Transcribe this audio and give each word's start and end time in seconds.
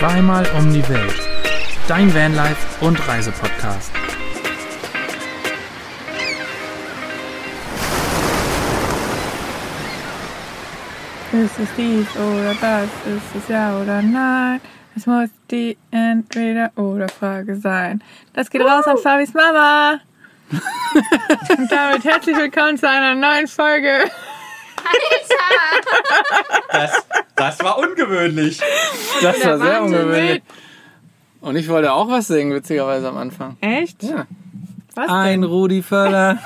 Zweimal 0.00 0.46
um 0.56 0.72
die 0.72 0.88
Welt. 0.88 1.20
Dein 1.86 2.14
Vanlife 2.14 2.56
und 2.82 3.06
Reisepodcast. 3.06 3.92
Ist 11.32 11.58
es 11.58 11.68
dies 11.76 12.06
oder 12.16 12.54
das? 12.62 12.84
Ist 12.84 13.42
es 13.42 13.48
ja 13.48 13.78
oder 13.78 14.00
nein? 14.00 14.62
Es 14.96 15.04
muss 15.04 15.28
die 15.50 15.76
Entweder- 15.90 16.72
oder 16.76 17.10
Frage 17.10 17.56
sein. 17.56 18.02
Das 18.32 18.48
geht 18.48 18.62
raus 18.62 18.86
an 18.86 18.96
Fabis 18.96 19.34
Mama. 19.34 20.00
Und 21.58 21.70
damit 21.70 22.04
herzlich 22.04 22.38
willkommen 22.38 22.78
zu 22.78 22.88
einer 22.88 23.14
neuen 23.14 23.46
Folge. 23.46 24.10
Das, 26.72 27.06
das 27.36 27.60
war 27.64 27.78
ungewöhnlich. 27.78 28.60
Das 29.22 29.44
war 29.44 29.58
sehr 29.58 29.80
Wahnsinn, 29.82 29.98
ungewöhnlich. 30.00 30.42
Und 31.40 31.56
ich 31.56 31.68
wollte 31.68 31.92
auch 31.92 32.08
was 32.08 32.26
singen, 32.28 32.52
witzigerweise 32.54 33.08
am 33.08 33.16
Anfang. 33.16 33.56
Echt? 33.60 34.02
Ja. 34.02 34.26
Was 34.94 35.08
Ein 35.08 35.42
denn? 35.42 35.50
Rudi 35.50 35.82
Völler. 35.82 36.38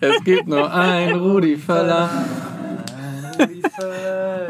Es 0.00 0.22
gibt 0.24 0.46
nur 0.48 0.72
ein 0.72 1.14
Rudi 1.14 1.56
Völler. 1.56 2.10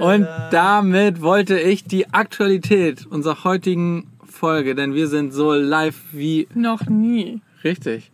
Und 0.01 0.29
damit 0.51 1.21
wollte 1.23 1.59
ich 1.59 1.85
die 1.85 2.13
Aktualität 2.13 3.07
unserer 3.07 3.45
heutigen 3.45 4.11
Folge, 4.29 4.75
denn 4.75 4.95
wir 4.95 5.09
sind 5.09 5.33
so 5.33 5.53
live 5.55 5.97
wie 6.13 6.47
Noch 6.55 6.87
nie. 6.87 7.41
richtig. 7.65 8.11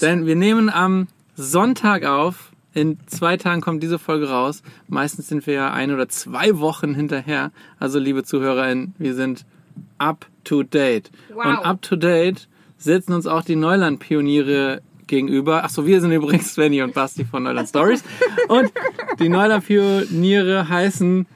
Denn 0.00 0.26
wir 0.26 0.36
nehmen 0.36 0.70
am 0.70 1.08
Sonntag 1.34 2.04
auf. 2.04 2.50
In 2.76 2.98
zwei 3.06 3.38
Tagen 3.38 3.62
kommt 3.62 3.82
diese 3.82 3.98
Folge 3.98 4.28
raus. 4.28 4.62
Meistens 4.86 5.28
sind 5.28 5.46
wir 5.46 5.54
ja 5.54 5.72
ein 5.72 5.90
oder 5.94 6.10
zwei 6.10 6.58
Wochen 6.58 6.94
hinterher. 6.94 7.50
Also, 7.78 7.98
liebe 7.98 8.22
ZuhörerInnen, 8.22 8.94
wir 8.98 9.14
sind 9.14 9.46
up 9.96 10.26
to 10.44 10.62
date. 10.62 11.10
Wow. 11.32 11.46
Und 11.46 11.56
up 11.64 11.80
to 11.80 11.96
date 11.96 12.48
sitzen 12.76 13.14
uns 13.14 13.26
auch 13.26 13.42
die 13.44 13.56
Neuland-Pioniere 13.56 14.82
gegenüber. 15.06 15.64
Achso, 15.64 15.86
wir 15.86 16.02
sind 16.02 16.12
übrigens 16.12 16.52
Svenny 16.52 16.82
und 16.82 16.92
Basti 16.92 17.24
von 17.24 17.44
Neuland 17.44 17.66
Stories. 17.70 18.04
Und 18.48 18.70
die 19.20 19.30
Neuland-Pioniere 19.30 20.68
heißen 20.68 21.26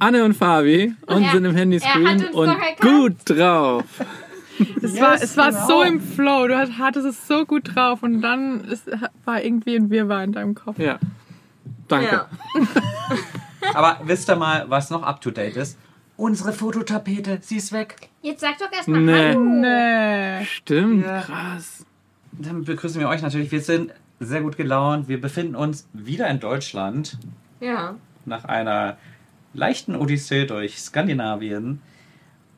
Anne 0.00 0.24
und 0.24 0.34
Fabi 0.34 0.94
und 1.06 1.22
Er- 1.22 1.30
sind 1.30 1.44
im 1.44 1.54
Handyscreen 1.54 2.24
und 2.32 2.56
gut 2.80 3.14
drauf. 3.24 3.84
Es 4.82 5.00
war, 5.00 5.14
es 5.14 5.36
war 5.36 5.52
so 5.66 5.82
im 5.82 6.00
Flow. 6.00 6.48
Du 6.48 6.56
hat- 6.56 6.78
hattest 6.78 7.06
es 7.06 7.26
so 7.26 7.44
gut 7.44 7.74
drauf 7.74 8.02
und 8.02 8.20
dann 8.22 8.64
ist, 8.64 8.90
war 9.24 9.42
irgendwie 9.42 9.76
ein 9.76 9.90
Wirrwarr 9.90 10.24
in 10.24 10.32
deinem 10.32 10.54
Kopf. 10.54 10.78
Ja. 10.78 10.98
Danke. 11.88 12.06
Ja. 12.12 12.28
Aber 13.74 14.00
wisst 14.04 14.28
ihr 14.28 14.36
mal, 14.36 14.64
was 14.68 14.90
noch 14.90 15.02
up 15.02 15.20
to 15.20 15.30
date 15.30 15.56
ist? 15.56 15.78
Unsere 16.16 16.52
Fototapete, 16.52 17.38
sie 17.40 17.56
ist 17.56 17.72
weg. 17.72 17.96
Jetzt 18.22 18.40
sag 18.40 18.58
doch 18.58 18.72
erstmal 18.72 19.00
Nee. 19.00 19.28
Hallo. 19.30 19.40
Nee. 19.40 20.44
Stimmt, 20.46 21.04
Ja. 21.04 21.20
krass. 21.20 21.84
Dann 22.32 22.64
begrüßen 22.64 23.00
wir 23.00 23.08
euch 23.08 23.22
natürlich. 23.22 23.50
Wir 23.52 23.60
sind 23.60 23.92
sehr 24.20 24.40
gut 24.40 24.56
gelaunt. 24.56 25.08
Wir 25.08 25.20
befinden 25.20 25.54
uns 25.54 25.88
wieder 25.92 26.28
in 26.28 26.40
Deutschland 26.40 27.18
Ja. 27.60 27.94
nach 28.24 28.44
einer 28.44 28.96
leichten 29.54 29.94
Odyssee 29.94 30.44
durch 30.46 30.78
Skandinavien 30.80 31.80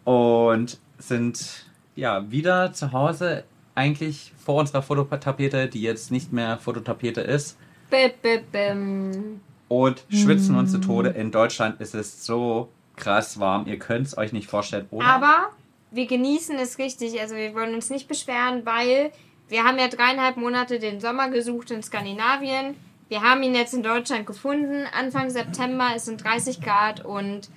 und 0.04 0.78
sind 0.98 1.66
ja 1.96 2.30
wieder 2.30 2.72
zu 2.72 2.92
Hause. 2.92 3.44
Eigentlich 3.74 4.32
vor 4.44 4.56
unserer 4.56 4.82
Fototapete, 4.82 5.68
die 5.68 5.82
jetzt 5.82 6.10
nicht 6.10 6.32
mehr 6.32 6.58
Fototapete 6.58 7.20
ist. 7.20 7.56
Bim, 7.88 8.10
bim, 8.22 8.40
bim. 8.52 9.40
und 9.68 10.04
schwitzen 10.10 10.56
uns 10.56 10.72
zu 10.72 10.78
Tode. 10.78 11.10
In 11.10 11.30
Deutschland 11.30 11.80
ist 11.80 11.94
es 11.94 12.24
so 12.24 12.68
krass 12.96 13.40
warm. 13.40 13.66
Ihr 13.66 13.78
könnt 13.78 14.06
es 14.06 14.18
euch 14.18 14.32
nicht 14.32 14.48
vorstellen. 14.48 14.86
Oder? 14.90 15.06
Aber 15.06 15.50
wir 15.90 16.06
genießen 16.06 16.56
es 16.56 16.78
richtig. 16.78 17.20
Also 17.20 17.34
wir 17.34 17.54
wollen 17.54 17.74
uns 17.74 17.90
nicht 17.90 18.08
beschweren, 18.08 18.64
weil 18.64 19.12
wir 19.48 19.64
haben 19.64 19.78
ja 19.78 19.88
dreieinhalb 19.88 20.36
Monate 20.36 20.78
den 20.78 21.00
Sommer 21.00 21.28
gesucht 21.28 21.70
in 21.70 21.82
Skandinavien. 21.82 22.76
Wir 23.08 23.22
haben 23.22 23.42
ihn 23.42 23.54
jetzt 23.54 23.74
in 23.74 23.82
Deutschland 23.82 24.26
gefunden. 24.26 24.84
Anfang 24.96 25.30
September, 25.30 25.88
es 25.96 26.04
sind 26.04 26.22
30 26.22 26.60
Grad 26.60 27.04
und 27.04 27.50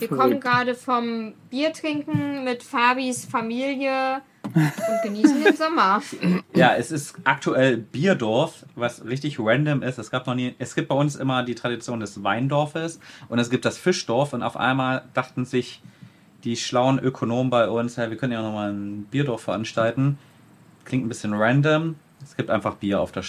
wir 0.00 0.08
kommen 0.08 0.40
Verrückt. 0.40 0.42
gerade 0.42 0.74
vom 0.74 1.34
Bier 1.50 1.72
trinken 1.72 2.44
mit 2.44 2.62
Fabis 2.62 3.24
Familie 3.24 4.22
und 4.54 5.02
genießen 5.02 5.44
den 5.44 5.56
Sommer. 5.56 6.02
Ja, 6.52 6.74
es 6.74 6.90
ist 6.90 7.14
aktuell 7.24 7.76
Bierdorf, 7.76 8.66
was 8.74 9.04
richtig 9.04 9.38
random 9.38 9.82
ist. 9.82 9.98
Es 9.98 10.10
gab 10.10 10.26
noch 10.26 10.34
nie, 10.34 10.54
es 10.58 10.74
gibt 10.74 10.88
bei 10.88 10.94
uns 10.96 11.14
immer 11.14 11.44
die 11.44 11.54
Tradition 11.54 12.00
des 12.00 12.24
Weindorfes 12.24 12.98
und 13.28 13.38
es 13.38 13.50
gibt 13.50 13.64
das 13.64 13.78
Fischdorf 13.78 14.32
und 14.32 14.42
auf 14.42 14.56
einmal 14.56 15.04
dachten 15.14 15.44
sich 15.44 15.80
die 16.44 16.56
schlauen 16.56 16.98
Ökonomen 16.98 17.50
bei 17.50 17.68
uns, 17.68 17.96
hey, 17.96 18.10
wir 18.10 18.16
können 18.16 18.32
ja 18.32 18.42
nochmal 18.42 18.72
ein 18.72 19.04
Bierdorf 19.04 19.42
veranstalten. 19.42 20.18
Klingt 20.84 21.04
ein 21.04 21.08
bisschen 21.08 21.34
random. 21.34 21.96
Es 22.24 22.36
gibt 22.36 22.50
einfach 22.50 22.76
Bier 22.76 23.00
auf 23.00 23.12
der, 23.12 23.22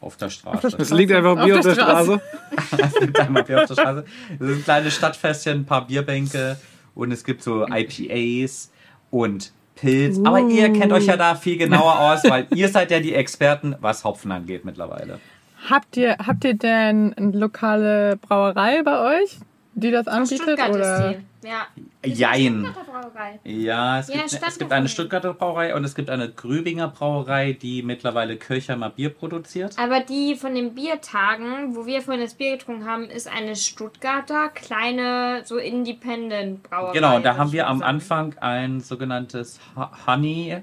auf 0.00 0.16
der 0.16 0.30
Straße. 0.30 0.76
Es 0.78 0.90
liegt 0.90 1.12
einfach 1.12 1.36
Auf 1.36 1.44
Bier 1.44 1.54
der 1.54 1.58
auf 1.58 1.64
der 1.64 1.74
Straße. 1.74 2.20
Straße. 2.52 2.82
es 2.94 3.00
gibt 3.00 3.20
einmal 3.20 3.44
Bier 3.44 3.62
auf 3.62 3.68
der 3.68 3.74
Straße. 3.74 4.04
Es 4.38 4.46
sind 4.46 4.64
kleine 4.64 4.90
Stadtfestchen, 4.90 5.60
ein 5.60 5.66
paar 5.66 5.86
Bierbänke 5.86 6.58
und 6.94 7.12
es 7.12 7.24
gibt 7.24 7.42
so 7.42 7.66
IPAs 7.66 8.70
und 9.10 9.52
Pilz. 9.76 10.18
Aber 10.24 10.40
ihr 10.40 10.72
kennt 10.72 10.92
euch 10.92 11.06
ja 11.06 11.16
da 11.16 11.34
viel 11.34 11.56
genauer 11.56 12.00
aus, 12.00 12.24
weil 12.24 12.46
ihr 12.54 12.68
seid 12.68 12.90
ja 12.90 13.00
die 13.00 13.14
Experten, 13.14 13.76
was 13.80 14.04
Hopfen 14.04 14.32
angeht 14.32 14.64
mittlerweile. 14.64 15.20
Habt 15.68 15.96
ihr, 15.96 16.16
habt 16.18 16.44
ihr 16.44 16.54
denn 16.54 17.14
eine 17.14 17.32
lokale 17.36 18.16
Brauerei 18.16 18.82
bei 18.82 19.20
euch, 19.22 19.38
die 19.80 19.90
das 19.90 20.06
anbietet? 20.06 20.42
Stuttgart 20.42 20.70
oder? 20.70 21.10
ist 21.10 21.18
die. 21.42 21.48
Ja. 21.48 21.66
Jein. 22.04 22.64
Stuttgarter 22.64 22.90
Brauerei. 22.90 23.40
Ja, 23.44 24.00
es 24.00 24.08
Ja, 24.08 24.22
gibt, 24.22 24.42
es 24.46 24.58
gibt 24.58 24.72
eine 24.72 24.88
Stuttgarter 24.88 25.34
Brauerei 25.34 25.74
und 25.74 25.84
es 25.84 25.94
gibt 25.94 26.10
eine 26.10 26.28
Grübinger 26.30 26.88
Brauerei, 26.88 27.52
die 27.52 27.82
mittlerweile 27.82 28.36
Kirchheimer 28.36 28.90
Bier 28.90 29.10
produziert. 29.10 29.76
Aber 29.78 30.00
die 30.00 30.34
von 30.34 30.54
den 30.54 30.74
Biertagen, 30.74 31.76
wo 31.76 31.86
wir 31.86 32.02
vorhin 32.02 32.22
das 32.24 32.34
Bier 32.34 32.56
getrunken 32.56 32.86
haben, 32.86 33.04
ist 33.04 33.28
eine 33.32 33.54
Stuttgarter 33.56 34.48
kleine, 34.48 35.42
so 35.44 35.56
Independent 35.58 36.62
Brauerei. 36.64 36.92
Genau, 36.92 37.18
da 37.20 37.36
haben 37.36 37.52
wir 37.52 37.66
am 37.68 37.78
sagen. 37.80 37.88
Anfang 37.88 38.34
ein 38.40 38.80
sogenanntes 38.80 39.60
Ho- 39.76 39.88
Honey, 40.06 40.56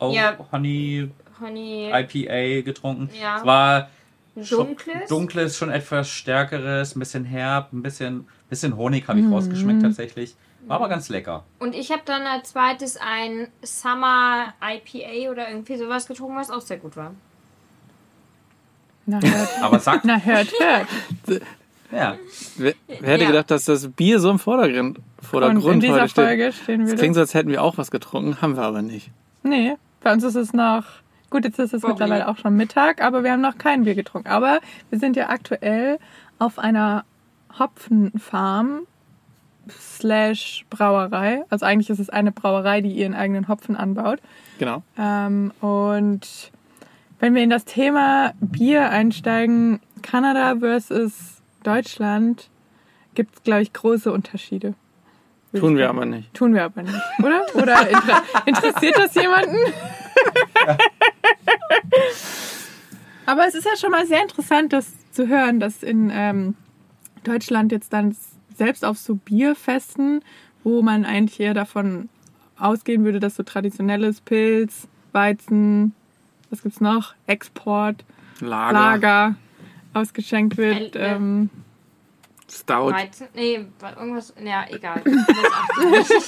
oh, 0.00 0.10
Ja. 0.12 0.36
Honey 0.52 1.10
Honey 1.40 1.90
IPA 1.92 2.62
getrunken. 2.64 3.10
Ja. 3.20 3.36
Es 3.38 3.44
war 3.46 3.88
dunkles. 4.34 5.08
dunkles, 5.08 5.56
schon 5.56 5.70
etwas 5.70 6.08
stärkeres, 6.08 6.96
ein 6.96 6.98
bisschen 6.98 7.24
herb, 7.24 7.72
ein 7.72 7.82
bisschen, 7.82 8.26
bisschen 8.48 8.76
Honig 8.76 9.06
habe 9.08 9.20
ich 9.20 9.26
Mhm. 9.26 9.32
rausgeschmeckt 9.32 9.82
tatsächlich. 9.82 10.34
War 10.66 10.76
aber 10.76 10.88
ganz 10.88 11.08
lecker. 11.08 11.44
Und 11.58 11.74
ich 11.74 11.90
habe 11.92 12.02
dann 12.04 12.22
als 12.22 12.50
zweites 12.50 12.96
ein 12.96 13.48
Summer 13.62 14.52
IPA 14.62 15.30
oder 15.30 15.48
irgendwie 15.48 15.76
sowas 15.76 16.06
getrunken, 16.06 16.36
was 16.36 16.50
auch 16.50 16.60
sehr 16.60 16.78
gut 16.78 16.96
war. 16.96 17.12
Na, 19.06 19.20
hört, 19.22 19.48
Aber 19.62 19.78
sagt, 19.78 20.04
na, 20.04 20.18
hört, 20.18 20.52
hört. 20.60 20.86
ja, 21.90 22.16
Wer, 22.56 22.74
wer 22.86 23.10
hätte 23.10 23.22
Ja. 23.24 23.30
gedacht, 23.30 23.50
dass 23.50 23.64
das 23.64 23.88
Bier 23.88 24.20
so 24.20 24.30
im 24.30 24.38
Vordergrund, 24.38 24.98
Und 24.98 24.98
in 24.98 25.24
Vordergrund 25.24 25.82
dieser 25.82 25.94
heute 26.02 26.08
steht? 26.10 26.24
Folge 26.26 26.52
stehen 26.52 26.86
wir 26.86 26.92
Es 26.94 26.98
klingt 27.00 27.14
so, 27.14 27.20
als 27.22 27.32
hätten 27.34 27.48
wir 27.50 27.62
auch 27.62 27.78
was 27.78 27.90
getrunken, 27.90 28.42
haben 28.42 28.56
wir 28.56 28.62
aber 28.64 28.82
nicht. 28.82 29.10
Nee, 29.42 29.76
bei 30.02 30.12
uns 30.12 30.24
ist 30.24 30.34
es 30.34 30.52
noch. 30.52 30.84
Gut, 31.30 31.44
jetzt 31.44 31.58
ist 31.58 31.72
es 31.72 31.80
Bobby. 31.82 31.92
mittlerweile 31.94 32.28
auch 32.28 32.36
schon 32.38 32.54
Mittag, 32.56 33.02
aber 33.02 33.22
wir 33.24 33.32
haben 33.32 33.40
noch 33.40 33.56
kein 33.58 33.84
Bier 33.84 33.94
getrunken. 33.94 34.28
Aber 34.28 34.60
wir 34.90 34.98
sind 34.98 35.16
ja 35.16 35.28
aktuell 35.30 35.98
auf 36.38 36.58
einer 36.58 37.04
Hopfenfarm 37.58 38.86
slash 39.70 40.64
Brauerei. 40.70 41.44
Also 41.50 41.66
eigentlich 41.66 41.90
ist 41.90 41.98
es 41.98 42.10
eine 42.10 42.32
Brauerei, 42.32 42.80
die 42.80 42.92
ihren 42.92 43.14
eigenen 43.14 43.48
Hopfen 43.48 43.76
anbaut. 43.76 44.20
Genau. 44.58 44.82
Ähm, 44.98 45.52
und 45.60 46.52
wenn 47.20 47.34
wir 47.34 47.42
in 47.42 47.50
das 47.50 47.64
Thema 47.64 48.32
Bier 48.40 48.90
einsteigen, 48.90 49.80
Kanada 50.02 50.56
versus 50.60 51.42
Deutschland, 51.64 52.48
gibt 53.14 53.34
es, 53.34 53.42
glaube 53.42 53.62
ich, 53.62 53.72
große 53.72 54.12
Unterschiede. 54.12 54.74
Tun 55.54 55.76
wir 55.76 55.88
aber 55.88 56.04
nicht. 56.04 56.32
Tun 56.34 56.54
wir 56.54 56.64
aber 56.64 56.82
nicht, 56.82 57.00
oder? 57.20 57.42
Oder 57.54 57.88
inter 57.88 58.22
interessiert 58.46 58.96
das 58.98 59.14
jemanden? 59.14 59.56
aber 63.26 63.46
es 63.46 63.54
ist 63.54 63.64
ja 63.64 63.76
schon 63.76 63.90
mal 63.90 64.06
sehr 64.06 64.22
interessant, 64.22 64.72
das 64.72 64.92
zu 65.10 65.26
hören, 65.26 65.58
dass 65.58 65.82
in 65.82 66.10
ähm, 66.12 66.54
Deutschland 67.24 67.72
jetzt 67.72 67.92
dann 67.92 68.16
selbst 68.56 68.84
auf 68.84 68.98
so 68.98 69.14
Bierfesten, 69.16 70.22
wo 70.64 70.82
man 70.82 71.04
eigentlich 71.04 71.38
eher 71.40 71.54
davon 71.54 72.08
ausgehen 72.58 73.04
würde, 73.04 73.20
dass 73.20 73.36
so 73.36 73.42
traditionelles 73.44 74.20
Pilz, 74.20 74.88
Weizen, 75.12 75.94
was 76.50 76.62
gibt's 76.62 76.80
noch? 76.80 77.14
Export, 77.26 78.04
Lager, 78.40 78.72
Lager 78.72 79.34
ausgeschenkt 79.94 80.56
wird. 80.56 80.96
Ein- 80.96 81.16
Ähm, 81.16 81.50
Stout. 82.50 82.92
Weizen? 82.92 83.26
Nee, 83.34 83.66
wa- 83.78 83.92
irgendwas. 83.98 84.32
Ja, 84.42 84.64
egal. 84.70 85.02
Das 85.04 85.14
achte 85.52 85.90
nicht. 85.90 86.10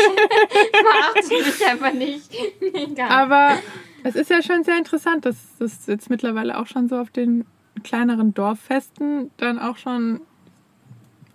Das 0.72 1.24
achte 1.24 1.34
mich 1.34 1.66
einfach 1.66 1.92
nicht. 1.94 2.30
Egal. 2.74 3.08
Aber 3.10 3.58
es 4.04 4.14
ist 4.16 4.28
ja 4.30 4.42
schon 4.42 4.62
sehr 4.64 4.76
interessant, 4.76 5.24
dass 5.24 5.36
das 5.58 5.86
jetzt 5.86 6.10
mittlerweile 6.10 6.58
auch 6.58 6.66
schon 6.66 6.88
so 6.88 6.98
auf 6.98 7.08
den 7.10 7.46
kleineren 7.84 8.34
Dorffesten 8.34 9.30
dann 9.38 9.58
auch 9.58 9.78
schon 9.78 10.20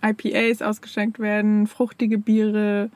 IPAs 0.04 0.62
ausgeschenkt 0.62 1.18
werden, 1.18 1.66
fruchtige 1.66 2.18
Biere. 2.18 2.90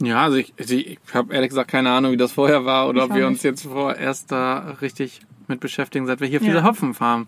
Ja, 0.00 0.22
also 0.24 0.36
ich, 0.36 0.54
also 0.58 0.74
ich 0.74 0.98
habe 1.12 1.34
ehrlich 1.34 1.48
gesagt 1.48 1.70
keine 1.70 1.90
Ahnung, 1.90 2.12
wie 2.12 2.16
das 2.16 2.32
vorher 2.32 2.64
war 2.64 2.88
oder 2.88 3.04
Ich 3.04 3.10
ob 3.10 3.16
wir 3.16 3.26
uns 3.26 3.42
jetzt 3.42 3.64
vorerst 3.64 4.30
da 4.30 4.76
richtig 4.80 5.20
mit 5.48 5.60
beschäftigen, 5.60 6.06
seit 6.06 6.20
wir 6.20 6.28
hier 6.28 6.38
auf 6.40 6.46
Ja. 6.46 6.52
dieser 6.52 6.64
Hopfenfarm 6.64 7.26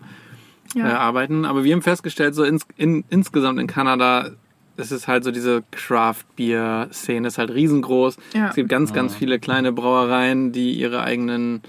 Ja. 0.73 0.87
äh, 0.87 0.91
arbeiten. 0.93 1.43
Aber 1.43 1.63
wir 1.65 1.73
haben 1.73 1.81
festgestellt, 1.81 2.33
so 2.33 2.43
ins, 2.43 2.65
in, 2.77 3.03
insgesamt 3.09 3.59
in 3.59 3.67
Kanada 3.67 4.29
ist 4.77 4.91
es 4.91 5.07
halt 5.07 5.23
so 5.25 5.31
diese 5.31 5.63
Craft-Bier-Szene 5.71 7.27
ist 7.27 7.37
halt 7.37 7.51
riesengroß. 7.51 8.17
Ja. 8.33 8.49
Es 8.49 8.55
gibt 8.55 8.69
ganz, 8.69 8.93
ganz 8.93 9.13
viele 9.15 9.37
kleine 9.39 9.73
Brauereien, 9.73 10.53
die 10.53 10.71
ihre 10.73 11.03
eigenen 11.03 11.61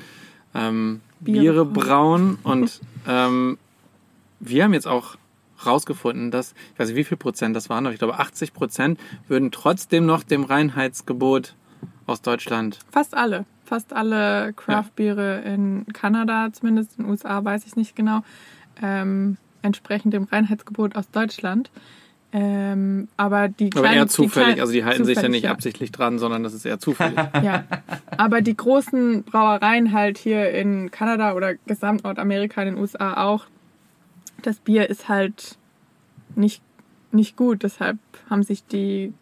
ähm, 0.54 1.00
Biere 1.18 1.40
Biere 1.40 1.64
brauen. 1.64 2.38
Und 2.44 2.80
ähm, 3.08 3.58
wir 4.38 4.62
haben 4.64 4.72
jetzt 4.72 4.86
auch 4.86 5.16
rausgefunden, 5.66 6.30
dass, 6.30 6.54
ich 6.72 6.78
weiß 6.78 6.88
nicht, 6.88 6.96
wie 6.96 7.04
viel 7.04 7.16
Prozent 7.16 7.56
das 7.56 7.68
waren, 7.68 7.86
aber 7.86 7.92
ich 7.92 7.98
glaube 7.98 8.18
80 8.18 8.52
Prozent 8.52 9.00
würden 9.28 9.50
trotzdem 9.50 10.06
noch 10.06 10.22
dem 10.22 10.44
Reinheitsgebot 10.44 11.54
aus 12.06 12.22
Deutschland. 12.22 12.78
Fast 12.90 13.14
alle. 13.14 13.44
Fast 13.64 13.92
alle 13.92 14.52
Craft-Biere 14.52 15.40
in 15.42 15.86
Kanada, 15.92 16.52
zumindest 16.52 16.98
in 16.98 17.04
den 17.04 17.10
USA, 17.10 17.42
weiß 17.42 17.64
ich 17.66 17.76
nicht 17.76 17.96
genau, 17.96 18.22
ähm, 18.82 19.38
entsprechen 19.62 20.10
dem 20.10 20.24
Reinheitsgebot 20.24 20.96
aus 20.96 21.10
Deutschland. 21.10 21.70
Ähm, 22.34 23.08
aber 23.18 23.48
die 23.48 23.70
Aber 23.72 23.82
kleinen, 23.82 23.98
eher 23.98 24.06
zufällig, 24.08 24.54
die 24.54 24.60
also 24.62 24.72
die 24.72 24.84
halten 24.84 25.04
sich 25.04 25.20
ja 25.20 25.28
nicht 25.28 25.48
absichtlich 25.48 25.92
dran, 25.92 26.18
sondern 26.18 26.42
das 26.42 26.54
ist 26.54 26.64
eher 26.64 26.78
zufällig. 26.78 27.18
Ja, 27.42 27.64
aber 28.16 28.40
die 28.40 28.56
großen 28.56 29.24
Brauereien 29.24 29.92
halt 29.92 30.16
hier 30.16 30.50
in 30.50 30.90
Kanada 30.90 31.34
oder 31.34 31.54
gesamt 31.66 32.04
Nordamerika, 32.04 32.62
in 32.62 32.74
den 32.74 32.78
USA 32.78 33.22
auch, 33.22 33.46
das 34.42 34.58
Bier 34.60 34.88
ist 34.90 35.08
halt 35.08 35.56
nicht, 36.34 36.62
nicht 37.10 37.36
gut. 37.36 37.62
Deshalb 37.62 37.98
haben 38.28 38.42
sich 38.42 38.64
die 38.64 39.12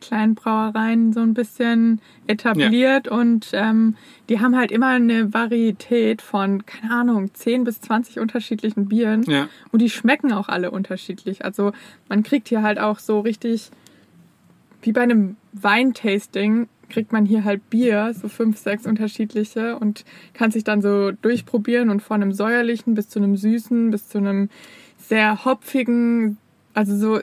kleinen 0.00 0.34
Brauereien 0.34 1.12
so 1.12 1.20
ein 1.20 1.34
bisschen 1.34 2.00
etabliert 2.26 3.08
und 3.08 3.50
ähm, 3.52 3.96
die 4.28 4.40
haben 4.40 4.56
halt 4.56 4.70
immer 4.70 4.88
eine 4.88 5.34
Varietät 5.34 6.22
von, 6.22 6.64
keine 6.66 6.94
Ahnung, 6.94 7.34
10 7.34 7.64
bis 7.64 7.80
20 7.80 8.20
unterschiedlichen 8.20 8.88
Bieren. 8.88 9.22
ja. 9.24 9.48
Und 9.72 9.82
die 9.82 9.90
schmecken 9.90 10.32
auch 10.32 10.48
alle 10.48 10.70
unterschiedlich. 10.70 11.44
Also 11.44 11.72
man 12.08 12.22
kriegt 12.22 12.48
hier 12.48 12.62
halt 12.62 12.78
auch 12.78 12.98
so 12.98 13.20
richtig, 13.20 13.70
wie 14.82 14.92
bei 14.92 15.02
einem 15.02 15.36
Weintasting, 15.52 16.68
kriegt 16.88 17.12
man 17.12 17.24
hier 17.24 17.44
halt 17.44 17.68
Bier, 17.70 18.14
so 18.14 18.28
fünf, 18.28 18.58
sechs 18.58 18.86
unterschiedliche 18.86 19.76
und 19.78 20.04
kann 20.34 20.50
sich 20.50 20.64
dann 20.64 20.82
so 20.82 21.12
durchprobieren 21.12 21.90
und 21.90 22.02
von 22.02 22.22
einem 22.22 22.32
säuerlichen 22.32 22.94
bis 22.94 23.08
zu 23.08 23.18
einem 23.18 23.36
süßen, 23.36 23.90
bis 23.90 24.08
zu 24.08 24.18
einem 24.18 24.48
sehr 24.98 25.44
hopfigen, 25.44 26.38
also 26.74 26.96
so 26.96 27.20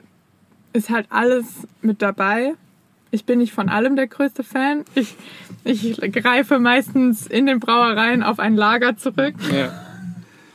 ist 0.72 0.90
halt 0.90 1.06
alles 1.10 1.66
mit 1.80 2.02
dabei. 2.02 2.54
Ich 3.10 3.24
bin 3.24 3.38
nicht 3.38 3.52
von 3.52 3.68
allem 3.68 3.96
der 3.96 4.08
größte 4.08 4.42
Fan. 4.42 4.84
Ich, 4.94 5.14
ich 5.64 6.00
greife 6.12 6.58
meistens 6.58 7.26
in 7.26 7.46
den 7.46 7.60
Brauereien 7.60 8.22
auf 8.22 8.38
ein 8.38 8.56
Lager 8.56 8.96
zurück 8.96 9.34
ja. 9.52 9.72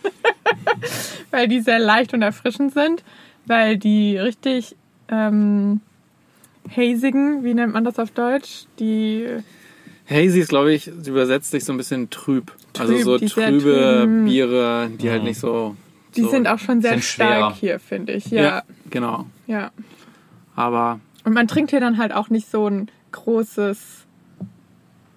weil 1.31 1.47
die 1.47 1.61
sehr 1.61 1.79
leicht 1.79 2.13
und 2.13 2.21
erfrischend 2.21 2.73
sind, 2.73 3.03
weil 3.45 3.77
die 3.77 4.17
richtig 4.17 4.75
ähm, 5.09 5.81
hazigen, 6.75 7.43
wie 7.43 7.53
nennt 7.53 7.73
man 7.73 7.83
das 7.83 7.99
auf 7.99 8.11
Deutsch? 8.11 8.65
Die 8.79 9.27
Hazy 10.09 10.39
ist, 10.39 10.49
glaube 10.49 10.73
ich, 10.73 10.87
übersetzt 10.87 11.51
sich 11.51 11.63
so 11.63 11.73
ein 11.73 11.77
bisschen 11.77 12.09
trüb. 12.09 12.51
also 12.77 12.93
Trüb, 12.93 13.03
so 13.03 13.17
die 13.17 13.27
sehr 13.27 13.49
trübe 13.49 13.99
trüben. 14.01 14.25
Biere, 14.25 14.89
die 14.99 15.09
halt 15.09 15.23
nicht 15.23 15.39
so. 15.39 15.75
die 16.15 16.21
so, 16.21 16.29
sind 16.29 16.47
auch 16.47 16.59
schon 16.59 16.81
sehr 16.81 17.01
stark 17.01 17.29
schwerer. 17.29 17.55
hier, 17.55 17.79
finde 17.79 18.13
ich. 18.13 18.25
Ja, 18.27 18.41
Ja, 18.41 18.63
genau. 18.89 19.25
ja. 19.47 19.71
Aber 20.55 20.99
Und 21.23 21.33
man 21.33 21.47
trinkt 21.47 21.71
hier 21.71 21.79
dann 21.79 21.97
halt 21.97 22.13
auch 22.13 22.29
nicht 22.29 22.49
so 22.49 22.67
ein 22.67 22.89
großes, 23.13 24.05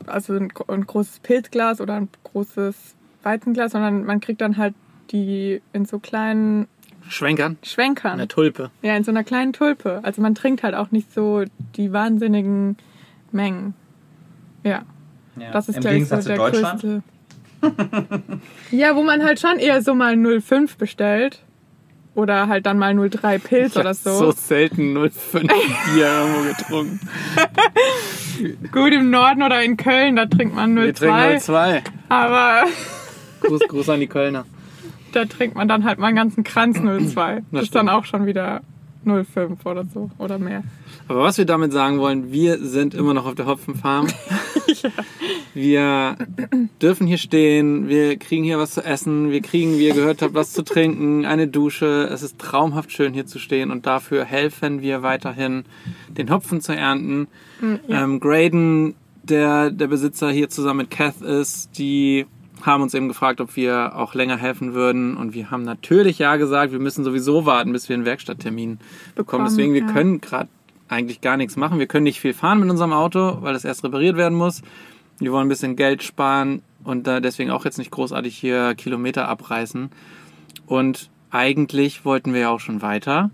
also 0.07 0.35
ein, 0.35 0.53
ein 0.69 0.87
großes 0.87 1.21
Pilzglas 1.21 1.81
oder 1.81 1.95
ein 1.95 2.09
großes 2.23 2.95
Weizenglas, 3.25 3.73
sondern 3.73 4.05
man 4.05 4.21
kriegt 4.21 4.41
dann 4.41 4.57
halt 4.57 4.75
die 5.11 5.61
in 5.73 5.85
so 5.87 5.99
kleinen 5.99 6.69
Schwenkern, 7.09 7.59
Schwenkern. 7.63 8.13
eine 8.13 8.29
Tulpe. 8.29 8.71
Ja, 8.83 8.97
in 8.97 9.05
so 9.05 9.11
einer 9.11 9.25
kleinen 9.25 9.53
Tulpe. 9.53 10.01
Also 10.03 10.23
man 10.23 10.35
trinkt 10.35 10.63
halt 10.63 10.75
auch 10.75 10.91
nicht 10.91 11.13
so 11.13 11.45
die 11.77 11.93
wahnsinnigen 11.93 12.77
Mengen. 13.33 13.75
Ja, 14.63 14.83
Ja. 15.37 15.51
das 15.53 15.69
ist 15.69 15.77
Im 15.77 15.81
glaube 15.83 15.97
ich 15.99 16.09
so 16.09 16.17
Gegensatz 16.17 16.25
der 16.27 16.37
zu 16.37 16.43
Deutschland. 16.43 16.81
größte. 16.81 17.03
ja, 18.71 18.95
wo 18.97 19.03
man 19.03 19.23
halt 19.25 19.41
schon 19.41 19.59
eher 19.59 19.81
so 19.83 19.95
mal 19.95 20.15
0,5 20.15 20.77
bestellt. 20.79 21.41
Oder 22.17 22.47
halt 22.47 22.65
dann 22.67 22.79
mal 22.79 22.93
0,3 22.95 23.39
Pilz 23.41 23.77
oder 23.77 23.93
so 23.93 24.17
so. 24.17 24.31
selten 24.31 24.95
05 24.95 25.33
Bier 25.33 26.07
irgendwo 26.07 26.49
getrunken. 26.49 27.01
Gut, 28.73 28.93
im 28.93 29.11
Norden 29.11 29.43
oder 29.43 29.63
in 29.65 29.77
Köln, 29.77 30.15
da 30.15 30.27
trinkt 30.27 30.55
man 30.55 30.77
Wir 30.77 30.95
trinken 30.95 31.17
0,2. 31.17 31.41
02. 31.41 31.83
Aber 32.09 32.65
Gruß, 33.41 33.61
Gruß 33.69 33.89
an 33.89 33.99
die 33.99 34.07
Kölner. 34.07 34.45
Da 35.15 35.25
trinkt 35.25 35.57
man 35.57 35.69
dann 35.69 35.85
halt 35.85 35.99
mal 35.99 36.09
einen 36.09 36.17
ganzen 36.17 36.45
Kranz 36.45 36.79
0,2. 36.79 37.43
Das 37.53 37.65
ist 37.65 37.75
dann 37.75 37.89
auch 37.89 38.05
schon 38.05 38.27
wieder 38.27 38.63
0,5 39.05 39.65
oder 39.65 39.85
so. 39.85 40.11
Oder 40.19 40.39
mehr. 40.39 40.63
Aber 41.09 41.23
was 41.23 41.39
wir 41.39 41.45
damit 41.45 41.73
sagen 41.73 41.99
wollen, 41.99 42.33
wir 42.33 42.59
sind 42.59 42.95
immer 42.95 43.15
noch 43.15 43.27
auf 43.27 43.35
der 43.35 43.47
Hopfenfarm. 43.47 44.09
Wir 45.55 46.17
dürfen 46.83 47.07
hier 47.07 47.19
stehen, 47.19 47.89
wir 47.89 48.17
kriegen 48.17 48.43
hier 48.43 48.59
was 48.59 48.73
zu 48.73 48.85
essen, 48.85 49.31
wir 49.31 49.41
kriegen, 49.41 49.79
wie 49.79 49.87
ihr 49.87 49.95
gehört 49.95 50.21
habt, 50.21 50.35
was 50.35 50.53
zu 50.53 50.65
trinken, 50.65 51.25
eine 51.25 51.47
Dusche. 51.47 52.09
Es 52.13 52.25
ist 52.25 52.41
traumhaft 52.41 52.91
schön 52.91 53.15
hier 53.15 53.27
zu 53.27 53.39
stehen 53.39 53.71
und 53.71 53.87
dafür 53.87 54.25
helfen 54.25 54.83
wir 54.83 55.03
weiterhin, 55.03 55.65
den 56.09 56.29
Hopfen 56.31 56.61
zu 56.61 56.75
ernten. 56.75 57.29
Ähm, 57.89 58.19
Graydon, 58.19 58.97
der 59.23 59.71
der 59.71 59.87
Besitzer 59.87 60.31
hier 60.31 60.49
zusammen 60.49 60.79
mit 60.79 60.91
Kath 60.91 61.23
ist, 61.23 61.79
die 61.79 62.27
haben 62.65 62.83
uns 62.83 62.95
eben 62.95 63.09
gefragt, 63.09 63.41
ob 63.41 63.57
wir 63.57 63.95
auch 63.95 64.15
länger 64.15 64.37
helfen 64.37 64.75
würden 64.75 65.17
und 65.17 65.35
wir 65.35 65.51
haben 65.51 65.63
natürlich 65.63 66.19
ja 66.19 66.37
gesagt, 66.37 66.73
wir 66.73 66.79
müssen 66.79 67.05
sowieso 67.05 67.45
warten, 67.47 67.73
bis 67.73 67.89
wir 67.89 67.95
einen 67.95 68.07
Werkstatttermin 68.07 68.79
bekommen. 69.15 69.45
Deswegen, 69.45 69.75
wir 69.75 69.87
können 69.87 70.21
gerade 70.21 70.49
eigentlich 70.89 71.21
gar 71.21 71.37
nichts 71.37 71.57
machen. 71.57 71.79
Wir 71.79 71.87
können 71.87 72.05
nicht 72.05 72.21
viel 72.21 72.33
fahren 72.33 72.61
mit 72.61 72.71
unserem 72.71 72.93
Auto, 72.93 73.39
weil 73.43 73.53
das 73.53 73.65
erst 73.65 73.85
repariert 73.85 74.17
werden 74.17 74.37
muss. 74.37 74.63
Wir 75.19 75.31
wollen 75.33 75.47
ein 75.47 75.51
bisschen 75.51 75.77
Geld 75.77 76.03
sparen 76.03 76.63
und 76.85 77.07
deswegen 77.07 77.51
auch 77.51 77.65
jetzt 77.65 77.79
nicht 77.79 77.91
großartig 77.91 78.37
hier 78.37 78.75
Kilometer 78.75 79.29
abreißen. 79.29 79.91
Und 80.67 81.11
eigentlich 81.31 82.05
wollten 82.05 82.33
wir 82.33 82.41
ja 82.41 82.51
auch 82.51 82.61
schon 82.61 82.83
weiter. 82.83 83.31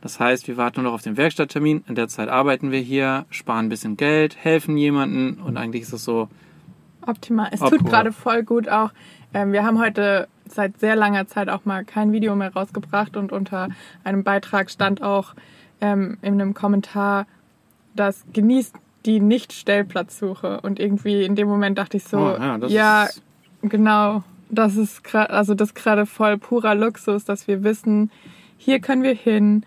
Das 0.00 0.20
heißt, 0.20 0.48
wir 0.48 0.58
warten 0.58 0.82
nur 0.82 0.90
noch 0.90 0.94
auf 0.94 1.02
den 1.02 1.16
Werkstatttermin. 1.16 1.84
In 1.88 1.94
der 1.94 2.08
Zeit 2.08 2.28
arbeiten 2.28 2.70
wir 2.70 2.80
hier, 2.80 3.24
sparen 3.30 3.66
ein 3.66 3.68
bisschen 3.70 3.96
Geld, 3.96 4.36
helfen 4.36 4.76
jemanden 4.76 5.40
und 5.40 5.56
eigentlich 5.56 5.82
ist 5.82 5.94
es 5.94 6.04
so, 6.04 6.28
Optimal. 7.06 7.48
Es 7.52 7.60
Optimal. 7.60 7.78
tut 7.78 7.90
gerade 7.90 8.12
voll 8.12 8.42
gut 8.42 8.68
auch. 8.68 8.90
Ähm, 9.32 9.52
wir 9.52 9.64
haben 9.64 9.78
heute 9.78 10.28
seit 10.48 10.78
sehr 10.78 10.96
langer 10.96 11.26
Zeit 11.26 11.48
auch 11.48 11.64
mal 11.64 11.84
kein 11.84 12.12
Video 12.12 12.36
mehr 12.36 12.52
rausgebracht 12.52 13.16
und 13.16 13.32
unter 13.32 13.68
einem 14.04 14.24
Beitrag 14.24 14.70
stand 14.70 15.02
auch 15.02 15.34
ähm, 15.80 16.18
in 16.22 16.34
einem 16.34 16.54
Kommentar, 16.54 17.26
dass 17.96 18.24
genießt 18.32 18.76
die 19.06 19.20
Nicht-Stellplatzsuche. 19.20 20.60
Und 20.60 20.80
irgendwie 20.80 21.24
in 21.24 21.36
dem 21.36 21.48
Moment 21.48 21.78
dachte 21.78 21.96
ich 21.96 22.04
so, 22.04 22.18
Oh, 22.18 22.36
ja, 22.38 22.66
ja, 22.66 23.08
genau, 23.62 24.22
das 24.50 24.76
ist 24.76 25.04
gerade, 25.04 25.30
also 25.30 25.54
das 25.54 25.74
gerade 25.74 26.06
voll 26.06 26.38
purer 26.38 26.74
Luxus, 26.74 27.24
dass 27.24 27.48
wir 27.48 27.64
wissen, 27.64 28.10
hier 28.56 28.80
können 28.80 29.02
wir 29.02 29.14
hin. 29.14 29.64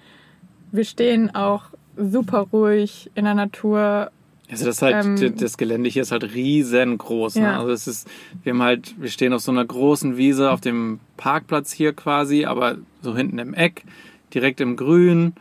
Wir 0.71 0.85
stehen 0.85 1.33
auch 1.35 1.65
super 1.95 2.47
ruhig 2.51 3.11
in 3.15 3.25
der 3.25 3.33
Natur 3.35 4.11
Also 4.49 4.65
das 4.65 4.77
ist 4.77 4.81
halt, 4.81 5.05
Ähm, 5.05 5.35
das 5.37 5.57
Gelände 5.57 5.89
hier 5.89 6.03
ist 6.03 6.11
halt 6.11 6.23
riesengroß. 6.33 7.35
Ne? 7.35 7.41
Ja. 7.41 7.59
Also 7.59 7.71
es 7.71 7.87
ist, 7.87 8.07
wir 8.43 8.53
haben 8.53 8.61
halt, 8.61 8.95
wir 8.97 9.09
stehen 9.09 9.33
auf 9.33 9.41
so 9.41 9.51
einer 9.51 9.65
großen 9.65 10.15
Wiese 10.17 10.51
auf 10.51 10.61
dem 10.61 10.99
Parkplatz 11.17 11.71
hier 11.71 11.93
quasi, 11.93 12.45
aber 12.45 12.77
so 13.01 13.15
hinten 13.15 13.39
im 13.39 13.53
Eck, 13.53 13.83
direkt 14.33 14.61
im 14.61 14.77
Grün 14.77 15.33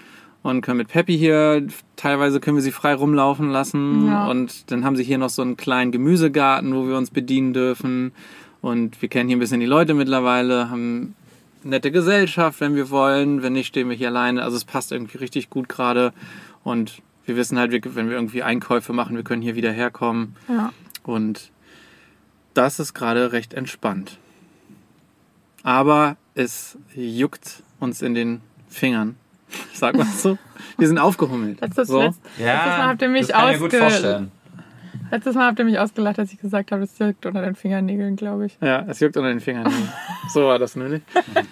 und 0.42 0.60
können 0.62 0.78
mit 0.78 0.88
Peppi 0.88 1.16
hier, 1.16 1.66
teilweise 1.96 2.40
können 2.40 2.56
wir 2.56 2.62
sie 2.62 2.72
frei 2.72 2.94
rumlaufen 2.94 3.50
lassen 3.50 4.06
Ja. 4.08 4.28
und 4.28 4.70
dann 4.70 4.84
haben 4.84 4.96
sie 4.96 5.04
hier 5.04 5.18
noch 5.18 5.30
so 5.30 5.42
einen 5.42 5.56
kleinen 5.56 5.92
Gemüsegarten, 5.92 6.74
wo 6.74 6.86
wir 6.88 6.96
uns 6.96 7.10
bedienen 7.10 7.52
dürfen 7.52 8.12
und 8.60 9.00
wir 9.02 9.08
kennen 9.08 9.28
hier 9.28 9.36
ein 9.36 9.40
bisschen 9.40 9.60
die 9.60 9.66
Leute 9.66 9.94
mittlerweile, 9.94 10.68
haben 10.70 11.14
nette 11.62 11.90
Gesellschaft, 11.90 12.60
wenn 12.60 12.74
wir 12.76 12.90
wollen, 12.90 13.42
wenn 13.42 13.52
nicht, 13.54 13.66
stehen 13.68 13.88
wir 13.88 13.96
hier 13.96 14.08
alleine. 14.08 14.42
Also 14.42 14.56
es 14.56 14.64
passt 14.64 14.92
irgendwie 14.92 15.18
richtig 15.18 15.50
gut 15.50 15.68
gerade 15.68 16.12
und 16.62 17.02
wir 17.26 17.36
wissen 17.36 17.58
halt, 17.58 17.72
wenn 17.94 18.08
wir 18.08 18.16
irgendwie 18.16 18.42
Einkäufe 18.42 18.92
machen, 18.92 19.16
wir 19.16 19.24
können 19.24 19.42
hier 19.42 19.54
wieder 19.56 19.72
herkommen. 19.72 20.36
Ja. 20.48 20.72
Und 21.02 21.50
das 22.54 22.78
ist 22.78 22.94
gerade 22.94 23.32
recht 23.32 23.52
entspannt. 23.54 24.18
Aber 25.62 26.16
es 26.34 26.78
juckt 26.94 27.62
uns 27.80 28.00
in 28.02 28.14
den 28.14 28.40
Fingern. 28.68 29.16
Sag 29.74 29.96
mal 29.96 30.06
so. 30.06 30.38
Wir 30.78 30.88
sind 30.88 30.98
aufgehummelt. 30.98 31.60
Letztes, 31.60 31.88
so. 31.88 32.00
letzt, 32.00 32.20
letztes 32.38 32.44
Mal 32.46 32.86
habt 32.86 33.02
ihr 33.02 33.08
mich 33.08 33.26
das 33.26 33.36
kann 33.36 33.54
ich 33.54 33.60
mir 33.60 33.68
gut 33.68 33.74
ausge- 33.74 33.78
vorstellen. 33.80 34.32
Letztes 35.10 35.34
Mal 35.34 35.46
habt 35.46 35.58
ihr 35.58 35.64
mich 35.64 35.78
ausgelacht, 35.78 36.18
als 36.18 36.32
ich 36.32 36.40
gesagt 36.40 36.72
habe, 36.72 36.82
es 36.82 36.98
juckt 36.98 37.26
unter 37.26 37.42
den 37.42 37.54
Fingernägeln, 37.54 38.16
glaube 38.16 38.46
ich. 38.46 38.58
Ja, 38.60 38.84
es 38.88 39.00
juckt 39.00 39.16
unter 39.16 39.28
den 39.28 39.40
Fingern. 39.40 39.72
so 40.32 40.46
war 40.46 40.58
das 40.58 40.76
nämlich. 40.76 41.02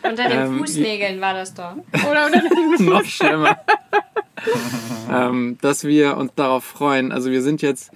Unter 0.03 0.29
den 0.29 0.39
Ähm, 0.41 0.59
Fußnägeln 0.59 1.21
war 1.21 1.35
das 1.35 1.55
doch. 1.55 1.77
Oder 2.11 2.27
unter 2.27 2.41
den 2.41 2.75
Noch 2.87 3.05
schlimmer. 3.05 3.59
ähm, 5.11 5.59
dass 5.61 5.85
wir 5.85 6.17
uns 6.17 6.33
darauf 6.35 6.65
freuen. 6.65 7.13
Also 7.13 7.31
wir 7.31 7.43
sind 7.43 7.63
jetzt, 7.63 7.91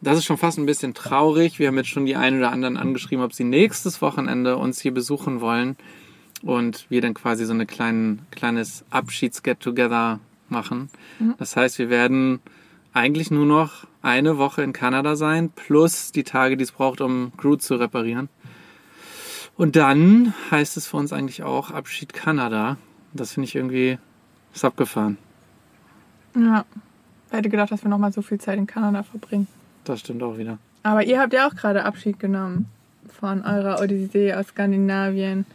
das 0.00 0.18
ist 0.18 0.24
schon 0.24 0.38
fast 0.38 0.58
ein 0.58 0.66
bisschen 0.66 0.94
traurig. 0.94 1.58
Wir 1.58 1.68
haben 1.68 1.76
jetzt 1.76 1.88
schon 1.88 2.06
die 2.06 2.16
einen 2.16 2.38
oder 2.38 2.52
anderen 2.52 2.76
angeschrieben, 2.76 3.24
ob 3.24 3.32
sie 3.32 3.44
nächstes 3.44 4.02
Wochenende 4.02 4.56
uns 4.56 4.80
hier 4.80 4.92
besuchen 4.92 5.40
wollen 5.40 5.76
und 6.42 6.86
wir 6.90 7.00
dann 7.00 7.14
quasi 7.14 7.44
so 7.46 7.52
eine 7.52 7.66
kleinen, 7.66 8.26
kleines 8.30 8.84
Abschieds-Get-Together 8.90 10.18
machen. 10.48 10.90
Das 11.38 11.56
heißt, 11.56 11.78
wir 11.78 11.88
werden 11.88 12.40
eigentlich 12.92 13.30
nur 13.30 13.46
noch 13.46 13.86
eine 14.04 14.38
Woche 14.38 14.62
in 14.62 14.72
Kanada 14.72 15.16
sein, 15.16 15.50
plus 15.50 16.12
die 16.12 16.24
Tage, 16.24 16.56
die 16.56 16.64
es 16.64 16.72
braucht, 16.72 17.00
um 17.00 17.32
Groot 17.36 17.62
zu 17.62 17.76
reparieren. 17.76 18.28
Und 19.56 19.76
dann 19.76 20.34
heißt 20.50 20.76
es 20.76 20.86
für 20.86 20.96
uns 20.96 21.12
eigentlich 21.12 21.42
auch 21.42 21.70
Abschied 21.70 22.12
Kanada. 22.12 22.76
Das 23.12 23.32
finde 23.32 23.48
ich 23.48 23.54
irgendwie 23.54 23.98
ist 24.52 24.64
abgefahren. 24.64 25.18
Ja. 26.36 26.64
Wer 27.30 27.38
hätte 27.38 27.48
gedacht, 27.48 27.72
dass 27.72 27.82
wir 27.82 27.88
nochmal 27.88 28.12
so 28.12 28.22
viel 28.22 28.38
Zeit 28.38 28.58
in 28.58 28.66
Kanada 28.66 29.02
verbringen. 29.02 29.48
Das 29.84 30.00
stimmt 30.00 30.22
auch 30.22 30.38
wieder. 30.38 30.58
Aber 30.82 31.04
ihr 31.04 31.20
habt 31.20 31.32
ja 31.32 31.48
auch 31.48 31.54
gerade 31.54 31.84
Abschied 31.84 32.20
genommen 32.20 32.68
von 33.08 33.44
eurer 33.44 33.80
Odyssee 33.80 34.34
aus 34.34 34.48
Skandinavien. 34.48 35.46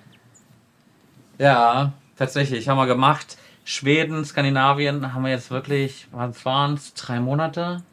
Ja, 1.38 1.94
tatsächlich, 2.18 2.68
haben 2.68 2.78
wir 2.78 2.88
gemacht. 2.88 3.38
Schweden, 3.64 4.26
Skandinavien 4.26 5.14
haben 5.14 5.24
wir 5.24 5.32
jetzt 5.32 5.52
wirklich, 5.52 6.08
was 6.12 6.44
waren 6.46 6.74
es, 6.74 6.94
drei 6.94 7.20
Monate? 7.20 7.84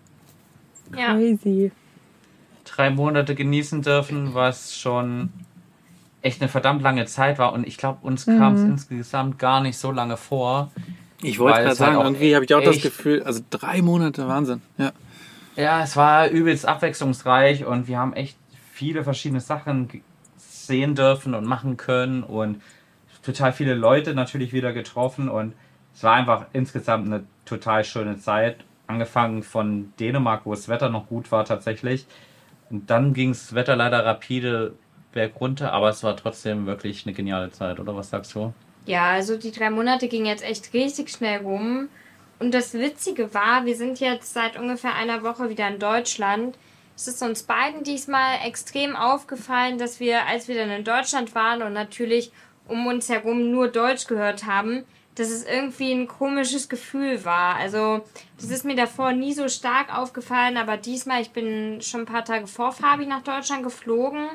Ja. 0.97 1.15
Crazy. 1.15 1.73
Drei 2.65 2.91
Monate 2.91 3.35
genießen 3.35 3.83
dürfen, 3.83 4.35
was 4.35 4.77
schon 4.77 5.31
echt 6.23 6.43
eine 6.43 6.49
verdammt 6.49 6.83
lange 6.83 7.07
Zeit 7.07 7.39
war. 7.39 7.53
Und 7.53 7.67
ich 7.67 7.79
glaube, 7.79 8.05
uns 8.07 8.27
kam 8.27 8.55
es 8.55 8.63
insgesamt 8.63 9.39
gar 9.39 9.61
nicht 9.61 9.79
so 9.79 9.93
lange 9.93 10.17
vor. 10.17 10.73
Ich 11.23 11.39
wollte 11.39 11.59
gerade 11.59 11.69
halt 11.69 11.79
sagen, 11.79 12.01
irgendwie 12.01 12.35
habe 12.35 12.45
ich 12.45 12.55
auch 12.55 12.63
das 12.63 12.83
Gefühl, 12.83 13.23
also 13.23 13.41
drei 13.51 13.81
Monate, 13.83 14.29
Wahnsinn. 14.29 14.61
Ja. 14.77 14.93
Ja, 15.57 15.83
es 15.83 15.97
war 15.97 16.29
übelst 16.29 16.67
abwechslungsreich 16.67 17.65
und 17.65 17.89
wir 17.89 17.99
haben 17.99 18.13
echt 18.13 18.37
viele 18.73 19.05
verschiedene 19.05 19.41
Sachen 19.41 19.89
sehen 20.37 20.95
dürfen 20.95 21.35
und 21.35 21.47
machen 21.47 21.79
können 21.79 22.23
und 22.23 22.61
total 23.23 23.53
viele 23.53 23.75
Leute 23.75 24.15
natürlich 24.15 24.53
wieder 24.53 24.75
getroffen 24.75 25.31
und 25.31 25.55
es 25.95 26.03
war 26.03 26.15
einfach 26.15 26.47
insgesamt 26.53 27.07
eine 27.07 27.25
total 27.47 27.85
schöne 27.85 28.19
Zeit. 28.19 28.59
Angefangen 28.87 29.43
von 29.43 29.93
Dänemark, 29.99 30.43
wo 30.45 30.53
das 30.53 30.69
Wetter 30.69 30.89
noch 30.89 31.09
gut 31.09 31.33
war 31.33 31.45
tatsächlich. 31.45 32.07
Und 32.71 32.91
dann 32.91 33.15
ging 33.15 33.31
das 33.31 33.55
Wetter 33.55 33.77
leider 33.77 34.05
rapide 34.05 34.75
bergunter, 35.13 35.73
aber 35.73 35.89
es 35.89 36.03
war 36.03 36.17
trotzdem 36.17 36.67
wirklich 36.67 37.07
eine 37.07 37.15
geniale 37.15 37.51
Zeit, 37.51 37.81
oder 37.81 37.97
was 37.97 38.11
sagst 38.11 38.35
du? 38.35 38.53
Ja, 38.85 39.11
also 39.11 39.37
die 39.37 39.51
drei 39.51 39.71
Monate 39.71 40.09
gingen 40.09 40.27
jetzt 40.27 40.45
echt 40.45 40.73
richtig 40.73 41.11
schnell 41.11 41.41
rum. 41.41 41.89
Und 42.39 42.53
das 42.53 42.75
Witzige 42.75 43.33
war, 43.35 43.65
wir 43.65 43.77
sind 43.77 43.99
jetzt 43.99 44.35
seit 44.35 44.59
ungefähr 44.59 44.95
einer 44.95 45.23
Woche 45.23 45.49
wieder 45.49 45.67
in 45.69 45.79
Deutschland. 45.79 46.59
Es 46.95 47.09
ist 47.09 47.23
uns 47.23 47.43
beiden 47.43 47.83
diesmal 47.83 48.39
extrem 48.45 48.95
aufgefallen, 48.95 49.79
dass 49.79 50.01
wir, 50.01 50.27
als 50.27 50.49
wir 50.49 50.55
dann 50.57 50.71
in 50.71 50.85
Deutschland 50.85 51.35
waren 51.35 51.63
und 51.63 51.73
natürlich 51.73 52.31
um 52.69 52.87
uns 52.87 53.09
herum 53.09 53.51
nur 53.51 53.69
Deutsch 53.69 54.07
gehört 54.07 54.45
haben, 54.45 54.85
dass 55.17 55.31
es 55.31 55.45
irgendwie 55.45 55.93
ein 55.93 56.07
komisches 56.07 56.69
Gefühl 56.69 57.25
war. 57.25 57.57
Also, 57.57 58.05
das 58.39 58.51
ist 58.51 58.65
mir 58.65 58.77
davor 58.77 59.13
nie 59.13 59.33
so 59.33 59.49
stark 59.49 59.97
aufgefallen, 59.97 60.57
aber 60.57 60.77
diesmal, 60.77 61.23
ich 61.23 61.31
bin 61.31 61.81
schon 61.81 62.03
ein 62.03 62.07
paar 62.07 62.25
Tage 62.25 62.47
vor 62.47 62.73
Fabi 62.73 63.07
nach 63.07 63.23
Deutschland 63.23 63.63
geflogen, 63.63 64.29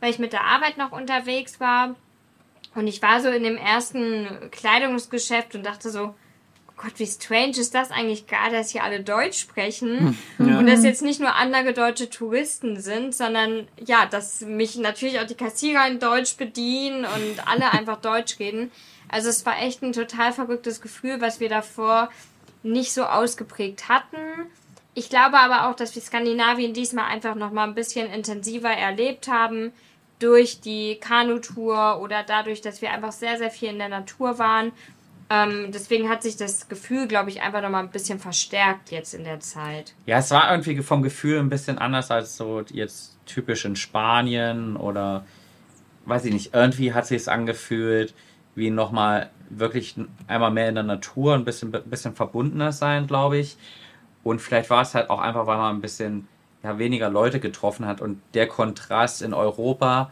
weil 0.00 0.10
ich 0.10 0.18
mit 0.18 0.32
der 0.32 0.44
Arbeit 0.44 0.76
noch 0.76 0.92
unterwegs 0.92 1.58
war. 1.58 1.96
Und 2.74 2.86
ich 2.86 3.00
war 3.00 3.22
so 3.22 3.30
in 3.30 3.42
dem 3.42 3.56
ersten 3.56 4.28
Kleidungsgeschäft 4.50 5.54
und 5.54 5.64
dachte 5.64 5.88
so, 5.88 6.14
oh 6.68 6.72
Gott, 6.76 6.92
wie 6.98 7.06
strange 7.06 7.56
ist 7.56 7.74
das 7.74 7.90
eigentlich 7.90 8.26
gar, 8.26 8.50
dass 8.50 8.70
hier 8.70 8.84
alle 8.84 9.00
Deutsch 9.00 9.40
sprechen. 9.40 10.18
Ja. 10.38 10.58
Und 10.58 10.66
dass 10.66 10.84
jetzt 10.84 11.00
nicht 11.00 11.18
nur 11.18 11.34
andere 11.34 11.72
deutsche 11.72 12.10
Touristen 12.10 12.78
sind, 12.78 13.14
sondern 13.14 13.66
ja, 13.82 14.04
dass 14.04 14.42
mich 14.42 14.76
natürlich 14.76 15.18
auch 15.18 15.26
die 15.26 15.34
Kassierer 15.34 15.88
in 15.88 15.98
Deutsch 15.98 16.36
bedienen 16.36 17.06
und 17.06 17.48
alle 17.48 17.72
einfach 17.72 17.96
Deutsch 18.02 18.38
reden. 18.38 18.70
Also 19.08 19.28
es 19.28 19.46
war 19.46 19.60
echt 19.62 19.82
ein 19.82 19.92
total 19.92 20.32
verrücktes 20.32 20.80
Gefühl, 20.80 21.20
was 21.20 21.40
wir 21.40 21.48
davor 21.48 22.10
nicht 22.62 22.92
so 22.92 23.04
ausgeprägt 23.04 23.88
hatten. 23.88 24.16
Ich 24.94 25.10
glaube 25.10 25.38
aber 25.38 25.68
auch, 25.68 25.76
dass 25.76 25.94
wir 25.94 26.02
Skandinavien 26.02 26.72
diesmal 26.72 27.06
einfach 27.06 27.34
noch 27.34 27.52
mal 27.52 27.64
ein 27.64 27.74
bisschen 27.74 28.10
intensiver 28.10 28.70
erlebt 28.70 29.28
haben 29.28 29.72
durch 30.18 30.60
die 30.60 30.96
Kanutour 30.96 32.00
oder 32.00 32.22
dadurch, 32.22 32.62
dass 32.62 32.80
wir 32.80 32.90
einfach 32.90 33.12
sehr, 33.12 33.36
sehr 33.36 33.50
viel 33.50 33.68
in 33.68 33.78
der 33.78 33.90
Natur 33.90 34.38
waren. 34.38 34.72
Ähm, 35.28 35.72
deswegen 35.72 36.08
hat 36.08 36.22
sich 36.22 36.36
das 36.36 36.68
Gefühl, 36.68 37.08
glaube 37.08 37.30
ich, 37.30 37.42
einfach 37.42 37.60
noch 37.60 37.70
mal 37.70 37.80
ein 37.80 37.90
bisschen 37.90 38.18
verstärkt 38.18 38.90
jetzt 38.90 39.12
in 39.12 39.24
der 39.24 39.40
Zeit. 39.40 39.94
Ja, 40.06 40.18
es 40.18 40.30
war 40.30 40.50
irgendwie 40.50 40.80
vom 40.82 41.02
Gefühl 41.02 41.40
ein 41.40 41.48
bisschen 41.48 41.78
anders 41.78 42.10
als 42.10 42.36
so 42.36 42.62
jetzt 42.72 43.18
typisch 43.26 43.64
in 43.64 43.76
Spanien 43.76 44.76
oder 44.76 45.26
weiß 46.04 46.24
ich 46.26 46.32
nicht, 46.32 46.54
irgendwie 46.54 46.94
hat 46.94 47.06
sich 47.06 47.22
es 47.22 47.28
angefühlt, 47.28 48.14
wie 48.56 48.70
nochmal 48.70 49.30
wirklich 49.48 49.94
einmal 50.26 50.50
mehr 50.50 50.68
in 50.68 50.74
der 50.74 50.84
Natur, 50.84 51.34
ein 51.34 51.44
bisschen, 51.44 51.70
bisschen 51.70 52.14
verbundener 52.16 52.72
sein, 52.72 53.06
glaube 53.06 53.38
ich. 53.38 53.56
Und 54.24 54.40
vielleicht 54.40 54.70
war 54.70 54.82
es 54.82 54.94
halt 54.94 55.08
auch 55.08 55.20
einfach, 55.20 55.46
weil 55.46 55.58
man 55.58 55.76
ein 55.76 55.80
bisschen 55.80 56.26
ja, 56.64 56.78
weniger 56.78 57.08
Leute 57.08 57.38
getroffen 57.38 57.86
hat. 57.86 58.00
Und 58.00 58.20
der 58.34 58.48
Kontrast 58.48 59.22
in 59.22 59.34
Europa 59.34 60.10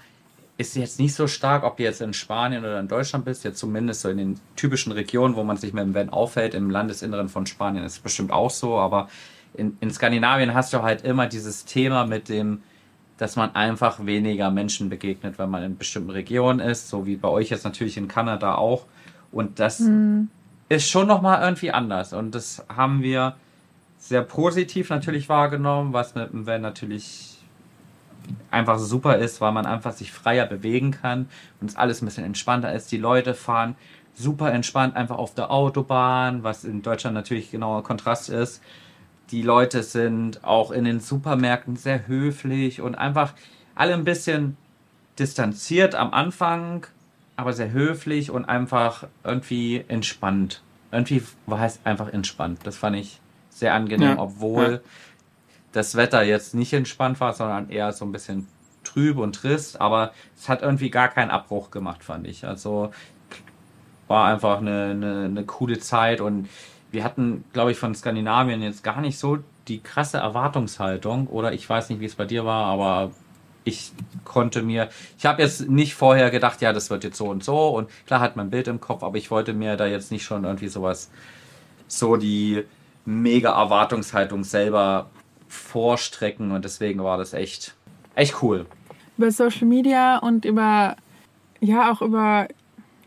ist 0.57 0.77
jetzt 0.77 1.01
nicht 1.01 1.15
so 1.15 1.27
stark, 1.27 1.65
ob 1.65 1.79
du 1.79 1.83
jetzt 1.83 2.01
in 2.01 2.13
Spanien 2.13 2.63
oder 2.63 2.79
in 2.79 2.87
Deutschland 2.87 3.25
bist, 3.25 3.43
jetzt 3.43 3.59
zumindest 3.59 4.03
so 4.03 4.09
in 4.09 4.19
den 4.19 4.41
typischen 4.55 4.93
Regionen, 4.93 5.35
wo 5.35 5.43
man 5.43 5.57
sich 5.57 5.73
mit 5.73 5.83
dem 5.83 5.95
Van 5.95 6.11
auffällt, 6.11 6.55
im 6.55 6.71
Landesinneren 6.71 7.29
von 7.29 7.47
Spanien 7.47 7.85
ist 7.85 7.95
es 7.95 7.99
bestimmt 7.99 8.31
auch 8.31 8.51
so, 8.51 8.79
aber 8.79 9.09
in, 9.55 9.77
in 9.81 9.91
Skandinavien 9.91 10.55
hast 10.55 10.73
du 10.73 10.83
halt 10.83 11.03
immer 11.03 11.27
dieses 11.27 11.65
Thema 11.65 12.07
mit 12.07 12.29
dem, 12.29 12.63
dass 13.19 13.37
man 13.37 13.55
einfach 13.55 14.05
weniger 14.05 14.51
Menschen 14.51 14.89
begegnet, 14.89 15.39
wenn 15.39 15.51
man 15.51 15.63
in 15.63 15.79
bestimmten 15.79 16.11
Regionen 16.11 16.61
ist, 16.61 16.89
so 16.89 17.07
wie 17.07 17.17
bei 17.17 17.29
euch 17.29 17.51
jetzt 17.51 17.65
natürlich 17.65 17.97
in 17.97 18.09
Kanada 18.09 18.57
auch. 18.57 18.87
Und 19.31 19.61
das 19.61 19.83
ist 20.69 20.89
schon 20.89 21.07
nochmal 21.07 21.43
irgendwie 21.43 21.71
anders. 21.71 22.13
Und 22.13 22.35
das 22.35 22.65
haben 22.69 23.03
wir 23.03 23.37
sehr 23.99 24.23
positiv 24.23 24.91
natürlich 24.91 25.29
wahrgenommen, 25.29 25.93
was 25.93 26.15
mit 26.15 26.33
dem 26.33 26.47
Van 26.47 26.61
natürlich 26.61 27.39
einfach 28.51 28.79
super 28.79 29.17
ist, 29.17 29.41
weil 29.41 29.53
man 29.53 29.67
einfach 29.67 29.93
sich 29.93 30.13
freier 30.13 30.47
bewegen 30.47 30.91
kann 30.91 31.29
und 31.61 31.71
es 31.71 31.77
alles 31.77 32.03
ein 32.03 32.07
bisschen 32.07 32.25
entspannter 32.25 32.73
ist. 32.73 32.91
Die 32.93 32.97
Leute 32.97 33.35
fahren 33.35 33.77
super 34.15 34.53
entspannt 34.53 34.97
einfach 34.97 35.19
auf 35.19 35.35
der 35.35 35.51
Autobahn, 35.51 36.43
was 36.43 36.65
in 36.65 36.83
Deutschland 36.83 37.15
natürlich 37.15 37.51
genauer 37.51 37.83
Kontrast 37.83 38.31
ist. 38.31 38.63
Die 39.31 39.43
Leute 39.43 39.83
sind 39.83 40.45
auch 40.45 40.71
in 40.71 40.85
den 40.85 41.01
Supermärkten 41.01 41.77
sehr 41.77 42.07
höflich 42.07 42.81
und 42.81 42.95
einfach 42.95 43.35
alle 43.75 43.95
ein 43.95 44.05
bisschen 44.05 44.57
distanziert 45.19 45.95
am 45.95 46.13
Anfang, 46.13 46.87
aber 47.37 47.53
sehr 47.53 47.73
höflich 47.73 48.31
und 48.31 48.45
einfach 48.45 49.07
irgendwie 49.23 49.85
entspannt. 49.89 50.63
Irgendwie 50.93 51.23
war 51.47 51.65
es 51.65 51.81
einfach 51.85 52.13
entspannt. 52.13 52.61
Das 52.65 52.77
fand 52.77 52.97
ich 52.97 53.21
sehr 53.51 53.75
angenehm, 53.75 54.11
Ja, 54.11 54.19
obwohl 54.19 54.83
ja. 54.85 54.91
das 55.73 55.97
Wetter 55.97 56.23
jetzt 56.23 56.55
nicht 56.55 56.73
entspannt 56.73 57.21
war, 57.21 57.33
sondern 57.33 57.71
eher 57.71 57.93
so 57.93 58.05
ein 58.05 58.13
bisschen 58.13 58.47
trüb 58.85 59.17
und 59.19 59.35
trist, 59.35 59.81
aber 59.81 60.13
es 60.37 60.49
hat 60.49 60.63
irgendwie 60.63 60.91
gar 60.91 61.09
keinen 61.09 61.31
Abbruch 61.31 61.71
gemacht, 61.71 62.05
fand 62.05 62.27
ich. 62.27 62.47
Also 62.47 62.91
war 64.07 64.27
einfach 64.27 64.59
eine, 64.59 64.91
eine, 64.91 65.25
eine 65.25 65.45
coole 65.45 65.79
Zeit 65.79 66.21
und 66.21 66.49
wir 66.95 67.05
hatten, 67.05 67.45
glaube 67.53 67.73
ich, 67.73 67.79
von 67.79 67.95
Skandinavien 67.95 68.63
jetzt 68.63 68.83
gar 68.83 69.01
nicht 69.01 69.19
so 69.19 69.39
die 69.69 69.81
krasse 69.81 70.19
Erwartungshaltung 70.19 71.27
oder 71.27 71.53
ich 71.53 71.69
weiß 71.69 71.91
nicht, 71.91 72.01
wie 72.01 72.07
es 72.07 72.15
bei 72.15 72.25
dir 72.25 72.45
war, 72.45 72.67
aber 72.67 73.11
ich 73.65 73.93
konnte 74.25 74.63
mir, 74.63 74.89
ich 75.19 75.27
habe 75.27 75.43
jetzt 75.43 75.69
nicht 75.69 75.95
vorher 75.95 76.31
gedacht, 76.31 76.61
ja, 76.61 76.73
das 76.73 76.91
wird 76.91 77.05
jetzt 77.05 77.17
so 77.17 77.27
und 77.27 77.43
so 77.43 77.69
und 77.69 77.91
klar 78.07 78.21
hat 78.21 78.37
man 78.37 78.47
ein 78.47 78.51
Bild 78.51 78.69
im 78.69 78.81
Kopf, 78.81 79.03
aber 79.03 79.17
ich 79.19 79.31
wollte 79.31 79.53
mir 79.53 79.77
da 79.77 79.87
jetzt 79.87 80.13
nicht 80.13 80.25
schon 80.25 80.45
irgendwie 80.45 80.69
sowas, 80.69 81.11
so 81.89 82.17
die 82.17 82.65
mega 83.05 83.51
Erwartungshaltung 83.51 84.45
selber 84.45 85.11
vorstrecken 85.49 86.53
und 86.53 86.65
deswegen 86.65 87.03
war 87.03 87.19
das 87.19 87.33
echt, 87.33 87.75
echt 88.15 88.43
cool. 88.43 88.67
Über 89.17 89.31
Social 89.31 89.67
Media 89.67 90.19
und 90.19 90.45
über, 90.45 90.97
ja, 91.61 91.93
auch 91.93 92.03
über 92.03 92.49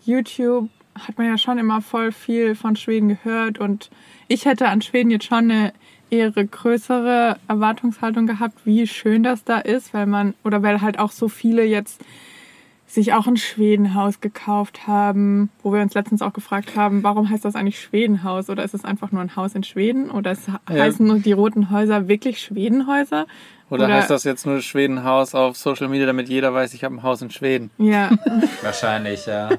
YouTube 0.03 0.69
hat 0.99 1.17
man 1.17 1.27
ja 1.27 1.37
schon 1.37 1.57
immer 1.57 1.81
voll 1.81 2.11
viel 2.11 2.55
von 2.55 2.75
Schweden 2.75 3.09
gehört 3.09 3.59
und 3.59 3.89
ich 4.27 4.45
hätte 4.45 4.67
an 4.69 4.81
Schweden 4.81 5.11
jetzt 5.11 5.25
schon 5.25 5.51
eine 5.51 5.73
eher 6.09 6.31
größere 6.31 7.37
Erwartungshaltung 7.47 8.27
gehabt, 8.27 8.65
wie 8.65 8.87
schön 8.87 9.23
das 9.23 9.43
da 9.43 9.59
ist, 9.59 9.93
weil 9.93 10.05
man, 10.05 10.33
oder 10.43 10.63
weil 10.63 10.81
halt 10.81 10.99
auch 10.99 11.11
so 11.11 11.27
viele 11.27 11.63
jetzt 11.63 12.01
sich 12.87 13.13
auch 13.13 13.27
ein 13.27 13.35
Schwedenhaus 13.35 14.21
gekauft 14.21 14.87
haben, 14.87 15.49
wo 15.61 15.73
wir 15.73 15.81
uns 15.81 15.93
letztens 15.93 16.21
auch 16.21 16.31
gefragt 16.31 16.77
haben, 16.77 17.03
warum 17.03 17.29
heißt 17.29 17.43
das 17.43 17.55
eigentlich 17.55 17.81
Schwedenhaus 17.81 18.49
oder 18.49 18.63
ist 18.63 18.73
es 18.73 18.85
einfach 18.85 19.11
nur 19.11 19.21
ein 19.21 19.35
Haus 19.35 19.55
in 19.55 19.63
Schweden 19.63 20.09
oder 20.09 20.31
es 20.31 20.47
heißen 20.69 21.05
nur 21.05 21.19
die 21.19 21.33
roten 21.33 21.69
Häuser 21.69 22.07
wirklich 22.07 22.39
Schwedenhäuser? 22.39 23.27
Oder, 23.69 23.85
Oder- 23.85 23.93
heißt 23.95 24.09
das 24.09 24.23
jetzt 24.23 24.45
nur 24.45 24.61
Schwedenhaus 24.61 25.35
auf 25.35 25.57
Social 25.57 25.89
Media, 25.89 26.05
damit 26.05 26.29
jeder 26.29 26.53
weiß, 26.53 26.73
ich 26.73 26.83
habe 26.83 26.95
ein 26.95 27.03
Haus 27.03 27.21
in 27.21 27.29
Schweden? 27.31 27.69
Ja, 27.77 28.11
Wahrscheinlich, 28.61 29.25
ja. 29.25 29.49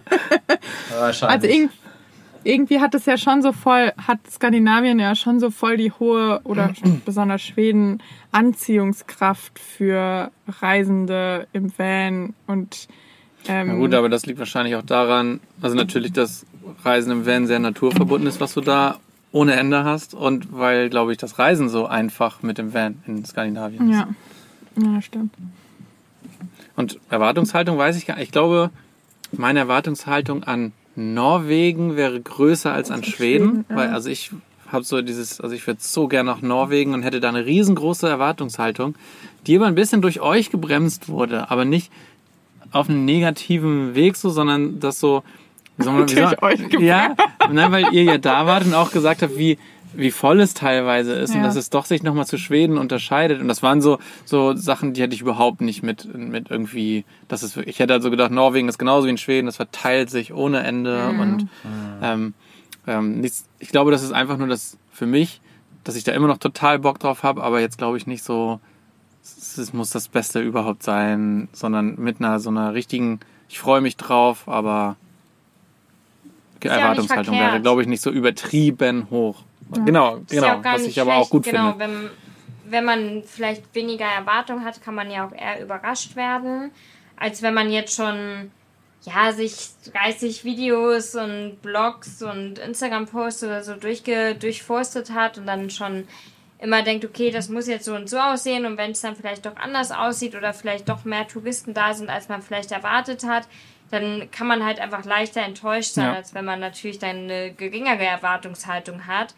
Wahrscheinlich. 0.98 1.34
also 1.42 1.46
irgend, 1.46 1.72
irgendwie 2.44 2.80
hat 2.80 2.94
es 2.94 3.04
ja 3.04 3.18
schon 3.18 3.42
so 3.42 3.52
voll, 3.52 3.92
hat 4.06 4.18
Skandinavien 4.30 4.98
ja 4.98 5.14
schon 5.14 5.40
so 5.40 5.50
voll 5.50 5.76
die 5.76 5.92
hohe 5.92 6.40
oder 6.44 6.72
besonders 7.04 7.42
Schweden 7.42 8.02
Anziehungskraft 8.32 9.58
für 9.58 10.30
Reisende 10.60 11.46
im 11.52 11.72
Van 11.76 12.34
und 12.46 12.88
ähm, 13.46 13.68
Na 13.68 13.74
gut, 13.74 13.94
aber 13.94 14.08
das 14.08 14.26
liegt 14.26 14.38
wahrscheinlich 14.38 14.74
auch 14.76 14.82
daran, 14.82 15.40
also 15.62 15.76
natürlich, 15.76 16.12
dass 16.12 16.44
Reisen 16.84 17.12
im 17.12 17.26
Van 17.26 17.46
sehr 17.46 17.58
naturverbunden 17.58 18.26
ist, 18.28 18.40
was 18.40 18.54
du 18.54 18.60
da 18.60 18.98
ohne 19.32 19.54
Ende 19.54 19.84
hast 19.84 20.14
und 20.14 20.52
weil, 20.52 20.88
glaube 20.88 21.12
ich, 21.12 21.18
das 21.18 21.38
Reisen 21.38 21.68
so 21.68 21.86
einfach 21.86 22.42
mit 22.42 22.58
dem 22.58 22.72
Van 22.72 23.02
in 23.06 23.24
Skandinavien 23.24 23.90
ist. 23.90 23.96
ja. 23.96 24.08
Ja, 24.80 25.02
stimmt. 25.02 25.34
Und 26.76 27.00
Erwartungshaltung 27.10 27.76
weiß 27.76 27.96
ich 27.96 28.06
gar 28.06 28.14
nicht. 28.14 28.26
Ich 28.26 28.32
glaube, 28.32 28.70
meine 29.32 29.58
Erwartungshaltung 29.58 30.44
an 30.44 30.72
Norwegen 30.94 31.96
wäre 31.96 32.20
größer 32.20 32.72
als 32.72 32.90
an 32.90 33.02
Schweden, 33.02 33.48
Schweden, 33.48 33.64
ja. 33.68 33.76
weil 33.76 33.88
also 33.88 34.08
ich 34.08 34.30
habe 34.68 34.84
so 34.84 35.00
dieses, 35.00 35.40
also 35.40 35.54
ich 35.54 35.66
würde 35.66 35.80
so 35.82 36.08
gerne 36.08 36.30
nach 36.30 36.42
Norwegen 36.42 36.94
und 36.94 37.02
hätte 37.02 37.20
da 37.20 37.28
eine 37.28 37.46
riesengroße 37.46 38.08
Erwartungshaltung, 38.08 38.94
die 39.46 39.56
aber 39.56 39.66
ein 39.66 39.74
bisschen 39.74 40.02
durch 40.02 40.20
euch 40.20 40.50
gebremst 40.50 41.08
wurde, 41.08 41.50
aber 41.50 41.64
nicht 41.64 41.90
auf 42.70 42.88
einem 42.88 43.04
negativen 43.04 43.94
Weg 43.94 44.16
so, 44.16 44.28
sondern 44.30 44.78
das 44.78 45.00
so, 45.00 45.22
soll 45.78 45.92
man, 45.94 46.08
wie 46.08 46.42
euch 46.42 46.60
ja, 46.80 47.14
nein, 47.50 47.72
weil 47.72 47.92
ihr 47.94 48.04
ja 48.04 48.18
da 48.18 48.46
wart 48.46 48.64
und 48.66 48.74
auch 48.74 48.90
gesagt 48.90 49.22
habt, 49.22 49.36
wie 49.38 49.58
wie 49.94 50.10
voll 50.10 50.38
es 50.40 50.52
teilweise 50.54 51.14
ist 51.14 51.30
und 51.30 51.38
Ja. 51.40 51.46
dass 51.46 51.56
es 51.56 51.70
doch 51.70 51.86
sich 51.86 52.02
nochmal 52.02 52.26
zu 52.26 52.36
Schweden 52.36 52.76
unterscheidet. 52.76 53.40
Und 53.40 53.48
das 53.48 53.62
waren 53.62 53.80
so, 53.80 53.98
so 54.26 54.54
Sachen, 54.54 54.92
die 54.92 55.00
hätte 55.00 55.14
ich 55.14 55.22
überhaupt 55.22 55.62
nicht 55.62 55.82
mit, 55.82 56.14
mit 56.14 56.50
irgendwie, 56.50 57.06
das 57.26 57.42
ist 57.42 57.56
wirklich, 57.56 57.76
ich 57.76 57.80
hätte 57.80 57.94
also 57.94 58.10
gedacht, 58.10 58.30
Norwegen 58.30 58.68
ist 58.68 58.78
genauso 58.78 59.06
wie 59.06 59.10
in 59.10 59.18
Schweden, 59.18 59.46
das 59.46 59.56
verteilt 59.56 60.10
sich 60.10 60.32
ohne 60.34 60.62
Ende 60.62 61.08
und 61.08 61.48
ähm, 62.02 62.34
ähm, 62.86 63.20
nichts, 63.20 63.46
ich 63.58 63.70
glaube, 63.70 63.90
das 63.90 64.02
ist 64.02 64.12
einfach 64.12 64.36
nur 64.36 64.46
das 64.48 64.76
für 64.92 65.06
mich, 65.06 65.40
dass 65.84 65.96
ich 65.96 66.04
da 66.04 66.12
immer 66.12 66.28
noch 66.28 66.38
total 66.38 66.78
Bock 66.78 66.98
drauf 66.98 67.22
habe, 67.22 67.42
aber 67.42 67.60
jetzt 67.60 67.78
glaube 67.78 67.96
ich 67.96 68.06
nicht 68.06 68.22
so, 68.22 68.60
es 69.22 69.56
es 69.56 69.72
muss 69.72 69.90
das 69.90 70.08
Beste 70.08 70.40
überhaupt 70.40 70.82
sein, 70.82 71.48
sondern 71.52 71.96
mit 71.96 72.20
einer 72.20 72.40
so 72.40 72.50
einer 72.50 72.74
richtigen, 72.74 73.20
ich 73.48 73.58
freue 73.58 73.80
mich 73.80 73.96
drauf, 73.96 74.48
aber 74.48 74.96
ja 76.64 76.70
nicht 76.70 76.80
Erwartungshaltung 76.80 77.38
wäre, 77.38 77.60
glaube 77.60 77.82
ich, 77.82 77.88
nicht 77.88 78.02
so 78.02 78.10
übertrieben 78.10 79.08
hoch. 79.10 79.42
Genau, 79.84 80.16
ja 80.16 80.22
genau, 80.28 80.46
auch 80.54 80.62
gar 80.62 80.74
was 80.74 80.86
ich 80.86 81.00
aber 81.00 81.16
auch 81.16 81.28
gut 81.28 81.44
genau, 81.44 81.72
finde. 81.72 81.84
Wenn, 81.84 82.10
wenn 82.70 82.84
man 82.84 83.22
vielleicht 83.24 83.74
weniger 83.74 84.06
Erwartung 84.06 84.64
hat, 84.64 84.82
kann 84.82 84.94
man 84.94 85.10
ja 85.10 85.26
auch 85.26 85.32
eher 85.32 85.62
überrascht 85.62 86.16
werden, 86.16 86.70
als 87.16 87.42
wenn 87.42 87.54
man 87.54 87.70
jetzt 87.70 87.94
schon 87.94 88.50
ja, 89.02 89.32
sich 89.32 89.54
30 89.92 90.44
Videos 90.44 91.14
und 91.14 91.62
Blogs 91.62 92.22
und 92.22 92.58
Instagram-Posts 92.58 93.44
oder 93.44 93.62
so 93.62 93.74
durchge 93.74 94.34
durchforstet 94.34 95.12
hat 95.12 95.38
und 95.38 95.46
dann 95.46 95.70
schon 95.70 96.04
immer 96.58 96.82
denkt, 96.82 97.04
okay, 97.04 97.30
das 97.30 97.48
muss 97.48 97.68
jetzt 97.68 97.84
so 97.84 97.94
und 97.94 98.10
so 98.10 98.18
aussehen 98.18 98.66
und 98.66 98.76
wenn 98.76 98.90
es 98.90 99.00
dann 99.00 99.14
vielleicht 99.14 99.46
doch 99.46 99.56
anders 99.56 99.92
aussieht 99.92 100.34
oder 100.34 100.52
vielleicht 100.52 100.88
doch 100.88 101.04
mehr 101.04 101.28
Touristen 101.28 101.72
da 101.72 101.94
sind, 101.94 102.10
als 102.10 102.28
man 102.28 102.42
vielleicht 102.42 102.72
erwartet 102.72 103.24
hat, 103.24 103.46
dann 103.90 104.30
kann 104.30 104.46
man 104.46 104.64
halt 104.64 104.80
einfach 104.80 105.04
leichter 105.04 105.42
enttäuscht 105.42 105.94
sein, 105.94 106.06
Ja. 106.06 106.14
als 106.14 106.34
wenn 106.34 106.44
man 106.44 106.60
natürlich 106.60 106.98
dann 106.98 107.16
eine 107.24 107.52
geringere 107.52 108.04
Erwartungshaltung 108.04 109.06
hat. 109.06 109.34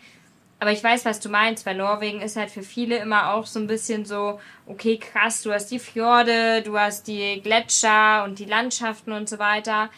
Aber 0.58 0.72
ich 0.72 0.84
weiß, 0.84 1.04
was 1.06 1.20
du 1.20 1.30
meinst, 1.30 1.64
weil 1.64 1.76
Norwegen 1.76 2.20
ist 2.20 2.36
halt 2.36 2.50
für 2.50 2.62
viele 2.62 2.98
immer 2.98 3.32
auch 3.32 3.46
so 3.46 3.58
ein 3.58 3.66
bisschen 3.66 4.04
so, 4.04 4.40
okay, 4.66 4.98
krass, 4.98 5.42
du 5.42 5.52
hast 5.52 5.68
die 5.70 5.78
Fjorde, 5.78 6.60
du 6.62 6.78
hast 6.78 7.06
die 7.06 7.40
Gletscher 7.42 8.24
und 8.24 8.38
die 8.38 8.44
Landschaften 8.44 9.12
und 9.12 9.26
so 9.28 9.38
weiter. 9.38 9.88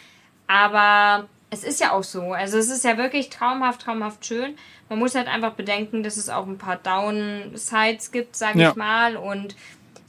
Aber 0.46 1.28
es 1.50 1.64
ist 1.64 1.80
ja 1.80 1.92
auch 1.92 2.04
so. 2.04 2.32
Also 2.32 2.58
es 2.58 2.68
ist 2.70 2.84
ja 2.84 2.96
wirklich 2.96 3.28
traumhaft, 3.30 3.82
traumhaft 3.82 4.24
schön. 4.24 4.56
Man 4.88 4.98
muss 4.98 5.14
halt 5.14 5.26
einfach 5.28 5.52
bedenken, 5.54 6.02
dass 6.02 6.16
es 6.16 6.28
auch 6.28 6.46
ein 6.46 6.58
paar 6.58 6.76
Downsides 6.76 8.12
gibt, 8.12 8.36
sage 8.36 8.60
Ja. 8.60 8.70
ich 8.70 8.76
mal, 8.76 9.16
und 9.16 9.56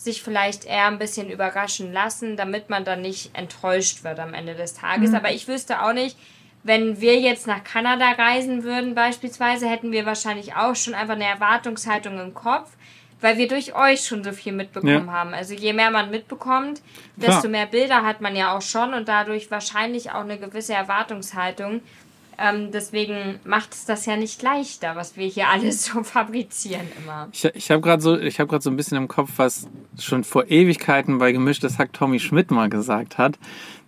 sich 0.04 0.22
vielleicht 0.24 0.66
eher 0.66 0.88
ein 0.88 1.00
bisschen 1.00 1.30
überraschen 1.30 1.92
lassen, 1.94 2.36
damit 2.38 2.70
man 2.70 2.84
dann 2.86 3.02
nicht 3.02 3.36
enttäuscht 3.36 4.04
wird 4.04 4.20
am 4.20 4.34
Ende 4.34 4.56
des 4.56 4.74
Tages. 4.74 5.14
Aber 5.14 5.32
ich 5.32 5.48
wüsste 5.48 5.82
auch 5.84 5.94
nicht, 5.94 6.18
wenn 6.64 7.02
wir 7.02 7.20
jetzt 7.20 7.46
nach 7.48 7.64
Kanada 7.64 8.12
reisen 8.12 8.64
würden 8.64 8.96
beispielsweise, 8.96 9.70
hätten 9.70 9.92
wir 9.92 10.06
wahrscheinlich 10.06 10.56
auch 10.56 10.76
schon 10.76 10.94
einfach 10.94 11.16
eine 11.16 11.26
Erwartungshaltung 11.26 12.20
im 12.20 12.34
Kopf, 12.34 12.70
weil 13.20 13.38
wir 13.38 13.48
durch 13.48 13.74
euch 13.76 14.06
schon 14.06 14.24
so 14.24 14.32
viel 14.34 14.52
mitbekommen 14.54 15.08
Ja. 15.08 15.12
haben. 15.12 15.34
Also 15.34 15.54
je 15.54 15.74
mehr 15.74 15.92
man 15.92 16.10
mitbekommt, 16.12 16.82
Klar. 17.20 17.34
desto 17.34 17.50
mehr 17.50 17.66
Bilder 17.66 18.04
hat 18.04 18.22
man 18.22 18.36
ja 18.36 18.56
auch 18.56 18.62
schon 18.62 18.94
und 18.94 19.08
dadurch 19.08 19.50
wahrscheinlich 19.52 20.12
auch 20.12 20.22
eine 20.22 20.38
gewisse 20.38 20.74
Erwartungshaltung. 20.74 21.82
Ähm, 22.38 22.72
deswegen 22.72 23.40
macht 23.46 23.74
es 23.74 23.86
das 23.86 24.06
ja 24.06 24.16
nicht 24.18 24.42
leichter, 24.42 24.96
was 24.96 25.18
wir 25.18 25.28
hier 25.28 25.50
alles 25.50 25.86
so 25.94 26.04
fabrizieren 26.04 26.88
immer. 27.02 27.28
Ich, 27.32 27.46
ich 27.46 27.72
habe 27.72 27.82
gerade 27.82 28.02
so, 28.02 28.18
ich 28.18 28.40
habe 28.40 28.50
gerade 28.50 28.64
so 28.64 28.70
ein 28.70 28.76
bisschen 28.78 28.98
im 28.98 29.08
Kopf, 29.08 29.32
was 29.38 29.68
schon 30.00 30.24
vor 30.24 30.50
Ewigkeiten 30.50 31.18
bei 31.20 31.32
Gemischtes 31.32 31.78
Hack 31.80 31.94
Tommy 31.94 32.20
Schmidt 32.20 32.52
mal 32.52 32.70
gesagt 32.70 33.18
hat. 33.18 33.38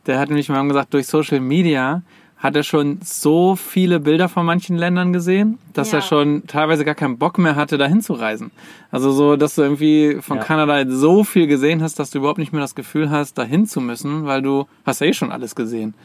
Der 0.05 0.19
hat 0.19 0.29
nämlich 0.29 0.49
mal 0.49 0.67
gesagt, 0.67 0.93
durch 0.93 1.07
Social 1.07 1.39
Media 1.39 2.03
hat 2.37 2.55
er 2.55 2.63
schon 2.63 2.99
so 3.01 3.55
viele 3.55 3.99
Bilder 3.99 4.29
von 4.29 4.45
manchen 4.45 4.77
Ländern 4.77 5.13
gesehen, 5.13 5.57
dass 5.73 5.91
Ja. 5.91 5.99
er 5.99 6.01
schon 6.03 6.45
teilweise 6.45 6.85
gar 6.85 6.93
keinen 6.93 7.17
Bock 7.17 7.39
mehr 7.39 7.55
hatte, 7.55 7.77
dahin 7.79 8.01
zu 8.01 8.13
reisen. 8.13 8.51
Also 8.91 9.11
so, 9.13 9.35
dass 9.35 9.55
du 9.55 9.63
irgendwie 9.63 10.17
von 10.21 10.37
Ja. 10.37 10.43
Kanada 10.43 10.83
so 10.87 11.23
viel 11.23 11.47
gesehen 11.47 11.81
hast, 11.81 11.97
dass 11.97 12.11
du 12.11 12.19
überhaupt 12.19 12.37
nicht 12.37 12.51
mehr 12.51 12.61
das 12.61 12.75
Gefühl 12.75 13.09
hast, 13.09 13.37
dahin 13.37 13.65
zu 13.65 13.81
müssen, 13.81 14.25
weil 14.25 14.41
du 14.43 14.67
hast 14.85 15.01
ja 15.01 15.07
eh 15.07 15.13
schon 15.13 15.31
alles 15.31 15.55
gesehen. 15.55 15.95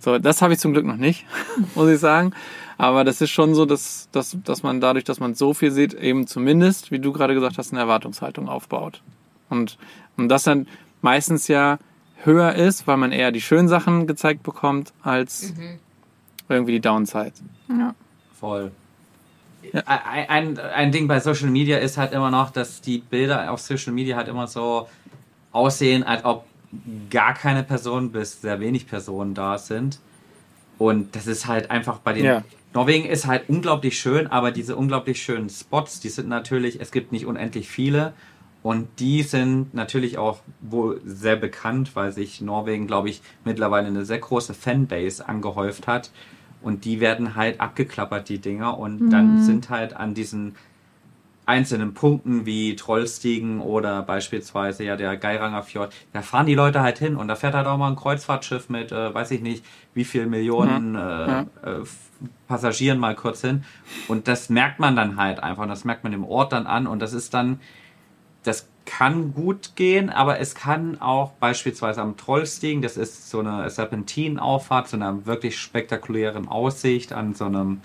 So, 0.00 0.18
das 0.18 0.42
habe 0.42 0.52
ich 0.52 0.60
zum 0.60 0.72
Glück 0.72 0.86
noch 0.86 0.96
nicht, 0.96 1.26
muss 1.74 1.88
ich 1.88 1.98
sagen. 1.98 2.32
Aber 2.76 3.02
das 3.02 3.20
ist 3.20 3.30
schon 3.30 3.54
so, 3.54 3.66
dass, 3.66 4.08
dass, 4.12 4.36
dass 4.44 4.62
man 4.62 4.80
dadurch, 4.80 5.04
dass 5.04 5.18
man 5.18 5.34
so 5.34 5.52
viel 5.52 5.72
sieht, 5.72 5.94
eben 5.94 6.28
zumindest, 6.28 6.92
wie 6.92 7.00
du 7.00 7.12
gerade 7.12 7.34
gesagt 7.34 7.58
hast, 7.58 7.72
eine 7.72 7.80
Erwartungshaltung 7.80 8.48
aufbaut. 8.48 9.02
Und, 9.50 9.78
und 10.16 10.28
das 10.28 10.44
dann 10.44 10.68
meistens 11.02 11.48
ja 11.48 11.78
höher 12.22 12.54
ist, 12.54 12.86
weil 12.86 12.96
man 12.96 13.10
eher 13.10 13.32
die 13.32 13.40
schönen 13.40 13.68
Sachen 13.68 14.06
gezeigt 14.06 14.44
bekommt, 14.44 14.92
als 15.02 15.54
irgendwie 16.48 16.72
die 16.72 16.80
Downsides. 16.80 17.42
Ja. 17.68 17.94
Voll. 18.38 18.70
Ein, 19.84 20.28
ein, 20.28 20.58
ein 20.58 20.92
Ding 20.92 21.08
bei 21.08 21.18
Social 21.20 21.50
Media 21.50 21.78
ist 21.78 21.98
halt 21.98 22.12
immer 22.12 22.30
noch, 22.30 22.50
dass 22.50 22.80
die 22.80 22.98
Bilder 22.98 23.52
auf 23.52 23.60
Social 23.60 23.92
Media 23.92 24.16
halt 24.16 24.28
immer 24.28 24.46
so 24.46 24.88
aussehen, 25.52 26.04
als 26.04 26.24
ob 26.24 26.44
gar 27.10 27.34
keine 27.34 27.62
Personen 27.62 28.12
bis 28.12 28.40
sehr 28.40 28.60
wenig 28.60 28.86
Personen 28.86 29.34
da 29.34 29.58
sind. 29.58 29.98
Und 30.78 31.16
das 31.16 31.26
ist 31.26 31.46
halt 31.46 31.70
einfach 31.70 31.98
bei 31.98 32.12
den. 32.12 32.24
Ja. 32.24 32.44
Norwegen 32.74 33.06
ist 33.06 33.26
halt 33.26 33.48
unglaublich 33.48 33.98
schön, 33.98 34.26
aber 34.26 34.52
diese 34.52 34.76
unglaublich 34.76 35.22
schönen 35.22 35.48
Spots, 35.48 36.00
die 36.00 36.10
sind 36.10 36.28
natürlich, 36.28 36.80
es 36.80 36.92
gibt 36.92 37.12
nicht 37.12 37.26
unendlich 37.26 37.68
viele. 37.68 38.12
Und 38.62 38.88
die 38.98 39.22
sind 39.22 39.72
natürlich 39.72 40.18
auch 40.18 40.40
wohl 40.60 41.00
sehr 41.04 41.36
bekannt, 41.36 41.94
weil 41.94 42.12
sich 42.12 42.40
Norwegen, 42.40 42.86
glaube 42.86 43.08
ich, 43.08 43.22
mittlerweile 43.44 43.86
eine 43.86 44.04
sehr 44.04 44.18
große 44.18 44.52
Fanbase 44.52 45.26
angehäuft 45.28 45.86
hat. 45.86 46.10
Und 46.60 46.84
die 46.84 47.00
werden 47.00 47.36
halt 47.36 47.60
abgeklappert, 47.60 48.28
die 48.28 48.40
Dinger. 48.40 48.78
Und 48.78 49.10
dann 49.10 49.42
sind 49.44 49.70
halt 49.70 49.94
an 49.94 50.12
diesen 50.12 50.56
einzelnen 51.48 51.94
Punkten 51.94 52.44
wie 52.44 52.76
Trollstigen 52.76 53.60
oder 53.60 54.02
beispielsweise 54.02 54.84
ja 54.84 54.96
der 54.96 55.16
Geiranger 55.16 55.62
Fjord, 55.62 55.94
da 56.12 56.20
fahren 56.22 56.46
die 56.46 56.54
Leute 56.54 56.82
halt 56.82 56.98
hin 56.98 57.16
und 57.16 57.26
da 57.28 57.36
fährt 57.36 57.54
halt 57.54 57.66
auch 57.66 57.78
mal 57.78 57.88
ein 57.88 57.96
Kreuzfahrtschiff 57.96 58.68
mit, 58.68 58.92
äh, 58.92 59.14
weiß 59.14 59.30
ich 59.30 59.40
nicht, 59.40 59.64
wie 59.94 60.04
viel 60.04 60.26
Millionen 60.26 60.94
äh, 60.94 60.98
Ja. 60.98 61.46
äh, 61.64 61.70
F- 61.80 61.96
Passagieren 62.48 62.98
mal 62.98 63.14
kurz 63.14 63.40
hin. 63.42 63.64
Und 64.08 64.26
das 64.28 64.50
merkt 64.50 64.80
man 64.80 64.96
dann 64.96 65.16
halt 65.16 65.40
einfach. 65.42 65.62
Und 65.62 65.68
das 65.68 65.84
merkt 65.84 66.02
man 66.02 66.12
im 66.12 66.24
Ort 66.24 66.52
dann 66.52 66.66
an. 66.66 66.88
Und 66.88 66.98
das 67.00 67.12
ist 67.12 67.32
dann, 67.32 67.60
das 68.42 68.68
kann 68.86 69.32
gut 69.34 69.76
gehen, 69.76 70.10
aber 70.10 70.40
es 70.40 70.54
kann 70.54 71.00
auch 71.00 71.32
beispielsweise 71.32 72.00
am 72.02 72.16
Trollstigen, 72.16 72.82
das 72.82 72.96
ist 72.96 73.30
so 73.30 73.38
eine 73.40 73.70
Serpentinauffahrt, 73.70 74.88
so 74.88 74.96
einer 74.96 75.26
wirklich 75.26 75.58
spektakulären 75.58 76.48
Aussicht 76.48 77.12
an 77.12 77.34
so 77.34 77.44
einem, 77.44 77.82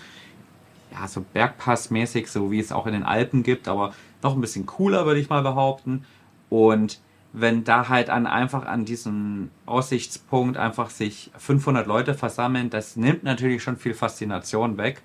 ja, 0.94 1.08
so 1.08 1.24
Bergpassmäßig, 1.32 2.30
so 2.30 2.50
wie 2.50 2.60
es 2.60 2.72
auch 2.72 2.86
in 2.86 2.92
den 2.92 3.02
Alpen 3.02 3.42
gibt, 3.42 3.68
aber 3.68 3.92
noch 4.22 4.34
ein 4.34 4.40
bisschen 4.40 4.66
cooler, 4.66 5.06
würde 5.06 5.20
ich 5.20 5.28
mal 5.28 5.42
behaupten. 5.42 6.04
Und 6.50 7.00
wenn 7.32 7.64
da 7.64 7.88
halt 7.88 8.10
an, 8.10 8.26
einfach 8.26 8.64
an 8.64 8.84
diesem 8.84 9.50
Aussichtspunkt 9.66 10.56
einfach 10.56 10.90
sich 10.90 11.30
500 11.36 11.86
Leute 11.86 12.14
versammeln, 12.14 12.70
das 12.70 12.96
nimmt 12.96 13.24
natürlich 13.24 13.62
schon 13.62 13.76
viel 13.76 13.94
Faszination 13.94 14.78
weg. 14.78 15.02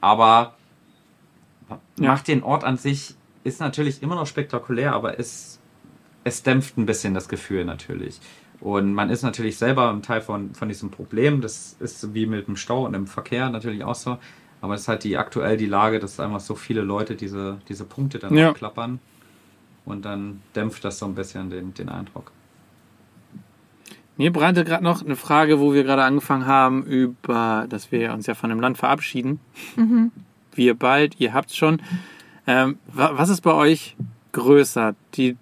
Aber 0.00 0.54
Ja. 1.68 2.08
macht 2.08 2.28
den 2.28 2.42
Ort 2.42 2.64
an 2.64 2.76
sich, 2.78 3.14
ist 3.44 3.60
natürlich 3.60 4.02
immer 4.02 4.14
noch 4.14 4.26
spektakulär, 4.26 4.94
aber 4.94 5.18
es, 5.18 5.58
es 6.24 6.42
dämpft 6.42 6.78
ein 6.78 6.86
bisschen 6.86 7.14
das 7.14 7.28
Gefühl 7.28 7.64
natürlich. 7.64 8.20
Und 8.60 8.94
man 8.94 9.10
ist 9.10 9.22
natürlich 9.22 9.58
selber 9.58 9.90
ein 9.90 10.02
Teil 10.02 10.20
von, 10.20 10.54
von 10.54 10.68
diesem 10.68 10.90
Problem. 10.90 11.40
Das 11.40 11.76
ist 11.80 12.14
wie 12.14 12.26
mit 12.26 12.46
dem 12.46 12.56
Stau 12.56 12.86
und 12.86 12.92
dem 12.92 13.08
Verkehr 13.08 13.50
natürlich 13.50 13.82
auch 13.84 13.96
so. 13.96 14.18
Aber 14.62 14.74
es 14.74 14.82
ist 14.82 14.88
halt 14.88 15.04
die 15.04 15.18
aktuell 15.18 15.56
die 15.58 15.66
Lage, 15.66 15.98
dass 15.98 16.18
einfach 16.20 16.40
so 16.40 16.54
viele 16.54 16.80
Leute 16.80 17.14
diese, 17.16 17.58
diese 17.68 17.84
Punkte 17.84 18.18
dann 18.18 18.34
Ja. 18.34 18.50
abklappern. 18.50 18.98
Und 19.84 20.04
dann 20.04 20.40
dämpft 20.56 20.84
das 20.84 20.98
so 21.00 21.06
ein 21.06 21.14
bisschen 21.14 21.50
den, 21.50 21.74
den 21.74 21.88
Eindruck. 21.90 22.30
Mir 24.16 24.32
brannte 24.32 24.64
gerade 24.64 24.84
noch 24.84 25.04
eine 25.04 25.16
Frage, 25.16 25.58
wo 25.58 25.72
wir 25.72 25.82
gerade 25.84 26.04
angefangen 26.04 26.46
haben, 26.46 26.84
über, 26.84 27.66
dass 27.68 27.90
wir 27.90 28.12
uns 28.12 28.26
ja 28.26 28.34
von 28.34 28.50
dem 28.50 28.60
Land 28.60 28.78
verabschieden. 28.78 29.40
Wir 30.54 30.74
bald, 30.74 31.18
ihr 31.18 31.32
habt's 31.34 31.56
schon. 31.56 31.80
Ähm, 32.46 32.76
wa- 32.86 33.12
was 33.14 33.30
ist 33.30 33.40
bei 33.40 33.52
euch 33.54 33.96
größer? 34.32 34.94
Die, 35.14 35.36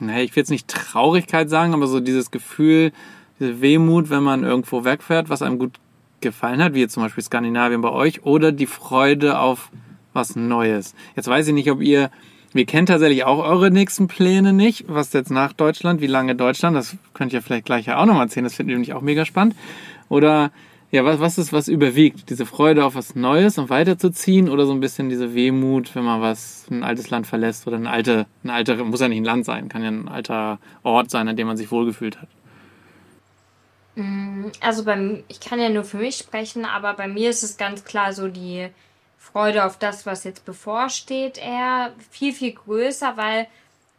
naja, 0.00 0.22
ich 0.24 0.34
will 0.34 0.40
jetzt 0.42 0.50
nicht 0.50 0.68
Traurigkeit 0.68 1.48
sagen, 1.48 1.72
aber 1.72 1.86
so 1.86 2.00
dieses 2.00 2.30
Gefühl, 2.30 2.92
diese 3.38 3.60
Wehmut, 3.62 4.10
wenn 4.10 4.22
man 4.24 4.42
irgendwo 4.42 4.84
wegfährt, 4.84 5.30
was 5.30 5.40
einem 5.40 5.58
gut 5.58 5.78
gefallen 6.20 6.62
hat, 6.62 6.74
wie 6.74 6.80
jetzt 6.80 6.94
zum 6.94 7.02
Beispiel 7.02 7.24
Skandinavien 7.24 7.80
bei 7.80 7.90
euch, 7.90 8.24
oder 8.24 8.52
die 8.52 8.66
Freude 8.66 9.38
auf 9.38 9.70
was 10.12 10.36
Neues. 10.36 10.94
Jetzt 11.16 11.28
weiß 11.28 11.48
ich 11.48 11.54
nicht, 11.54 11.70
ob 11.70 11.80
ihr, 11.80 12.10
wir 12.52 12.66
kennen 12.66 12.86
tatsächlich 12.86 13.24
auch 13.24 13.38
eure 13.38 13.70
nächsten 13.70 14.08
Pläne 14.08 14.52
nicht, 14.52 14.84
was 14.88 15.12
jetzt 15.12 15.30
nach 15.30 15.52
Deutschland, 15.52 16.00
wie 16.00 16.06
lange 16.06 16.34
Deutschland, 16.34 16.76
das 16.76 16.96
könnt 17.14 17.32
ihr 17.32 17.42
vielleicht 17.42 17.66
gleich 17.66 17.86
ja 17.86 17.98
auch 17.98 18.06
nochmal 18.06 18.24
erzählen, 18.24 18.44
das 18.44 18.54
finden 18.54 18.70
wir 18.70 18.76
nämlich 18.76 18.94
auch 18.94 19.02
mega 19.02 19.24
spannend. 19.24 19.54
Oder, 20.08 20.50
ja, 20.90 21.04
was, 21.04 21.20
was 21.20 21.38
ist, 21.38 21.52
was 21.52 21.68
überwiegt? 21.68 22.30
Diese 22.30 22.46
Freude 22.46 22.84
auf 22.84 22.96
was 22.96 23.14
Neues 23.14 23.58
und 23.58 23.70
weiterzuziehen 23.70 24.48
oder 24.48 24.66
so 24.66 24.72
ein 24.72 24.80
bisschen 24.80 25.08
diese 25.08 25.34
Wehmut, 25.34 25.94
wenn 25.94 26.04
man 26.04 26.20
was, 26.20 26.66
ein 26.70 26.82
altes 26.82 27.10
Land 27.10 27.28
verlässt 27.28 27.68
oder 27.68 27.76
ein 27.76 27.86
alte, 27.86 28.26
ein 28.42 28.50
alter, 28.50 28.82
muss 28.84 29.00
ja 29.00 29.08
nicht 29.08 29.18
ein 29.18 29.24
Land 29.24 29.44
sein, 29.44 29.68
kann 29.68 29.82
ja 29.82 29.88
ein 29.88 30.08
alter 30.08 30.58
Ort 30.82 31.10
sein, 31.10 31.28
an 31.28 31.36
dem 31.36 31.46
man 31.46 31.56
sich 31.56 31.70
wohlgefühlt 31.70 32.20
hat. 32.20 32.28
Also 34.60 34.84
beim, 34.84 35.24
ich 35.28 35.40
kann 35.40 35.60
ja 35.60 35.68
nur 35.68 35.84
für 35.84 35.98
mich 35.98 36.16
sprechen, 36.16 36.64
aber 36.64 36.94
bei 36.94 37.08
mir 37.08 37.30
ist 37.30 37.42
es 37.42 37.56
ganz 37.56 37.84
klar 37.84 38.12
so 38.12 38.28
die 38.28 38.68
Freude 39.18 39.64
auf 39.64 39.78
das, 39.78 40.06
was 40.06 40.24
jetzt 40.24 40.44
bevorsteht, 40.44 41.38
eher 41.38 41.92
viel, 42.10 42.32
viel 42.32 42.52
größer, 42.52 43.16
weil 43.16 43.46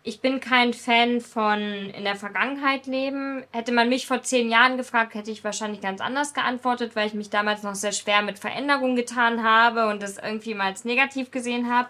ich 0.04 0.20
bin 0.20 0.40
kein 0.40 0.74
Fan 0.74 1.22
von 1.22 1.60
in 1.60 2.04
der 2.04 2.16
Vergangenheit 2.16 2.88
leben. 2.88 3.44
Hätte 3.52 3.72
man 3.72 3.88
mich 3.88 4.08
vor 4.08 4.24
zehn 4.24 4.50
Jahren 4.50 4.78
gefragt, 4.78 5.14
hätte 5.14 5.30
ich 5.30 5.44
wahrscheinlich 5.44 5.82
ganz 5.82 6.02
anders 6.02 6.34
geantwortet, 6.34 6.96
weil 6.96 7.08
ich 7.08 7.14
mich 7.14 7.30
damals 7.30 7.62
noch 7.62 7.76
sehr 7.76 7.92
schwer 7.92 8.24
mit 8.24 8.40
Veränderungen 8.40 8.96
getan 8.96 9.44
habe 9.44 9.90
und 9.90 10.02
das 10.02 10.18
irgendwie 10.18 10.56
mal 10.56 10.68
als 10.68 10.86
negativ 10.86 11.30
gesehen 11.30 11.72
habe. 11.72 11.90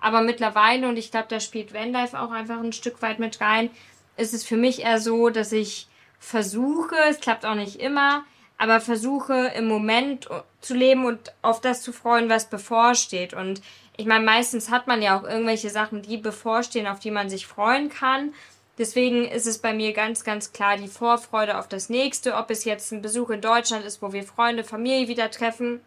Aber 0.00 0.20
mittlerweile, 0.20 0.86
und 0.88 0.98
ich 0.98 1.10
glaube, 1.10 1.28
da 1.30 1.40
spielt 1.40 1.72
Vanlife 1.72 2.20
auch 2.20 2.30
einfach 2.30 2.58
ein 2.58 2.74
Stück 2.74 3.00
weit 3.00 3.18
mit 3.18 3.40
rein, 3.40 3.70
ist 4.18 4.34
es 4.34 4.44
für 4.44 4.56
mich 4.58 4.82
eher 4.82 5.00
so, 5.00 5.30
dass 5.30 5.52
ich 5.52 5.88
versuche, 6.18 6.96
es 7.08 7.20
klappt 7.20 7.44
auch 7.44 7.54
nicht 7.54 7.76
immer, 7.76 8.24
aber 8.58 8.80
versuche 8.80 9.52
im 9.56 9.66
Moment 9.66 10.28
zu 10.60 10.74
leben 10.74 11.04
und 11.04 11.32
auf 11.42 11.60
das 11.60 11.82
zu 11.82 11.92
freuen, 11.92 12.28
was 12.28 12.48
bevorsteht. 12.48 13.34
Und 13.34 13.60
ich 13.96 14.06
meine, 14.06 14.24
meistens 14.24 14.70
hat 14.70 14.86
man 14.86 15.02
ja 15.02 15.18
auch 15.18 15.24
irgendwelche 15.24 15.70
Sachen, 15.70 16.02
die 16.02 16.16
bevorstehen, 16.16 16.86
auf 16.86 17.00
die 17.00 17.10
man 17.10 17.28
sich 17.28 17.46
freuen 17.46 17.90
kann. 17.90 18.32
Deswegen 18.78 19.24
ist 19.24 19.46
es 19.46 19.58
bei 19.58 19.72
mir 19.72 19.92
ganz, 19.94 20.22
ganz 20.22 20.52
klar 20.52 20.76
die 20.76 20.88
Vorfreude 20.88 21.58
auf 21.58 21.68
das 21.68 21.88
nächste, 21.88 22.34
ob 22.34 22.50
es 22.50 22.64
jetzt 22.64 22.92
ein 22.92 23.00
Besuch 23.00 23.30
in 23.30 23.40
Deutschland 23.40 23.84
ist, 23.84 24.02
wo 24.02 24.12
wir 24.12 24.22
Freunde, 24.22 24.64
Familie 24.64 25.08
wieder 25.08 25.30
treffen 25.30 25.80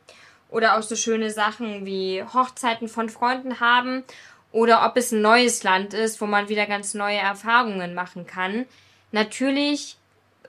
oder 0.49 0.77
auch 0.77 0.81
so 0.81 0.95
schöne 0.95 1.29
Sachen 1.29 1.85
wie 1.85 2.23
Hochzeiten 2.23 2.87
von 2.87 3.09
Freunden 3.09 3.59
haben 3.59 4.03
oder 4.51 4.85
ob 4.87 4.97
es 4.97 5.11
ein 5.11 5.21
neues 5.21 5.61
Land 5.61 5.93
ist, 5.93 6.19
wo 6.19 6.25
man 6.25 6.49
wieder 6.49 6.65
ganz 6.65 6.95
neue 6.95 7.17
Erfahrungen 7.17 7.93
machen 7.93 8.25
kann. 8.25 8.65
Natürlich, 9.11 9.98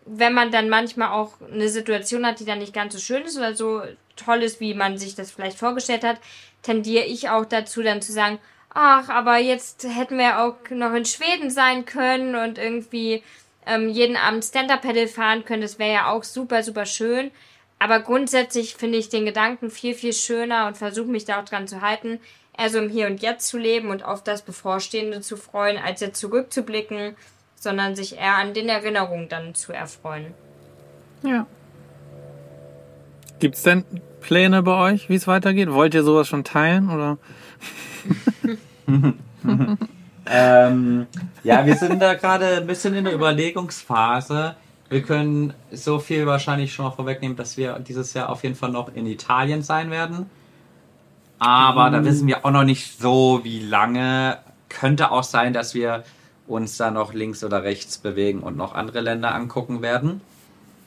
wenn 0.07 0.35
man 0.35 0.51
dann 0.51 0.69
manchmal 0.69 1.09
auch 1.09 1.33
eine 1.41 1.69
Situation 1.69 2.27
hat, 2.27 2.41
die 2.41 2.45
dann 2.45 2.59
nicht 2.59 2.75
ganz 2.75 2.95
so 2.95 3.01
schön 3.01 3.23
ist 3.25 3.37
oder 3.37 3.55
so 3.55 3.83
toll 4.17 4.43
ist, 4.43 4.61
wie 4.61 4.75
man 4.75 4.99
sich 4.99 5.15
das 5.15 5.31
vielleicht 5.31 5.59
vorgestellt 5.59 6.05
hat, 6.05 6.19
tendiere 6.63 7.05
ich 7.05 7.29
auch 7.29 7.45
dazu, 7.45 7.83
dann 7.83 8.03
zu 8.03 8.13
sagen, 8.13 8.39
ach, 8.73 9.09
aber 9.09 9.39
jetzt 9.39 9.85
hätten 9.85 10.19
wir 10.19 10.41
auch 10.41 10.57
noch 10.71 10.95
in 10.95 11.05
Schweden 11.05 11.51
sein 11.51 11.85
können 11.85 12.35
und 12.35 12.59
irgendwie 12.59 13.23
ähm, 13.67 13.89
jeden 13.89 14.17
Abend 14.17 14.45
Stand-Up-Paddle 14.45 15.09
fahren 15.09 15.45
können. 15.45 15.63
Das 15.63 15.79
wäre 15.79 15.93
ja 15.93 16.11
auch 16.11 16.25
super, 16.25 16.63
super 16.63 16.87
schön. 16.87 17.31
Aber 17.79 18.01
grundsätzlich 18.01 18.75
finde 18.75 18.99
ich 18.99 19.09
den 19.09 19.25
Gedanken 19.25 19.71
viel, 19.71 19.95
viel 19.95 20.13
schöner 20.13 20.67
und 20.67 20.77
versuche 20.77 21.09
mich 21.09 21.25
da 21.25 21.41
auch 21.41 21.47
dran 21.47 21.67
zu 21.67 21.81
halten, 21.81 22.21
eher 22.57 22.69
so 22.69 22.79
im 22.79 22.91
Hier 22.91 23.07
und 23.07 23.23
Jetzt 23.23 23.49
zu 23.49 23.57
leben 23.57 23.89
und 23.89 24.05
auf 24.05 24.23
das 24.23 24.43
Bevorstehende 24.43 25.23
zu 25.23 25.37
freuen, 25.37 25.79
als 25.79 26.01
jetzt 26.01 26.21
zurückzublicken, 26.21 27.17
sondern 27.61 27.95
sich 27.95 28.17
eher 28.17 28.35
an 28.37 28.55
den 28.55 28.69
Erinnerungen 28.69 29.29
dann 29.29 29.55
zu 29.55 29.73
erfreuen. 29.73 30.35
Ja. 31.23 31.47
Gibt's 33.39 33.63
denn 33.63 33.85
Pläne 34.21 34.63
bei 34.63 34.93
euch, 34.93 35.09
wie 35.09 35.15
es 35.15 35.29
weitergeht? 35.29 35.71
Wollt 35.71 35.95
ihr 35.95 36.03
sowas 36.03 36.27
schon 36.27 36.43
teilen 36.43 36.91
oder? 36.91 37.19
Ähm, 40.33 41.07
ja, 41.43 41.67
wir 41.67 41.75
sind 41.75 42.01
da 42.01 42.15
gerade 42.15 42.59
ein 42.59 42.67
bisschen 42.67 42.95
in 42.95 43.05
der 43.05 43.15
Überlegungsphase. 43.15 44.55
Wir 44.89 45.03
können 45.03 45.55
so 45.73 45.99
viel 45.99 46.25
wahrscheinlich 46.25 46.73
schon 46.73 46.85
mal 46.85 46.93
vorwegnehmen, 46.93 47.37
dass 47.37 47.57
wir 47.57 47.81
dieses 47.81 48.15
Jahr 48.15 48.29
auf 48.29 48.45
jeden 48.45 48.55
Fall 48.55 48.71
noch 48.71 48.95
in 48.95 49.07
Italien 49.07 49.63
sein 49.63 49.91
werden. 49.91 50.31
Aber 51.41 51.91
da 51.91 52.05
wissen 52.05 52.29
wir 52.29 52.45
auch 52.45 52.51
noch 52.51 52.65
nicht 52.65 53.01
so, 53.01 53.41
wie 53.43 53.61
lange. 53.61 54.39
Könnte 54.69 55.11
auch 55.11 55.25
sein, 55.25 55.53
dass 55.53 55.75
wir 55.75 56.05
uns 56.51 56.77
da 56.77 56.91
noch 56.91 57.15
links 57.15 57.45
oder 57.45 57.63
rechts 57.63 57.99
bewegen 57.99 58.41
und 58.41 58.57
noch 58.57 58.75
andere 58.75 59.01
Länder 59.01 59.35
angucken 59.35 59.83
werden. 59.83 60.21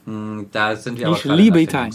Hm, 0.06 0.50
Da 0.52 0.76
sind 0.76 1.00
wir 1.00 1.08
aber 1.08 1.16
Ich 1.18 1.26
in 1.26 1.32
liebe 1.32 1.54
der 1.54 1.64
Italien. 1.64 1.94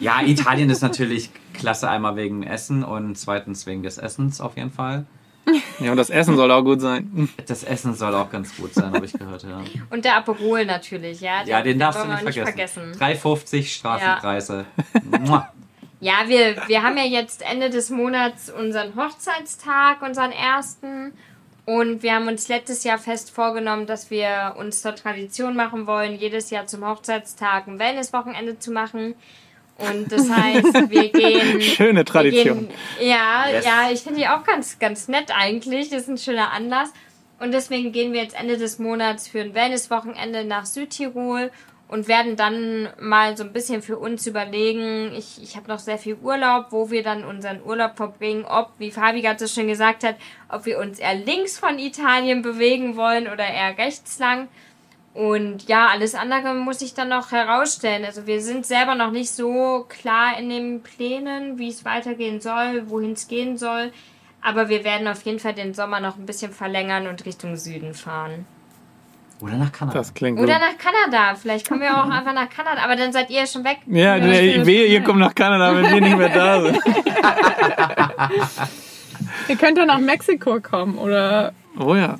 Ja, 0.00 0.22
Italien 0.22 0.70
ist 0.70 0.82
natürlich 0.82 1.30
klasse, 1.54 1.88
einmal 1.90 2.14
wegen 2.16 2.44
Essen 2.44 2.84
und 2.84 3.16
zweitens 3.16 3.66
wegen 3.66 3.82
des 3.82 3.98
Essens 3.98 4.40
auf 4.40 4.56
jeden 4.56 4.70
Fall. 4.70 5.06
Ja, 5.80 5.92
und 5.92 5.96
das 5.96 6.10
Essen 6.10 6.36
soll 6.36 6.50
auch 6.50 6.62
gut 6.62 6.80
sein. 6.80 7.28
Das 7.46 7.64
Essen 7.64 7.94
soll 7.94 8.14
auch 8.14 8.30
ganz 8.30 8.54
gut 8.56 8.74
sein, 8.74 8.92
habe 8.92 9.06
ich 9.06 9.14
gehört, 9.14 9.44
ja. 9.44 9.62
Und 9.90 10.04
der 10.04 10.16
Aperol 10.16 10.66
natürlich, 10.66 11.20
ja. 11.20 11.42
Ja, 11.44 11.62
den 11.62 11.78
darfst 11.78 12.04
du 12.04 12.06
nicht 12.08 12.36
wir 12.36 12.44
vergessen. 12.44 12.92
3,50 12.92 13.64
Straßenpreise. 13.66 14.66
Mua. 15.20 15.50
Ja, 16.00 16.14
wir, 16.26 16.56
wir 16.68 16.82
haben 16.82 16.96
ja 16.96 17.04
jetzt 17.04 17.42
Ende 17.42 17.70
des 17.70 17.90
Monats 17.90 18.50
unseren 18.50 18.94
Hochzeitstag, 18.94 20.02
unseren 20.02 20.30
ersten. 20.32 21.12
Und 21.68 22.02
wir 22.02 22.14
haben 22.14 22.28
uns 22.28 22.48
letztes 22.48 22.82
Jahr 22.82 22.96
fest 22.96 23.30
vorgenommen, 23.30 23.84
dass 23.84 24.10
wir 24.10 24.54
uns 24.56 24.80
zur 24.80 24.94
Tradition 24.94 25.54
machen 25.54 25.86
wollen, 25.86 26.14
jedes 26.16 26.48
Jahr 26.48 26.66
zum 26.66 26.82
Hochzeitstag 26.82 27.66
ein 27.68 27.78
Wellnesswochenende 27.78 28.58
zu 28.58 28.70
machen. 28.70 29.14
Und 29.76 30.10
das 30.10 30.30
heißt, 30.34 30.88
wir 30.88 31.10
gehen. 31.10 31.60
Schöne 31.60 32.06
Tradition. 32.06 32.70
Wir 32.70 33.04
gehen, 33.04 33.10
ja, 33.10 33.50
Yes. 33.50 33.66
ja, 33.66 33.90
ich 33.92 34.00
finde 34.00 34.20
die 34.20 34.28
auch 34.28 34.44
ganz, 34.44 34.78
ganz 34.78 35.08
nett 35.08 35.30
eigentlich. 35.36 35.90
Das 35.90 36.04
ist 36.04 36.08
ein 36.08 36.16
schöner 36.16 36.52
Anlass. 36.52 36.90
Und 37.38 37.52
deswegen 37.52 37.92
gehen 37.92 38.14
wir 38.14 38.22
jetzt 38.22 38.40
Ende 38.40 38.56
des 38.56 38.78
Monats 38.78 39.28
für 39.28 39.42
ein 39.42 39.52
Wellnesswochenende 39.52 40.44
nach 40.44 40.64
Südtirol 40.64 41.50
und 41.88 42.06
werden 42.06 42.36
dann 42.36 42.88
mal 43.00 43.36
so 43.36 43.44
ein 43.44 43.52
bisschen 43.52 43.80
für 43.80 43.98
uns 43.98 44.26
überlegen. 44.26 45.12
Ich, 45.14 45.42
ich 45.42 45.56
habe 45.56 45.68
noch 45.68 45.78
sehr 45.78 45.98
viel 45.98 46.16
Urlaub, 46.22 46.66
wo 46.70 46.90
wir 46.90 47.02
dann 47.02 47.24
unseren 47.24 47.62
Urlaub 47.62 47.96
verbringen. 47.96 48.44
Ob, 48.44 48.72
wie 48.78 48.90
Fabi 48.90 49.22
gerade 49.22 49.38
so 49.38 49.52
schön 49.52 49.68
gesagt 49.68 50.04
hat, 50.04 50.16
ob 50.50 50.66
wir 50.66 50.78
uns 50.78 50.98
eher 50.98 51.14
links 51.14 51.58
von 51.58 51.78
Italien 51.78 52.42
bewegen 52.42 52.96
wollen 52.96 53.26
oder 53.26 53.46
eher 53.46 53.76
rechts 53.78 54.18
lang. 54.18 54.48
Und 55.14 55.66
ja, 55.66 55.88
alles 55.88 56.14
andere 56.14 56.54
muss 56.54 56.82
ich 56.82 56.92
dann 56.92 57.08
noch 57.08 57.32
herausstellen. 57.32 58.04
Also 58.04 58.26
wir 58.26 58.42
sind 58.42 58.66
selber 58.66 58.94
noch 58.94 59.10
nicht 59.10 59.30
so 59.30 59.86
klar 59.88 60.38
in 60.38 60.50
den 60.50 60.82
Plänen, 60.82 61.58
wie 61.58 61.70
es 61.70 61.86
weitergehen 61.86 62.40
soll, 62.40 62.90
wohin 62.90 63.12
es 63.12 63.28
gehen 63.28 63.56
soll. 63.56 63.92
Aber 64.42 64.68
wir 64.68 64.84
werden 64.84 65.08
auf 65.08 65.22
jeden 65.22 65.40
Fall 65.40 65.54
den 65.54 65.74
Sommer 65.74 66.00
noch 66.00 66.16
ein 66.16 66.26
bisschen 66.26 66.52
verlängern 66.52 67.08
und 67.08 67.24
Richtung 67.24 67.56
Süden 67.56 67.94
fahren. 67.94 68.46
Oder 69.40 69.56
nach 69.56 69.70
Kanada. 69.72 69.98
Das 69.98 70.12
klingt 70.14 70.36
gut. 70.38 70.46
Oder 70.48 70.58
nach 70.58 70.76
Kanada. 70.78 71.34
Vielleicht 71.36 71.68
kommen 71.68 71.80
wir 71.80 71.96
auch 71.96 72.10
einfach 72.10 72.32
nach 72.34 72.50
Kanada. 72.50 72.82
Aber 72.82 72.96
dann 72.96 73.12
seid 73.12 73.30
ihr 73.30 73.40
ja 73.40 73.46
schon 73.46 73.62
weg. 73.64 73.78
Ja, 73.86 74.16
Ja, 74.16 74.32
ich 74.40 74.56
ich 74.56 74.66
wehe, 74.66 74.86
ihr 74.86 75.00
kommt 75.02 75.20
nach 75.20 75.34
Kanada, 75.34 75.74
wenn 75.76 75.92
wir 75.94 76.00
nicht 76.00 76.16
mehr 76.16 76.28
da 76.30 76.60
sind. 76.62 76.78
Ihr 79.48 79.56
könnt 79.56 79.78
ja 79.78 79.84
nach 79.86 79.98
Mexiko 79.98 80.60
kommen 80.60 80.98
oder 80.98 81.52
Oh 81.78 81.94
ja. 81.94 82.18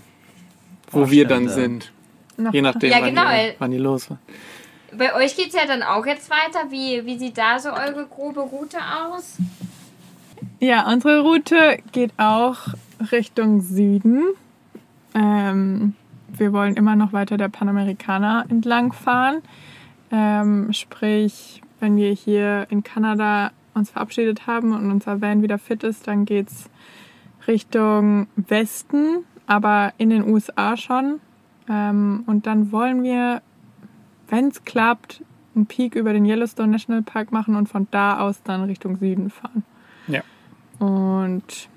Wo 0.90 1.02
Oh, 1.02 1.11
wir 1.11 1.26
dann 1.26 1.44
ja. 1.44 1.50
sind. 1.50 1.92
nach 2.37 2.52
Je 2.52 2.62
nachdem, 2.62 2.90
Ja, 2.90 2.98
wann, 3.00 3.04
genau, 3.11 3.28
die, 3.28 3.35
ey. 3.37 3.54
wann 3.59 3.70
die 3.70 3.78
los 3.78 4.09
war. 4.11 4.18
Bei 4.96 5.14
euch 5.14 5.37
geht's 5.37 5.54
ja 5.54 5.66
dann 5.66 5.83
auch 5.83 6.07
jetzt 6.07 6.31
weiter. 6.31 6.70
Wie, 6.70 7.04
wie 7.04 7.18
sieht 7.18 7.37
da 7.37 7.59
so 7.59 7.70
eure 7.70 8.07
grobe 8.07 8.40
Route 8.40 8.78
aus? 8.78 9.37
Ja, 10.61 10.90
unsere 10.90 11.20
Route 11.20 11.78
geht 11.92 12.12
auch 12.16 12.59
Richtung 13.12 13.61
Süden. 13.61 14.24
Ähm, 15.14 15.94
wir 16.32 16.52
wollen 16.52 16.74
immer 16.74 16.96
noch 16.96 17.12
weiter 17.12 17.36
der 17.36 17.48
Panamerikaner 17.48 18.46
entlang 18.48 18.92
fahren. 18.92 19.42
Ähm, 20.10 20.72
sprich, 20.72 21.62
wenn 21.80 21.96
wir 21.96 22.12
hier 22.12 22.66
in 22.70 22.82
Kanada 22.82 23.52
uns 23.74 23.90
verabschiedet 23.90 24.46
haben 24.46 24.72
und 24.74 24.90
unser 24.90 25.20
Van 25.20 25.42
wieder 25.42 25.58
fit 25.58 25.84
ist, 25.84 26.06
dann 26.06 26.24
geht's 26.24 26.68
Richtung 27.46 28.26
Westen, 28.36 29.24
aber 29.46 29.92
in 29.98 30.10
den 30.10 30.28
USA 30.28 30.76
schon. 30.76 31.20
Ähm, 31.68 32.24
und 32.26 32.46
dann 32.46 32.72
wollen 32.72 33.02
wir, 33.02 33.42
wenn 34.28 34.48
es 34.48 34.64
klappt, 34.64 35.22
einen 35.54 35.66
Peak 35.66 35.94
über 35.94 36.12
den 36.12 36.24
Yellowstone 36.24 36.70
National 36.70 37.02
Park 37.02 37.32
machen 37.32 37.56
und 37.56 37.68
von 37.68 37.88
da 37.90 38.20
aus 38.20 38.42
dann 38.42 38.62
Richtung 38.64 38.96
Süden 38.96 39.30
fahren. 39.30 39.64
Ja. 40.06 40.22
Und 40.78 41.68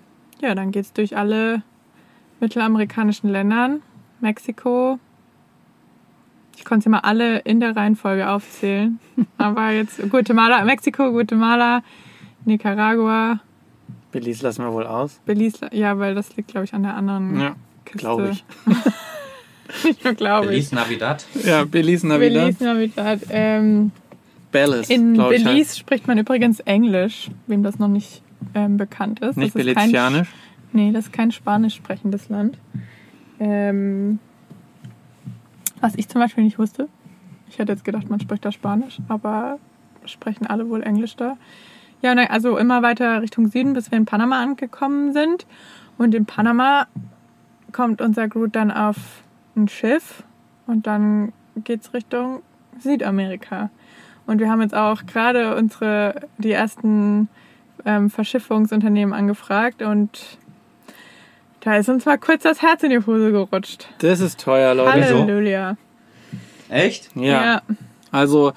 ja, 0.41 0.55
dann 0.55 0.71
geht's 0.71 0.93
durch 0.93 1.17
alle 1.17 1.63
mittelamerikanischen 2.39 3.29
Ländern. 3.29 3.81
Mexiko. 4.21 4.99
Ich 6.57 6.65
konnte 6.65 6.83
sie 6.83 6.89
mal 6.89 6.99
alle 6.99 7.39
in 7.39 7.59
der 7.59 7.75
Reihenfolge 7.75 8.29
aufzählen. 8.29 8.99
Aber 9.37 9.71
jetzt 9.71 10.09
Guatemala, 10.09 10.63
Mexiko, 10.63 11.11
Guatemala, 11.11 11.83
Nicaragua, 12.45 13.39
Belize 14.11 14.43
lassen 14.43 14.63
wir 14.63 14.73
wohl 14.73 14.85
aus. 14.85 15.19
Belize. 15.25 15.69
Ja, 15.71 15.97
weil 15.97 16.15
das 16.15 16.35
liegt, 16.35 16.49
glaube 16.49 16.65
ich, 16.65 16.73
an 16.73 16.83
der 16.83 16.95
anderen 16.95 17.39
Ja, 17.39 17.55
Küste. 17.85 17.97
glaube 17.99 18.29
ich. 18.31 18.43
Nicht 19.85 20.03
nur 20.03 20.13
glaube 20.13 20.45
ich. 20.47 20.69
Belize 20.69 20.75
Navidad. 20.75 21.25
Ja, 21.45 21.63
Belize 21.63 22.07
Navidad. 22.07 22.57
Belize, 22.59 22.63
Navidad. 22.63 23.19
Ähm, 23.29 23.91
Belize, 24.51 24.93
in. 24.93 25.13
Belize 25.13 25.49
heißt. 25.49 25.79
spricht 25.79 26.07
man 26.07 26.17
übrigens 26.17 26.59
Englisch, 26.61 27.29
wem 27.47 27.63
das 27.63 27.79
noch 27.79 27.87
nicht 27.87 28.21
ähm, 28.53 28.75
bekannt 28.75 29.21
ist. 29.21 29.37
Nicht 29.37 29.55
das 29.55 29.65
ist 29.65 29.75
kein, 29.75 29.91
Belizianisch. 29.91 30.29
Nee, 30.73 30.91
das 30.91 31.05
ist 31.05 31.13
kein 31.13 31.31
spanisch 31.31 31.75
sprechendes 31.75 32.27
Land. 32.27 32.57
Ähm, 33.41 34.19
was 35.79 35.95
ich 35.95 36.07
zum 36.07 36.21
Beispiel 36.21 36.43
nicht 36.43 36.59
wusste. 36.59 36.87
Ich 37.49 37.57
hätte 37.57 37.71
jetzt 37.71 37.83
gedacht, 37.83 38.07
man 38.07 38.19
spricht 38.19 38.45
da 38.45 38.51
Spanisch, 38.51 38.99
aber 39.07 39.57
sprechen 40.05 40.45
alle 40.45 40.69
wohl 40.69 40.83
Englisch 40.83 41.15
da. 41.15 41.37
Ja, 42.03 42.13
also 42.13 42.57
immer 42.57 42.83
weiter 42.83 43.21
Richtung 43.21 43.47
Süden, 43.47 43.73
bis 43.73 43.89
wir 43.89 43.97
in 43.97 44.05
Panama 44.05 44.41
angekommen 44.41 45.11
sind. 45.11 45.47
Und 45.97 46.13
in 46.13 46.25
Panama 46.25 46.85
kommt 47.71 47.99
unser 47.99 48.27
Groot 48.27 48.55
dann 48.55 48.69
auf 48.69 48.97
ein 49.55 49.67
Schiff 49.67 50.23
und 50.67 50.85
dann 50.85 51.33
geht's 51.55 51.93
Richtung 51.93 52.43
Südamerika. 52.79 53.71
Und 54.27 54.39
wir 54.39 54.49
haben 54.51 54.61
jetzt 54.61 54.75
auch 54.75 55.05
gerade 55.07 55.55
unsere 55.55 56.27
die 56.37 56.51
ersten 56.51 57.27
ähm, 57.85 58.11
Verschiffungsunternehmen 58.11 59.13
angefragt 59.13 59.81
und 59.81 60.37
da 61.61 61.75
ist 61.77 61.89
uns 61.89 62.05
mal 62.05 62.17
kurz 62.17 62.43
das 62.43 62.61
Herz 62.61 62.83
in 62.83 62.89
die 62.91 62.99
Hose 62.99 63.31
gerutscht. 63.31 63.87
Das 63.99 64.19
ist 64.19 64.39
teuer, 64.39 64.73
Leute. 64.75 64.91
Halleluja. 64.91 65.77
Echt? 66.69 67.09
Ja. 67.15 67.61
Also 68.11 68.53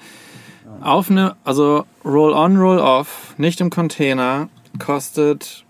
auf 0.81 1.09
eine, 1.09 1.35
also 1.43 1.85
Roll-on, 2.03 2.57
Roll-off, 2.57 3.33
nicht 3.37 3.61
im 3.61 3.69
Container, 3.69 4.49
kostet 4.79 5.63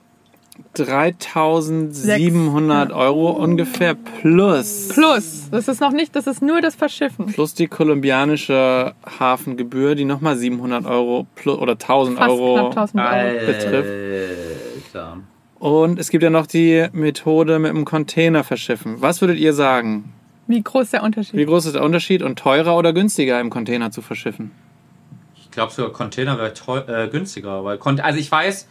3700 0.74 2.90
Ja. 2.90 2.96
Euro 2.96 3.32
ungefähr 3.32 3.94
plus. 3.96 4.88
Plus, 4.94 5.50
das 5.52 5.68
ist 5.68 5.82
noch 5.82 5.92
nicht, 5.92 6.16
das 6.16 6.28
ist 6.28 6.42
nur 6.42 6.62
das 6.62 6.76
Verschiffen. 6.76 7.26
Plus 7.28 7.54
die 7.54 7.68
kolumbianische 7.68 8.94
Hafengebühr, 9.20 9.96
die 9.96 10.06
nochmal 10.06 10.38
700 10.38 10.86
Euro 10.86 11.28
plus, 11.36 11.58
oder 11.58 11.74
1000 11.74 12.18
Fast 12.18 12.30
Euro. 12.32 12.56
knapp 12.72 12.90
1000 12.94 13.04
Euro. 13.04 13.46
betrifft. 13.46 14.96
Alter. 14.96 15.18
Und 15.66 15.98
es 15.98 16.12
gibt 16.12 16.24
ja 16.24 16.30
noch 16.30 16.46
die 16.46 16.90
Methode 16.92 17.58
mit 17.58 17.72
dem 17.72 17.86
Container 17.86 18.44
verschiffen. 18.44 19.02
Was 19.02 19.22
würdet 19.22 19.40
ihr 19.40 19.52
sagen? 19.52 20.14
Wie 20.46 20.62
groß 20.62 20.92
der 20.92 21.02
Wie 21.02 21.06
Unterschied? 21.06 21.48
groß 21.48 21.66
ist 21.66 21.74
der 21.74 21.84
Unterschied 21.84 22.22
und 22.22 22.38
teurer 22.38 22.78
oder 22.78 22.94
günstiger 22.94 23.42
im 23.42 23.50
Container 23.50 23.90
zu 23.90 24.04
verschiffen? 24.04 24.52
Ich 25.36 25.50
glaube 25.50 25.74
sogar 25.74 25.92
Container 25.92 26.38
wäre 26.38 26.54
äh, 26.88 27.10
günstiger, 27.10 27.64
weil 27.64 27.80
also 27.80 28.20
ich 28.20 28.32
weiß, 28.32 28.68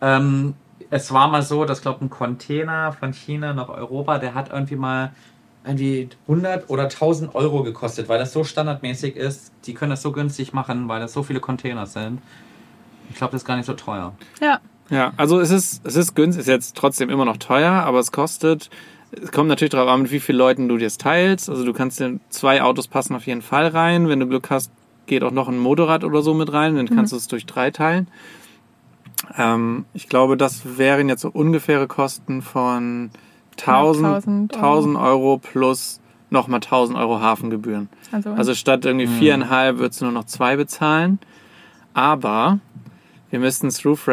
ähm, 0.00 0.54
es 0.88 1.12
war 1.12 1.26
mal 1.26 1.42
so, 1.42 1.64
dass 1.64 1.82
glaube 1.82 2.04
ein 2.04 2.10
Container 2.10 2.92
von 2.92 3.12
China 3.12 3.52
nach 3.52 3.68
Europa, 3.68 4.18
der 4.18 4.34
hat 4.34 4.50
irgendwie 4.52 4.76
mal 4.76 5.10
irgendwie 5.64 6.10
100 6.28 6.70
oder 6.70 6.84
1000 6.84 7.34
Euro 7.34 7.64
gekostet, 7.64 8.08
weil 8.08 8.20
das 8.20 8.32
so 8.32 8.44
standardmäßig 8.44 9.16
ist. 9.16 9.52
Die 9.64 9.74
können 9.74 9.90
das 9.90 10.02
so 10.02 10.12
günstig 10.12 10.52
machen, 10.52 10.86
weil 10.86 11.00
das 11.00 11.12
so 11.12 11.24
viele 11.24 11.40
Container 11.40 11.86
sind. 11.86 12.20
Ich 13.10 13.16
glaube, 13.16 13.32
das 13.32 13.42
ist 13.42 13.46
gar 13.46 13.56
nicht 13.56 13.66
so 13.66 13.74
teuer. 13.74 14.14
Ja, 14.40 14.60
Ja, 14.90 15.12
also 15.16 15.40
es 15.40 15.50
ist, 15.50 15.80
es 15.84 15.96
ist 15.96 16.14
günstig, 16.14 16.42
ist 16.42 16.48
jetzt 16.48 16.76
trotzdem 16.76 17.10
immer 17.10 17.24
noch 17.24 17.38
teuer, 17.38 17.72
aber 17.72 17.98
es 17.98 18.12
kostet, 18.12 18.70
es 19.10 19.32
kommt 19.32 19.48
natürlich 19.48 19.72
darauf 19.72 19.88
an, 19.88 20.02
mit 20.02 20.10
wie 20.12 20.20
vielen 20.20 20.38
Leuten 20.38 20.68
du 20.68 20.76
dir 20.76 20.86
es 20.86 20.98
teilst. 20.98 21.48
Also 21.50 21.64
du 21.64 21.72
kannst 21.72 21.98
dir 22.00 22.20
zwei 22.28 22.62
Autos 22.62 22.86
passen 22.88 23.14
auf 23.16 23.26
jeden 23.26 23.42
Fall 23.42 23.68
rein. 23.68 24.08
Wenn 24.08 24.20
du 24.20 24.26
Glück 24.28 24.50
hast, 24.50 24.70
geht 25.06 25.22
auch 25.22 25.30
noch 25.30 25.48
ein 25.48 25.58
Motorrad 25.58 26.04
oder 26.04 26.22
so 26.22 26.34
mit 26.34 26.52
rein, 26.52 26.76
dann 26.76 26.88
kannst 26.88 27.12
du 27.12 27.16
es 27.16 27.28
durch 27.28 27.46
drei 27.46 27.70
teilen. 27.70 28.08
Ähm, 29.36 29.86
ich 29.94 30.08
glaube, 30.08 30.36
das 30.36 30.78
wären 30.78 31.08
jetzt 31.08 31.22
so 31.22 31.30
ungefähre 31.30 31.86
Kosten 31.86 32.42
von 32.42 33.10
1000, 33.58 34.04
1000 34.52 34.52
Euro. 34.56 34.66
1000 34.66 34.96
Euro 34.98 35.38
plus 35.38 36.00
nochmal 36.30 36.58
1000 36.58 36.98
Euro 36.98 37.20
Hafengebühren. 37.20 37.88
also, 38.12 38.30
Also 38.30 38.54
statt 38.54 38.84
irgendwie 38.84 39.06
viereinhalb 39.06 39.78
würdest 39.78 40.00
du 40.00 40.06
nur 40.06 40.12
noch 40.12 40.24
zwei 40.24 40.56
bezahlen. 40.56 41.18
Aber 41.94 42.58
wir 43.30 43.38
müssten 43.38 43.68
das 43.68 43.84
Roof 43.86 44.08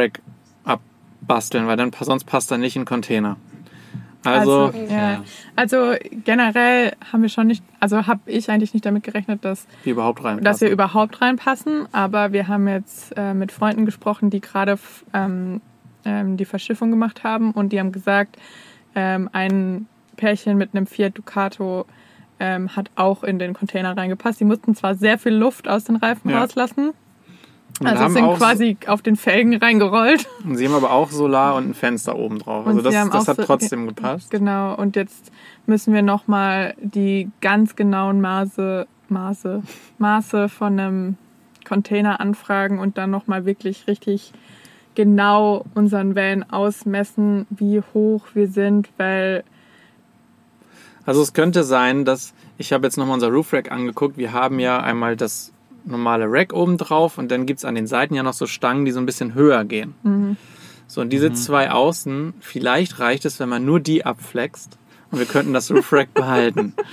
Rack 1.23 1.29
abbasteln, 1.29 1.67
weil 1.67 1.77
dann 1.77 1.91
sonst 1.99 2.25
passt 2.25 2.51
er 2.51 2.57
nicht 2.57 2.75
in 2.75 2.81
den 2.81 2.87
Container. 2.87 3.37
Also, 4.25 4.67
also, 4.67 4.77
ja. 4.89 5.21
also 5.55 5.93
generell 6.23 6.93
haben 7.11 7.23
wir 7.23 7.29
schon 7.29 7.47
nicht, 7.47 7.63
also 7.81 8.07
habe 8.07 8.21
ich 8.25 8.49
eigentlich 8.49 8.73
nicht 8.73 8.85
damit 8.85 9.03
gerechnet, 9.03 9.43
dass 9.43 9.67
die 9.83 9.89
überhaupt 9.89 10.23
rein. 10.23 10.41
dass 10.41 10.61
wir 10.61 10.69
überhaupt 10.69 11.21
reinpassen. 11.21 11.87
Aber 11.91 12.31
wir 12.31 12.47
haben 12.47 12.67
jetzt 12.67 13.13
äh, 13.17 13.33
mit 13.33 13.51
Freunden 13.51 13.85
gesprochen, 13.85 14.29
die 14.29 14.39
gerade 14.39 14.79
ähm, 15.13 15.61
ähm, 16.05 16.37
die 16.37 16.45
Verschiffung 16.45 16.89
gemacht 16.89 17.23
haben 17.23 17.51
und 17.51 17.73
die 17.73 17.79
haben 17.79 17.91
gesagt, 17.91 18.37
ähm, 18.95 19.29
ein 19.33 19.87
Pärchen 20.15 20.57
mit 20.57 20.73
einem 20.73 20.87
Fiat 20.87 21.17
Ducato 21.17 21.85
ähm, 22.39 22.75
hat 22.75 22.91
auch 22.95 23.23
in 23.23 23.39
den 23.39 23.53
Container 23.53 23.95
reingepasst. 23.97 24.39
Die 24.39 24.45
mussten 24.45 24.75
zwar 24.75 24.95
sehr 24.95 25.17
viel 25.17 25.33
Luft 25.33 25.67
aus 25.67 25.83
den 25.85 25.97
Reifen 25.97 26.29
Ja. 26.29 26.39
rauslassen, 26.39 26.91
Und 27.83 27.91
also 27.91 28.03
haben 28.03 28.13
sind 28.13 28.23
auch, 28.25 28.37
quasi 28.37 28.77
auf 28.87 29.01
den 29.01 29.15
Felgen 29.15 29.55
reingerollt. 29.57 30.27
und 30.43 30.55
sie 30.57 30.67
haben 30.67 30.75
aber 30.75 30.91
auch 30.91 31.11
Solar 31.11 31.55
und 31.55 31.69
ein 31.69 31.73
Fenster 31.73 32.15
oben 32.15 32.39
drauf. 32.39 32.65
Also 32.67 32.81
das, 32.81 32.93
das 33.09 33.27
hat 33.27 33.37
so- 33.37 33.43
trotzdem 33.43 33.87
gepasst. 33.87 34.31
Genau, 34.31 34.75
und 34.75 34.95
jetzt 34.95 35.31
müssen 35.65 35.93
wir 35.93 36.01
nochmal 36.01 36.73
die 36.81 37.29
ganz 37.41 37.75
genauen 37.75 38.21
Maße, 38.21 38.87
Maße, 39.09 39.61
Maße 39.97 40.49
von 40.49 40.79
einem 40.79 41.17
Container 41.67 42.19
anfragen 42.19 42.79
und 42.79 42.97
dann 42.97 43.09
nochmal 43.11 43.45
wirklich 43.45 43.87
richtig 43.87 44.33
genau 44.95 45.65
unseren 45.73 46.15
Van 46.15 46.43
ausmessen, 46.51 47.47
wie 47.49 47.81
hoch 47.93 48.25
wir 48.33 48.47
sind, 48.47 48.89
weil 48.97 49.43
Also 51.05 51.21
es 51.21 51.33
könnte 51.33 51.63
sein, 51.63 52.05
dass 52.05 52.33
ich 52.57 52.71
habe 52.73 52.85
jetzt 52.85 52.97
nochmal 52.97 53.15
unser 53.15 53.29
Roof 53.29 53.51
Rack 53.53 53.71
angeguckt. 53.71 54.17
Wir 54.17 54.31
haben 54.33 54.59
ja 54.59 54.79
einmal 54.79 55.15
das 55.15 55.51
normale 55.85 56.25
Rack 56.27 56.53
oben 56.53 56.77
drauf 56.77 57.17
und 57.17 57.29
dann 57.31 57.45
gibt's 57.45 57.65
an 57.65 57.75
den 57.75 57.87
Seiten 57.87 58.13
ja 58.15 58.23
noch 58.23 58.33
so 58.33 58.45
Stangen, 58.47 58.85
die 58.85 58.91
so 58.91 58.99
ein 58.99 59.05
bisschen 59.05 59.33
höher 59.33 59.63
gehen. 59.65 60.37
So, 60.87 61.01
und 61.01 61.09
diese 61.11 61.33
zwei 61.33 61.71
Außen, 61.71 62.33
vielleicht 62.39 62.99
reicht 62.99 63.25
es, 63.25 63.39
wenn 63.39 63.49
man 63.49 63.65
nur 63.65 63.79
die 63.79 64.05
abflext 64.05 64.77
und 65.11 65.19
wir 65.19 65.25
könnten 65.25 65.53
das 65.53 65.71
Roof 65.71 65.91
Rack 65.93 66.13
behalten. 66.13 66.73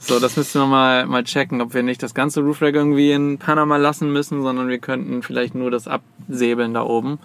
So, 0.00 0.20
das 0.20 0.36
müssten 0.36 0.60
wir 0.60 0.66
mal, 0.66 1.06
mal 1.06 1.24
checken, 1.24 1.60
ob 1.60 1.74
wir 1.74 1.82
nicht 1.82 2.02
das 2.04 2.14
ganze 2.14 2.40
Roof 2.40 2.62
Rack 2.62 2.76
irgendwie 2.76 3.10
in 3.10 3.38
Panama 3.38 3.78
lassen 3.78 4.12
müssen, 4.12 4.42
sondern 4.42 4.68
wir 4.68 4.78
könnten 4.78 5.22
vielleicht 5.24 5.56
nur 5.56 5.72
das 5.72 5.88
absäbeln 5.88 6.72
da 6.72 6.82
oben. 6.84 7.18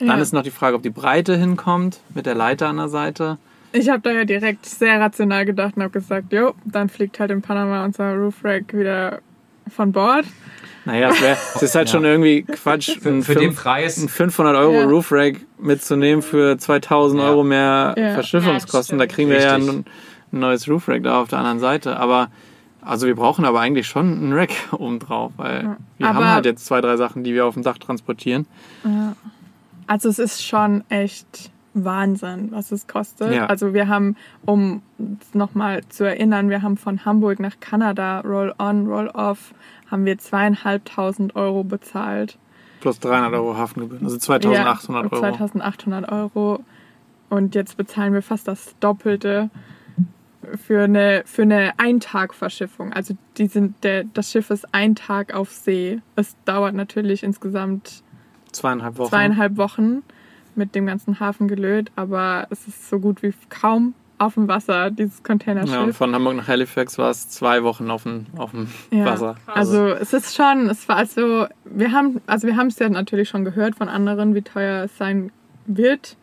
Dann 0.00 0.08
Ja. 0.08 0.16
ist 0.16 0.32
noch 0.32 0.42
die 0.42 0.50
Frage, 0.50 0.74
ob 0.74 0.82
die 0.82 0.90
Breite 0.90 1.36
hinkommt 1.36 2.00
mit 2.14 2.26
der 2.26 2.34
Leiter 2.34 2.66
an 2.68 2.78
der 2.78 2.88
Seite. 2.88 3.38
ich 3.72 3.88
habe 3.90 4.00
da 4.02 4.10
ja 4.10 4.24
direkt 4.24 4.66
sehr 4.66 5.00
rational 5.00 5.44
gedacht 5.44 5.76
und 5.76 5.84
habe 5.84 5.92
gesagt, 5.92 6.32
jo, 6.32 6.54
dann 6.64 6.88
fliegt 6.88 7.20
halt 7.20 7.30
in 7.30 7.42
Panama 7.42 7.84
unser 7.84 8.12
Roof 8.16 8.42
Rack 8.42 8.72
wieder 8.76 9.20
von 9.70 9.92
Bord. 9.92 10.24
Naja, 10.86 11.10
es, 11.10 11.20
wär, 11.20 11.36
es 11.56 11.62
ist 11.62 11.74
halt 11.74 11.90
schon 11.90 12.04
irgendwie 12.04 12.42
Quatsch, 12.44 12.98
Für, 13.00 13.10
ein, 13.10 13.22
für 13.22 13.34
den 13.34 13.50
fünf- 13.50 13.62
Preis. 13.62 13.98
ein 13.98 14.08
500 14.08 14.56
Euro 14.56 14.72
Ja. 14.72 14.84
Roof 14.84 15.12
Rack 15.12 15.36
mitzunehmen 15.58 16.22
für 16.22 16.56
2000 16.56 17.20
Ja. 17.20 17.28
Euro 17.28 17.44
mehr 17.44 17.94
Ja. 17.98 18.14
Verschiffungskosten. 18.14 18.98
Ja, 18.98 19.04
da 19.06 19.12
kriegen 19.12 19.28
wir 19.28 19.40
ja 19.42 19.56
Richtig. 19.56 19.74
ein, 19.74 19.84
ein 20.32 20.38
neues 20.40 20.68
Roof 20.68 20.88
Rack 20.88 21.02
da 21.02 21.20
auf 21.20 21.28
der 21.28 21.40
anderen 21.40 21.58
Seite. 21.58 21.96
Aber 21.98 22.30
also 22.80 23.06
wir 23.08 23.16
brauchen 23.16 23.44
aber 23.44 23.60
eigentlich 23.60 23.88
schon 23.88 24.12
einen 24.16 24.32
Rack 24.32 24.50
oben 24.72 24.98
drauf, 25.00 25.32
weil 25.36 25.76
wir 25.98 26.06
Aber- 26.08 26.18
haben 26.20 26.28
halt 26.34 26.44
jetzt 26.46 26.64
zwei, 26.64 26.80
drei 26.80 26.96
Sachen, 26.96 27.24
die 27.24 27.34
wir 27.34 27.44
auf 27.46 27.54
dem 27.54 27.64
Dach 27.64 27.78
transportieren. 27.78 28.46
Also 29.88 30.08
es 30.08 30.18
ist 30.20 30.44
schon 30.44 30.84
echt 30.88 31.50
Wahnsinn, 31.84 32.50
was 32.52 32.72
es 32.72 32.86
kostet. 32.86 33.32
Ja. 33.32 33.46
Also 33.46 33.74
wir 33.74 33.88
haben, 33.88 34.16
um 34.44 34.82
nochmal 35.32 35.82
zu 35.88 36.04
erinnern, 36.04 36.50
wir 36.50 36.62
haben 36.62 36.76
von 36.76 37.04
Hamburg 37.04 37.40
nach 37.40 37.60
Kanada 37.60 38.20
Roll-on, 38.20 38.86
Roll-off, 38.86 39.54
haben 39.90 40.04
wir 40.04 40.18
zweieinhalbtausend 40.18 41.36
Euro 41.36 41.64
bezahlt. 41.64 42.38
Plus 42.80 43.00
300 43.00 43.32
Euro 43.34 43.56
Hafengebühren, 43.56 44.04
also 44.04 44.16
2800 44.16 45.04
ja, 45.04 45.18
Euro. 45.18 45.20
2800 45.20 46.12
Euro. 46.12 46.64
Und 47.28 47.54
jetzt 47.54 47.76
bezahlen 47.76 48.12
wir 48.14 48.22
fast 48.22 48.46
das 48.46 48.76
Doppelte 48.80 49.50
für 50.54 50.84
eine, 50.84 51.22
für 51.26 51.42
eine 51.42 51.72
Eintagverschiffung. 51.78 52.92
Also 52.92 53.14
die 53.36 53.46
sind, 53.46 53.82
der, 53.82 54.04
das 54.04 54.30
Schiff 54.30 54.50
ist 54.50 54.72
ein 54.72 54.94
Tag 54.94 55.34
auf 55.34 55.50
See. 55.50 56.00
Es 56.14 56.36
dauert 56.44 56.74
natürlich 56.74 57.22
insgesamt 57.22 58.04
Zweieinhalb 58.52 58.98
Wochen. 58.98 59.10
zweieinhalb 59.10 59.56
Wochen 59.56 60.02
mit 60.56 60.74
dem 60.74 60.86
ganzen 60.86 61.20
Hafen 61.20 61.48
gelöt, 61.48 61.90
aber 61.96 62.46
es 62.50 62.66
ist 62.66 62.88
so 62.88 62.98
gut 62.98 63.22
wie 63.22 63.32
kaum 63.48 63.94
auf 64.18 64.34
dem 64.34 64.48
Wasser, 64.48 64.90
dieses 64.90 65.16
Ja, 65.16 65.18
und 65.18 65.24
Containerschiff. 65.24 65.96
von 65.96 66.14
Hamburg 66.14 66.36
nach 66.36 66.48
Halifax 66.48 66.96
war 66.96 67.10
es 67.10 67.28
zwei 67.28 67.62
Wochen 67.62 67.90
auf 67.90 68.04
dem, 68.04 68.26
auf 68.36 68.50
dem 68.52 68.66
Ja. 68.90 69.04
Wasser. 69.04 69.34
Also 69.46 69.88
es 69.88 70.12
ist 70.14 70.34
schon, 70.34 70.70
es 70.70 70.88
war 70.88 70.96
also, 70.96 71.46
wir 71.66 71.92
haben, 71.92 72.20
also 72.26 72.46
wir 72.46 72.56
haben 72.56 72.68
es 72.68 72.78
ja 72.78 72.88
natürlich 72.88 73.28
schon 73.28 73.44
gehört 73.44 73.76
von 73.76 73.88
anderen, 73.90 74.34
wie 74.34 74.40
teuer 74.42 74.84
es 74.84 74.96
sein 74.96 75.30
wird, 75.66 76.16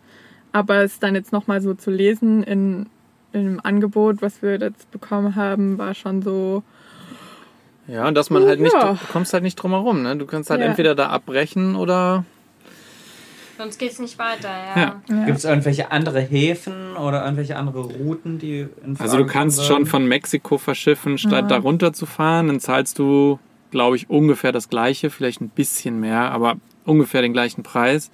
aber 0.51 0.77
es 0.83 0.99
dann 0.99 1.13
jetzt 1.13 1.31
nochmal 1.31 1.61
so 1.61 1.75
zu 1.75 1.91
lesen 1.91 2.41
in, 2.41 2.87
in 3.31 3.43
dem 3.45 3.59
Angebot, 3.63 4.21
was 4.23 4.41
wir 4.41 4.57
jetzt 4.59 4.89
bekommen 4.89 5.35
haben, 5.35 5.77
war 5.77 5.93
schon 5.93 6.23
so, 6.23 6.63
Ja, 7.87 8.07
und 8.07 8.15
dass 8.15 8.29
man 8.31 8.43
halt 8.45 8.59
nicht, 8.59 8.73
Ja. 8.73 8.93
du 8.93 8.99
kommst 9.11 9.33
halt 9.33 9.43
nicht 9.43 9.55
drum 9.55 9.71
herum, 9.71 10.01
ne? 10.03 10.15
Du 10.15 10.25
kannst 10.25 10.49
halt 10.49 10.61
Ja. 10.61 10.67
entweder 10.67 10.95
da 10.95 11.09
abbrechen 11.09 11.75
oder. 11.75 12.23
Sonst 13.57 13.77
geht's 13.77 13.99
nicht 13.99 14.17
weiter, 14.17 14.49
ja. 14.49 14.81
Ja. 14.81 15.01
Ja. 15.09 15.25
Gibt 15.25 15.37
es 15.37 15.45
irgendwelche 15.45 15.91
andere 15.91 16.21
Häfen 16.21 16.95
oder 16.95 17.23
irgendwelche 17.23 17.55
andere 17.55 17.81
Routen, 17.81 18.39
die 18.39 18.67
in 18.83 18.95
Also 18.97 19.17
du 19.17 19.23
Frage 19.23 19.25
kannst 19.25 19.57
kommen 19.57 19.67
schon 19.67 19.85
von 19.85 20.07
Mexiko 20.07 20.57
verschiffen, 20.57 21.17
statt 21.17 21.51
da 21.51 21.57
runter 21.57 21.93
zu 21.93 22.05
fahren. 22.05 22.47
Dann 22.47 22.59
zahlst 22.59 22.97
du, 22.97 23.39
glaube 23.71 23.95
ich, 23.95 24.09
ungefähr 24.09 24.51
das 24.51 24.69
gleiche, 24.69 25.09
vielleicht 25.09 25.41
ein 25.41 25.49
bisschen 25.49 25.99
mehr, 25.99 26.31
aber 26.31 26.55
ungefähr 26.85 27.21
den 27.21 27.33
gleichen 27.33 27.63
Preis. 27.63 28.09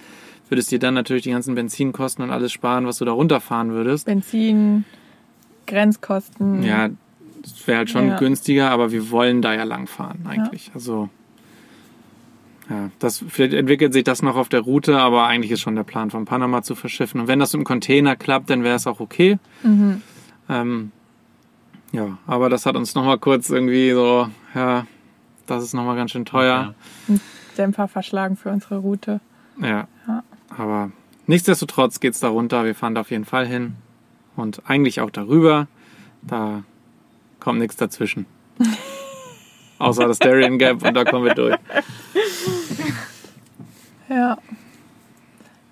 Würdest 0.50 0.72
dir 0.72 0.80
dann 0.80 0.94
natürlich 0.96 1.24
die 1.24 1.32
ganzen 1.32 1.56
Benzinkosten 1.56 2.24
und 2.24 2.32
alles 2.32 2.52
sparen, 2.52 2.86
was 2.86 2.98
du 2.98 3.06
da 3.06 3.12
runterfahren 3.12 3.72
würdest. 3.72 4.06
Benzin, 4.08 4.84
Grenzkosten. 5.68 6.64
Ja, 6.64 6.90
das 7.44 7.68
wäre 7.68 7.78
halt 7.80 7.90
schon 7.90 8.08
Ja. 8.10 8.18
günstiger, 8.18 8.72
aber 8.72 8.92
wir 8.92 9.12
wollen 9.12 9.42
da 9.42 9.54
ja 9.54 9.64
lang 9.64 9.88
fahren 9.88 10.26
eigentlich. 10.28 10.72
Also 10.74 11.10
ja, 12.70 12.92
das 13.00 13.24
vielleicht 13.28 13.54
entwickelt 13.54 13.94
sich 13.94 14.04
das 14.04 14.22
noch 14.22 14.36
auf 14.36 14.48
der 14.48 14.62
Route, 14.62 15.00
aber 15.00 15.26
eigentlich 15.26 15.52
ist 15.52 15.62
schon 15.62 15.76
der 15.76 15.84
Plan 15.84 16.12
von 16.12 16.26
Panama 16.26 16.62
zu 16.62 16.76
verschiffen. 16.76 17.22
Und 17.22 17.28
wenn 17.28 17.40
das 17.40 17.54
im 17.54 17.64
Container 17.64 18.16
klappt, 18.16 18.50
dann 18.50 18.64
wäre 18.64 18.76
es 18.76 18.86
auch 18.86 19.00
okay. 19.00 19.40
Mhm. 19.64 20.02
Ähm, 20.48 20.92
ja, 21.92 22.20
aber 22.28 22.50
das 22.50 22.68
hat 22.68 22.76
uns 22.76 22.94
noch 22.94 23.04
mal 23.04 23.18
kurz 23.18 23.50
irgendwie 23.50 23.92
so, 23.92 24.30
ja, 24.54 24.86
das 25.48 25.64
ist 25.64 25.74
noch 25.74 25.84
mal 25.84 25.96
ganz 25.96 26.12
schön 26.12 26.26
teuer. 26.26 26.76
Dämpfer 27.58 27.88
verschlagen 27.88 28.38
für 28.38 28.50
unsere 28.50 28.78
Route. 28.78 29.20
Ja. 29.60 29.88
Ja. 30.08 30.24
Aber 30.56 30.92
nichtsdestotrotz 31.26 32.00
geht's 32.00 32.20
da 32.20 32.30
runter. 32.30 32.66
Wir 32.66 32.76
fahren 32.76 32.94
da 32.94 33.02
auf 33.02 33.10
jeden 33.10 33.26
Fall 33.26 33.48
hin. 33.48 33.76
Und 34.36 34.62
eigentlich 34.68 35.02
auch 35.02 35.10
darüber. 35.10 35.68
Da 36.22 36.64
kommt 37.40 37.60
nichts 37.60 37.76
dazwischen. 37.78 38.28
Außer 39.80 40.08
das 40.08 40.20
Darien 40.20 40.60
Gap 40.60 40.86
und 40.86 40.94
da 40.94 41.04
kommen 41.04 41.26
wir 41.26 41.34
durch. 41.34 41.56
Ja. 44.10 44.38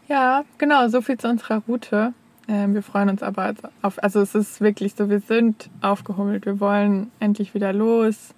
Ja, 0.08 0.46
genau, 0.58 0.88
so 0.88 1.02
viel 1.02 1.18
zu 1.18 1.28
unserer 1.28 1.62
Route. 1.68 2.14
Ähm, 2.48 2.74
wir 2.74 2.82
freuen 2.82 3.10
uns 3.10 3.22
aber 3.22 3.54
auf, 3.82 4.02
also 4.02 4.22
es 4.22 4.34
ist 4.36 4.62
wirklich 4.62 4.94
so, 4.96 5.10
wir 5.10 5.20
sind 5.20 5.70
aufgehummelt, 5.82 6.46
wir 6.46 6.62
wollen 6.62 7.12
endlich 7.20 7.54
wieder 7.54 7.74
los. 7.74 8.34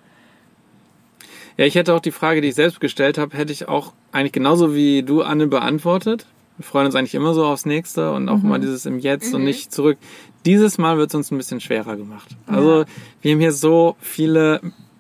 Ja, 1.58 1.66
ich 1.66 1.76
hätte 1.76 1.94
auch 1.94 2.00
die 2.00 2.12
Frage, 2.12 2.42
die 2.42 2.48
ich 2.48 2.56
selbst 2.56 2.80
gestellt 2.80 3.18
habe, 3.18 3.38
hätte 3.38 3.54
ich 3.54 3.68
auch 3.68 3.94
eigentlich 4.12 4.32
genauso 4.32 4.74
wie 4.74 5.04
du, 5.04 5.22
Anne, 5.22 5.46
beantwortet. 5.46 6.26
Wir 6.58 6.64
freuen 6.66 6.88
uns 6.88 6.96
eigentlich 6.96 7.16
immer 7.16 7.34
so 7.34 7.46
aufs 7.46 7.66
Nächste 7.66 8.12
und 8.12 8.28
auch 8.30 8.42
mal 8.42 8.60
dieses 8.60 8.86
im 8.86 9.00
Jetzt 9.00 9.34
und 9.34 9.44
nicht 9.44 9.72
zurück. 9.72 9.98
Dieses 10.46 10.78
Mal 10.78 10.98
wird 10.98 11.10
es 11.10 11.16
uns 11.16 11.32
ein 11.32 11.38
bisschen 11.38 11.62
schwerer 11.62 11.96
gemacht. 11.96 12.36
Also 12.48 12.86
wir 13.22 13.32
haben 13.32 13.40
hier 13.40 13.54
so 13.54 13.96
viele 14.02 14.60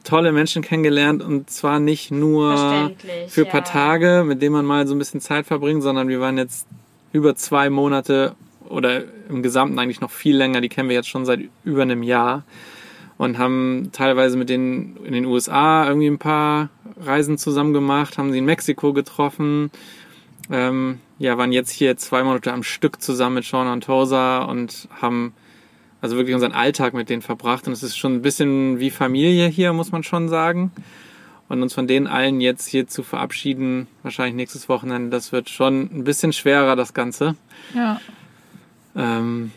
tolle 0.10 0.32
Menschen 0.32 0.62
kennengelernt 0.62 1.22
und 1.22 1.50
zwar 1.50 1.80
nicht 1.80 2.10
nur 2.10 2.92
für 3.28 3.42
ein 3.42 3.46
ja. 3.46 3.52
paar 3.52 3.64
Tage, 3.64 4.24
mit 4.26 4.42
denen 4.42 4.54
man 4.54 4.66
mal 4.66 4.88
so 4.88 4.96
ein 4.96 5.00
bisschen 5.00 5.22
Zeit 5.22 5.46
verbringt, 5.46 5.84
sondern 5.84 6.08
wir 6.08 6.20
waren 6.20 6.38
jetzt 6.38 6.68
über 7.14 7.36
zwei 7.36 7.70
Monate 7.70 8.36
oder 8.68 9.04
im 9.30 9.44
Gesamten 9.44 9.78
eigentlich 9.78 10.02
noch 10.02 10.12
viel 10.12 10.36
länger. 10.36 10.62
Die 10.62 10.70
kennen 10.70 10.90
wir 10.90 10.96
jetzt 10.96 11.10
schon 11.10 11.26
seit 11.26 11.42
über 11.64 11.84
einem 11.84 12.02
Jahr 12.02 12.44
und 13.18 13.38
haben 13.38 13.90
teilweise 13.92 14.36
mit 14.38 14.50
denen 14.50 14.98
in 15.04 15.14
den 15.14 15.26
USA 15.26 15.88
irgendwie 15.88 16.08
ein 16.08 16.18
paar 16.18 16.70
Reisen 17.00 17.38
zusammen 17.38 17.74
gemacht, 17.74 18.18
haben 18.18 18.32
sie 18.32 18.40
in 18.40 18.46
Mexiko 18.46 18.94
getroffen. 18.94 19.70
Ähm, 20.52 21.00
ja, 21.20 21.38
waren 21.38 21.52
jetzt 21.52 21.70
hier 21.70 21.98
zwei 21.98 22.24
Monate 22.24 22.52
am 22.52 22.64
Stück 22.64 23.02
zusammen 23.02 23.36
mit 23.36 23.46
Sean 23.46 23.68
und 23.68 23.84
Tosa 23.84 24.40
und 24.44 24.88
haben 25.02 25.34
also 26.02 26.16
wirklich 26.18 26.34
unseren 26.36 26.54
Alltag 26.54 26.94
mit 26.94 27.10
denen 27.10 27.22
verbracht. 27.22 27.68
Und 27.68 27.74
es 27.74 27.84
ist 27.84 27.98
schon 27.98 28.16
ein 28.16 28.22
bisschen 28.22 28.80
wie 28.80 28.90
Familie 28.90 29.48
hier, 29.48 29.74
muss 29.74 29.92
man 29.92 30.04
schon 30.04 30.30
sagen. 30.30 30.72
Und 31.50 31.64
uns 31.64 31.74
von 31.74 31.88
denen 31.88 32.06
allen 32.08 32.42
jetzt 32.42 32.68
hier 32.68 32.88
zu 32.88 33.02
verabschieden, 33.02 33.88
wahrscheinlich 34.04 34.36
nächstes 34.36 34.70
Wochenende, 34.70 35.10
das 35.10 35.32
wird 35.32 35.50
schon 35.50 35.90
ein 35.92 36.04
bisschen 36.04 36.32
schwerer, 36.32 36.76
das 36.76 36.94
Ganze. 36.94 37.36
Ja, 37.74 38.00
Ähm, 38.96 39.52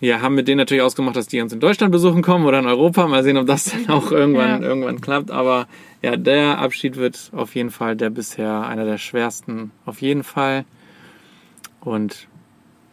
ja, 0.00 0.20
haben 0.20 0.34
mit 0.34 0.46
denen 0.46 0.58
natürlich 0.58 0.82
ausgemacht, 0.82 1.16
dass 1.16 1.26
die 1.26 1.40
uns 1.40 1.52
in 1.52 1.60
Deutschland 1.60 1.90
besuchen 1.90 2.20
kommen 2.22 2.44
oder 2.44 2.58
in 2.58 2.66
Europa. 2.66 3.06
Mal 3.06 3.22
sehen, 3.22 3.36
ob 3.38 3.46
das 3.46 3.64
dann 3.72 3.88
auch 3.88 4.10
irgendwann, 4.12 4.62
Ja. 4.62 4.68
irgendwann 4.68 5.00
klappt. 5.00 5.30
Aber 5.30 5.66
ja, 6.02 6.16
der 6.16 6.58
Abschied 6.58 6.96
wird 6.96 7.30
auf 7.34 7.54
jeden 7.54 7.70
Fall 7.70 7.96
der 7.96 8.10
bisher 8.10 8.66
einer 8.66 8.84
der 8.84 8.98
schwersten. 8.98 9.70
Auf 9.86 10.02
jeden 10.02 10.22
Fall. 10.22 10.64
Und, 11.80 12.28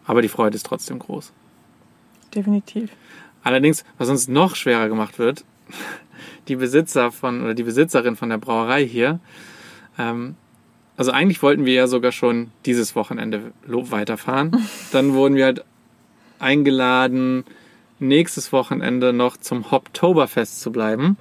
aber 0.06 0.22
die 0.22 0.30
Freude 0.30 0.56
ist 0.56 0.66
trotzdem 0.66 1.00
groß. 1.00 1.34
Definitiv. 2.36 2.91
Allerdings, 3.43 3.84
was 3.98 4.10
uns 4.10 4.28
noch 4.28 4.56
schwerer 4.56 4.89
gemacht 4.89 5.19
wird, 5.19 5.43
die 6.48 6.56
Besitzer 6.56 7.12
von, 7.12 7.43
oder 7.43 7.54
die 7.54 7.63
Besitzerin 7.63 8.15
von 8.15 8.30
der 8.30 8.38
Brauerei 8.38 8.86
hier, 8.86 9.19
ähm, 9.98 10.36
also 10.96 11.12
eigentlich 11.12 11.41
wollten 11.41 11.65
wir 11.65 11.74
ja 11.74 11.88
sogar 11.88 12.12
schon 12.12 12.52
dieses 12.65 12.96
Wochenende 12.96 13.52
weiterfahren. 13.65 14.67
Dann 14.91 15.13
wurden 15.13 15.36
wir 15.36 15.46
halt 15.46 15.65
eingeladen, 16.39 17.46
nächstes 18.00 18.52
Wochenende 18.52 19.13
noch 19.13 19.38
zum 19.38 19.72
Hoptoberfest 19.72 20.62
zu 20.62 20.72
bleiben. 20.72 21.17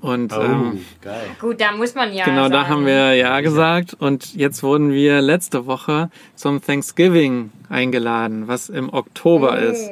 Und 0.00 0.32
Oh, 0.32 0.40
ähm, 0.42 0.80
geil. 1.00 1.22
Gut, 1.40 1.60
da 1.60 1.72
muss 1.72 1.94
man 1.94 2.12
ja. 2.12 2.24
genau 2.24 2.48
da 2.48 2.60
sagen. 2.62 2.68
haben 2.68 2.86
wir 2.86 3.14
ja 3.14 3.40
gesagt. 3.40 3.94
Und 3.94 4.34
jetzt 4.34 4.62
wurden 4.62 4.92
wir 4.92 5.20
letzte 5.22 5.66
Woche 5.66 6.10
zum 6.34 6.60
Thanksgiving 6.62 7.50
eingeladen, 7.70 8.46
was 8.46 8.68
im 8.68 8.92
Oktober 8.92 9.52
Oh. 9.58 9.70
ist. 9.70 9.90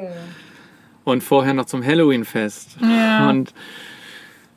Und 1.03 1.23
vorher 1.23 1.53
noch 1.53 1.65
zum 1.65 1.83
Halloween-Fest. 1.85 2.77
Ja. 2.81 3.29
Und 3.29 3.53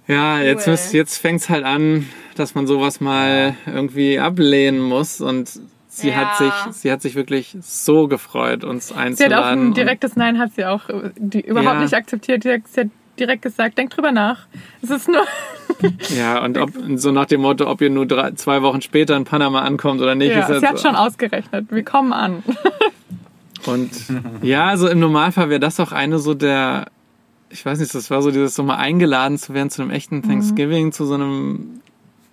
ja, 0.07 0.41
jetzt, 0.41 0.67
Cool. 0.67 0.73
müsst- 0.73 0.93
jetzt 0.95 1.19
fängt's 1.19 1.49
halt 1.49 1.65
an, 1.65 2.07
dass 2.37 2.55
man 2.55 2.67
sowas 2.67 3.01
mal 3.01 3.55
irgendwie 3.67 4.19
ablehnen 4.19 4.81
muss. 4.81 5.21
Und 5.21 5.51
sie 5.89 6.09
Ja. 6.09 6.15
hat 6.15 6.37
sich, 6.39 6.53
sie 6.75 6.91
hat 6.93 7.03
sich 7.03 7.15
wirklich 7.17 7.57
so 7.61 8.07
gefreut, 8.09 8.65
uns 8.65 8.89
Sie 8.89 8.95
hat 8.95 9.01
auch 9.01 9.07
einzuladen. 9.07 9.67
ein 9.69 9.75
direktes 9.75 10.17
Nein, 10.17 10.39
hat 10.39 10.53
sie 10.55 10.65
auch 10.65 10.89
äh, 10.89 11.11
die, 11.19 11.41
überhaupt 11.41 11.77
Ja. 11.77 11.83
nicht 11.83 11.95
akzeptiert. 11.95 12.45
Sie 12.45 12.81
hat 12.81 12.89
direkt 13.21 13.43
gesagt, 13.43 13.77
denk 13.79 13.91
drüber 13.91 14.13
nach. 14.13 14.47
Es 14.83 14.91
ist 14.91 15.09
nur, 15.09 15.25
ja, 16.17 16.43
und 16.45 16.59
ob, 16.59 16.71
so 16.97 17.13
nach 17.13 17.27
dem 17.27 17.41
Motto, 17.43 17.69
ob 17.71 17.81
ihr 17.81 17.91
nur 17.91 18.07
drei, 18.07 18.33
zwei 18.33 18.63
Wochen 18.63 18.81
später 18.81 19.17
in 19.17 19.25
Panama 19.25 19.61
ankommt 19.63 20.01
oder 20.01 20.15
nicht. 20.15 20.31
ja, 20.33 20.41
ist 20.41 20.47
sie 20.49 20.53
jetzt- 20.55 20.67
hat 20.67 20.81
schon 20.81 20.97
ausgerechnet. 20.97 21.67
Wir 21.71 21.85
kommen 21.85 22.13
an. 22.13 22.43
Und 23.67 23.91
ja, 24.41 24.67
also 24.67 24.89
im 24.89 25.01
Normalfall 25.01 25.51
wäre 25.51 25.61
das 25.61 25.81
auch 25.81 25.91
eine 25.93 26.21
so 26.21 26.33
der, 26.33 26.87
ich 27.51 27.67
weiß 27.67 27.81
nicht, 27.81 27.93
das 27.95 28.09
war 28.11 28.23
so 28.23 28.31
dieses 28.31 28.55
so 28.55 28.63
mal 28.63 28.77
eingeladen 28.77 29.37
zu 29.37 29.53
werden 29.53 29.69
zu 29.69 29.83
einem 29.83 29.91
echten 29.91 30.23
Thanksgiving, 30.23 30.93
zu 30.93 31.05
so 31.07 31.15
einem 31.15 31.81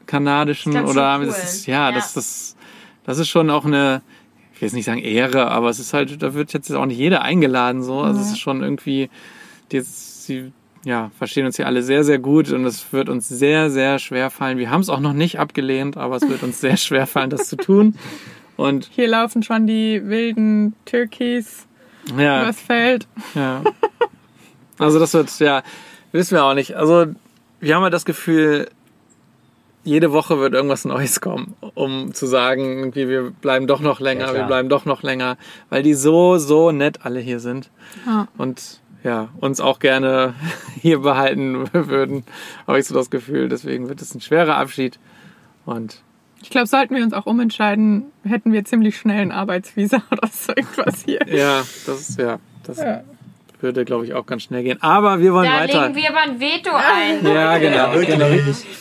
kanadischen 0.06 0.72
schön 0.74 0.86
oder 0.86 1.18
cool. 1.20 1.26
das 1.26 1.44
ist, 1.56 1.66
ja, 1.66 1.90
Ja. 1.90 1.96
Das, 1.96 2.14
das, 2.14 2.56
das 3.06 3.18
ist 3.18 3.28
schon 3.30 3.50
auch 3.50 3.66
eine, 3.66 4.02
ich 4.54 4.62
will 4.62 4.68
jetzt 4.68 4.76
nicht 4.76 4.86
sagen 4.86 5.00
Ehre, 5.00 5.48
aber 5.50 5.70
es 5.70 5.80
ist 5.80 5.94
halt, 5.94 6.22
da 6.22 6.36
wird 6.36 6.54
jetzt 6.54 6.72
auch 6.72 6.86
nicht 6.86 7.00
jeder 7.00 7.24
eingeladen 7.24 7.84
so. 7.84 8.02
Also 8.02 8.22
es 8.22 8.28
ist 8.28 8.40
schon 8.40 8.62
irgendwie, 8.62 9.10
jetzt, 9.72 10.26
sie 10.28 10.52
ja, 10.86 11.10
verstehen 11.18 11.46
uns 11.48 11.58
hier 11.58 11.66
alle 11.66 11.82
sehr, 11.82 12.04
sehr 12.04 12.20
gut 12.20 12.52
und 12.52 12.64
es 12.64 12.94
wird 12.94 13.10
uns 13.10 13.28
sehr, 13.28 13.70
sehr 13.72 13.98
schwer 14.00 14.30
fallen. 14.30 14.60
Wir 14.60 14.70
haben 14.70 14.82
es 14.82 14.90
auch 14.90 15.00
noch 15.00 15.14
nicht 15.14 15.40
abgelehnt, 15.40 15.98
aber 15.98 16.16
es 16.16 16.30
wird 16.30 16.44
uns 16.44 16.62
sehr 16.62 16.78
schwer 16.78 17.08
fallen, 17.08 17.32
das 17.32 17.50
zu 17.50 17.58
tun. 17.58 17.96
Und 18.56 18.90
Hier 18.94 19.08
laufen 19.08 19.44
schon 19.44 19.68
die 19.68 20.02
wilden 20.06 20.76
Türkis 20.86 21.68
ja. 22.18 22.44
übers 22.44 22.62
Feld. 22.62 23.08
Ja. 23.34 23.64
Also 24.78 25.00
das 25.00 25.14
wird, 25.14 25.38
ja, 25.40 25.64
wissen 26.12 26.36
wir 26.36 26.44
auch 26.44 26.54
nicht. 26.54 26.76
Also 26.76 27.08
wir 27.60 27.76
haben 27.76 27.84
ja 27.84 27.90
das 27.90 28.06
Gefühl, 28.06 28.70
jede 29.84 30.12
Woche 30.12 30.40
wird 30.40 30.54
irgendwas 30.54 30.86
Neues 30.86 31.20
kommen, 31.20 31.56
um 31.74 32.14
zu 32.14 32.26
sagen, 32.28 32.80
irgendwie, 32.80 33.08
wir 33.08 33.32
bleiben 33.32 33.68
doch 33.68 33.80
noch 33.80 34.00
länger, 34.00 34.28
Ja, 34.28 34.34
wir 34.34 34.44
bleiben 34.44 34.70
doch 34.70 34.86
noch 34.86 35.02
länger, 35.02 35.38
weil 35.70 35.82
die 35.82 35.94
so, 35.94 36.38
so 36.38 36.72
nett 36.72 37.00
alle 37.06 37.20
hier 37.20 37.40
sind 37.40 37.72
Ja. 38.06 38.28
und 38.38 38.82
ja, 39.06 39.30
uns 39.40 39.62
auch 39.62 39.80
gerne 39.80 40.34
hier 40.82 41.00
behalten 41.00 41.70
würden, 41.72 42.24
habe 42.68 42.80
ich 42.80 42.86
so 42.88 42.94
das 42.96 43.10
Gefühl. 43.10 43.48
Deswegen 43.48 43.88
wird 43.88 44.02
es 44.02 44.14
ein 44.14 44.20
schwerer 44.20 44.58
Abschied 44.58 45.00
und 45.66 46.02
Ich 46.42 46.50
glaube, 46.50 46.68
sollten 46.68 46.96
wir 46.96 47.04
uns 47.04 47.14
auch 47.14 47.26
umentscheiden, 47.26 48.06
hätten 48.24 48.52
wir 48.52 48.66
ziemlich 48.66 48.98
schnell 48.98 49.22
ein 49.22 49.32
Arbeitsvisa 49.32 50.02
oder 50.12 50.28
so 50.32 50.52
irgendwas 50.56 51.04
hier. 51.06 51.20
ja, 51.28 51.60
das 51.86 52.10
ist, 52.10 52.20
ja, 52.20 52.40
das 52.64 52.78
Ja. 52.80 53.04
würde, 53.62 53.86
glaube 53.86 54.06
ich, 54.06 54.14
auch 54.14 54.26
ganz 54.26 54.44
schnell 54.44 54.64
gehen. 54.64 54.82
Aber 54.82 55.20
wir 55.22 55.34
wollen 55.34 55.46
Da 55.50 55.60
weiter. 55.62 55.84
legen 55.88 55.96
wir 55.96 56.10
aber 56.10 56.22
ein 56.22 56.40
Veto 56.40 56.72
ein. 56.72 57.26
ja, 57.26 57.58
genau. 57.58 57.92
genau. 58.00 58.28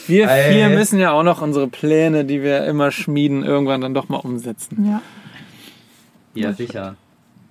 Wir 0.06 0.28
Ey. 0.28 0.52
vier 0.52 0.68
müssen 0.70 0.98
ja 0.98 1.12
auch 1.12 1.22
noch 1.22 1.40
unsere 1.42 1.68
Pläne, 1.68 2.24
die 2.24 2.42
wir 2.42 2.64
immer 2.66 2.90
schmieden, 2.90 3.44
irgendwann 3.44 3.80
dann 3.82 3.94
doch 3.94 4.08
mal 4.08 4.18
umsetzen. 4.18 4.84
Ja. 4.86 5.02
Ja, 6.34 6.52
sicher. 6.52 6.96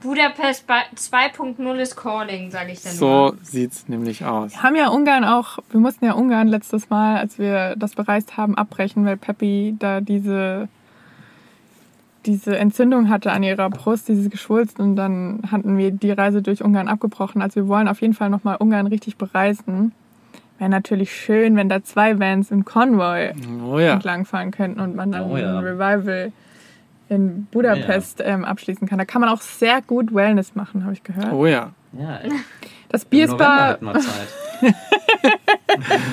Budapest 0.04 0.68
bei- 0.68 0.84
2.0 0.96 1.76
ist 1.80 1.96
calling, 1.96 2.52
sage 2.52 2.72
ich 2.74 2.82
dann 2.84 2.92
So 2.94 3.08
nur. 3.08 3.38
sieht's 3.42 3.88
nämlich 3.88 4.24
aus. 4.26 4.52
Wir 4.54 4.64
haben 4.64 4.76
ja 4.76 4.90
Ungarn 4.90 5.24
auch, 5.24 5.60
wir 5.72 5.80
mussten 5.80 6.06
ja 6.06 6.14
Ungarn 6.14 6.48
letztes 6.48 6.90
Mal, 6.90 7.18
als 7.18 7.40
wir 7.40 7.76
das 7.78 7.96
bereist 7.96 8.36
haben, 8.38 8.56
abbrechen, 8.58 9.06
weil 9.06 9.18
Peppi 9.18 9.76
da 9.80 10.02
diese, 10.02 10.68
diese 12.26 12.58
Entzündung 12.58 13.10
hatte 13.10 13.32
an 13.32 13.44
ihrer 13.44 13.70
Brust, 13.70 14.08
dieses 14.08 14.30
Geschwulst 14.30 14.80
und 14.80 14.96
dann 14.96 15.42
hatten 15.52 15.78
wir 15.78 15.92
die 15.92 16.12
Reise 16.12 16.42
durch 16.42 16.64
Ungarn 16.64 16.88
abgebrochen. 16.88 17.42
Also 17.42 17.56
wir 17.62 17.68
wollen 17.68 17.88
auf 17.88 18.02
jeden 18.02 18.14
Fall 18.14 18.30
nochmal 18.30 18.58
Ungarn 18.60 18.88
richtig 18.88 19.18
bereisen. 19.18 19.92
wäre 20.60 20.70
natürlich 20.70 21.14
schön, 21.16 21.56
wenn 21.58 21.68
da 21.68 21.84
zwei 21.84 22.20
Vans 22.20 22.52
im 22.52 22.64
Konvoi 22.64 23.32
Oh 23.68 23.80
ja. 23.80 23.94
entlangfahren 23.94 24.52
könnten 24.52 24.80
und 24.80 24.96
man 24.96 25.12
dann 25.12 25.30
Oh 25.32 25.36
ja. 25.38 25.58
ein 25.58 25.64
Revival 25.64 26.32
in 27.14 27.46
Budapest 27.52 28.22
ähm, 28.24 28.44
abschließen 28.46 28.88
kann. 28.88 28.98
Da 28.98 29.06
kann 29.06 29.22
man 29.22 29.30
auch 29.30 29.42
sehr 29.42 29.82
gut 29.82 30.14
Wellness 30.14 30.56
machen, 30.56 30.84
habe 30.84 30.94
ich 30.94 31.04
gehört. 31.04 31.32
Oh 31.32 31.46
ja. 31.46 31.72
Ja, 31.98 32.20
Das 32.90 33.04
im 33.04 33.10
Bier 33.10 33.26
ist 33.26 33.32
November 33.32 33.56
bei, 33.56 33.70
hätten 33.74 33.86
wir 33.86 34.00
Zeit. 34.00 34.76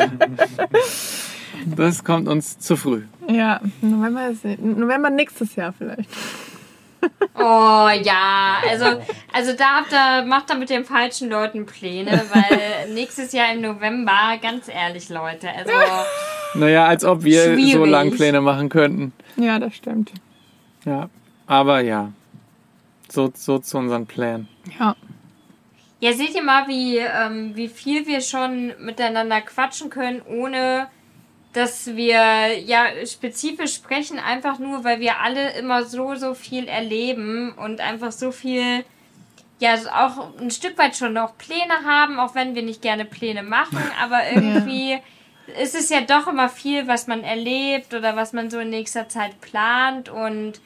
Das 1.76 2.04
kommt 2.04 2.26
uns 2.28 2.58
zu 2.58 2.76
früh. 2.76 3.02
ja, 3.28 3.60
November, 3.82 4.28
ist, 4.30 4.44
November 4.44 5.10
nächstes 5.10 5.56
Jahr 5.56 5.72
vielleicht. 5.76 6.08
Oh 7.34 7.88
ja, 8.02 8.58
also, 8.68 8.84
also 9.32 9.52
da 9.56 9.80
habt 9.80 9.92
ihr, 9.92 10.26
macht 10.26 10.50
ihr 10.50 10.56
mit 10.56 10.70
den 10.70 10.84
falschen 10.84 11.28
Leuten 11.30 11.66
Pläne, 11.66 12.22
weil 12.32 12.92
nächstes 12.94 13.32
Jahr 13.32 13.52
im 13.54 13.60
November, 13.62 14.38
ganz 14.40 14.68
ehrlich, 14.68 15.08
Leute, 15.08 15.48
also 15.50 15.70
Naja, 16.54 16.86
als 16.86 17.04
ob 17.04 17.24
wir 17.24 17.44
so 17.44 17.52
Schwierig. 17.54 17.90
lang 17.90 18.10
Pläne 18.10 18.40
machen 18.40 18.68
könnten. 18.68 19.12
Ja, 19.36 19.58
das 19.58 19.74
stimmt. 19.74 20.12
Ja. 20.84 21.08
Aber 21.46 21.80
ja. 21.80 22.12
So, 23.08 23.32
so 23.34 23.58
zu 23.58 23.78
unseren 23.78 24.06
Plänen. 24.06 24.48
Ja. 24.78 24.94
Ja, 25.98 26.12
seht 26.14 26.34
ihr 26.34 26.42
mal, 26.42 26.66
wie, 26.68 26.96
ähm, 26.96 27.54
wie 27.56 27.68
viel 27.68 28.06
wir 28.06 28.22
schon 28.22 28.72
miteinander 28.78 29.40
quatschen 29.42 29.90
können, 29.90 30.22
ohne 30.22 30.88
dass 31.52 31.94
wir 31.94 32.58
ja 32.60 32.86
spezifisch 33.04 33.74
sprechen, 33.74 34.18
einfach 34.18 34.58
nur, 34.58 34.84
weil 34.84 35.00
wir 35.00 35.20
alle 35.20 35.52
immer 35.58 35.84
so, 35.84 36.14
so 36.14 36.34
viel 36.34 36.68
erleben 36.68 37.52
und 37.52 37.80
einfach 37.80 38.12
so 38.12 38.30
viel, 38.30 38.84
ja, 39.58 39.74
auch 39.92 40.38
ein 40.40 40.50
Stück 40.50 40.78
weit 40.78 40.96
schon 40.96 41.12
noch 41.12 41.36
Pläne 41.36 41.84
haben, 41.84 42.18
auch 42.18 42.34
wenn 42.34 42.54
wir 42.54 42.62
nicht 42.62 42.80
gerne 42.80 43.04
Pläne 43.04 43.42
machen, 43.42 43.82
aber 44.00 44.30
irgendwie 44.32 44.94
ist 44.94 45.02
es 45.56 45.88
ja 45.90 46.00
doch 46.02 46.26
immer 46.28 46.48
viel, 46.48 46.86
was 46.88 47.06
man 47.06 47.22
erlebt 47.22 47.94
oder 47.94 48.16
was 48.16 48.32
man 48.32 48.50
so 48.50 48.58
in 48.58 48.70
nächster 48.70 49.08
Zeit 49.08 49.40
plant 49.40 50.08
und 50.08 50.60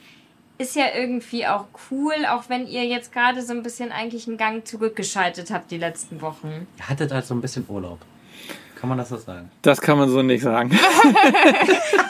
ist 0.58 0.76
ja 0.76 0.84
irgendwie 0.96 1.46
auch 1.46 1.64
cool, 1.90 2.14
auch 2.30 2.44
wenn 2.48 2.66
ihr 2.66 2.84
jetzt 2.84 3.12
gerade 3.12 3.42
so 3.42 3.52
ein 3.52 3.62
bisschen 3.62 3.90
eigentlich 3.92 4.28
einen 4.28 4.36
Gang 4.36 4.66
zurückgeschaltet 4.66 5.50
habt 5.50 5.70
die 5.70 5.78
letzten 5.78 6.20
Wochen. 6.20 6.66
Ihr 6.78 6.88
hattet 6.88 7.12
halt 7.12 7.26
so 7.26 7.34
ein 7.34 7.40
bisschen 7.40 7.64
Urlaub. 7.68 7.98
Kann 8.80 8.88
man 8.88 8.98
das 8.98 9.08
so 9.08 9.16
sagen? 9.16 9.50
Das 9.62 9.80
kann 9.80 9.98
man 9.98 10.08
so 10.08 10.22
nicht 10.22 10.42
sagen. 10.42 10.70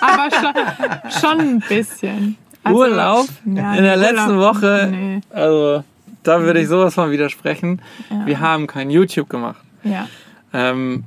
Aber 0.01 0.31
schon, 0.31 1.20
schon 1.20 1.41
ein 1.41 1.61
bisschen. 1.61 2.37
Also, 2.62 2.79
Urlaub? 2.81 3.27
Ja, 3.47 3.75
In 3.75 3.85
der 3.85 3.97
Urlaub- 3.97 4.12
letzten 4.12 4.39
Woche, 4.39 4.89
Nee. 4.91 5.20
also 5.31 5.85
da 6.22 6.41
würde 6.41 6.61
ich 6.61 6.68
sowas 6.68 6.95
von 6.95 7.11
widersprechen. 7.11 7.81
Wir 8.25 8.41
haben 8.41 8.66
kein 8.66 8.91
YouTube 8.91 9.29
gemacht. 9.29 9.61
Ja. 9.85 10.09
Ähm, 10.53 11.05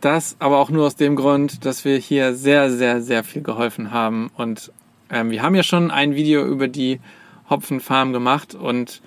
das 0.00 0.36
aber 0.38 0.58
auch 0.58 0.70
nur 0.70 0.86
aus 0.86 0.96
dem 0.96 1.16
Grund, 1.16 1.64
dass 1.64 1.84
wir 1.84 1.96
hier 1.96 2.34
sehr, 2.34 2.70
sehr, 2.70 3.02
sehr 3.02 3.24
viel 3.24 3.42
geholfen 3.42 3.90
haben. 3.90 4.30
Und 4.36 4.72
ähm, 5.10 5.30
wir 5.30 5.42
haben 5.42 5.54
ja 5.54 5.62
schon 5.62 5.90
ein 5.90 6.14
Video 6.14 6.46
über 6.46 6.68
die 6.68 7.00
Hopfenfarm 7.50 8.12
gemacht 8.12 8.54
und 8.54 9.00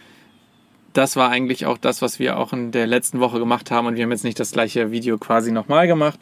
das 0.93 1.15
war 1.15 1.29
eigentlich 1.29 1.65
auch 1.65 1.77
das, 1.77 2.01
was 2.01 2.19
wir 2.19 2.37
auch 2.37 2.51
in 2.51 2.71
der 2.71 2.87
letzten 2.87 3.19
Woche 3.19 3.39
gemacht 3.39 3.71
haben. 3.71 3.87
Und 3.87 3.95
wir 3.95 4.03
haben 4.03 4.11
jetzt 4.11 4.25
nicht 4.25 4.39
das 4.39 4.51
gleiche 4.51 4.91
Video 4.91 5.17
quasi 5.17 5.51
nochmal 5.51 5.87
gemacht, 5.87 6.19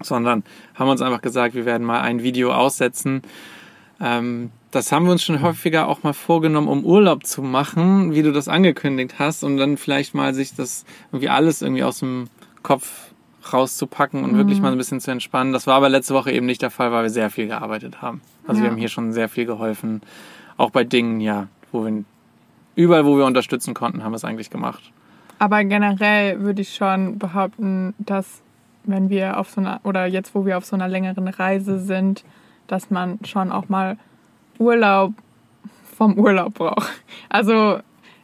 sondern 0.00 0.42
haben 0.74 0.88
uns 0.88 1.00
einfach 1.00 1.22
gesagt, 1.22 1.54
wir 1.54 1.64
werden 1.64 1.86
mal 1.86 2.00
ein 2.00 2.22
Video 2.22 2.52
aussetzen. 2.52 3.22
Ähm, 4.00 4.50
das 4.70 4.92
haben 4.92 5.06
wir 5.06 5.12
uns 5.12 5.22
schon 5.22 5.42
häufiger 5.42 5.88
auch 5.88 6.02
mal 6.02 6.12
vorgenommen, 6.12 6.68
um 6.68 6.84
Urlaub 6.84 7.24
zu 7.24 7.42
machen, 7.42 8.14
wie 8.14 8.22
du 8.22 8.32
das 8.32 8.48
angekündigt 8.48 9.14
hast, 9.18 9.44
und 9.44 9.56
dann 9.56 9.76
vielleicht 9.76 10.14
mal 10.14 10.34
sich 10.34 10.54
das 10.54 10.84
irgendwie 11.10 11.28
alles 11.28 11.62
irgendwie 11.62 11.84
aus 11.84 12.00
dem 12.00 12.28
Kopf 12.62 13.07
rauszupacken 13.52 14.24
und 14.24 14.36
wirklich 14.36 14.60
mal 14.60 14.72
ein 14.72 14.78
bisschen 14.78 15.00
zu 15.00 15.10
entspannen. 15.10 15.52
Das 15.52 15.66
war 15.66 15.74
aber 15.74 15.88
letzte 15.88 16.14
Woche 16.14 16.30
eben 16.32 16.46
nicht 16.46 16.62
der 16.62 16.70
Fall, 16.70 16.92
weil 16.92 17.04
wir 17.04 17.10
sehr 17.10 17.30
viel 17.30 17.46
gearbeitet 17.48 18.02
haben. 18.02 18.20
Also 18.46 18.60
wir 18.60 18.66
Ja. 18.66 18.72
haben 18.72 18.78
hier 18.78 18.88
schon 18.88 19.12
sehr 19.12 19.28
viel 19.28 19.46
geholfen. 19.46 20.02
Auch 20.56 20.70
bei 20.70 20.84
Dingen, 20.84 21.20
ja, 21.20 21.48
wo 21.72 21.84
wir 21.84 22.04
überall, 22.74 23.04
wo 23.04 23.16
wir 23.16 23.24
unterstützen 23.26 23.74
konnten, 23.74 24.02
haben 24.04 24.12
wir 24.12 24.16
es 24.16 24.24
eigentlich 24.24 24.50
gemacht. 24.50 24.82
Aber 25.38 25.62
generell 25.64 26.40
würde 26.40 26.62
ich 26.62 26.74
schon 26.74 27.18
behaupten, 27.18 27.94
dass 27.98 28.42
wenn 28.84 29.10
wir 29.10 29.38
auf 29.38 29.50
so 29.50 29.60
einer, 29.60 29.80
oder 29.84 30.06
jetzt, 30.06 30.34
wo 30.34 30.46
wir 30.46 30.56
auf 30.58 30.64
so 30.64 30.74
einer 30.74 30.88
längeren 30.88 31.28
Reise 31.28 31.78
sind, 31.78 32.24
dass 32.66 32.90
man 32.90 33.18
schon 33.24 33.52
auch 33.52 33.68
mal 33.68 33.96
Urlaub 34.58 35.12
vom 35.96 36.18
Urlaub 36.18 36.54
braucht. 36.54 36.88
Also 37.28 37.80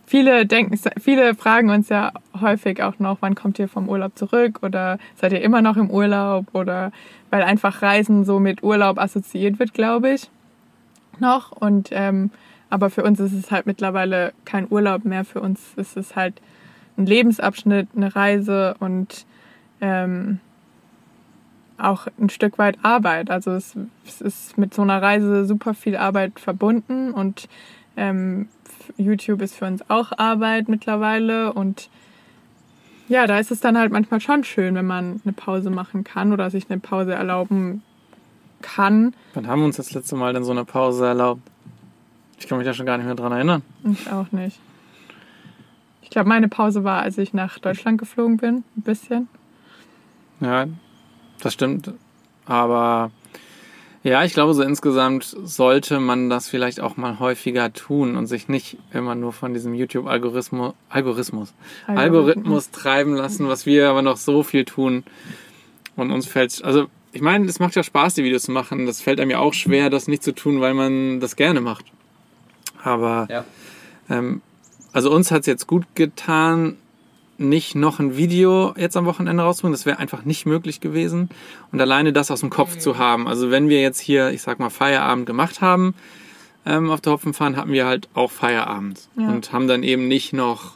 viele 0.07 0.47
denken, 0.47 0.79
viele 1.01 1.35
fragen 1.35 1.71
uns 1.71 1.89
ja 1.89 2.13
häufig 2.41 2.83
auch 2.83 2.99
noch, 2.99 3.19
wann 3.21 3.35
kommt 3.35 3.59
ihr 3.59 3.69
vom 3.69 3.89
Urlaub 3.89 4.17
zurück 4.17 4.61
oder 4.63 4.99
seid 5.17 5.33
ihr 5.33 5.43
immer 5.43 5.63
noch 5.63 5.77
im 5.77 5.91
Urlaub 5.91 6.47
oder 6.53 6.93
weil 7.31 7.43
einfach 7.43 7.83
Reisen 7.83 8.25
so 8.25 8.39
mit 8.39 8.63
Urlaub 8.63 8.99
assoziiert 8.99 9.59
wird, 9.59 9.75
glaube 9.75 10.11
ich, 10.11 10.31
noch. 11.19 11.53
Und 11.53 11.89
ähm, 11.93 12.31
aber 12.71 12.91
für 12.91 13.05
uns 13.05 13.21
ist 13.21 13.33
es 13.33 13.51
halt 13.51 13.67
mittlerweile 13.67 14.33
kein 14.45 14.67
Urlaub 14.71 15.05
mehr. 15.05 15.25
Für 15.25 15.41
uns 15.41 15.61
ist 15.77 15.97
es 15.97 16.17
halt 16.17 16.35
ein 16.97 17.07
Lebensabschnitt, 17.07 17.89
eine 17.95 18.15
Reise 18.15 18.75
und 18.81 19.27
ähm, 19.81 20.41
auch 21.79 22.07
ein 22.21 22.31
Stück 22.31 22.59
weit 22.59 22.79
Arbeit. 22.83 23.31
Also 23.31 23.53
es, 23.53 23.77
es 24.07 24.21
ist 24.21 24.59
mit 24.59 24.75
so 24.75 24.83
einer 24.83 25.01
Reise 25.01 25.45
super 25.45 25.75
viel 25.75 25.97
Arbeit 25.97 26.39
verbunden 26.41 27.13
und 27.13 27.49
ähm, 27.97 28.49
YouTube 28.97 29.43
ist 29.43 29.57
für 29.57 29.66
uns 29.66 29.89
auch 29.89 30.12
Arbeit 30.16 30.68
mittlerweile 30.68 31.53
und 31.53 31.89
ja, 33.09 33.26
da 33.26 33.39
ist 33.39 33.51
es 33.51 33.61
dann 33.61 33.76
halt 33.76 33.93
manchmal 33.93 34.20
schon 34.20 34.45
schön, 34.45 34.74
wenn 34.74 34.87
man 34.87 35.20
eine 35.24 35.32
Pause 35.32 35.70
machen 35.70 36.05
kann 36.05 36.32
oder 36.32 36.51
sich 36.51 36.70
eine 36.70 36.80
Pause 36.80 37.12
erlauben 37.12 37.82
kann. 38.62 39.14
Wann 39.35 39.47
haben 39.47 39.61
wir 39.61 39.66
uns 39.66 39.76
das 39.76 39.93
letzte 39.93 40.16
Mal 40.16 40.32
denn 40.32 40.45
so 40.45 40.53
eine 40.53 40.64
Pause 40.64 41.07
erlaubt? 41.07 41.43
Ich 42.39 42.49
kann 42.49 42.59
mich 42.59 42.66
da 42.66 42.74
schon 42.74 42.87
gar 42.87 42.97
nicht 42.97 43.07
mehr 43.07 43.14
dran 43.14 43.32
erinnern. 43.32 43.62
Ich 43.91 44.11
auch 44.11 44.32
nicht. 44.32 44.59
Ich 46.03 46.11
glaube, 46.11 46.28
meine 46.28 46.49
Pause 46.49 46.85
war, 46.85 47.03
als 47.03 47.18
ich 47.18 47.35
nach 47.35 47.59
Deutschland 47.59 47.99
geflogen 47.99 48.39
bin, 48.39 48.64
ein 48.76 48.82
bisschen. 48.82 49.28
Ja, 50.41 50.66
das 51.41 51.53
stimmt. 51.53 51.93
Aber 52.47 53.11
ja, 54.05 54.23
ich 54.23 54.35
glaube, 54.35 54.55
so 54.55 54.63
insgesamt 54.63 55.25
sollte 55.45 55.99
man 55.99 56.29
das 56.31 56.49
vielleicht 56.49 56.79
auch 56.81 56.97
mal 56.97 57.19
häufiger 57.19 57.73
tun 57.73 58.17
und 58.17 58.27
sich 58.27 58.49
nicht 58.49 58.77
immer 58.93 59.15
nur 59.15 59.33
von 59.33 59.55
diesem 59.55 59.75
YouTube-Algorithmus 59.75 60.75
Algorithmus, 60.91 61.55
Algorithmus 61.87 62.71
treiben 62.71 63.15
lassen, 63.15 63.49
was 63.49 63.67
wir 63.67 63.89
aber 63.89 64.03
noch 64.03 64.19
so 64.19 64.43
viel 64.43 64.65
tun. 64.67 65.05
Und 65.97 66.11
uns 66.11 66.27
fällt, 66.27 66.63
also 66.63 66.87
ich 67.13 67.23
meine, 67.23 67.47
es 67.47 67.61
macht 67.61 67.77
ja 67.77 67.83
Spaß, 67.83 68.15
die 68.15 68.25
Videos 68.25 68.43
zu 68.43 68.53
machen. 68.53 68.87
Das 68.87 69.01
fällt 69.01 69.21
einem 69.21 69.31
ja 69.31 69.39
auch 69.39 69.55
schwer, 69.55 69.89
das 69.89 70.07
nicht 70.07 70.23
zu 70.23 70.33
tun, 70.35 70.61
weil 70.61 70.75
man 70.75 71.21
das 71.21 71.37
gerne 71.37 71.61
macht. 71.61 71.87
Aber 72.83 73.27
Ja. 73.31 73.45
ähm, 74.11 74.43
also 74.93 75.11
uns 75.13 75.31
hat 75.31 75.41
es 75.41 75.47
jetzt 75.47 75.67
gut 75.67 75.85
getan, 75.95 76.77
nicht 77.39 77.74
noch 77.74 77.99
ein 77.99 78.16
Video 78.16 78.74
jetzt 78.76 78.97
am 78.97 79.07
Wochenende 79.07 79.43
rauszubringen. 79.43 79.74
Das 79.74 79.87
wäre 79.87 79.99
einfach 79.99 80.24
nicht 80.24 80.47
möglich 80.47 80.80
gewesen. 80.80 81.28
Und 81.72 81.80
alleine 81.80 82.12
das 82.12 82.30
aus 82.30 82.41
dem 82.41 82.51
Kopf 82.51 82.78
zu 82.78 82.99
haben. 82.99 83.26
Also 83.26 83.51
wenn 83.51 83.68
wir 83.68 83.80
jetzt 83.80 84.01
hier, 84.01 84.30
ich 84.30 84.43
sag 84.43 84.59
mal, 84.59 84.70
Feierabend 84.70 85.26
gemacht 85.26 85.61
haben 85.61 85.95
ähm, 86.64 86.91
auf 86.91 87.01
der 87.01 87.14
Hopfenfahrt, 87.14 87.57
hatten 87.57 87.72
wir 87.72 87.87
halt 87.87 88.09
auch 88.14 88.30
Feierabend. 88.30 89.09
Ja. 89.16 89.28
Und 89.28 89.53
haben 89.53 89.68
dann 89.68 89.82
eben 89.82 90.09
nicht 90.09 90.32
noch 90.32 90.72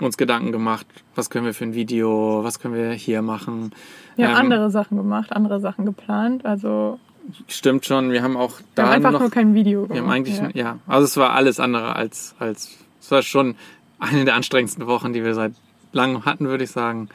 uns 0.00 0.16
Gedanken 0.16 0.52
gemacht, 0.52 0.86
was 1.14 1.28
können 1.30 1.44
wir 1.44 1.54
für 1.54 1.64
ein 1.64 1.74
Video, 1.74 2.40
was 2.44 2.60
können 2.60 2.74
wir 2.74 2.92
hier 2.92 3.22
machen. 3.22 3.72
Wir 4.16 4.28
haben 4.28 4.46
Ähm, 4.46 4.52
andere 4.52 4.70
Sachen 4.70 4.96
gemacht, 4.96 5.32
andere 5.32 5.60
Sachen 5.60 5.84
geplant. 5.84 6.46
Also 6.46 7.00
Stimmt 7.46 7.84
schon, 7.84 8.10
wir 8.10 8.22
haben 8.22 8.36
auch 8.36 8.58
wir 8.58 8.66
da 8.74 8.84
haben 8.84 8.92
einfach 8.92 9.12
noch 9.12 9.20
nur 9.20 9.30
kein 9.30 9.54
Video 9.54 9.82
gemacht. 9.82 9.94
Wir 9.94 10.02
haben 10.02 10.10
eigentlich, 10.10 10.38
ja. 10.38 10.50
ja. 10.54 10.78
also 10.86 11.04
es 11.04 11.16
war 11.16 11.32
alles 11.32 11.60
andere 11.60 11.94
als, 11.94 12.34
als, 12.38 12.78
es 13.00 13.10
war 13.10 13.22
schon 13.22 13.56
eine 13.98 14.24
der 14.24 14.34
anstrengendsten 14.34 14.86
Wochen, 14.86 15.12
die 15.12 15.24
wir 15.24 15.34
seit 15.34 15.52
langem 15.92 16.24
hatten, 16.24 16.48
würde 16.48 16.64
ich 16.64 16.70
sagen. 16.70 17.08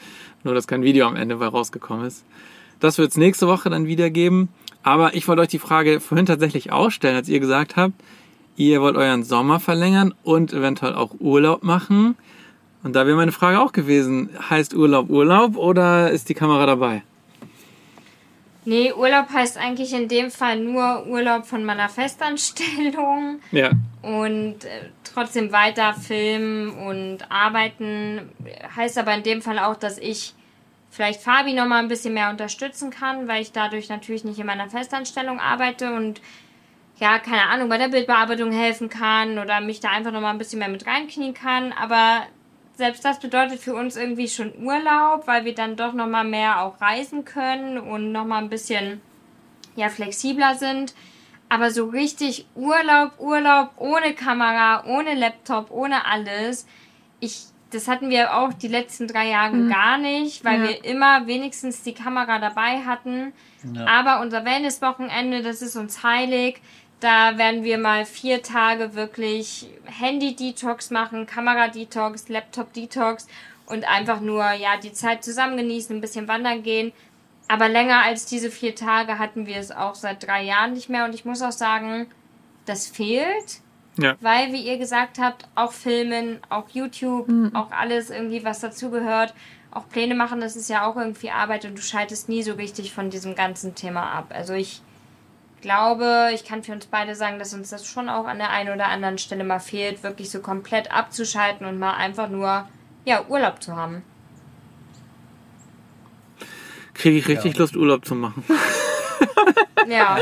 Nur, 0.43 0.53
dass 0.53 0.67
kein 0.67 0.83
Video 0.83 1.07
am 1.07 1.15
Ende 1.15 1.37
bei 1.37 1.47
rausgekommen 1.47 2.05
ist. 2.05 2.23
Das 2.79 2.97
wird 2.97 3.11
es 3.11 3.17
nächste 3.17 3.47
Woche 3.47 3.69
dann 3.69 3.87
wieder 3.87 4.09
geben. 4.09 4.49
Aber 4.83 5.15
ich 5.15 5.27
wollte 5.27 5.41
euch 5.41 5.47
die 5.47 5.59
Frage 5.59 5.99
vorhin 5.99 6.25
tatsächlich 6.25 6.71
auch 6.71 6.91
stellen, 6.91 7.15
als 7.15 7.29
ihr 7.29 7.39
gesagt 7.39 7.77
habt, 7.77 7.93
ihr 8.57 8.81
wollt 8.81 8.97
euren 8.97 9.23
Sommer 9.23 9.59
verlängern 9.59 10.13
und 10.23 10.51
eventuell 10.51 10.93
auch 10.93 11.11
Urlaub 11.19 11.63
machen. 11.63 12.15
Und 12.83 12.95
da 12.95 13.07
wäre 13.07 13.15
meine 13.15 13.31
Frage 13.31 13.61
auch 13.61 13.71
gewesen, 13.71 14.29
heißt 14.49 14.73
Urlaub 14.73 15.09
Urlaub 15.09 15.55
oder 15.55 16.11
ist 16.11 16.27
die 16.27 16.33
Kamera 16.33 16.65
dabei? 16.65 17.03
Nee, 18.65 18.93
Urlaub 18.93 19.29
heißt 19.29 19.57
eigentlich 19.57 19.93
in 19.93 20.07
dem 20.07 20.31
Fall 20.31 20.59
nur 20.59 21.05
Urlaub 21.07 21.45
von 21.45 21.63
meiner 21.65 21.89
Festanstellung 21.89 23.39
Ja. 23.51 23.71
Und 24.03 24.65
äh, 24.65 24.89
trotzdem 25.03 25.51
weiter 25.51 25.93
filmen 25.93 26.69
und 26.69 27.31
arbeiten. 27.31 28.29
Heißt 28.75 28.97
aber 28.97 29.15
in 29.15 29.23
dem 29.23 29.41
Fall 29.41 29.57
auch, 29.57 29.75
dass 29.75 29.97
ich 29.97 30.33
vielleicht 30.91 31.21
Fabi 31.21 31.53
noch 31.53 31.65
mal 31.65 31.79
ein 31.79 31.87
bisschen 31.87 32.13
mehr 32.13 32.29
unterstützen 32.29 32.91
kann, 32.91 33.27
weil 33.27 33.41
ich 33.41 33.51
dadurch 33.51 33.89
natürlich 33.89 34.25
nicht 34.25 34.37
in 34.37 34.45
meiner 34.45 34.69
Festanstellung 34.69 35.39
arbeite 35.39 35.93
und 35.93 36.21
ja, 36.97 37.17
keine 37.17 37.47
Ahnung, 37.47 37.69
bei 37.69 37.77
der 37.77 37.87
Bildbearbeitung 37.87 38.51
helfen 38.51 38.89
kann 38.89 39.39
oder 39.39 39.61
mich 39.61 39.79
da 39.79 39.89
einfach 39.89 40.11
noch 40.11 40.21
mal 40.21 40.29
ein 40.29 40.37
bisschen 40.37 40.59
mehr 40.59 40.67
mit 40.67 40.85
reinknien 40.85 41.33
kann. 41.33 41.71
Aber 41.73 42.23
selbst 42.75 43.03
das 43.03 43.19
bedeutet 43.19 43.59
für 43.59 43.73
uns 43.73 43.95
irgendwie 43.95 44.27
schon 44.27 44.53
Urlaub, 44.63 45.27
weil 45.27 45.45
wir 45.45 45.55
dann 45.55 45.75
doch 45.75 45.93
nochmal 45.93 46.25
mehr 46.25 46.61
auch 46.61 46.79
reisen 46.81 47.25
können 47.25 47.79
und 47.79 48.11
nochmal 48.11 48.43
ein 48.43 48.49
bisschen 48.49 49.01
ja, 49.75 49.89
flexibler 49.89 50.55
sind. 50.55 50.93
Aber 51.53 51.69
so 51.71 51.85
richtig 51.85 52.45
Urlaub, 52.55 53.11
Urlaub 53.19 53.71
ohne 53.77 54.13
Kamera, 54.13 54.83
ohne 54.87 55.13
Laptop, 55.13 55.69
ohne 55.71 56.05
alles. 56.07 56.65
Ich, 57.19 57.43
das 57.71 57.87
hatten 57.87 58.09
wir 58.09 58.35
auch 58.35 58.53
die 58.53 58.67
letzten 58.67 59.07
drei 59.07 59.29
Jahre 59.29 59.55
Mhm. 59.55 59.69
gar 59.69 59.97
nicht, 59.99 60.43
weil 60.43 60.61
Ja. 60.61 60.67
wir 60.69 60.85
immer 60.85 61.27
wenigstens 61.27 61.83
die 61.83 61.93
Kamera 61.93 62.39
dabei 62.39 62.81
hatten. 62.85 63.33
Ja. 63.71 63.85
Aber 63.85 64.21
unser 64.21 64.45
Wellnesswochenende, 64.45 65.43
das 65.43 65.61
ist 65.61 65.75
uns 65.75 66.01
heilig. 66.03 66.59
Da 66.99 67.37
werden 67.37 67.63
wir 67.63 67.77
mal 67.77 68.05
vier 68.05 68.41
Tage 68.41 68.95
wirklich 68.95 69.67
Handy-Detox 69.85 70.89
machen, 70.89 71.25
Kamera-Detox, 71.27 72.29
Laptop-Detox 72.29 73.27
und 73.67 73.87
einfach 73.87 74.21
nur 74.21 74.43
ja 74.53 74.77
die 74.81 74.93
Zeit 74.93 75.23
zusammen 75.23 75.57
genießen, 75.57 75.95
ein 75.95 76.01
bisschen 76.01 76.27
wandern 76.27 76.63
gehen. 76.63 76.93
Aber 77.47 77.69
länger 77.69 78.03
als 78.03 78.25
diese 78.25 78.49
vier 78.49 78.75
Tage 78.75 79.19
hatten 79.19 79.45
wir 79.45 79.57
es 79.57 79.71
auch 79.71 79.95
seit 79.95 80.25
drei 80.25 80.43
Jahren 80.43 80.73
nicht 80.73 80.89
mehr. 80.89 81.05
Und 81.05 81.13
ich 81.13 81.25
muss 81.25 81.41
auch 81.41 81.51
sagen, 81.51 82.07
das 82.65 82.87
fehlt. 82.87 83.61
Ja. 83.97 84.15
Weil, 84.21 84.51
wie 84.53 84.65
ihr 84.65 84.77
gesagt 84.77 85.19
habt, 85.19 85.47
auch 85.53 85.71
Filmen, 85.71 86.39
auch 86.49 86.69
YouTube, 86.69 87.29
auch 87.53 87.71
alles 87.71 88.09
irgendwie, 88.09 88.43
was 88.43 88.59
dazugehört. 88.59 89.33
Auch 89.71 89.87
Pläne 89.89 90.15
machen, 90.15 90.39
das 90.39 90.55
ist 90.55 90.69
ja 90.69 90.85
auch 90.85 90.95
irgendwie 90.95 91.31
Arbeit 91.31 91.65
und 91.65 91.77
du 91.77 91.81
schaltest 91.81 92.29
nie 92.29 92.43
so 92.43 92.53
richtig 92.53 92.93
von 92.93 93.09
diesem 93.09 93.35
ganzen 93.35 93.75
Thema 93.75 94.11
ab. 94.11 94.27
Also 94.29 94.53
ich 94.53 94.81
glaube, 95.61 96.29
ich 96.33 96.45
kann 96.45 96.63
für 96.63 96.73
uns 96.73 96.85
beide 96.85 97.15
sagen, 97.15 97.39
dass 97.39 97.53
uns 97.53 97.69
das 97.69 97.85
schon 97.85 98.09
auch 98.09 98.25
an 98.25 98.37
der 98.37 98.51
einen 98.51 98.73
oder 98.73 98.87
anderen 98.87 99.17
Stelle 99.17 99.43
mal 99.43 99.59
fehlt, 99.59 100.03
wirklich 100.03 100.29
so 100.29 100.41
komplett 100.41 100.91
abzuschalten 100.91 101.65
und 101.65 101.79
mal 101.79 101.95
einfach 101.95 102.29
nur 102.29 102.67
ja, 103.05 103.25
Urlaub 103.27 103.63
zu 103.63 103.75
haben. 103.75 104.03
Kriege 106.93 107.17
ich 107.17 107.27
richtig 107.27 107.57
Lust, 107.57 107.75
Urlaub 107.75 108.05
zu 108.05 108.15
machen. 108.15 108.43
Ja, 109.85 110.17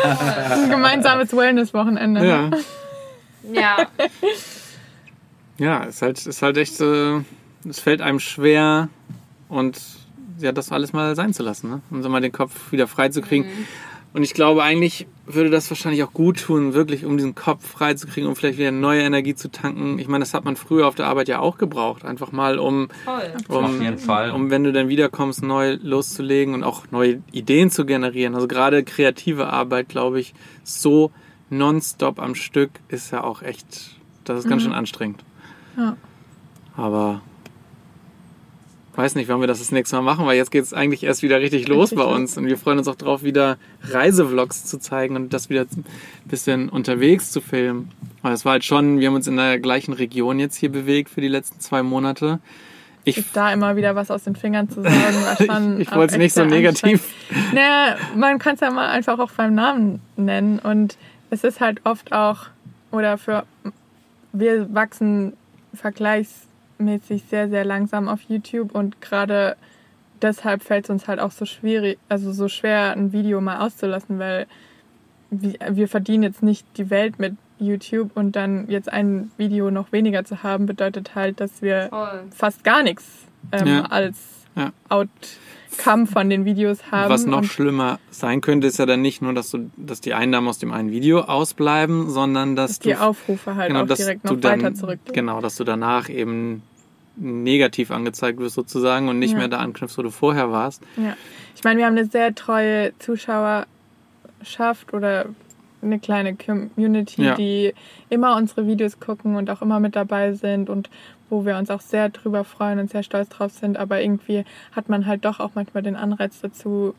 Ein 0.49 0.71
gemeinsames 0.71 1.35
Wellness-Wochenende. 1.35 2.25
Ja. 2.25 2.49
ja. 3.53 3.87
Ja, 5.57 5.83
ist 5.83 6.01
halt, 6.01 6.25
ist 6.25 6.41
halt 6.41 6.57
echt, 6.57 6.81
äh, 6.81 7.19
es 7.69 7.79
fällt 7.79 8.01
einem 8.01 8.19
schwer 8.19 8.89
und 9.49 9.79
ja, 10.39 10.51
das 10.51 10.71
alles 10.71 10.93
mal 10.93 11.15
sein 11.15 11.33
zu 11.33 11.43
lassen, 11.43 11.69
ne? 11.69 11.81
um 11.91 12.01
so 12.01 12.09
mal 12.09 12.21
den 12.21 12.31
Kopf 12.31 12.71
wieder 12.71 12.87
frei 12.87 13.09
zu 13.09 13.21
kriegen. 13.21 13.45
Und 14.13 14.23
ich 14.23 14.33
glaube, 14.33 14.61
eigentlich 14.63 15.07
würde 15.25 15.49
das 15.49 15.69
wahrscheinlich 15.69 16.03
auch 16.03 16.11
gut 16.11 16.41
tun, 16.41 16.73
wirklich, 16.73 17.05
um 17.05 17.15
diesen 17.15 17.33
Kopf 17.33 17.65
frei 17.65 17.93
zu 17.93 18.07
kriegen, 18.07 18.27
um 18.27 18.35
vielleicht 18.35 18.57
wieder 18.57 18.71
neue 18.71 19.01
Energie 19.01 19.35
zu 19.35 19.49
tanken. 19.49 19.99
Ich 19.99 20.07
meine, 20.09 20.23
das 20.23 20.33
hat 20.33 20.43
man 20.43 20.57
früher 20.57 20.85
auf 20.87 20.95
der 20.95 21.07
Arbeit 21.07 21.29
ja 21.29 21.39
auch 21.39 21.57
gebraucht, 21.57 22.03
einfach 22.03 22.33
mal, 22.33 22.59
um, 22.59 22.89
um, 23.47 23.65
Auf 23.65 23.81
jeden 23.81 23.97
Fall. 23.97 24.31
um 24.31 24.49
wenn 24.49 24.65
du 24.65 24.73
dann 24.73 24.89
wiederkommst, 24.89 25.43
neu 25.43 25.77
loszulegen 25.81 26.53
und 26.53 26.63
auch 26.63 26.91
neue 26.91 27.21
Ideen 27.31 27.71
zu 27.71 27.85
generieren. 27.85 28.35
Also 28.35 28.47
gerade 28.47 28.83
kreative 28.83 29.47
Arbeit, 29.47 29.87
glaube 29.87 30.19
ich, 30.19 30.33
so 30.63 31.11
nonstop 31.49 32.19
am 32.19 32.35
Stück 32.35 32.71
ist 32.89 33.11
ja 33.11 33.23
auch 33.23 33.41
echt, 33.41 33.95
das 34.25 34.39
ist 34.39 34.49
ganz 34.49 34.63
schön 34.63 34.73
anstrengend. 34.73 35.23
Ja. 35.77 35.95
Aber 36.75 37.21
weiß 38.95 39.15
nicht, 39.15 39.29
wann 39.29 39.39
wir 39.39 39.47
das 39.47 39.59
das 39.59 39.71
nächste 39.71 39.95
Mal 39.95 40.01
machen, 40.01 40.25
weil 40.25 40.35
jetzt 40.35 40.51
geht 40.51 40.63
es 40.63 40.73
eigentlich 40.73 41.03
erst 41.03 41.23
wieder 41.23 41.39
richtig 41.39 41.67
los 41.67 41.91
Richtig 41.91 41.97
bei 41.97 42.03
uns 42.03 42.37
und 42.37 42.45
wir 42.45 42.57
freuen 42.57 42.77
uns 42.77 42.87
auch 42.87 42.95
drauf, 42.95 43.23
wieder 43.23 43.57
Reisevlogs 43.83 44.65
zu 44.65 44.79
zeigen 44.79 45.15
und 45.15 45.33
das 45.33 45.49
wieder 45.49 45.61
ein 45.61 45.85
bisschen 46.25 46.69
unterwegs 46.69 47.31
zu 47.31 47.41
filmen. 47.41 47.91
Weil 48.21 48.33
es 48.33 48.45
war 48.45 48.53
halt 48.53 48.65
schon, 48.65 48.99
wir 48.99 49.07
haben 49.07 49.15
uns 49.15 49.27
in 49.27 49.37
der 49.37 49.59
gleichen 49.59 49.93
Region 49.93 50.39
jetzt 50.39 50.55
hier 50.55 50.71
bewegt 50.71 51.09
für 51.09 51.21
die 51.21 51.27
letzten 51.27 51.59
zwei 51.59 51.83
Monate. 51.83 52.39
Ich, 53.03 53.15
Sich 53.15 53.31
da 53.33 53.51
immer 53.51 53.75
wieder 53.75 53.95
was 53.95 54.11
aus 54.11 54.23
den 54.23 54.35
Fingern 54.35 54.69
zu 54.69 54.81
sagen, 54.83 55.79
ich 55.79 55.89
auch 55.91 55.95
wollte 55.95 56.13
es 56.13 56.17
nicht 56.19 56.33
so 56.33 56.45
negativ. 56.45 57.13
Naja, 57.53 57.95
man 58.15 58.37
kann 58.39 58.55
es 58.55 58.61
ja 58.61 58.69
mal 58.69 58.89
einfach 58.89 59.17
auch 59.19 59.31
beim 59.31 59.55
Namen 59.55 60.01
nennen 60.17 60.59
und 60.59 60.97
es 61.29 61.43
ist 61.43 61.61
halt 61.61 61.81
oft 61.85 62.11
auch, 62.11 62.47
oder 62.91 63.17
für, 63.17 63.45
wir 64.33 64.71
wachsen 64.73 65.33
vergleichsmäßig 66.81 67.23
sehr, 67.29 67.49
sehr 67.49 67.65
langsam 67.65 68.07
auf 68.07 68.21
YouTube 68.27 68.73
und 68.73 69.01
gerade 69.01 69.55
deshalb 70.21 70.63
fällt 70.63 70.85
es 70.85 70.89
uns 70.89 71.07
halt 71.07 71.19
auch 71.19 71.31
so 71.31 71.45
schwierig, 71.45 71.97
also 72.09 72.31
so 72.31 72.47
schwer, 72.47 72.91
ein 72.91 73.11
Video 73.11 73.41
mal 73.41 73.59
auszulassen, 73.65 74.19
weil 74.19 74.47
wir, 75.31 75.87
verdienen 75.87 76.23
jetzt 76.23 76.43
nicht 76.43 76.65
die 76.77 76.89
Welt 76.89 77.17
mit 77.17 77.35
YouTube 77.57 78.11
und 78.15 78.35
dann 78.35 78.69
jetzt 78.69 78.91
ein 78.91 79.31
Video 79.37 79.71
noch 79.71 79.91
weniger 79.91 80.25
zu 80.25 80.43
haben, 80.43 80.65
bedeutet 80.65 81.15
halt, 81.15 81.39
dass 81.39 81.61
wir 81.61 81.89
Toll. 81.89 82.23
fast 82.35 82.63
gar 82.63 82.83
nichts 82.83 83.05
ähm, 83.51 83.67
Ja. 83.67 83.81
als 83.83 84.17
Ja. 84.57 84.73
Outcome 84.89 86.05
von 86.07 86.29
den 86.29 86.43
Videos 86.43 86.91
haben. 86.91 87.09
Was 87.09 87.25
noch 87.25 87.37
und 87.37 87.43
schlimmer 87.45 87.99
sein 88.09 88.41
könnte, 88.41 88.67
ist 88.67 88.77
ja 88.77 88.85
dann 88.85 89.01
nicht 89.01 89.21
nur, 89.21 89.33
dass, 89.33 89.51
du, 89.51 89.71
dass 89.77 90.01
die 90.01 90.13
Einnahmen 90.13 90.49
aus 90.49 90.59
dem 90.59 90.73
einen 90.73 90.91
Video 90.91 91.21
ausbleiben, 91.21 92.09
sondern 92.09 92.57
dass, 92.57 92.71
dass 92.71 92.79
die 92.79 92.89
du 92.89 93.01
Aufrufe 93.01 93.55
halt 93.55 93.69
genau, 93.69 93.83
auch 93.83 93.95
direkt 93.95 94.25
noch 94.25 94.43
weiter 94.43 94.73
zurückgehen. 94.73 95.13
Genau, 95.13 95.39
dass 95.39 95.55
du 95.55 95.63
danach 95.63 96.09
eben 96.09 96.63
negativ 97.15 97.91
angezeigt 97.91 98.39
wirst 98.39 98.55
sozusagen 98.55 99.07
und 99.09 99.19
nicht 99.19 99.31
Ja. 99.33 99.37
mehr 99.39 99.47
da 99.47 99.57
anknüpfst, 99.57 99.97
wo 99.97 100.01
du 100.01 100.09
vorher 100.11 100.51
warst. 100.51 100.81
Ja. 100.97 101.15
Ich 101.55 101.63
meine, 101.63 101.79
wir 101.79 101.85
haben 101.85 101.97
eine 101.97 102.05
sehr 102.05 102.33
treue 102.33 102.93
Zuschauerschaft 102.99 104.93
oder 104.93 105.25
eine 105.81 105.99
kleine 105.99 106.35
Community, 106.35 107.23
Ja. 107.23 107.35
die 107.35 107.73
immer 108.09 108.35
unsere 108.37 108.67
Videos 108.67 108.99
gucken 108.99 109.35
und 109.35 109.49
auch 109.49 109.61
immer 109.61 109.79
mit 109.79 109.95
dabei 109.95 110.33
sind 110.33 110.69
und 110.69 110.89
wo 111.29 111.45
wir 111.45 111.57
uns 111.57 111.69
auch 111.69 111.81
sehr 111.81 112.09
drüber 112.09 112.43
freuen 112.43 112.79
und 112.79 112.89
sehr 112.91 113.03
stolz 113.03 113.29
drauf 113.29 113.51
sind. 113.51 113.77
Aber 113.77 114.01
irgendwie 114.01 114.43
hat 114.73 114.89
man 114.89 115.05
halt 115.05 115.25
doch 115.25 115.39
auch 115.39 115.51
manchmal 115.55 115.81
den 115.83 115.95
Anreiz 115.95 116.39
dazu 116.41 116.93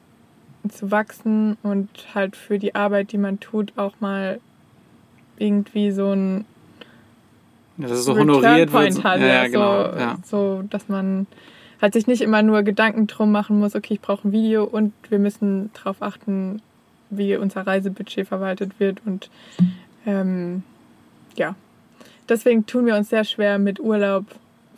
zu 0.69 0.91
wachsen 0.91 1.57
und 1.63 1.89
halt 2.15 2.37
für 2.37 2.59
die 2.59 2.75
Arbeit, 2.75 3.13
die 3.13 3.19
man 3.19 3.41
tut, 3.41 3.73
auch 3.77 3.95
mal 4.01 4.41
irgendwie 5.39 5.91
so 5.91 6.13
ein 6.13 6.45
dass 7.83 7.99
es 7.99 8.05
so 8.05 8.13
Return 8.13 8.31
honoriert 8.31 8.73
wird. 8.73 8.95
Point 8.95 9.05
hat, 9.05 9.21
ja, 9.21 9.27
ja, 9.27 9.35
ja, 9.35 9.47
genau. 9.47 9.93
so, 9.93 9.99
ja. 9.99 10.19
so, 10.25 10.65
dass 10.71 10.89
man 10.89 11.27
halt 11.81 11.95
sich 11.95 12.07
nicht 12.07 12.23
immer 12.23 12.43
nur 12.43 12.63
Gedanken 12.63 13.07
drum 13.07 13.33
machen 13.33 13.59
muss, 13.59 13.75
okay, 13.75 13.95
ich 13.95 14.01
brauche 14.01 14.29
ein 14.29 14.33
Video 14.33 14.65
und 14.65 14.93
wir 15.09 15.19
müssen 15.19 15.71
darauf 15.75 16.01
achten, 16.01 16.63
wie 17.11 17.37
unser 17.37 17.67
Reisebudget 17.67 18.29
verwaltet 18.29 18.79
wird 18.79 19.03
und 19.05 19.31
ähm, 20.07 20.63
ja, 21.37 21.55
deswegen 22.29 22.67
tun 22.67 22.87
wir 22.87 22.97
uns 22.97 23.11
sehr 23.11 23.25
schwer 23.25 23.59
mit 23.59 23.81
Urlaub 23.81 24.25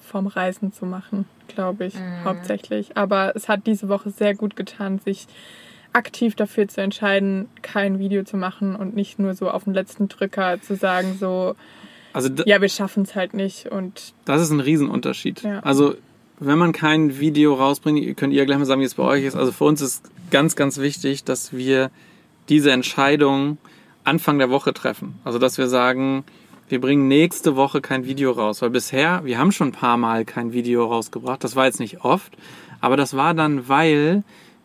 vom 0.00 0.26
Reisen 0.26 0.72
zu 0.72 0.86
machen, 0.86 1.24
glaube 1.48 1.86
ich, 1.86 1.94
hauptsächlich. 2.24 2.96
Aber 2.96 3.34
es 3.34 3.48
hat 3.48 3.66
diese 3.66 3.88
Woche 3.88 4.10
sehr 4.10 4.34
gut 4.34 4.54
getan, 4.54 4.98
sich 4.98 5.26
aktiv 5.92 6.34
dafür 6.34 6.68
zu 6.68 6.80
entscheiden, 6.80 7.48
kein 7.62 7.98
Video 7.98 8.24
zu 8.24 8.36
machen 8.36 8.76
und 8.76 8.94
nicht 8.94 9.18
nur 9.18 9.34
so 9.34 9.50
auf 9.50 9.64
den 9.64 9.74
letzten 9.74 10.08
Drücker 10.08 10.60
zu 10.60 10.76
sagen, 10.76 11.16
so, 11.18 11.54
Also 12.14 12.30
ja, 12.46 12.60
wir 12.60 12.68
schaffen 12.68 13.02
es 13.02 13.14
halt 13.14 13.34
nicht 13.34 13.66
und 13.66 14.14
das 14.24 14.40
ist 14.40 14.50
ein 14.50 14.60
Riesenunterschied. 14.60 15.42
Ja. 15.42 15.60
Also 15.60 15.96
wenn 16.38 16.58
man 16.58 16.72
kein 16.72 17.18
Video 17.18 17.54
rausbringt, 17.54 18.16
könnt 18.16 18.32
ihr 18.32 18.46
gleich 18.46 18.58
mal 18.58 18.64
sagen, 18.64 18.80
wie 18.80 18.86
es 18.86 18.94
bei 18.94 19.02
euch 19.02 19.24
ist. 19.24 19.36
Also 19.36 19.52
für 19.52 19.64
uns 19.64 19.80
ist 19.80 20.10
ganz, 20.30 20.56
ganz 20.56 20.78
wichtig, 20.78 21.24
dass 21.24 21.52
wir 21.52 21.90
diese 22.48 22.70
Entscheidung 22.70 23.58
Anfang 24.04 24.38
der 24.38 24.50
Woche 24.50 24.72
treffen. 24.72 25.16
Also 25.24 25.38
dass 25.38 25.58
wir 25.58 25.68
sagen, 25.68 26.24
wir 26.68 26.80
bringen 26.80 27.08
nächste 27.08 27.56
Woche 27.56 27.80
kein 27.80 28.06
Video 28.06 28.30
raus. 28.30 28.62
Weil 28.62 28.70
bisher, 28.70 29.24
wir 29.24 29.38
haben 29.38 29.52
schon 29.52 29.68
ein 29.68 29.72
paar 29.72 29.96
Mal 29.96 30.24
kein 30.24 30.52
Video 30.52 30.86
rausgebracht. 30.86 31.42
Das 31.42 31.56
war 31.56 31.66
jetzt 31.66 31.80
nicht 31.80 32.04
oft, 32.04 32.32
aber 32.80 32.96
das 32.96 33.16
war 33.16 33.34
dann, 33.34 33.68
weil 33.68 34.22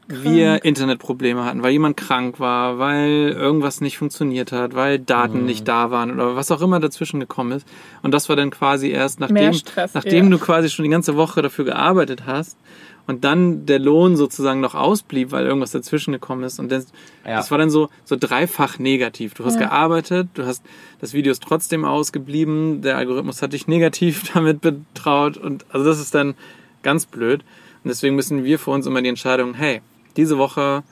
wir 0.10 0.66
Internetprobleme 0.66 1.46
hatten, 1.46 1.62
weil 1.62 1.72
jemand 1.72 1.96
krank 1.96 2.40
war, 2.40 2.80
weil 2.80 3.30
irgendwas 3.38 3.80
nicht 3.80 3.98
funktioniert 4.00 4.52
hat, 4.52 4.74
weil 4.74 4.98
Daten 4.98 5.46
nicht 5.46 5.68
da 5.68 5.92
waren 5.92 6.12
oder 6.12 6.36
was 6.36 6.50
auch 6.52 6.62
immer 6.62 6.80
dazwischen 6.80 7.20
gekommen 7.20 7.52
ist. 7.52 7.68
Und 8.02 8.12
das 8.12 8.28
war 8.28 8.36
dann 8.36 8.50
quasi 8.50 8.90
erst 8.90 9.20
nachdem, 9.20 9.54
Stress, 9.54 9.94
nachdem 9.94 10.26
ja. 10.26 10.32
du 10.32 10.40
quasi 10.40 10.70
schon 10.70 10.84
die 10.84 10.90
ganze 10.90 11.16
Woche 11.16 11.44
dafür 11.44 11.64
gearbeitet 11.66 12.24
hast 12.26 12.58
und 13.06 13.24
dann 13.24 13.68
der 13.68 13.78
Lohn 13.78 14.16
sozusagen 14.18 14.62
noch 14.62 14.74
ausblieb, 14.74 15.32
weil 15.32 15.46
irgendwas 15.46 15.72
dazwischen 15.72 16.12
gekommen 16.12 16.44
ist. 16.44 16.60
Und 16.60 16.72
das, 16.72 16.88
Ja. 17.24 17.36
das 17.38 17.52
war 17.52 17.60
dann 17.60 17.70
so, 17.70 17.90
so 18.04 18.16
dreifach 18.20 18.80
negativ. 18.80 19.36
Du 19.36 19.46
hast 19.46 19.56
Ja. 19.56 19.68
gearbeitet, 19.68 20.30
du 20.34 20.46
hast, 20.46 20.64
das 21.02 21.14
Video 21.14 21.32
ist 21.32 21.44
trotzdem 21.44 21.86
ausgeblieben, 21.86 22.82
der 22.82 22.98
Algorithmus 22.98 23.44
hat 23.44 23.54
dich 23.54 23.68
negativ 23.68 24.24
damit 24.34 24.62
betraut 24.62 25.38
und 25.38 25.66
also 25.70 25.86
das 25.86 26.00
ist 26.00 26.16
dann 26.16 26.34
ganz 26.82 27.06
blöd. 27.06 27.42
Und 27.84 27.90
deswegen 27.90 28.16
müssen 28.16 28.44
wir 28.44 28.58
für 28.60 28.72
uns 28.72 28.88
immer 28.88 29.02
die 29.02 29.10
Entscheidung, 29.10 29.54
hey, 29.54 29.82
diese 30.18 30.38
Woche 30.38 30.84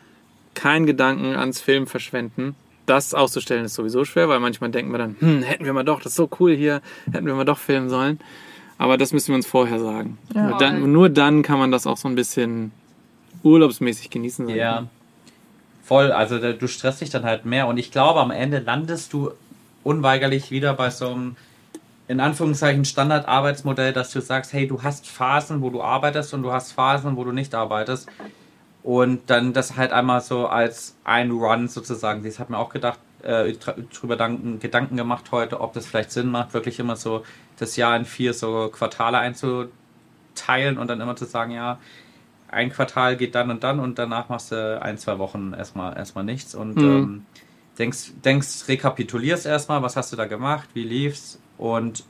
kein 0.53 0.86
Gedanken 0.86 1.36
ans 1.36 1.61
Film 1.61 1.88
verschwenden. 1.88 2.55
Das 2.86 3.13
auszustellen 3.13 3.65
ist 3.65 3.74
sowieso 3.74 4.05
schwer, 4.05 4.30
weil 4.30 4.39
manchmal 4.39 4.72
denken 4.72 4.91
wir 4.91 4.97
dann, 4.97 5.15
hm, 5.20 5.43
hätten 5.43 5.65
wir 5.65 5.74
mal 5.74 5.84
doch, 5.84 5.99
das 5.99 6.13
ist 6.13 6.15
so 6.15 6.30
cool 6.39 6.55
hier, 6.55 6.82
hätten 7.11 7.26
wir 7.26 7.36
mal 7.36 7.45
doch 7.45 7.57
filmen 7.57 7.89
sollen. 7.89 8.20
Aber 8.78 8.97
das 8.97 9.11
müssen 9.11 9.30
wir 9.30 9.36
uns 9.36 9.47
vorher 9.47 9.80
sagen. 9.80 10.18
Ja. 10.34 10.57
Dann, 10.57 10.91
nur 10.91 11.09
dann 11.09 11.41
kann 11.41 11.59
man 11.59 11.72
das 11.72 11.88
auch 11.88 11.97
so 11.97 12.07
ein 12.07 12.15
bisschen 12.15 12.72
urlaubsmäßig 13.43 14.09
genießen. 14.09 14.49
Ja, 14.49 14.88
voll. 15.84 16.11
Also 16.11 16.38
du 16.53 16.68
stresst 16.68 17.01
dich 17.01 17.09
dann 17.09 17.24
halt 17.24 17.45
mehr. 17.45 17.68
Und 17.68 17.78
ich 17.78 17.91
glaube, 17.91 18.20
am 18.20 18.32
Ende 18.32 18.59
landest 18.59 19.13
du 19.13 19.32
unweigerlich 19.84 20.51
wieder 20.51 20.74
bei 20.74 20.89
so 20.89 21.09
einem 21.09 21.36
in 22.07 22.20
Anführungszeichen 22.20 22.86
Standardarbeitsmodell, 22.86 23.91
dass 23.91 24.11
du 24.11 24.22
sagst, 24.22 24.53
hey, 24.53 24.68
du 24.68 24.82
hast 24.82 25.07
Phasen, 25.07 25.61
wo 25.61 25.70
du 25.70 25.82
arbeitest 25.82 26.34
und 26.34 26.43
du 26.43 26.51
hast 26.51 26.72
Phasen, 26.72 27.18
wo 27.18 27.24
du 27.24 27.32
nicht 27.32 27.53
arbeitest. 27.53 28.07
Und 28.84 29.30
dann 29.30 29.53
das 29.53 29.75
halt 29.75 29.91
einmal 29.91 30.21
so 30.21 30.47
als 30.47 30.95
ein 31.03 31.32
Run 31.32 31.67
sozusagen. 31.67 32.23
Das 32.23 32.39
hat 32.39 32.49
mir 32.49 32.57
auch 32.57 32.69
gedacht, 32.69 32.99
äh, 33.23 33.51
dr- 33.53 33.75
drüber 33.93 34.15
Gedanken, 34.15 34.59
Gedanken 34.59 34.95
gemacht 34.97 35.32
heute, 35.32 35.59
ob 35.59 35.73
das 35.73 35.86
vielleicht 35.86 36.11
Sinn 36.11 36.28
macht, 36.30 36.53
wirklich 36.53 36.80
immer 36.80 36.95
so 36.95 37.23
das 37.57 37.75
Jahr 37.75 37.97
in 37.97 38.05
vier 38.05 38.34
so 38.34 38.69
Quartale 38.69 39.17
einzuteilen 39.17 40.78
und 40.78 40.88
dann 40.89 41.01
immer 41.01 41.15
zu 41.15 41.25
sagen, 41.25 41.51
ja, 41.51 41.80
ein 42.49 42.71
Quartal 42.71 43.17
geht 43.17 43.36
dann 43.36 43.49
und 43.51 43.63
dann 43.63 43.80
und 43.80 43.99
danach 43.99 44.30
machst 44.30 44.51
du 44.51 44.82
ein, 44.82 44.97
zwei 44.97 45.19
Wochen 45.19 45.53
erstmal 45.53 45.97
erstmal 45.97 46.23
nichts 46.23 46.55
und 46.55 46.82
Mhm. 46.82 46.88
ähm, 46.88 47.25
denkst, 47.78 48.13
denkst, 48.23 48.67
rekapitulierst 48.69 49.45
erstmal, 49.45 49.82
was 49.82 49.95
hast 49.97 50.13
du 50.13 50.15
da 50.15 50.25
gemacht, 50.25 50.69
wie 50.73 50.84
lief's 50.84 51.39
und 51.57 52.05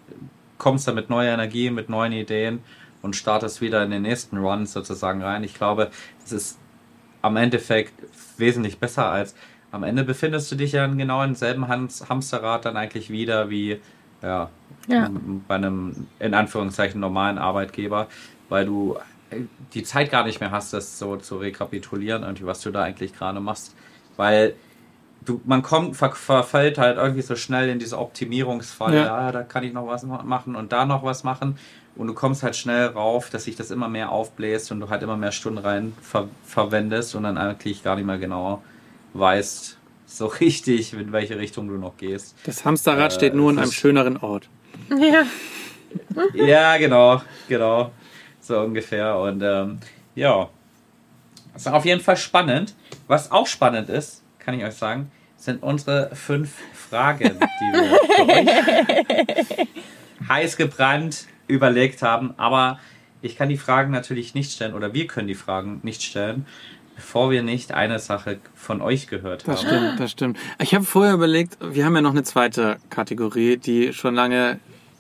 kommst 0.58 0.88
dann 0.88 0.96
mit 0.96 1.10
neuer 1.10 1.34
Energie, 1.34 1.70
mit 1.72 1.90
neuen 1.90 2.14
Ideen 2.14 2.60
und 3.08 3.16
startest 3.16 3.62
wieder 3.62 3.84
in 3.84 3.92
den 3.92 4.02
nächsten 4.04 4.38
Run 4.38 4.66
sozusagen 4.66 5.22
rein. 5.24 5.44
Ich 5.44 5.54
glaube, 5.56 5.90
das 6.22 6.32
ist 6.34 6.60
am 7.22 7.38
Endeffekt 7.38 7.94
wesentlich 8.38 8.80
besser 8.80 9.06
als 9.10 9.34
am 9.72 9.84
Ende 9.84 10.04
befindest 10.04 10.52
du 10.52 10.56
dich 10.56 10.72
ja 10.74 10.86
in 10.86 10.98
genau 10.98 11.22
im 11.24 11.36
selben 11.36 11.68
Hans 11.68 12.08
Hamsterrad 12.10 12.66
dann 12.66 12.78
eigentlich 12.78 13.10
wieder 13.10 13.50
wie 13.50 13.80
ja, 14.22 14.50
Ja. 14.88 15.10
bei 15.48 15.56
einem 15.56 16.08
in 16.20 16.34
Anführungszeichen 16.34 17.00
normalen 17.02 17.38
Arbeitgeber, 17.38 18.08
weil 18.50 18.66
du 18.66 18.98
äh, 19.30 19.42
die 19.74 19.84
Zeit 19.84 20.10
gar 20.12 20.24
nicht 20.26 20.40
mehr 20.40 20.52
hast, 20.52 20.74
das 20.74 20.98
so 21.00 21.18
zu 21.18 21.38
rekapitulieren, 21.38 22.24
irgendwie, 22.24 22.46
was 22.46 22.62
du 22.62 22.72
da 22.72 22.84
eigentlich 22.84 23.14
gerade 23.14 23.40
machst. 23.42 23.76
Weil 24.16 24.56
du, 25.26 25.42
man 25.46 25.62
kommt, 25.64 25.98
ver, 25.98 26.12
verfällt 26.14 26.78
halt 26.78 26.98
irgendwie 26.98 27.22
so 27.22 27.36
schnell 27.36 27.68
in 27.70 27.78
diese 27.78 28.00
Optimierungsfalle, 28.00 28.98
Ja. 28.98 29.06
ja. 29.28 29.32
da 29.32 29.44
kann 29.44 29.64
ich 29.66 29.74
noch 29.74 29.86
was 29.88 30.04
ma- 30.04 30.24
machen 30.24 30.56
und 30.56 30.72
da 30.72 30.86
noch 30.86 31.04
was 31.04 31.24
machen. 31.26 31.58
Und 31.98 32.08
du 32.08 32.14
kommst 32.14 32.44
halt 32.44 32.56
schnell 32.56 32.86
rauf, 32.88 33.30
dass 33.32 33.46
sich 33.46 33.56
das 33.56 33.72
immer 33.72 33.90
mehr 33.90 34.12
aufbläst 34.12 34.72
und 34.72 34.80
du 34.80 34.90
halt 34.90 35.02
immer 35.02 35.18
mehr 35.18 35.32
Stunden 35.32 35.58
rein 35.58 35.94
ver 36.02 36.28
verwendest 36.46 37.16
und 37.16 37.24
dann 37.24 37.38
eigentlich 37.38 37.84
gar 37.84 37.96
nicht 37.96 38.06
mehr 38.06 38.20
genau 38.20 38.62
weißt, 39.14 39.78
so 40.06 40.26
richtig, 40.42 40.94
in 40.94 41.12
welche 41.12 41.38
Richtung 41.40 41.68
du 41.68 41.76
noch 41.76 41.98
gehst. 41.98 42.36
Das 42.46 42.64
Hamsterrad 42.66 43.12
Äh, 43.12 43.16
steht 43.16 43.34
nur 43.34 43.52
es 43.52 43.58
einem 43.58 43.72
schöneren 43.72 44.18
Ort. 44.18 44.48
Ja. 44.90 45.24
Ja, 46.34 46.78
genau, 46.78 47.22
genau. 47.48 47.92
So 48.42 48.60
ungefähr. 48.60 49.18
Und 49.18 49.42
ähm, 49.42 49.80
ja, 50.16 50.50
das 51.54 51.62
ist 51.66 51.72
auf 51.72 51.86
jeden 51.86 52.02
Fall 52.02 52.18
spannend. 52.18 52.76
Was 53.08 53.32
auch 53.32 53.48
spannend 53.48 53.90
ist, 53.90 54.22
kann 54.38 54.54
ich 54.54 54.64
euch 54.66 54.76
sagen, 54.76 55.10
sind 55.38 55.64
unsere 55.64 56.14
fünf 56.14 56.52
Fragen, 56.74 57.40
die 57.40 57.74
wir 57.74 58.00
für 58.16 59.58
euch 59.62 59.68
heiß 60.30 60.58
gebrannt 60.58 61.26
überlegt 61.48 62.02
haben. 62.02 62.34
Aber 62.38 62.80
ich 63.22 63.36
kann 63.36 63.50
die 63.50 63.58
Fragen 63.58 63.92
natürlich 63.92 64.34
nicht 64.34 64.52
stellen 64.52 64.74
oder 64.74 64.94
wir 64.94 65.08
können 65.08 65.28
die 65.28 65.36
Fragen 65.36 65.80
nicht 65.84 66.04
stellen, 66.04 66.46
bevor 66.96 67.32
wir 67.32 67.44
nicht 67.44 67.72
eine 67.74 68.00
Sache 68.00 68.40
von 68.56 68.82
euch 68.82 69.08
gehört 69.08 69.48
Das 69.48 69.64
haben. 69.64 69.68
stimmt, 69.68 70.00
das 70.00 70.12
stimmt. 70.12 70.40
Ich 70.62 70.74
habe 70.76 70.84
vorher 70.86 71.14
überlegt, 71.14 71.58
wir 71.62 71.86
haben 71.86 71.96
ja 71.96 72.02
noch 72.02 72.12
eine 72.12 72.24
zweite 72.24 72.78
Kategorie, 72.90 73.58
die 73.58 73.94
schon 73.94 74.16
lange 74.16 74.60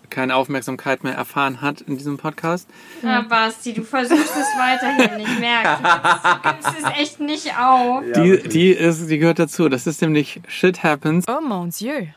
keine 0.09 0.35
Aufmerksamkeit 0.35 1.03
mehr 1.03 1.15
erfahren 1.15 1.59
hat 1.61 1.81
in 1.81 1.97
diesem 1.97 2.17
Podcast. 2.17 2.69
Ah, 3.03 3.21
Basti, 3.23 3.73
du 3.73 3.83
versuchst 3.83 4.35
es 4.37 4.47
weiterhin. 4.57 5.19
Ich 5.19 5.39
merke, 5.39 5.83
du 5.83 6.49
gibst, 6.49 6.69
es 6.81 6.99
echt 7.01 7.19
nicht 7.19 7.47
auf. 7.59 8.03
Ja, 8.15 8.23
die, 8.23 8.47
die, 8.47 8.69
ist, 8.69 9.09
die 9.09 9.17
gehört 9.17 9.39
dazu. 9.39 9.67
Das 9.67 9.85
ist 9.85 10.01
nämlich 10.01 10.39
Shit 10.47 10.81
Happens. 10.81 11.25
Oh 11.27 11.41
mon 11.41 11.71
Dieu. 11.71 12.07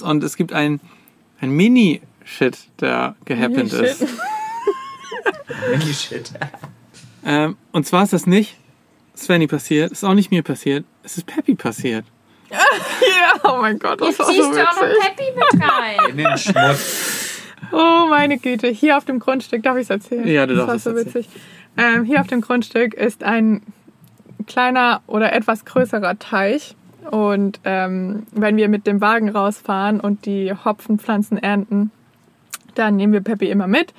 Und 0.00 0.24
es 0.24 0.36
gibt 0.36 0.52
ein, 0.54 0.80
ein 1.40 1.50
Mini-Shit, 2.40 2.58
der 2.80 3.16
gehappend 3.24 3.72
Mini-Shit. 3.72 3.82
ist. 3.82 4.06
Mini 5.70 5.92
Shit. 5.94 6.32
Ähm, 7.24 7.56
und 7.72 7.86
zwar 7.86 8.04
ist 8.04 8.12
das 8.12 8.26
nicht 8.26 8.56
Svenny 9.16 9.46
passiert, 9.46 9.92
ist 9.92 10.04
auch 10.04 10.14
nicht 10.14 10.30
mir 10.30 10.42
passiert, 10.42 10.84
es 11.02 11.18
ist 11.18 11.26
Peppy 11.26 11.54
passiert. 11.54 12.04
Ja, 12.54 13.50
oh 13.50 13.58
mein 13.60 13.78
Gott, 13.78 14.00
das 14.00 14.08
Jetzt 14.08 14.18
war 14.18 14.26
so 14.26 14.32
ziehst 14.32 14.52
du 14.52 14.60
auch 14.68 14.74
noch 14.76 14.82
witzig. 14.82 15.02
Peppy 15.16 15.24
mit 15.34 15.62
rein. 15.68 16.10
In 16.10 16.16
den 16.16 16.36
Schmutz. 16.38 17.40
Oh 17.70 18.06
meine 18.08 18.38
Güte, 18.38 18.68
hier 18.68 18.96
auf 18.96 19.04
dem 19.04 19.20
Grundstück, 19.20 19.62
darf 19.62 19.76
ich 19.76 19.84
es 19.84 19.90
erzählen? 19.90 20.26
Ja, 20.26 20.46
du 20.46 20.54
das 20.54 20.66
darfst 20.66 20.86
war 20.86 20.94
es 20.94 21.00
so 21.00 21.06
witzig. 21.06 21.28
Ähm, 21.76 22.04
hier 22.04 22.20
auf 22.20 22.26
dem 22.26 22.40
Grundstück 22.40 22.94
ist 22.94 23.22
ein 23.22 23.62
kleiner 24.46 25.02
oder 25.06 25.32
etwas 25.32 25.64
größerer 25.64 26.18
Teich. 26.18 26.74
Und 27.10 27.60
ähm, 27.64 28.26
wenn 28.32 28.56
wir 28.56 28.68
mit 28.68 28.86
dem 28.86 29.00
Wagen 29.00 29.28
rausfahren 29.28 30.00
und 30.00 30.26
die 30.26 30.52
Hopfenpflanzen 30.52 31.38
ernten, 31.38 31.90
dann 32.74 32.96
nehmen 32.96 33.12
wir 33.12 33.20
Peppi 33.20 33.50
immer 33.50 33.66
mit. 33.66 33.94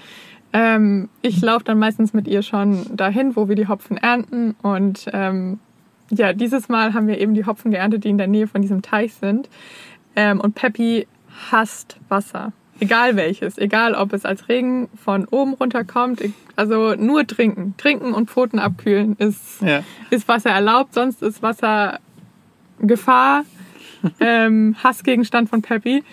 Ähm, 0.53 1.09
ich 1.21 1.41
laufe 1.41 1.65
dann 1.65 1.80
meistens 1.80 2.13
mit 2.13 2.28
ihr 2.28 2.43
schon 2.43 2.95
dahin, 2.95 3.36
wo 3.36 3.47
wir 3.49 3.55
die 3.55 3.67
Hopfen 3.67 3.97
ernten. 3.97 4.55
Und 4.61 5.09
ähm, 5.11 5.59
ja, 6.11 6.34
dieses 6.34 6.69
Mal 6.69 6.93
haben 6.93 7.07
wir 7.07 7.19
eben 7.19 7.34
die 7.34 7.45
Hopfen 7.45 7.71
geerntet, 7.71 8.03
die 8.03 8.09
in 8.09 8.17
der 8.19 8.28
Nähe 8.28 8.47
von 8.47 8.61
diesem 8.61 8.82
Teich 8.82 9.13
sind. 9.15 9.49
Ähm, 10.15 10.39
und 10.39 10.53
Peppi 10.53 11.07
hasst 11.51 11.97
Wasser. 12.09 12.53
Egal 12.80 13.15
welches. 13.15 13.57
Egal, 13.57 13.95
ob 13.95 14.13
es 14.13 14.26
als 14.26 14.47
Regen 14.49 14.89
von 14.95 15.26
oben 15.26 15.53
runterkommt. 15.53 16.21
Also 16.55 16.95
nur 16.95 17.26
trinken. 17.26 17.76
Trinken 17.78 18.13
und 18.13 18.30
Pfoten 18.30 18.59
abkühlen 18.59 19.15
ist, 19.17 19.61
Ja. 19.61 19.84
ist 20.11 20.28
Wasser 20.28 20.51
erlaubt. 20.51 20.93
Sonst 20.93 21.24
ist 21.24 21.41
Wasser 21.41 21.99
Gefahr. 22.80 23.43
ähm, 24.19 24.76
Hassgegenstand 24.84 25.49
von 25.49 25.61
Peppi. 25.61 26.03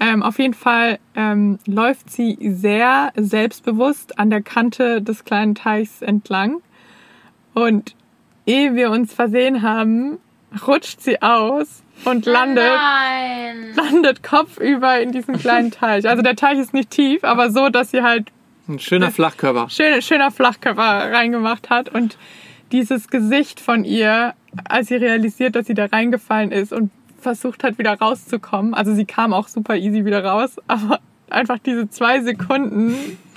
Ähm, 0.00 0.22
auf 0.22 0.38
jeden 0.38 0.54
Fall 0.54 0.98
ähm, 1.16 1.58
läuft 1.66 2.10
sie 2.10 2.38
sehr 2.40 3.12
selbstbewusst 3.16 4.18
an 4.18 4.30
der 4.30 4.42
Kante 4.42 5.02
des 5.02 5.24
kleinen 5.24 5.54
Teichs 5.54 6.02
entlang. 6.02 6.60
Und 7.54 7.96
ehe 8.46 8.74
wir 8.76 8.90
uns 8.90 9.12
versehen 9.12 9.62
haben, 9.62 10.18
rutscht 10.66 11.00
sie 11.00 11.20
aus 11.20 11.82
und 12.04 12.26
landet 12.26 12.64
Nein. 12.64 13.74
landet 13.74 14.22
kopfüber 14.22 15.00
in 15.00 15.10
diesem 15.12 15.36
kleinen 15.38 15.70
Teich. 15.72 16.08
Also 16.08 16.22
der 16.22 16.36
Teich 16.36 16.58
ist 16.58 16.72
nicht 16.72 16.90
tief, 16.90 17.24
aber 17.24 17.50
so, 17.50 17.68
dass 17.68 17.90
sie 17.90 18.02
halt 18.02 18.30
Ein 18.68 18.78
schöner 18.78 19.10
Flachkörper. 19.10 19.68
schön, 19.68 20.00
schöner 20.00 20.30
Flachkörper 20.30 21.12
reingemacht 21.12 21.70
hat 21.70 21.88
und 21.92 22.16
dieses 22.70 23.08
Gesicht 23.08 23.60
von 23.60 23.84
ihr, 23.84 24.34
als 24.68 24.88
sie 24.88 24.96
realisiert, 24.96 25.56
dass 25.56 25.66
sie 25.66 25.74
da 25.74 25.86
reingefallen 25.86 26.52
ist 26.52 26.72
und 26.72 26.90
versucht 27.18 27.64
hat, 27.64 27.78
wieder 27.78 27.94
rauszukommen. 27.98 28.74
Also 28.74 28.94
sie 28.94 29.04
kam 29.04 29.32
auch 29.32 29.48
super 29.48 29.76
easy 29.76 30.04
wieder 30.04 30.24
raus, 30.24 30.56
aber 30.68 31.00
einfach 31.30 31.58
diese 31.58 31.88
zwei 31.90 32.20
Sekunden 32.22 32.94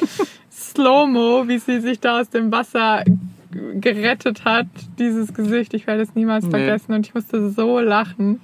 Slow-Mo, 0.52 1.48
wie 1.48 1.58
sie 1.60 1.80
sich 1.82 2.00
da 2.00 2.20
aus 2.22 2.30
dem 2.30 2.52
Wasser 2.52 3.04
gerettet 3.52 4.46
hat, 4.46 4.68
dieses 4.98 5.34
Gesicht, 5.34 5.74
ich 5.74 5.88
werde 5.88 6.04
es 6.04 6.16
niemals 6.16 6.46
Nee. 6.46 6.52
vergessen 6.52 6.94
und 6.94 7.06
ich 7.08 7.14
musste 7.14 7.50
so 7.50 7.80
lachen. 7.80 8.40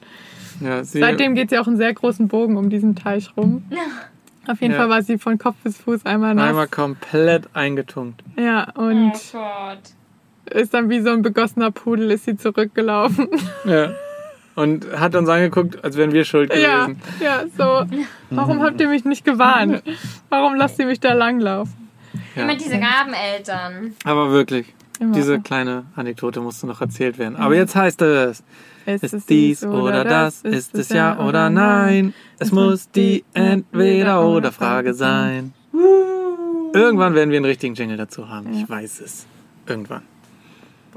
Ja, 0.59 0.83
sie, 0.83 0.99
Seitdem 0.99 1.35
geht 1.35 1.49
sie 1.51 1.59
auch 1.59 1.67
einen 1.67 1.77
sehr 1.77 1.93
großen 1.93 2.27
Bogen 2.27 2.57
um 2.57 2.69
diesen 2.69 2.95
Teich 2.95 3.29
rum. 3.38 3.63
Auf 4.47 4.59
jeden 4.61 4.73
Ja. 4.73 4.79
Fall 4.79 4.89
war 4.89 5.01
sie 5.03 5.17
von 5.17 5.38
Kopf 5.38 5.55
bis 5.63 5.77
Fuß 5.77 6.05
einmal 6.05 6.33
nass. 6.35 6.49
einmal 6.49 6.67
komplett 6.67 7.47
eingetunkt. 7.53 8.21
Ja, 8.38 8.67
Oh 8.75 8.81
und 8.81 9.11
Gott. 9.31 10.53
ist 10.53 10.73
dann 10.73 10.89
wie 10.89 10.99
so 11.01 11.11
ein 11.11 11.21
begossener 11.21 11.71
Pudel 11.71 12.11
ist 12.11 12.25
sie 12.25 12.35
zurückgelaufen. 12.35 13.27
Ja. 13.65 13.91
Und 14.57 14.87
hat 14.99 15.13
uns 15.13 15.29
angeguckt, 15.29 15.83
als 15.83 15.97
wären 15.97 16.13
wir 16.13 16.25
schuld 16.25 16.51
ja, 16.51 16.87
gewesen. 16.87 16.99
ja, 17.21 17.43
so. 17.55 17.85
Warum 18.31 18.63
habt 18.63 18.81
ihr 18.81 18.87
mich 18.89 19.05
nicht 19.05 19.23
gewarnt? 19.23 19.83
Warum 20.29 20.55
lasst 20.55 20.79
ihr 20.79 20.87
mich 20.87 20.99
da 20.99 21.13
langlaufen? 21.13 21.89
Ja. 22.35 22.41
Immer 22.41 22.55
diese 22.55 22.73
Rabeneltern. 22.81 23.93
Aber 24.03 24.31
wirklich, 24.31 24.73
Immer. 24.99 25.13
diese 25.13 25.39
kleine 25.41 25.85
Anekdote 25.95 26.39
musste 26.39 26.65
noch 26.65 26.81
erzählt 26.81 27.19
werden. 27.19 27.35
Aber 27.35 27.53
jetzt 27.53 27.75
heißt 27.75 28.01
es, 28.01 28.43
Ist 28.87 29.03
ist 29.03 29.13
es 29.13 29.25
dies 29.27 29.63
oder 29.63 30.03
das, 30.03 30.41
ist 30.41 30.73
es 30.73 30.89
ja 30.89 31.19
oder 31.19 31.51
nein. 31.51 32.15
Es 32.39 32.51
muss 32.51 32.89
die 32.89 33.25
Entweder-oder-Frage 33.35 34.95
sein. 34.95 35.53
Irgendwann 36.73 37.13
werden 37.13 37.29
wir 37.29 37.37
einen 37.37 37.45
richtigen 37.45 37.75
Jingle 37.75 37.97
dazu 37.97 38.27
haben. 38.27 38.51
Ich 38.53 38.67
weiß 38.67 39.01
es. 39.01 39.27
Irgendwann. 39.67 40.01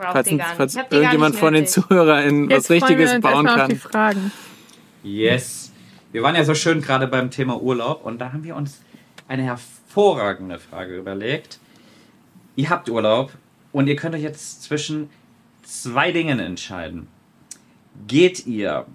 Braucht 0.01 0.13
Falls, 0.13 0.31
ihr 0.31 0.39
gar 0.39 0.47
nicht. 0.49 0.57
falls 0.57 0.75
gar 0.75 0.93
irgendjemand 0.93 1.35
nicht 1.35 1.41
von 1.41 1.53
den. 1.53 1.67
ZuhörerInnen 1.67 2.49
was 2.49 2.55
Jetzt 2.55 2.67
freuen 2.69 2.83
Richtiges 2.83 3.11
wir 3.11 3.17
uns 3.17 3.23
bauen 3.23 3.47
erstmal 3.47 3.61
auf 3.61 3.69
die 3.69 3.77
kann. 3.77 3.91
Fragen. 3.91 4.33
Yes. 5.03 5.73
Wir 6.13 6.23
waren 6.23 6.35
ja 6.35 6.45
so 6.45 6.55
schön 6.55 6.81
gerade 6.81 7.07
beim 7.07 7.31
Thema 7.31 7.61
Urlaub 7.61 8.05
und 8.05 8.19
da 8.19 8.33
haben 8.33 8.43
wir 8.43 8.57
uns 8.57 8.81
eine 9.29 9.43
hervorragende 9.43 10.59
Frage 10.59 10.97
überlegt. 10.97 11.61
Ihr 12.57 12.71
habt 12.71 12.89
Urlaub 12.89 13.33
und 13.73 13.87
ihr 13.87 13.97
könnt 13.97 14.15
euch 14.15 14.23
jetzt 14.23 14.63
zwischen 14.63 15.11
zwei 15.63 16.13
Dingen 16.13 16.41
entscheiden. 16.41 17.07
Geht 18.07 18.47
ihr, 18.47 18.87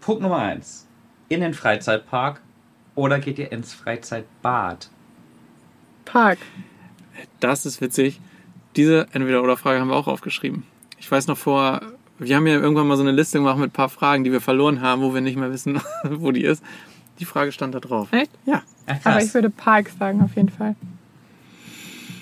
Punkt 0.00 0.22
Nummer 0.22 0.38
eins, 0.38 0.86
in 1.28 1.40
den 1.40 1.54
Freizeitpark 1.54 2.40
oder 2.94 3.18
geht 3.18 3.38
ihr 3.38 3.50
ins 3.50 3.74
Freizeitbad? 3.74 4.88
Park. 6.04 6.38
Das 7.40 7.66
ist 7.66 7.80
witzig. 7.80 8.20
Diese 8.76 9.06
Entweder-oder-Frage 9.12 9.80
haben 9.80 9.88
wir 9.88 9.96
auch 9.96 10.08
aufgeschrieben. 10.08 10.64
Ich 10.98 11.10
weiß 11.10 11.26
noch 11.26 11.36
vor, 11.38 11.80
wir 12.18 12.36
haben 12.36 12.46
ja 12.46 12.54
irgendwann 12.54 12.86
mal 12.88 12.96
so 12.96 13.02
eine 13.02 13.12
Liste 13.12 13.38
gemacht 13.38 13.58
mit 13.58 13.68
ein 13.68 13.72
paar 13.72 13.88
Fragen, 13.88 14.24
die 14.24 14.32
wir 14.32 14.40
verloren 14.40 14.80
haben, 14.80 15.02
wo 15.02 15.14
wir 15.14 15.20
nicht 15.20 15.36
mehr 15.36 15.52
wissen, 15.52 15.80
wo 16.04 16.32
die 16.32 16.44
ist. 16.44 16.62
Die 17.20 17.24
Frage 17.24 17.52
stand 17.52 17.74
da 17.74 17.80
drauf. 17.80 18.08
Echt? 18.12 18.30
Ja. 18.46 18.62
Krass. 18.86 19.00
Aber 19.04 19.22
ich 19.22 19.32
würde 19.34 19.50
Park 19.50 19.90
sagen, 19.98 20.20
auf 20.22 20.34
jeden 20.36 20.48
Fall. 20.48 20.74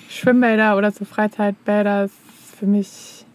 Schwimmbäder 0.09 0.77
oder 0.77 0.91
so 0.91 1.05
Freizeitbäder 1.05 2.05
ist 2.05 2.13
für 2.59 2.67
mich. 2.67 3.25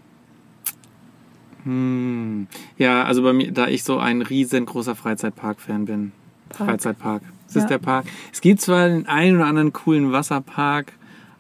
Hm. 1.65 2.47
Ja, 2.77 3.05
also 3.05 3.23
bei 3.23 3.33
mir, 3.33 3.53
da 3.53 3.67
ich 3.67 3.83
so 3.85 3.99
ein 3.99 4.23
riesengroßer 4.23 4.95
Freizeitpark-Fan 4.95 5.85
bin. 5.87 6.13
Park. 6.51 6.71
Freizeitpark. 6.71 7.23
Es 7.49 7.55
Ja. 7.55 7.63
ist 7.63 7.71
der 7.71 7.79
Park. 7.79 8.07
Es 8.33 8.41
gibt 8.41 8.61
zwar 8.61 8.89
den 8.89 9.07
einen 9.07 9.37
oder 9.37 9.47
anderen 9.47 9.73
coolen 9.73 10.13
Wasserpark, 10.13 10.93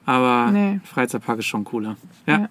aber 0.09 0.51
Nee. 0.51 0.81
Freizeitpark 0.85 1.39
ist 1.39 1.47
schon 1.47 1.65
cooler. 1.65 1.97
Ja. 2.27 2.39
Ja. 2.39 2.49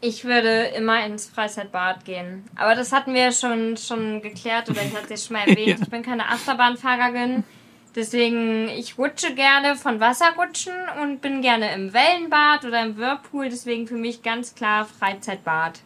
Ich 0.00 0.24
würde 0.24 0.64
immer 0.76 1.04
ins 1.06 1.26
Freizeitbad 1.26 2.04
gehen. 2.04 2.44
Aber 2.56 2.74
das 2.74 2.92
hatten 2.92 3.14
wir 3.14 3.30
schon, 3.32 3.76
schon 3.76 4.20
geklärt 4.20 4.68
oder 4.70 4.82
ich 4.82 4.94
hatte 4.96 5.14
es 5.14 5.26
schon 5.26 5.34
mal 5.34 5.42
erwähnt. 5.48 5.78
Ja. 5.78 5.82
Ich 5.82 5.88
bin 5.88 6.02
keine 6.02 6.26
Achterbahnfahrerin. 6.28 7.44
Deswegen, 7.94 8.68
ich 8.68 8.98
rutsche 8.98 9.34
gerne 9.34 9.76
von 9.76 9.98
Wasserrutschen 10.00 10.74
und 11.02 11.20
bin 11.20 11.42
gerne 11.42 11.72
im 11.74 11.92
Wellenbad 11.92 12.64
oder 12.64 12.84
im 12.84 12.96
Whirlpool. 12.96 13.48
Deswegen 13.48 13.86
für 13.86 13.96
mich 13.96 14.22
ganz 14.22 14.54
klar 14.54 14.84
Freizeitbad. 14.84 15.80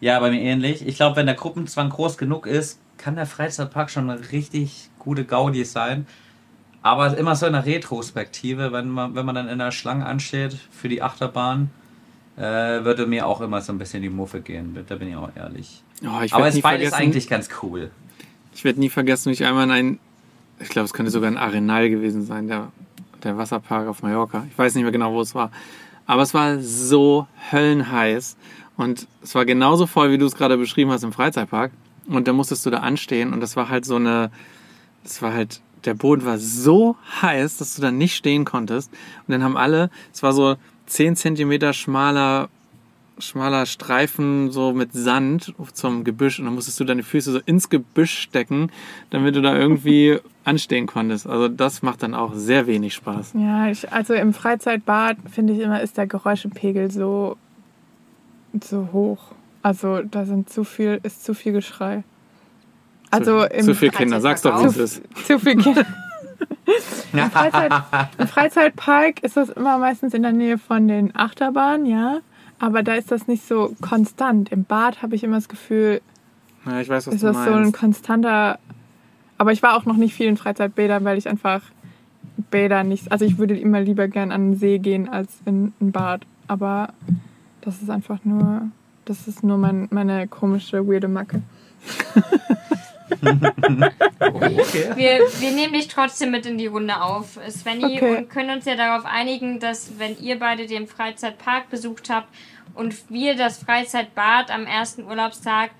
Ja, 0.00 0.18
bei 0.20 0.30
mir 0.30 0.40
ähnlich. 0.40 0.86
Ich 0.86 0.96
glaube, 0.96 1.16
wenn 1.16 1.26
der 1.26 1.34
Gruppenzwang 1.34 1.90
groß 1.90 2.16
genug 2.18 2.46
ist, 2.46 2.78
kann 2.96 3.16
der 3.16 3.26
Freizeitpark 3.26 3.90
schon 3.90 4.08
eine 4.08 4.32
richtig 4.32 4.88
gute 4.98 5.24
Gaudi 5.24 5.64
sein. 5.64 6.06
Aber 6.82 7.16
immer 7.16 7.36
so 7.36 7.46
in 7.46 7.52
der 7.52 7.66
Retrospektive, 7.66 8.72
wenn 8.72 8.88
man, 8.88 9.14
wenn 9.14 9.26
man 9.26 9.34
dann 9.34 9.48
in 9.48 9.58
der 9.58 9.70
Schlange 9.70 10.06
ansteht 10.06 10.56
für 10.70 10.88
die 10.88 11.02
Achterbahn, 11.02 11.70
äh, 12.36 12.42
würde 12.84 13.06
mir 13.06 13.26
auch 13.26 13.40
immer 13.42 13.60
so 13.60 13.72
ein 13.72 13.78
bisschen 13.78 14.02
die 14.02 14.08
Muffe 14.08 14.40
gehen. 14.40 14.76
Da 14.88 14.94
bin 14.96 15.08
ich 15.08 15.16
auch 15.16 15.30
ehrlich. 15.36 15.82
Oh, 16.02 16.22
ich 16.22 16.32
Aber 16.32 16.48
es 16.48 16.54
ist 16.54 16.62
beides 16.62 16.94
eigentlich 16.94 17.28
ganz 17.28 17.50
cool. 17.62 17.90
ich 18.54 18.64
werde 18.64 18.80
nie 18.80 18.88
vergessen, 18.88 19.28
wie 19.28 19.34
ich 19.34 19.44
einmal 19.44 19.64
in 19.64 19.70
ein, 19.70 19.98
ich 20.58 20.70
glaube, 20.70 20.86
es 20.86 20.94
könnte 20.94 21.10
sogar 21.10 21.30
ein 21.30 21.36
Arenal 21.36 21.90
gewesen 21.90 22.24
sein, 22.24 22.48
der, 22.48 22.72
der 23.22 23.36
Wasserpark 23.36 23.86
auf 23.86 24.02
Mallorca. 24.02 24.46
Ich 24.50 24.56
weiß 24.56 24.74
nicht 24.74 24.84
mehr 24.84 24.92
genau, 24.92 25.12
wo 25.12 25.20
es 25.20 25.34
war. 25.34 25.50
Aber 26.06 26.22
es 26.22 26.32
war 26.32 26.58
so 26.60 27.26
höllenheiß 27.52 28.36
und 28.76 29.06
es 29.22 29.34
war 29.34 29.44
genauso 29.44 29.86
voll, 29.86 30.10
wie 30.10 30.18
du 30.18 30.24
es 30.24 30.34
gerade 30.34 30.56
beschrieben 30.56 30.90
hast 30.90 31.02
im 31.02 31.12
Freizeitpark. 31.12 31.72
Und 32.08 32.26
da 32.26 32.32
musstest 32.32 32.64
du 32.64 32.70
da 32.70 32.78
anstehen 32.78 33.34
und 33.34 33.40
das 33.40 33.54
war 33.54 33.68
halt 33.68 33.84
so 33.84 33.96
eine, 33.96 34.30
das 35.04 35.20
war 35.20 35.34
halt, 35.34 35.60
der 35.84 35.94
Boden 35.94 36.24
war 36.24 36.38
so 36.38 36.96
heiß, 37.22 37.56
dass 37.58 37.74
du 37.74 37.82
da 37.82 37.90
nicht 37.90 38.16
stehen 38.16 38.44
konntest. 38.44 38.90
Und 39.26 39.32
dann 39.32 39.42
haben 39.42 39.56
alle, 39.56 39.90
es 40.12 40.22
war 40.22 40.32
so 40.32 40.56
10 40.86 41.16
Zentimeter 41.16 41.72
schmaler 41.72 42.48
schmaler 43.22 43.66
Streifen 43.66 44.50
so 44.50 44.72
mit 44.72 44.92
Sand 44.92 45.54
zum 45.72 46.04
Gebüsch 46.04 46.38
und 46.38 46.46
dann 46.46 46.54
musstest 46.54 46.80
du 46.80 46.84
deine 46.84 47.02
Füße 47.02 47.32
so 47.32 47.40
ins 47.44 47.68
Gebüsch 47.68 48.18
stecken, 48.18 48.70
damit 49.10 49.36
du 49.36 49.42
da 49.42 49.56
irgendwie 49.56 50.18
anstehen 50.44 50.86
konntest. 50.86 51.26
Also 51.26 51.48
das 51.48 51.82
macht 51.82 52.02
dann 52.02 52.14
auch 52.14 52.34
sehr 52.34 52.66
wenig 52.66 52.94
Spaß. 52.94 53.34
Ja, 53.34 53.68
ich, 53.68 53.92
also 53.92 54.14
im 54.14 54.32
Freizeitbad 54.32 55.18
finde 55.30 55.52
ich 55.52 55.60
immer, 55.60 55.80
ist 55.80 55.96
der 55.96 56.06
Geräuschepegel 56.06 56.90
so, 56.90 57.36
so 58.62 58.88
hoch. 58.92 59.32
Also 59.62 60.00
da 60.02 60.24
sind 60.24 60.48
zu 60.48 60.64
viel, 60.64 61.00
ist 61.02 61.24
zu 61.24 61.34
viel 61.34 61.52
Geschrei. 61.52 62.02
Also 63.10 63.44
im 63.44 63.64
Zu 63.64 63.74
viel 63.74 63.90
Kinder, 63.90 64.20
sag's 64.20 64.42
doch, 64.42 64.62
wie 64.62 64.66
es 64.66 64.74
zu, 64.74 64.82
ist. 64.82 65.02
zu 65.26 65.38
viel 65.38 65.56
Kinder. 65.56 65.84
Im, 67.12 67.30
Freizeit, 67.30 67.72
Im 68.18 68.28
Freizeitpark 68.28 69.22
ist 69.22 69.36
das 69.36 69.48
immer 69.50 69.78
meistens 69.78 70.14
in 70.14 70.22
der 70.22 70.32
Nähe 70.32 70.58
von 70.58 70.86
den 70.86 71.14
Achterbahnen, 71.16 71.86
ja. 71.86 72.20
Aber 72.58 72.82
da 72.82 72.94
ist 72.94 73.10
das 73.10 73.26
nicht 73.26 73.46
so 73.46 73.74
konstant. 73.80 74.52
Im 74.52 74.64
Bad 74.64 75.02
habe 75.02 75.16
ich 75.16 75.24
immer 75.24 75.36
das 75.36 75.48
Gefühl, 75.48 76.00
Ja, 76.66 76.80
ich 76.80 76.88
weiß, 76.88 77.06
was 77.06 77.14
ist 77.14 77.22
du 77.22 77.28
das 77.28 77.44
so 77.44 77.52
ein 77.52 77.72
konstanter. 77.72 78.58
Aber 79.38 79.52
ich 79.52 79.62
war 79.62 79.74
auch 79.74 79.86
noch 79.86 79.96
nicht 79.96 80.14
viel 80.14 80.26
in 80.26 80.36
Freizeitbädern, 80.36 81.04
weil 81.04 81.18
ich 81.18 81.28
einfach 81.28 81.62
Bäder 82.50 82.84
nicht. 82.84 83.10
Also 83.10 83.24
ich 83.24 83.38
würde 83.38 83.58
immer 83.58 83.80
lieber 83.80 84.08
gern 84.08 84.30
an 84.30 84.52
den 84.52 84.58
See 84.58 84.78
gehen 84.78 85.08
als 85.08 85.38
in 85.46 85.72
ein 85.80 85.92
Bad. 85.92 86.22
Aber 86.46 86.92
das 87.62 87.80
ist 87.82 87.90
einfach 87.90 88.18
nur. 88.24 88.68
Das 89.06 89.26
ist 89.26 89.42
nur 89.42 89.56
mein, 89.56 89.88
meine 89.90 90.28
komische, 90.28 90.86
weirde 90.86 91.08
Macke. 91.08 91.42
Okay. 94.20 94.90
Wir, 94.94 95.20
wir 95.38 95.50
nehmen 95.52 95.72
dich 95.72 95.88
trotzdem 95.88 96.30
mit 96.30 96.46
in 96.46 96.58
die 96.58 96.66
Runde 96.66 97.00
auf, 97.00 97.38
Svenny, 97.48 97.96
Okay. 97.96 98.16
und 98.18 98.30
können 98.30 98.50
uns 98.50 98.64
ja 98.64 98.76
darauf 98.76 99.04
einigen, 99.04 99.58
dass 99.60 99.98
wenn 99.98 100.18
ihr 100.18 100.38
beide 100.38 100.66
den 100.66 100.86
Freizeitpark 100.86 101.70
besucht 101.70 102.10
habt 102.10 102.28
und 102.74 102.94
wir 103.10 103.34
das 103.36 103.58
Freizeitbad 103.58 104.50
am 104.50 104.66
ersten 104.66 105.04
Urlaubstag, 105.04 105.70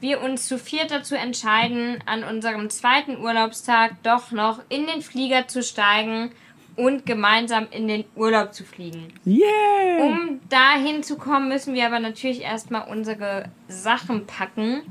wir 0.00 0.20
uns 0.22 0.46
zu 0.46 0.58
viert 0.58 0.90
dazu 0.92 1.16
entscheiden, 1.16 1.98
an 2.06 2.22
unserem 2.22 2.70
zweiten 2.70 3.18
Urlaubstag 3.18 3.92
doch 4.04 4.30
noch 4.30 4.60
in 4.68 4.86
den 4.86 5.02
Flieger 5.02 5.48
zu 5.48 5.62
steigen 5.62 6.30
und 6.76 7.04
gemeinsam 7.06 7.66
in 7.72 7.88
den 7.88 8.04
Urlaub 8.14 8.54
zu 8.54 8.62
fliegen. 8.62 9.12
Yeah! 9.26 9.98
Um 10.00 10.40
dahin 10.48 11.02
zu 11.02 11.16
kommen, 11.18 11.48
müssen 11.48 11.74
wir 11.74 11.84
aber 11.86 11.98
natürlich 11.98 12.42
erstmal 12.42 12.86
unsere 12.88 13.46
Sachen 13.66 14.26
packen. 14.26 14.82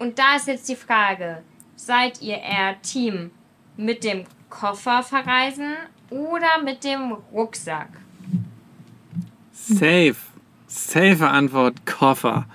Und 0.00 0.18
da 0.18 0.36
ist 0.36 0.46
jetzt 0.46 0.66
die 0.66 0.76
Frage, 0.76 1.42
seid 1.76 2.22
ihr 2.22 2.38
eher 2.38 2.80
Team 2.80 3.30
mit 3.76 4.02
dem 4.02 4.24
Koffer 4.48 5.02
verreisen 5.02 5.74
oder 6.08 6.62
mit 6.64 6.82
dem 6.84 7.18
Rucksack? 7.30 7.90
Safe. 9.52 10.16
Safe 10.66 11.28
Antwort, 11.28 11.84
Koffer. 11.84 12.46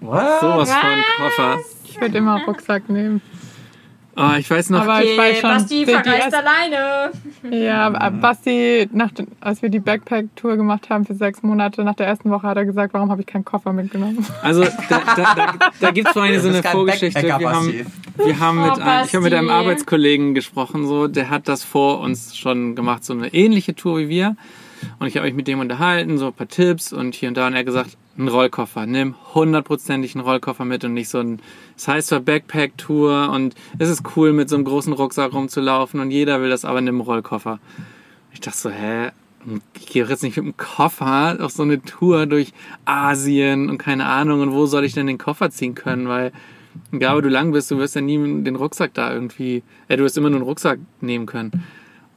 What? 0.00 0.40
Sowas 0.40 0.72
von 0.72 1.04
Koffer. 1.18 1.58
Ich 1.84 2.00
würde 2.00 2.16
immer 2.16 2.42
Rucksack 2.46 2.88
nehmen. 2.88 3.20
Oh, 4.20 4.36
ich 4.38 4.50
weiß 4.50 4.70
noch, 4.70 4.80
Aber 4.82 5.02
ich 5.02 5.16
weiß 5.16 5.40
schon, 5.40 5.50
Basti 5.50 5.86
verreist 5.86 6.34
alleine. 6.34 7.10
Ja, 7.50 7.88
Basti, 8.10 8.88
nach 8.92 9.10
den, 9.12 9.28
als 9.40 9.62
wir 9.62 9.70
die 9.70 9.80
Backpack-Tour 9.80 10.56
gemacht 10.56 10.90
haben 10.90 11.06
für 11.06 11.14
sechs 11.14 11.42
Monate, 11.42 11.84
nach 11.84 11.94
der 11.94 12.06
ersten 12.06 12.30
Woche 12.30 12.46
hat 12.46 12.58
er 12.58 12.66
gesagt, 12.66 12.92
warum 12.92 13.10
habe 13.10 13.22
ich 13.22 13.26
keinen 13.26 13.44
Koffer 13.44 13.72
mitgenommen? 13.72 14.26
also 14.42 14.64
da, 14.88 15.02
da, 15.16 15.34
da, 15.34 15.54
da 15.80 15.90
gibt 15.90 16.08
es 16.08 16.14
so 16.14 16.20
eine, 16.20 16.38
so 16.40 16.48
eine 16.48 16.62
Vorgeschichte. 16.62 17.22
Wir 17.22 17.34
haben, 17.34 17.86
wir 18.16 18.38
haben 18.38 18.58
Oh, 18.58 18.70
mit, 18.70 18.80
ein, 18.80 19.06
ich 19.06 19.14
habe 19.14 19.24
mit 19.24 19.32
einem. 19.34 19.48
Arbeitskollegen 19.48 20.34
gesprochen, 20.34 20.86
so, 20.86 21.08
der 21.08 21.30
hat 21.30 21.48
das 21.48 21.64
vor 21.64 22.00
uns 22.00 22.36
schon 22.36 22.74
gemacht, 22.74 23.04
so 23.04 23.12
eine 23.14 23.32
ähnliche 23.32 23.74
Tour 23.74 23.98
wie 23.98 24.08
wir. 24.08 24.36
Und 24.98 25.06
ich 25.06 25.16
habe 25.16 25.26
mich 25.26 25.34
mit 25.34 25.48
dem 25.48 25.60
unterhalten, 25.60 26.18
so 26.18 26.28
ein 26.28 26.32
paar 26.32 26.48
Tipps 26.48 26.92
und 26.92 27.14
hier 27.14 27.28
und 27.28 27.36
da. 27.36 27.46
Und 27.46 27.54
er 27.54 27.60
hat 27.60 27.66
gesagt, 27.66 27.96
ein 28.20 28.28
Rollkoffer. 28.28 28.86
Nimm 28.86 29.14
hundertprozentig 29.34 30.14
einen 30.14 30.24
Rollkoffer 30.24 30.64
mit 30.64 30.84
und 30.84 30.94
nicht 30.94 31.08
so 31.08 31.18
ein, 31.18 31.40
es 31.76 31.88
heißt 31.88 32.08
zwar 32.08 32.20
Backpack-Tour 32.20 33.30
und 33.30 33.54
es 33.78 33.88
ist 33.88 34.02
cool, 34.16 34.32
mit 34.32 34.48
so 34.48 34.56
einem 34.56 34.64
großen 34.64 34.92
Rucksack 34.92 35.32
rumzulaufen 35.32 36.00
und 36.00 36.10
jeder 36.10 36.40
will 36.40 36.50
das 36.50 36.64
aber 36.64 36.78
in 36.78 36.88
einem 36.88 37.00
Rollkoffer. 37.00 37.58
Ich 38.32 38.40
dachte 38.40 38.58
so, 38.58 38.70
hä? 38.70 39.10
Ich 39.74 39.86
gehe 39.86 40.04
jetzt 40.04 40.22
nicht 40.22 40.36
mit 40.36 40.44
dem 40.44 40.56
Koffer 40.58 41.38
auf 41.40 41.52
so 41.52 41.62
eine 41.62 41.80
Tour 41.80 42.26
durch 42.26 42.52
Asien 42.84 43.70
und 43.70 43.78
keine 43.78 44.04
Ahnung. 44.04 44.42
Und 44.42 44.52
wo 44.52 44.66
soll 44.66 44.84
ich 44.84 44.92
denn 44.92 45.06
den 45.06 45.16
Koffer 45.16 45.50
ziehen 45.50 45.74
können? 45.74 46.08
Weil, 46.08 46.32
egal 46.92 47.16
wo 47.16 47.20
du 47.22 47.30
lang 47.30 47.50
bist, 47.50 47.70
du 47.70 47.78
wirst 47.78 47.94
ja 47.94 48.02
nie 48.02 48.18
den 48.42 48.56
Rucksack 48.56 48.92
da 48.92 49.12
irgendwie, 49.14 49.62
äh, 49.88 49.96
du 49.96 50.04
wirst 50.04 50.18
immer 50.18 50.28
nur 50.28 50.40
einen 50.40 50.48
Rucksack 50.48 50.78
nehmen 51.00 51.24
können. 51.24 51.64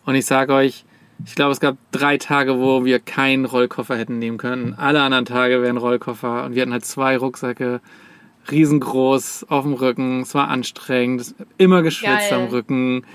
Und 0.05 0.16
ich 0.16 0.26
sage 0.26 0.53
euch, 0.53 0.84
ich 1.26 1.36
glaube, 1.36 1.51
es 1.51 1.59
gab 1.59 1.78
drei 1.91 2.17
Tage, 2.17 2.59
wo 2.59 2.86
wir 2.86 2.99
keinen 2.99 3.45
Rollkoffer 3.45 3.97
hätten 3.97 4.19
nehmen 4.19 4.38
können. 4.38 4.74
Alle 4.78 5.01
anderen 5.01 5.26
Tage 5.26 5.61
wären 5.61 5.78
Rollkoffer. 5.78 6.45
Und 6.45 6.55
wir 6.55 6.61
hatten 6.61 6.74
halt 6.74 6.86
zwei 6.86 7.17
Rucksäcke, 7.17 7.82
riesengroß 8.51 9.45
auf 9.49 9.63
dem 9.63 9.74
Rücken. 9.74 10.21
Es 10.21 10.36
war 10.36 10.49
anstrengend, 10.49 11.34
immer 11.57 11.82
geschwitzt 11.82 12.30
Geil. 12.30 12.41
am 12.41 12.47
Rücken. 12.47 13.05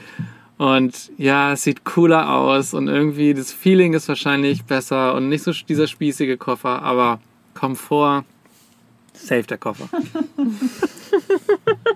Und 0.56 1.12
ja, 1.16 1.52
es 1.52 1.62
sieht 1.62 1.84
cooler 1.84 2.34
aus 2.34 2.74
und 2.74 2.88
irgendwie 2.88 3.32
das 3.32 3.52
Feeling 3.52 3.94
ist 3.94 4.08
wahrscheinlich 4.08 4.64
besser 4.64 5.14
und 5.14 5.28
nicht 5.28 5.44
so 5.44 5.52
dieser 5.52 5.86
spießige 5.86 6.36
Koffer, 6.36 6.82
aber 6.82 7.20
Komfort, 7.54 8.24
safe 9.18 9.42
der 9.42 9.58
Koffer. 9.58 9.88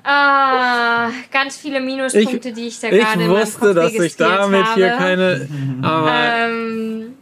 Ah, 0.04 1.10
ganz 1.30 1.56
viele 1.56 1.80
Minuspunkte, 1.80 2.52
die 2.52 2.68
ich 2.68 2.80
da 2.80 2.88
Ich 2.88 3.00
gerade 3.00 3.18
meinem 3.20 3.30
wusste, 3.30 3.74
dass 3.74 3.94
ich 3.94 4.16
damit 4.16 4.64
habe. 4.64 4.74
hier 4.74 4.90
keine. 4.90 5.48
Ähm, 5.84 7.14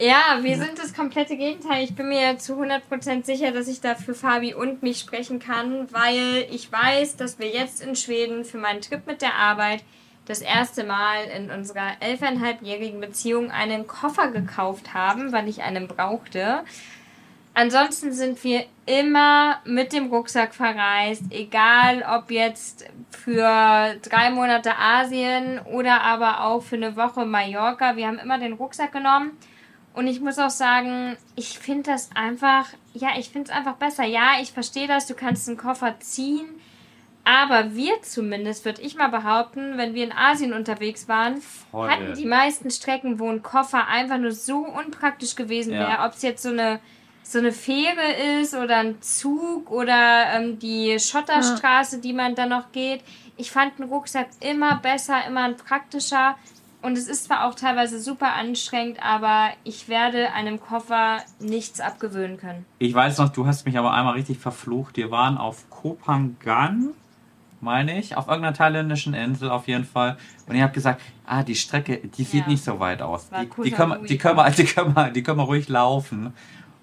ja, 0.00 0.38
wir 0.42 0.56
sind 0.56 0.78
das 0.78 0.94
komplette 0.94 1.36
Gegenteil. 1.36 1.84
Ich 1.84 1.94
bin 1.94 2.08
mir 2.08 2.36
zu 2.38 2.54
100% 2.54 3.24
sicher, 3.24 3.52
dass 3.52 3.68
ich 3.68 3.80
da 3.80 3.94
für 3.94 4.14
Fabi 4.14 4.52
und 4.52 4.82
mich 4.82 4.98
sprechen 4.98 5.38
kann, 5.38 5.86
weil 5.92 6.46
ich 6.50 6.72
weiß, 6.72 7.16
dass 7.16 7.38
wir 7.38 7.48
jetzt 7.48 7.82
in 7.82 7.94
Schweden 7.94 8.44
für 8.44 8.58
meinen 8.58 8.80
Trip 8.80 9.06
mit 9.06 9.22
der 9.22 9.34
Arbeit 9.36 9.84
das 10.26 10.40
erste 10.40 10.84
Mal 10.84 11.24
in 11.36 11.50
unserer 11.50 11.92
elfeinhalbjährigen 12.00 13.00
Beziehung 13.00 13.50
einen 13.50 13.86
Koffer 13.86 14.28
gekauft 14.28 14.94
haben, 14.94 15.32
weil 15.32 15.48
ich 15.48 15.62
einen 15.62 15.88
brauchte. 15.88 16.60
Ansonsten 17.54 18.12
sind 18.12 18.42
wir 18.44 18.64
immer 18.86 19.58
mit 19.64 19.92
dem 19.92 20.06
Rucksack 20.08 20.54
verreist, 20.54 21.24
egal 21.30 22.02
ob 22.10 22.30
jetzt 22.30 22.86
für 23.10 23.94
drei 24.02 24.30
Monate 24.30 24.76
Asien 24.78 25.60
oder 25.60 26.00
aber 26.02 26.44
auch 26.44 26.62
für 26.62 26.76
eine 26.76 26.96
Woche 26.96 27.26
Mallorca. 27.26 27.96
Wir 27.96 28.06
haben 28.06 28.18
immer 28.18 28.38
den 28.38 28.54
Rucksack 28.54 28.92
genommen. 28.92 29.32
Und 29.94 30.06
ich 30.06 30.20
muss 30.22 30.38
auch 30.38 30.48
sagen, 30.50 31.18
ich 31.36 31.58
finde 31.58 31.90
das 31.90 32.08
einfach, 32.14 32.66
ja, 32.94 33.10
ich 33.18 33.28
finde 33.28 33.50
es 33.50 33.56
einfach 33.56 33.74
besser. 33.74 34.04
Ja, 34.04 34.36
ich 34.40 34.50
verstehe 34.52 34.88
das, 34.88 35.06
du 35.06 35.14
kannst 35.14 35.46
einen 35.48 35.58
Koffer 35.58 36.00
ziehen, 36.00 36.46
Aber 37.24 37.74
wir 37.76 38.00
zumindest, 38.02 38.64
würde 38.64 38.80
ich 38.82 38.96
mal 38.96 39.08
behaupten, 39.08 39.76
wenn 39.76 39.94
wir 39.94 40.02
in 40.02 40.12
Asien 40.12 40.52
unterwegs 40.54 41.06
waren, 41.08 41.40
Voll. 41.70 41.88
hatten 41.88 42.14
die 42.14 42.24
meisten 42.26 42.68
Strecken, 42.70 43.20
wo 43.20 43.28
ein 43.30 43.42
Koffer 43.44 43.86
einfach 43.86 44.18
nur 44.18 44.32
so 44.32 44.56
unpraktisch 44.66 45.36
gewesen 45.36 45.72
Ja. 45.74 45.78
wäre. 45.80 45.98
Ob 46.08 46.14
es 46.14 46.22
jetzt 46.22 46.42
so 46.42 46.48
eine, 46.48 46.80
so 47.22 47.38
eine 47.38 47.52
Fähre 47.52 48.40
ist 48.40 48.54
oder 48.54 48.78
ein 48.78 49.00
Zug 49.00 49.70
oder 49.70 50.34
ähm, 50.34 50.58
die 50.58 50.98
Schotterstraße, 50.98 52.00
die 52.00 52.12
man 52.12 52.34
dann 52.34 52.50
noch 52.50 52.72
geht. 52.72 53.02
Ich 53.36 53.50
fand 53.50 53.80
einen 53.80 53.88
Rucksack 53.90 54.28
immer 54.40 54.76
besser, 54.76 55.26
immer 55.26 55.44
ein 55.44 55.56
praktischer. 55.56 56.36
Und 56.82 56.98
es 56.98 57.06
ist 57.06 57.24
zwar 57.24 57.46
auch 57.46 57.54
teilweise 57.54 58.00
super 58.00 58.34
anstrengend, 58.34 58.98
aber 59.00 59.50
ich 59.62 59.88
werde 59.88 60.32
einem 60.32 60.60
Koffer 60.60 61.18
nichts 61.38 61.80
abgewöhnen 61.80 62.38
können. 62.38 62.66
Ich 62.80 62.92
weiß 62.92 63.18
noch, 63.18 63.28
du 63.28 63.46
hast 63.46 63.64
mich 63.66 63.78
aber 63.78 63.92
einmal 63.94 64.14
richtig 64.14 64.38
verflucht. 64.38 64.96
Wir 64.96 65.12
waren 65.12 65.38
auf 65.38 65.70
Kopangan, 65.70 66.88
meine 67.60 67.98
ich, 68.00 68.16
auf 68.16 68.26
irgendeiner 68.26 68.54
thailändischen 68.56 69.14
Insel 69.14 69.48
auf 69.50 69.68
jeden 69.68 69.84
Fall. 69.84 70.16
Und 70.48 70.56
ihr 70.56 70.64
habt 70.64 70.74
gesagt, 70.74 71.00
ah, 71.24 71.44
die 71.44 71.54
Strecke, 71.54 71.98
die 71.98 72.24
sieht 72.24 72.42
Ja. 72.46 72.48
nicht 72.48 72.64
so 72.64 72.80
weit 72.80 73.00
aus. 73.00 73.30
Die, 73.30 73.48
die, 73.62 73.70
können, 73.70 74.04
die, 74.04 74.18
können 74.18 74.36
wir, 74.36 74.50
die, 74.50 74.64
können 74.64 74.94
wir, 74.96 75.10
die 75.10 75.22
können 75.22 75.38
wir 75.38 75.44
ruhig 75.44 75.68
laufen. 75.68 76.34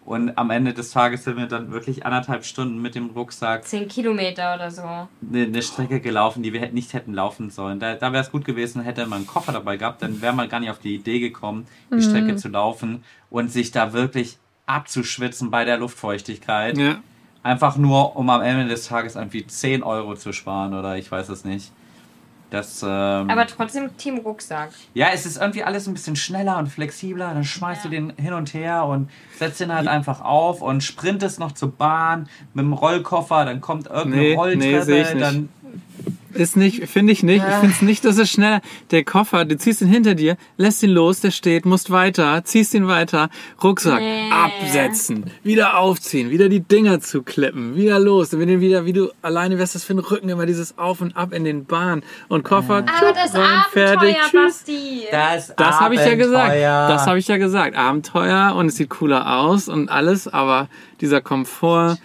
Und 0.06 0.38
am 0.38 0.50
Ende 0.50 0.74
des 0.74 0.92
Tages 0.92 1.24
sind 1.24 1.38
wir 1.38 1.46
dann 1.46 1.72
wirklich 1.72 2.06
anderthalb 2.06 2.44
Stunden 2.44 2.82
mit 2.82 2.96
dem 2.96 3.12
Rucksack 3.12 3.66
Zehn 3.66 3.88
Kilometer 3.88 4.56
oder 4.56 4.72
so. 4.72 4.82
eine, 4.82 5.08
eine 5.44 5.62
Strecke 5.62 6.00
gelaufen, 6.00 6.42
die 6.42 6.52
wir 6.52 6.72
nicht 6.72 6.94
hätten 6.94 7.14
laufen 7.14 7.52
sollen. 7.52 7.80
Da, 7.80 7.96
da 7.96 8.12
wäre 8.12 8.24
es 8.24 8.32
gut 8.32 8.44
gewesen, 8.44 8.82
hätte 8.82 9.06
man 9.06 9.18
einen 9.18 9.28
Koffer 9.28 9.52
dabei 9.52 9.78
gehabt, 9.78 10.02
dann 10.02 10.22
wäre 10.22 10.34
man 10.34 10.50
gar 10.50 10.62
nicht 10.62 10.72
auf 10.72 10.80
die 10.80 10.96
Idee 10.96 11.20
gekommen, 11.20 11.68
die 11.94 12.02
Strecke 12.02 12.36
zu 12.38 12.50
laufen 12.50 13.04
und 13.30 13.52
sich 13.52 13.72
da 13.72 13.94
wirklich 13.94 14.38
abzuschwitzen 14.66 15.52
bei 15.52 15.66
der 15.66 15.78
Luftfeuchtigkeit. 15.78 16.78
Ja. 16.78 17.00
Einfach 17.44 17.78
nur, 17.78 18.16
um 18.16 18.30
am 18.30 18.42
Ende 18.42 18.68
des 18.68 18.88
Tages 18.88 19.16
irgendwie 19.16 19.46
10 19.46 19.84
Euro 19.84 20.16
zu 20.16 20.34
sparen 20.34 20.74
oder 20.74 20.98
ich 20.98 21.12
weiß 21.12 21.30
es 21.30 21.46
nicht. 21.46 21.72
Das, 22.52 22.82
ähm, 22.82 22.90
Aber 23.30 23.46
trotzdem 23.46 23.96
Team 23.98 24.18
Rucksack. 24.20 24.72
ja, 24.96 25.08
es 25.14 25.26
ist 25.28 25.38
irgendwie 25.38 25.64
alles 25.64 25.88
ein 25.88 25.94
bisschen 25.94 26.16
schneller 26.16 26.58
und 26.58 26.68
flexibler. 26.68 27.34
Dann 27.34 27.44
schmeißt 27.44 27.86
du 27.86 27.90
den 27.90 28.12
hin 28.18 28.34
und 28.34 28.54
her 28.56 28.86
und 28.86 29.10
setzt 29.38 29.60
den 29.60 29.72
halt 29.74 29.88
einfach 29.88 30.22
auf 30.22 30.62
und 30.64 30.82
sprintest 30.84 31.40
noch 31.40 31.52
zur 31.52 31.72
Bahn 31.72 32.28
mit 32.56 32.64
dem 32.66 32.74
Rollkoffer. 32.74 33.46
Dann 33.46 33.62
kommt 33.62 33.86
irgendeine 33.88 34.16
Nee, 34.24 34.34
Rolltreppe. 34.34 34.92
nee, 35.14 35.20
dann 35.20 35.50
Ist 36.34 36.56
nicht, 36.56 36.88
finde 36.88 37.12
ich 37.14 37.24
nicht. 37.24 37.44
Ich 37.48 37.56
finde 37.56 37.74
es 37.76 37.82
nicht, 37.82 38.06
dass 38.06 38.18
es 38.18 38.30
schneller. 38.30 38.62
Der 38.92 39.04
Koffer, 39.04 39.46
du 39.46 39.58
ziehst 39.58 39.82
ihn 39.82 39.88
hinter 39.88 40.14
dir, 40.16 40.38
lässt 40.58 40.84
ihn 40.84 40.92
los, 40.92 41.22
der 41.22 41.32
steht, 41.32 41.66
musst 41.66 41.90
weiter, 41.92 42.44
ziehst 42.44 42.74
ihn 42.74 42.88
weiter, 42.88 43.30
Rucksack, 43.64 44.00
Nee. 44.00 44.30
absetzen, 44.32 45.26
wieder 45.44 45.78
aufziehen, 45.78 46.30
wieder 46.30 46.50
die 46.50 46.60
Dinger 46.60 47.00
zuklippen, 47.02 47.76
wieder 47.76 48.00
los. 48.00 48.30
Dann 48.30 48.40
wieder, 48.42 48.60
wieder, 48.62 48.86
wie 48.86 48.94
du 48.94 49.10
alleine 49.22 49.58
wärst, 49.58 49.76
das 49.76 49.84
für 49.84 49.94
den 49.94 50.00
Rücken 50.00 50.30
immer 50.30 50.46
dieses 50.46 50.78
Auf 50.78 51.02
und 51.02 51.16
Ab 51.18 51.34
in 51.34 51.44
den 51.44 51.66
Bahn 51.66 52.04
und 52.28 52.44
Koffer, 52.44 52.78
Aber 52.78 52.86
tschupp, 52.86 53.16
das 53.16 53.34
rein, 53.36 53.64
fertig, 53.72 54.16
Abenteuer, 54.16 54.24
tschüss. 54.30 54.58
Basti. 54.60 55.02
das 55.12 55.54
Das 55.56 55.80
habe 55.80 55.96
ich 55.96 56.02
ja 56.02 56.16
gesagt. 56.16 56.50
Abenteuer. 56.52 56.88
Das 56.90 57.08
habe 57.08 57.20
ich 57.20 57.28
ja 57.28 57.38
gesagt. 57.38 57.76
Abenteuer 57.76 58.54
und 58.56 58.68
es 58.68 58.76
sieht 58.76 58.90
cooler 58.90 59.40
aus 59.40 59.68
und 59.68 59.90
alles, 59.90 60.28
aber 60.28 60.68
dieser 61.02 61.22
Komfort. 61.22 61.98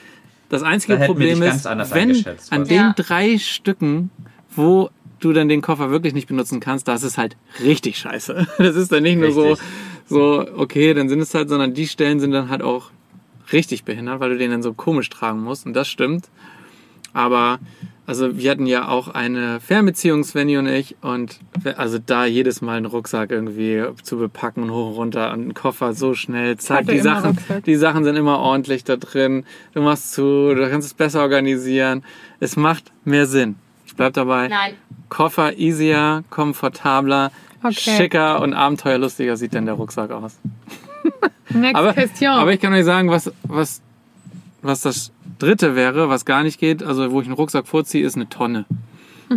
Das 0.49 0.63
einzige 0.63 0.99
Da 0.99 1.07
Problem 1.07 1.43
ist, 1.43 1.65
wenn 1.65 2.21
an 2.51 2.65
den 2.69 2.77
Ja. 2.77 2.95
drei 2.97 3.39
Stücken, 3.39 4.11
wo 4.55 4.91
du 5.21 5.33
dann 5.33 5.49
den 5.49 5.63
Koffer 5.63 5.91
wirklich 5.91 6.13
nicht 6.15 6.29
benutzen 6.29 6.61
kannst, 6.61 6.87
das 6.87 7.03
ist 7.03 7.17
halt 7.19 7.37
richtig 7.63 7.99
scheiße. 7.99 8.47
Das 8.59 8.77
ist 8.77 8.93
dann 8.93 9.03
nicht 9.03 9.19
nur 9.19 9.33
so, 9.33 9.51
Richtig. 9.51 9.67
so, 10.07 10.47
okay, 10.57 10.93
dann 10.95 11.09
sind 11.09 11.21
es 11.21 11.35
halt, 11.35 11.49
sondern 11.49 11.73
die 11.75 11.87
Stellen 11.89 12.21
sind 12.21 12.33
dann 12.33 12.51
halt 12.51 12.63
auch 12.63 12.91
richtig 13.53 13.85
behindert, 13.85 14.21
weil 14.21 14.31
du 14.31 14.39
den 14.39 14.51
dann 14.51 14.63
so 14.63 14.75
komisch 14.75 15.09
tragen 15.11 15.41
musst. 15.41 15.67
Und 15.67 15.73
das 15.75 15.89
stimmt. 15.89 16.27
Aber, 17.13 17.59
also 18.07 18.37
wir 18.37 18.51
hatten 18.51 18.67
ja 18.67 18.89
auch 18.89 19.09
eine 19.09 19.61
Fernbeziehung, 19.61 20.25
Svenny 20.25 20.57
und 20.59 20.67
ich, 20.67 20.97
und 21.01 21.39
also 21.77 21.99
da 21.99 22.25
jedes 22.27 22.61
Mal 22.61 22.77
einen 22.77 22.87
Rucksack 22.87 23.31
irgendwie 23.31 23.83
zu 24.03 24.19
bepacken 24.19 24.63
und 24.65 24.71
hoch 24.73 24.91
und 24.91 24.95
runter 24.97 25.33
und 25.33 25.41
einen 25.41 25.55
Koffer 25.55 25.95
so 25.95 26.15
schnell, 26.15 26.57
zack, 26.59 26.87
die 26.87 26.99
Sachen, 27.01 27.31
Rucksack. 27.31 27.65
die 27.65 27.77
Sachen 27.77 28.05
sind 28.05 28.17
immer 28.17 28.39
ordentlich 28.39 28.85
da 28.85 28.97
drin, 28.97 29.45
du 29.73 29.83
machst 29.83 30.13
zu, 30.13 30.55
du 30.55 30.69
kannst 30.69 30.87
es 30.89 30.95
besser 30.95 31.23
organisieren, 31.23 32.05
es 32.41 32.57
macht 32.57 32.93
mehr 33.05 33.27
Sinn. 33.27 33.57
Ich 33.87 33.95
bleib 33.97 34.13
dabei. 34.15 34.49
Nein, 34.49 34.75
Koffer 35.09 35.57
easier, 35.59 36.25
komfortabler, 36.31 37.31
Okay. 37.67 37.73
schicker 37.97 38.43
und 38.43 38.53
abenteuerlustiger 38.53 39.39
sieht 39.39 39.55
dann 39.55 39.65
der 39.65 39.75
Rucksack 39.77 40.11
aus. 40.11 40.39
Next 41.49 41.77
Aber, 41.77 41.95
question. 41.95 42.31
aber 42.33 42.53
ich 42.53 42.61
kann 42.61 42.75
euch 42.75 42.85
sagen, 42.85 43.09
was, 43.09 43.33
was, 43.45 43.81
was 44.65 44.81
das 44.81 45.13
dritte 45.39 45.77
wäre, 45.77 46.09
was 46.09 46.25
gar 46.25 46.43
nicht 46.43 46.59
geht, 46.59 46.83
also 46.83 47.13
wo 47.13 47.21
ich 47.21 47.27
einen 47.27 47.35
Rucksack 47.35 47.67
vorziehe, 47.67 48.05
ist 48.05 48.17
eine 48.17 48.29
Tonne. 48.29 48.65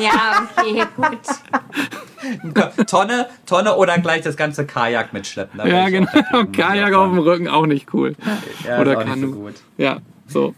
ja, 0.00 0.48
okay, 0.56 0.84
gut. 0.96 2.86
Tonne, 2.86 3.26
Tonne 3.46 3.76
oder 3.76 3.98
gleich 3.98 4.22
das 4.22 4.36
ganze 4.36 4.66
Kajak 4.66 5.12
mitschleppen. 5.12 5.58
Da 5.58 5.66
Ja, 5.66 5.88
genau. 5.88 6.10
Kajak 6.52 6.94
auf 6.94 7.10
dem 7.10 7.18
Rücken 7.18 7.48
auch 7.48 7.66
nicht 7.66 7.92
cool. 7.94 8.14
Ja, 8.66 8.80
oder 8.80 8.92
ist 8.92 8.98
auch 8.98 9.04
nicht 9.04 9.14
Kanu. 9.14 9.32
so 9.32 9.38
gut. 9.40 9.54
Ja, 9.76 9.98
so. 10.26 10.54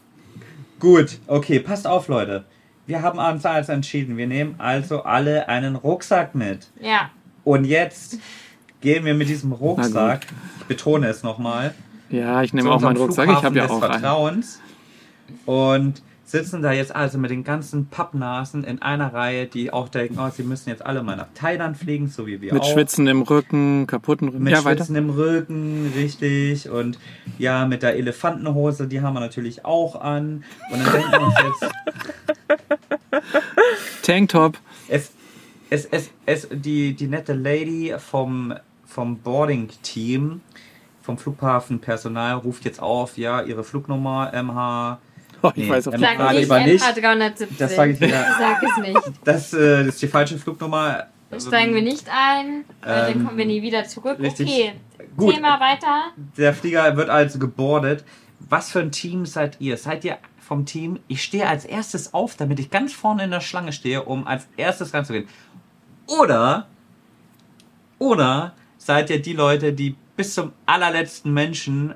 Gut, 0.79 1.19
okay, 1.27 1.61
passt 1.61 1.87
auf, 1.87 2.09
Leute. 2.09 2.45
Wir 2.87 3.03
haben 3.03 3.19
uns 3.19 3.45
also 3.45 3.73
entschieden, 3.73 4.17
wir 4.17 4.27
nehmen 4.27 4.55
also 4.59 5.03
alle 5.03 5.49
einen 5.49 5.75
Rucksack 5.75 6.35
mit. 6.35 6.69
Ja, 6.81 7.11
Und 7.43 7.65
jetzt 7.65 8.19
gehen 8.81 9.05
wir 9.05 9.15
mit 9.15 9.29
diesem 9.29 9.53
Rucksack, 9.53 10.27
ich 10.61 10.67
betone 10.67 11.09
es 11.09 11.23
nochmal, 11.25 11.75
Ja, 12.11 12.43
ich 12.43 12.53
nehme 12.53 12.71
auch 12.71 12.81
meinen 12.81 12.97
Rucksack. 12.97 13.29
Ich 13.29 13.43
habe 13.43 13.57
ja 13.57 13.67
auch 13.67 13.83
einen. 13.83 14.01
Vertrauens 14.01 14.61
und 15.45 16.03
sitzen 16.27 16.61
da 16.61 16.73
jetzt 16.73 16.95
also 16.95 17.19
mit 17.19 17.31
den 17.31 17.45
ganzen 17.45 17.87
Pappnasen 17.87 18.65
in 18.65 18.83
einer 18.83 19.15
Reihe, 19.15 19.47
die 19.47 19.73
auch 19.73 19.89
denken, 19.89 20.19
oh, 20.19 20.29
sie 20.29 20.43
müssen 20.43 20.69
jetzt 20.69 20.85
alle 20.85 21.03
mal 21.05 21.17
nach 21.17 21.29
Thailand 21.35 21.77
fliegen, 21.77 22.09
so 22.09 22.27
wie 22.27 22.41
wir 22.41 22.53
Mit 22.53 22.63
auch. 22.63 22.73
schwitzendem 22.73 23.23
Rücken, 23.23 23.87
kaputten 23.87 24.29
Rücken. 24.29 24.43
Mit 24.43 24.53
ja, 24.53 24.65
weiter. 24.65 24.79
schwitzendem 24.79 25.11
Rücken, 25.11 25.93
richtig. 25.95 26.69
Und 26.69 26.99
ja, 27.39 27.65
mit 27.67 27.85
der 27.85 27.97
Elefantenhose, 27.97 28.89
die 28.89 29.01
haben 29.01 29.15
wir 29.15 29.21
natürlich 29.21 29.65
auch 29.65 30.01
an. 30.01 30.45
Und 30.71 30.85
dann 30.85 30.93
denken 30.93 31.13
wir 31.13 31.21
uns 31.21 31.35
jetzt, 31.61 31.73
Tanktop. 34.03 34.59
es, 34.89 35.13
es, 35.71 35.87
es, 35.87 36.11
es, 36.27 36.49
die, 36.51 36.95
die 36.95 37.07
nette 37.07 37.35
Lady 37.35 37.95
vom, 37.99 38.53
vom 38.85 39.19
Boarding-Team, 39.19 40.41
vom 41.07 41.17
Flughafenpersonal 41.19 42.35
ruft 42.35 42.65
jetzt 42.65 42.81
auf, 42.83 43.17
ja, 43.17 43.41
ihre 43.43 43.65
Flugnummer 43.65 44.33
MH. 44.35 44.99
Oh, 45.43 45.51
ich 45.55 45.65
Nee, 45.65 45.71
weiß 45.71 45.89
auf 45.89 45.95
ähm, 45.95 46.01
sag 46.01 46.19
nicht 46.19 46.41
lieber 46.41 46.61
nicht. 46.61 46.85
MH370. 46.85 47.47
Das 47.59 47.77
sag 47.77 47.91
ich 47.91 48.01
wieder. 48.01 48.25
Sag 48.39 48.63
es 48.63 48.77
nicht. 48.79 49.01
Das, 49.25 49.53
äh, 49.55 49.79
das 49.85 49.95
ist 49.95 50.03
die 50.03 50.09
falsche 50.09 50.37
Flugnummer. 50.39 51.07
Steigen 51.39 51.75
wir 51.75 51.83
nicht 51.83 52.07
ein, 52.09 52.65
weil 52.83 53.09
Ähm, 53.11 53.15
dann 53.15 53.25
kommen 53.27 53.39
wir 53.39 53.47
nie 53.47 53.63
wieder 53.63 53.85
zurück. 53.85 54.19
richtig. 54.19 54.49
Okay, 54.49 54.73
Gut. 55.17 55.35
Thema 55.35 55.61
weiter. 55.61 56.05
Der 56.37 56.53
Flieger 56.55 56.97
wird 56.97 57.09
also 57.11 57.39
gebordet. 57.39 58.05
Was 58.41 58.71
für 58.71 58.81
ein 58.81 58.91
Team 58.93 59.27
seid 59.27 59.61
ihr? 59.61 59.77
Seid 59.77 60.05
ihr 60.05 60.19
vom 60.39 60.67
Team? 60.67 60.99
Ich 61.09 61.23
stehe 61.23 61.49
als 61.49 61.65
erstes 61.65 62.13
auf, 62.15 62.37
damit 62.37 62.59
ich 62.61 62.71
ganz 62.71 62.93
vorne 62.93 63.25
in 63.25 63.31
der 63.31 63.41
Schlange 63.41 63.73
stehe, 63.73 64.03
um 64.03 64.27
als 64.27 64.47
erstes 64.57 64.93
reinzugehen. 64.95 65.29
Oder, 66.07 66.67
oder 67.99 68.53
seid 68.79 69.11
ihr 69.11 69.21
die 69.21 69.33
Leute, 69.33 69.73
die 69.73 69.97
bis 70.17 70.35
zum 70.35 70.53
allerletzten 70.67 71.33
Menschen 71.33 71.95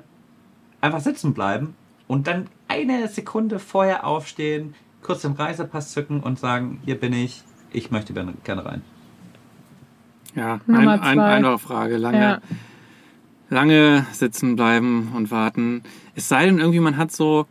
einfach 0.79 0.99
sitzen 1.01 1.33
bleiben 1.33 1.75
und 2.07 2.27
dann 2.27 2.47
eine 2.67 3.07
Sekunde 3.07 3.59
vorher 3.59 4.05
aufstehen, 4.05 4.75
kurz 5.01 5.21
den 5.23 5.33
Reisepass 5.33 5.91
zücken 5.91 6.19
und 6.21 6.39
sagen, 6.39 6.79
hier 6.85 6.99
bin 6.99 7.13
ich, 7.13 7.43
ich 7.71 7.91
möchte 7.91 8.13
gerne 8.13 8.65
rein. 8.65 8.81
Ja, 10.35 10.59
ein, 10.67 10.87
ein, 10.87 11.19
einfache 11.19 11.59
Frage. 11.59 11.97
Lange, 11.97 12.19
Ja. 12.21 12.41
lange 13.49 14.05
sitzen 14.11 14.55
bleiben 14.55 15.11
und 15.15 15.31
warten. 15.31 15.83
Es 16.15 16.29
sei 16.29 16.45
denn, 16.45 16.59
irgendwie 16.59 16.79
man 16.79 16.97
hat 16.97 17.11
so, 17.11 17.47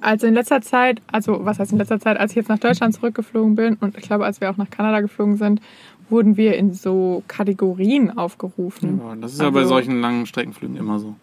Also 0.00 0.26
in 0.26 0.34
letzter 0.34 0.60
Zeit, 0.62 1.02
also 1.12 1.44
was 1.44 1.58
heißt 1.58 1.72
in 1.72 1.78
letzter 1.78 2.00
Zeit, 2.00 2.16
als 2.18 2.32
ich 2.32 2.36
jetzt 2.36 2.48
nach 2.48 2.58
Deutschland 2.58 2.94
zurückgeflogen 2.94 3.54
bin 3.54 3.74
und 3.76 3.96
ich 3.96 4.04
glaube, 4.04 4.24
als 4.24 4.40
wir 4.40 4.50
auch 4.50 4.56
nach 4.56 4.70
Kanada 4.70 5.00
geflogen 5.00 5.36
sind, 5.36 5.60
wurden 6.10 6.36
wir 6.36 6.56
in 6.56 6.72
so 6.74 7.22
Kategorien 7.28 8.16
aufgerufen. 8.16 9.00
ja, 9.04 9.14
das 9.16 9.32
ist 9.34 9.40
ja 9.40 9.50
bei 9.50 9.60
Also- 9.60 9.70
solchen 9.70 10.00
langen 10.00 10.26
Streckenflügen 10.26 10.76
immer 10.76 10.98
so. 10.98 11.14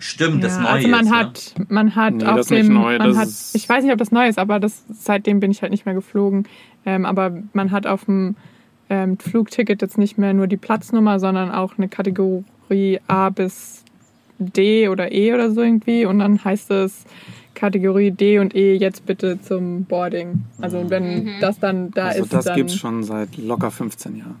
Stimmt, 0.00 0.44
das 0.44 0.54
Ja, 0.56 0.62
Neue 0.62 0.70
also 0.70 0.88
man 0.88 1.04
ist, 1.06 1.12
hat, 1.12 1.54
man 1.68 1.94
hat 1.96 2.14
Nee, 2.14 2.24
auf 2.24 2.36
das 2.36 2.46
dem, 2.48 2.72
neu, 2.72 2.98
man 2.98 3.08
das 3.08 3.16
hat, 3.18 3.28
ich 3.54 3.68
weiß 3.68 3.82
nicht, 3.82 3.92
ob 3.92 3.98
das 3.98 4.12
neu 4.12 4.28
ist, 4.28 4.38
aber 4.38 4.60
das, 4.60 4.84
seitdem 4.92 5.40
bin 5.40 5.50
ich 5.50 5.60
halt 5.62 5.72
nicht 5.72 5.86
mehr 5.86 5.94
geflogen. 5.94 6.44
Ähm, 6.86 7.04
aber 7.04 7.32
man 7.52 7.72
hat 7.72 7.86
auf 7.88 8.04
dem 8.04 8.36
ähm, 8.90 9.18
Flugticket 9.18 9.82
jetzt 9.82 9.98
nicht 9.98 10.16
mehr 10.16 10.34
nur 10.34 10.46
die 10.46 10.56
Platznummer, 10.56 11.18
sondern 11.18 11.50
auch 11.50 11.78
eine 11.78 11.88
Kategorie 11.88 13.00
A 13.08 13.30
bis 13.30 13.82
D 14.38 14.88
oder 14.88 15.10
E 15.10 15.34
oder 15.34 15.50
so 15.50 15.62
irgendwie. 15.62 16.06
Und 16.06 16.20
dann 16.20 16.44
heißt 16.44 16.70
es 16.70 17.04
Kategorie 17.58 18.10
D 18.12 18.38
und 18.38 18.54
E 18.54 18.74
jetzt 18.76 19.04
bitte 19.04 19.40
zum 19.42 19.84
Boarding. 19.84 20.44
Also 20.60 20.88
wenn 20.90 21.40
das 21.40 21.58
dann 21.58 21.90
da 21.90 22.06
also 22.06 22.22
ist, 22.22 22.32
das 22.32 22.44
dann 22.44 22.56
gibt's 22.56 22.76
schon 22.76 23.02
seit 23.02 23.36
locker 23.36 23.70
15 23.70 24.16
Jahren. 24.16 24.36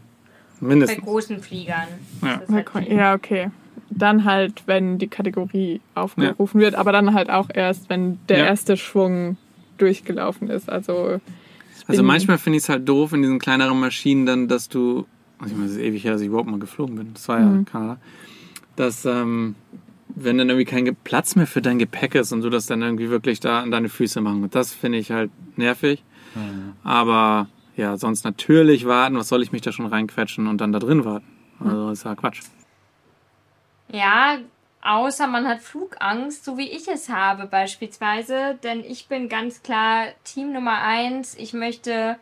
Bei 0.60 0.66
Mindestens. 0.68 1.04
großen 1.04 1.40
Fliegern. 1.40 1.88
Ja. 2.22 2.40
Halt. 2.50 2.88
Ja, 2.88 3.14
okay. 3.14 3.50
Dann 3.90 4.24
halt, 4.24 4.62
wenn 4.66 4.98
die 4.98 5.08
Kategorie 5.08 5.80
aufgerufen 5.94 6.60
wird, 6.60 6.74
aber 6.76 6.92
dann 6.92 7.14
halt 7.14 7.30
auch 7.30 7.48
erst, 7.52 7.88
wenn 7.90 8.18
der 8.28 8.38
Ja. 8.38 8.44
erste 8.46 8.76
Schwung 8.76 9.36
durchgelaufen 9.78 10.48
ist. 10.50 10.68
Also, 10.68 11.20
Also 11.86 12.02
manchmal 12.02 12.38
finde 12.38 12.58
ich 12.58 12.64
es 12.64 12.68
halt 12.68 12.88
doof 12.88 13.12
in 13.12 13.22
diesen 13.22 13.38
kleineren 13.38 13.78
Maschinen 13.80 14.26
dann, 14.26 14.46
dass 14.48 14.68
du, 14.68 15.06
also 15.38 15.52
ich 15.52 15.58
meine, 15.58 15.70
es 15.70 15.76
ist 15.76 15.82
ewig 15.82 16.04
her, 16.04 16.12
dass 16.12 16.20
ich 16.20 16.26
überhaupt 16.28 16.50
mal 16.50 16.58
geflogen 16.60 16.96
bin, 16.96 17.14
das 17.14 17.28
war 17.28 17.40
ja 17.40 17.46
Mhm. 17.46 17.64
Kanada, 17.64 17.98
dass 18.76 19.04
ähm, 19.06 19.54
wenn 20.24 20.38
dann 20.38 20.48
irgendwie 20.48 20.64
kein 20.64 20.96
Platz 21.04 21.36
mehr 21.36 21.46
für 21.46 21.62
dein 21.62 21.78
Gepäck 21.78 22.14
ist 22.14 22.32
und 22.32 22.42
du 22.42 22.50
das 22.50 22.66
dann 22.66 22.82
irgendwie 22.82 23.10
wirklich 23.10 23.40
da 23.40 23.60
an 23.60 23.70
deine 23.70 23.88
Füße 23.88 24.20
machen. 24.20 24.42
Und 24.42 24.54
das 24.54 24.74
finde 24.74 24.98
ich 24.98 25.10
halt 25.10 25.30
nervig. 25.56 26.02
Aber 26.84 27.48
ja, 27.76 27.96
sonst 27.96 28.24
natürlich 28.24 28.86
warten, 28.86 29.16
was 29.16 29.28
soll 29.28 29.42
ich 29.42 29.52
mich 29.52 29.62
da 29.62 29.72
schon 29.72 29.86
reinquetschen 29.86 30.46
und 30.46 30.60
dann 30.60 30.72
da 30.72 30.78
drin 30.78 31.04
warten? 31.04 31.26
Also 31.60 31.90
ist 31.90 32.04
ja 32.04 32.14
Quatsch. 32.14 32.42
Ja, 33.90 34.38
außer 34.82 35.26
man 35.26 35.46
hat 35.46 35.60
Flugangst, 35.60 36.44
so 36.44 36.58
wie 36.58 36.68
ich 36.68 36.88
es 36.88 37.08
habe 37.08 37.46
beispielsweise. 37.46 38.58
Denn 38.62 38.80
ich 38.80 39.08
bin 39.08 39.28
ganz 39.28 39.62
klar 39.62 40.06
Team 40.24 40.52
Nummer 40.52 40.82
eins. 40.82 41.34
Ich 41.36 41.52
möchte 41.52 42.16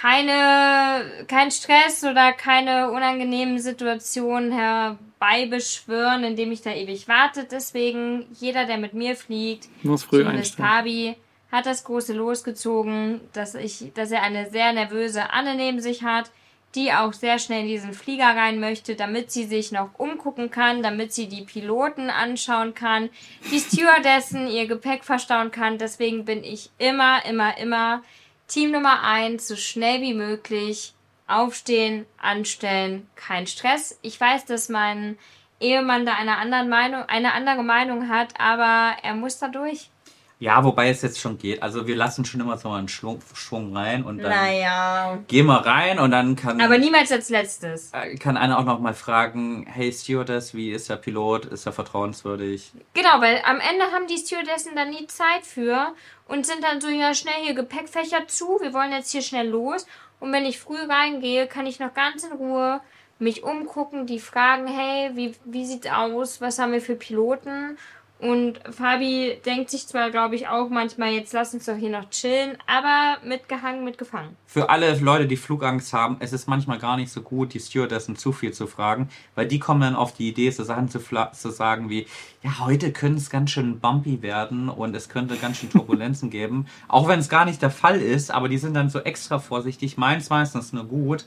keine, 0.00 1.24
keinen 1.26 1.50
Stress 1.50 2.04
oder 2.04 2.32
keine 2.32 2.90
unangenehmen 2.90 3.58
Situationen 3.58 4.52
herbeibeschwören, 4.52 6.22
indem 6.22 6.52
ich 6.52 6.60
da 6.60 6.70
ewig 6.72 7.08
warte. 7.08 7.46
Deswegen, 7.50 8.26
jeder, 8.38 8.66
der 8.66 8.76
mit 8.76 8.92
mir 8.92 9.16
fliegt, 9.16 9.68
Muss 9.82 10.04
früh. 10.04 10.24
Fabi 10.56 11.16
hat 11.50 11.64
das 11.64 11.84
große 11.84 12.12
losgezogen, 12.12 13.20
dass 13.32 13.54
ich, 13.54 13.92
dass 13.94 14.10
er 14.10 14.22
eine 14.22 14.50
sehr 14.50 14.72
nervöse 14.74 15.32
Anne 15.32 15.54
neben 15.54 15.80
sich 15.80 16.02
hat, 16.02 16.30
die 16.74 16.92
auch 16.92 17.14
sehr 17.14 17.38
schnell 17.38 17.62
in 17.62 17.68
diesen 17.68 17.94
Flieger 17.94 18.36
rein 18.36 18.60
möchte, 18.60 18.96
damit 18.96 19.30
sie 19.30 19.44
sich 19.44 19.72
noch 19.72 19.98
umgucken 19.98 20.50
kann, 20.50 20.82
damit 20.82 21.14
sie 21.14 21.26
die 21.26 21.44
Piloten 21.44 22.10
anschauen 22.10 22.74
kann, 22.74 23.08
die 23.50 23.60
Stewardessen 23.60 24.46
ihr 24.46 24.66
Gepäck 24.66 25.04
verstauen 25.04 25.50
kann. 25.50 25.78
Deswegen 25.78 26.26
bin 26.26 26.44
ich 26.44 26.68
immer, 26.76 27.24
immer, 27.24 27.56
immer 27.56 28.02
Team 28.48 28.70
Nummer 28.70 29.02
eins, 29.02 29.48
so 29.48 29.56
schnell 29.56 30.00
wie 30.00 30.14
möglich 30.14 30.94
aufstehen, 31.26 32.06
anstellen, 32.18 33.08
kein 33.16 33.46
Stress. 33.46 33.98
Ich 34.02 34.20
weiß, 34.20 34.44
dass 34.44 34.68
mein 34.68 35.18
Ehemann 35.58 36.06
da 36.06 36.14
eine 36.14 36.36
andere 36.38 36.64
Meinung, 36.64 37.02
eine 37.02 37.32
andere 37.32 37.62
Meinung 37.62 38.08
hat, 38.08 38.38
aber 38.38 38.96
er 39.02 39.14
muss 39.14 39.38
da 39.38 39.48
durch. 39.48 39.90
Ja, 40.38 40.62
wobei 40.64 40.90
es 40.90 41.00
jetzt 41.00 41.18
schon 41.18 41.38
geht. 41.38 41.62
Also 41.62 41.86
wir 41.86 41.96
lassen 41.96 42.26
schon 42.26 42.40
immer 42.42 42.58
so 42.58 42.70
einen 42.70 42.88
Schwung, 42.88 43.20
Schwung 43.32 43.74
rein 43.74 44.04
und 44.04 44.18
dann 44.18 44.30
Naja. 44.30 45.18
gehen 45.28 45.46
wir 45.46 45.64
rein 45.64 45.98
und 45.98 46.10
dann 46.10 46.36
kann, 46.36 46.60
Aber 46.60 46.76
niemals 46.76 47.10
als 47.10 47.30
letztes. 47.30 47.90
äh, 47.94 48.16
kann 48.16 48.36
einer 48.36 48.58
auch 48.58 48.64
noch 48.64 48.78
mal 48.78 48.92
fragen, 48.92 49.64
hey 49.66 49.90
Stewardess, 49.90 50.52
wie 50.54 50.72
ist 50.72 50.90
der 50.90 50.96
Pilot? 50.96 51.46
Ist 51.46 51.64
er 51.64 51.72
vertrauenswürdig? 51.72 52.72
Genau, 52.92 53.20
weil 53.20 53.40
am 53.46 53.60
Ende 53.60 53.86
haben 53.94 54.06
die 54.08 54.18
Stewardessen 54.18 54.72
da 54.76 54.84
nie 54.84 55.06
Zeit 55.06 55.46
für 55.46 55.94
und 56.28 56.44
sind 56.44 56.62
dann 56.62 56.82
so, 56.82 56.88
ja, 56.88 57.14
schnell 57.14 57.42
hier 57.42 57.54
Gepäckfächer 57.54 58.28
zu, 58.28 58.58
wir 58.60 58.74
wollen 58.74 58.92
jetzt 58.92 59.12
hier 59.12 59.22
schnell 59.22 59.48
los. 59.48 59.86
Und 60.20 60.32
wenn 60.32 60.44
ich 60.44 60.58
früh 60.60 60.78
reingehe, 60.86 61.46
kann 61.46 61.66
ich 61.66 61.78
noch 61.78 61.94
ganz 61.94 62.24
in 62.24 62.32
Ruhe 62.32 62.80
mich 63.18 63.42
umgucken, 63.42 64.06
die 64.06 64.18
fragen, 64.20 64.66
hey, 64.66 65.12
wie, 65.14 65.34
wie 65.46 65.64
sieht's 65.64 65.88
aus? 65.90 66.42
Was 66.42 66.58
haben 66.58 66.72
wir 66.72 66.82
für 66.82 66.96
Piloten? 66.96 67.78
Und 68.18 68.60
Fabi 68.70 69.36
denkt 69.44 69.68
sich 69.68 69.86
zwar, 69.86 70.10
glaube 70.10 70.36
ich, 70.36 70.48
auch 70.48 70.70
manchmal, 70.70 71.10
jetzt 71.12 71.34
lass 71.34 71.52
uns 71.52 71.66
doch 71.66 71.76
hier 71.76 71.90
noch 71.90 72.08
chillen, 72.08 72.56
aber 72.66 73.18
mitgehangen, 73.22 73.84
mitgefangen. 73.84 74.30
Für 74.46 74.70
alle 74.70 74.98
Leute, 75.00 75.26
die 75.26 75.36
Flugangst 75.36 75.92
haben, 75.92 76.16
es 76.20 76.32
ist 76.32 76.48
manchmal 76.48 76.78
gar 76.78 76.96
nicht 76.96 77.12
so 77.12 77.20
gut, 77.20 77.52
die 77.52 77.60
Stewardessen 77.60 78.16
zu 78.16 78.32
viel 78.32 78.54
zu 78.54 78.66
fragen, 78.66 79.10
weil 79.34 79.46
die 79.46 79.58
kommen 79.58 79.82
dann 79.82 79.94
auf 79.94 80.14
die 80.14 80.28
Idee, 80.30 80.48
so 80.50 80.64
Sachen 80.64 80.88
zu, 80.88 80.98
fla- 80.98 81.32
zu 81.32 81.50
sagen 81.50 81.90
wie, 81.90 82.06
ja, 82.42 82.58
heute 82.60 82.90
könnte 82.90 83.18
es 83.18 83.28
ganz 83.28 83.50
schön 83.50 83.80
bumpy 83.80 84.22
werden 84.22 84.70
und 84.70 84.96
es 84.96 85.10
könnte 85.10 85.36
ganz 85.36 85.58
schön 85.58 85.68
Turbulenzen 85.68 86.30
geben. 86.30 86.64
Auch 86.88 87.08
wenn 87.08 87.20
es 87.20 87.28
gar 87.28 87.44
nicht 87.44 87.60
der 87.60 87.70
Fall 87.70 88.00
ist, 88.00 88.30
aber 88.30 88.48
die 88.48 88.56
sind 88.58 88.72
dann 88.72 88.88
so 88.88 89.00
extra 89.00 89.38
vorsichtig. 89.38 89.98
Meins 89.98 90.30
meistens 90.30 90.72
nur 90.72 90.84
gut 90.84 91.26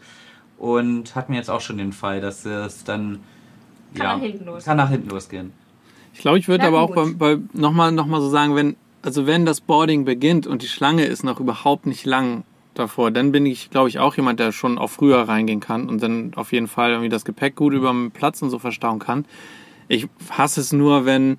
und 0.57 1.15
hat 1.15 1.29
mir 1.29 1.35
jetzt 1.35 1.51
auch 1.51 1.61
schon 1.61 1.77
den 1.77 1.93
Fall, 1.93 2.19
dass 2.19 2.45
es 2.45 2.83
dann 2.83 3.19
Kann 3.93 4.17
nach 4.17 4.19
hinten 4.25 4.45
losgehen. 4.45 4.65
kann 4.65 4.77
nach 4.77 4.89
hinten 4.89 5.09
losgehen. 5.09 5.53
Ich 6.19 6.23
glaube, 6.23 6.37
ich 6.37 6.49
würde 6.49 6.65
aber 6.65 6.81
auch 6.81 6.93
bei, 6.93 7.05
bei 7.17 7.37
nochmal 7.53 7.93
noch 7.93 8.05
mal 8.05 8.19
so 8.19 8.27
sagen, 8.27 8.53
wenn, 8.53 8.75
also 9.01 9.25
wenn 9.25 9.45
das 9.45 9.61
Boarding 9.61 10.03
beginnt 10.03 10.47
und 10.47 10.63
die 10.63 10.67
Schlange 10.67 11.05
ist 11.05 11.23
noch 11.23 11.39
überhaupt 11.39 11.85
nicht 11.85 12.05
lang 12.05 12.43
davor, 12.73 13.09
dann 13.09 13.31
bin 13.31 13.45
ich, 13.45 13.69
glaube 13.69 13.87
ich, 13.87 13.99
auch 13.99 14.17
jemand, 14.17 14.37
der 14.41 14.51
schon 14.51 14.77
auch 14.77 14.89
früher 14.89 15.19
reingehen 15.21 15.61
kann 15.61 15.87
und 15.87 16.03
dann 16.03 16.33
auf 16.35 16.51
jeden 16.51 16.67
Fall 16.67 16.89
irgendwie 16.91 17.07
das 17.07 17.23
Gepäck 17.23 17.55
gut 17.55 17.71
über 17.73 17.89
den 17.91 18.11
Platz 18.11 18.41
und 18.41 18.49
so 18.49 18.59
verstauen 18.59 18.99
kann. 18.99 19.23
Ich 19.87 20.07
hasse 20.29 20.59
es 20.59 20.73
nur, 20.73 21.05
wenn 21.05 21.37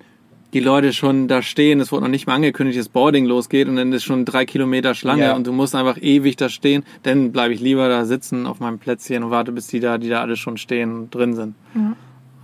die 0.53 0.59
Leute 0.59 0.93
schon 0.93 1.27
da 1.27 1.43
stehen, 1.43 1.79
es 1.79 1.91
wurde 1.91 2.05
noch 2.05 2.09
nicht 2.09 2.25
mal 2.25 2.33
angekündigt, 2.33 2.79
das 2.79 2.89
Boarding 2.89 3.25
losgeht 3.27 3.67
und 3.67 3.75
dann 3.75 3.93
ist 3.93 4.03
schon 4.03 4.25
drei 4.25 4.45
Kilometer 4.45 4.95
Schlange 4.95 5.25
Ja. 5.25 5.35
und 5.35 5.45
du 5.45 5.51
musst 5.51 5.75
einfach 5.75 6.01
ewig 6.01 6.37
da 6.37 6.49
stehen. 6.49 6.83
Dann 7.03 7.31
bleibe 7.31 7.53
ich 7.53 7.59
lieber 7.59 7.87
da 7.87 8.03
sitzen 8.05 8.47
auf 8.47 8.59
meinem 8.59 8.79
Plätzchen 8.79 9.23
und 9.25 9.29
warte, 9.29 9.51
bis 9.51 9.67
die 9.67 9.79
da, 9.79 9.99
die 9.99 10.09
da 10.09 10.21
alle 10.21 10.37
schon 10.37 10.57
stehen 10.57 10.91
und 10.91 11.13
drin 11.13 11.35
sind. 11.35 11.53
Ja. 11.75 11.95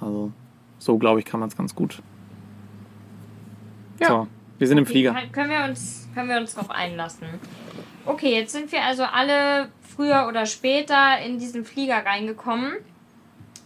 Also 0.01 0.31
so 0.77 0.99
glaube 0.99 1.17
ich, 1.19 1.25
kann 1.25 1.39
man 1.39 1.49
es 1.49 1.57
ganz 1.57 1.73
gut. 1.73 2.03
Ja. 3.99 4.07
So, 4.07 4.27
wir 4.57 4.67
sind 4.67 4.77
im 4.77 4.85
Flieger. 4.85 5.13
Kann, 5.13 5.31
können 5.31 5.49
wir 5.49 5.63
uns, 5.65 6.07
können 6.13 6.29
wir 6.29 6.37
uns 6.37 6.55
darauf 6.55 6.71
einlassen. 6.71 7.27
Okay, 8.05 8.33
jetzt 8.33 8.53
sind 8.53 8.71
wir 8.71 8.83
also 8.83 9.03
alle 9.03 9.69
früher 9.81 10.27
oder 10.27 10.45
später 10.45 11.19
in 11.19 11.39
diesen 11.39 11.65
Flieger 11.65 12.05
reingekommen. 12.05 12.73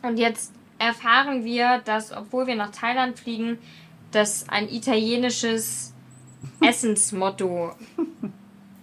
Und 0.02 0.18
jetzt 0.18 0.54
erfahren 0.80 1.46
wir, 1.46 1.82
dass, 1.86 2.12
obwohl 2.12 2.48
wir 2.48 2.56
nach 2.56 2.72
Thailand 2.72 3.20
fliegen, 3.20 3.60
das 4.12 4.50
ein 4.50 4.68
italienisches 4.68 5.94
Essensmotto 6.62 7.74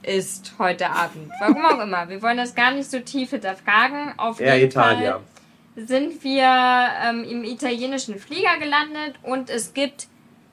ist 0.02 0.54
heute 0.58 0.90
Abend. 0.90 1.30
Warum 1.40 1.64
auch 1.66 1.80
immer. 1.82 2.08
Wir 2.08 2.22
wollen 2.22 2.36
das 2.36 2.54
gar 2.54 2.70
nicht 2.70 2.90
so 2.90 3.00
tief 3.00 3.30
hinterfragen. 3.30 4.14
Auf 4.16 4.40
jeden 4.40 4.70
Fall 4.70 5.20
sind 5.76 6.24
wir 6.24 6.88
ähm, 7.04 7.24
im 7.24 7.44
italienischen 7.44 8.18
Flieger 8.18 8.58
gelandet 8.58 9.14
und 9.22 9.50
es 9.50 9.74
gibt 9.74 10.08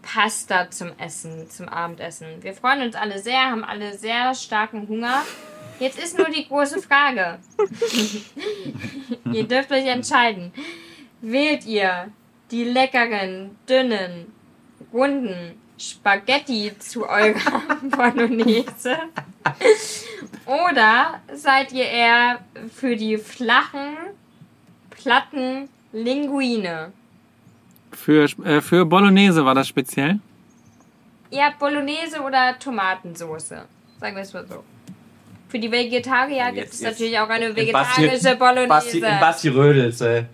Pasta 0.06 0.70
zum 0.70 0.92
Essen, 1.00 1.50
zum 1.50 1.68
Abendessen. 1.68 2.28
Wir 2.42 2.54
freuen 2.54 2.84
uns 2.84 2.96
alle 2.96 3.20
sehr, 3.20 3.42
haben 3.42 3.64
alle 3.66 3.98
sehr 3.98 4.36
starken 4.36 4.88
Hunger. 4.88 5.24
Jetzt 5.80 6.00
ist 6.00 6.18
nur 6.18 6.30
die 6.30 6.48
große 6.48 6.82
Frage. 6.82 7.40
ihr 9.34 9.44
dürft 9.44 9.72
euch 9.72 9.88
entscheiden. 9.88 10.54
Wählt 11.22 11.66
ihr 11.66 12.12
die 12.52 12.64
leckeren, 12.64 13.58
dünnen, 13.68 14.32
runden 14.94 15.60
Spaghetti 15.78 16.72
zu 16.78 17.10
eurer 17.10 17.64
Bolognese? 17.82 18.98
Oder 20.46 21.20
seid 21.34 21.74
ihr 21.74 21.86
eher 21.86 22.40
für 22.74 22.96
die 22.96 23.18
flachen, 23.18 23.98
platten 24.92 25.68
Linguine? 25.92 26.94
Für, 27.96 28.26
äh, 28.44 28.62
für 28.62 28.86
Bolognese 28.86 29.44
war 29.46 29.56
das 29.56 29.68
speziell. 29.68 30.20
Habt 31.34 31.60
Bolognese 31.60 32.22
oder 32.22 32.58
Tomatensoße? 32.60 33.64
Sagen 34.00 34.16
wir 34.16 34.24
es 34.24 34.34
mal 34.34 34.46
so. 34.48 34.64
Für 35.50 35.60
die 35.60 35.72
Vegetarier 35.72 36.52
gibt 36.54 36.74
es 36.74 36.82
natürlich 36.82 37.18
auch 37.20 37.30
eine 37.30 37.50
Basti- 37.50 37.56
vegetarische 37.56 38.36
Basti, 38.36 38.36
Bolognese. 38.38 38.98
in 38.98 39.20
Basti 39.20 39.48
Rödels, 39.50 40.02
ey. 40.02 40.26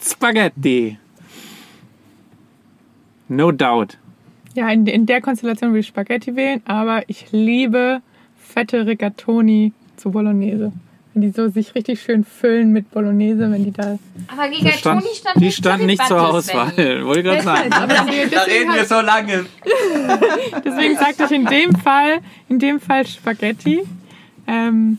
Spaghetti. 0.00 0.98
No 3.28 3.50
doubt. 3.50 3.98
Ja, 4.54 4.68
in, 4.70 4.86
in 4.86 5.06
der 5.06 5.20
Konstellation 5.20 5.70
würde 5.70 5.80
ich 5.80 5.86
Spaghetti 5.88 6.34
wählen, 6.36 6.62
aber 6.66 7.02
ich 7.08 7.26
liebe 7.32 8.00
fette 8.38 8.86
Rigatoni 8.86 9.72
zu 9.96 10.10
Bolognese. 10.10 10.72
Wenn 11.16 11.22
die 11.22 11.30
so 11.30 11.48
sich 11.48 11.74
richtig 11.74 12.02
schön 12.02 12.24
füllen 12.24 12.72
mit 12.72 12.90
Bolognese, 12.90 13.50
wenn 13.50 13.64
die 13.64 13.72
da. 13.72 13.98
Aber 14.28 14.50
Rigatoni 14.50 14.74
stand, 14.74 15.06
stand, 15.16 15.36
die 15.36 15.44
nicht 15.46 15.56
stand 15.56 15.78
zur 15.78 15.86
nicht 15.86 16.06
zur 16.06 16.28
Auswahl. 16.28 17.06
Wollte 17.06 17.22
gerade 17.22 17.42
sagen. 17.42 17.72
Aber 17.72 17.86
Da 17.86 18.02
reden 18.02 18.70
wir 18.70 18.80
halt, 18.80 18.88
so 18.88 19.00
lange. 19.00 19.46
deswegen 20.62 20.98
sagte 20.98 21.24
ich 21.24 21.30
in 21.30 21.46
dem 21.46 21.74
Fall, 21.74 22.18
in 22.50 22.58
dem 22.58 22.80
Fall 22.80 23.06
Spaghetti. 23.06 23.80
Ähm, 24.46 24.98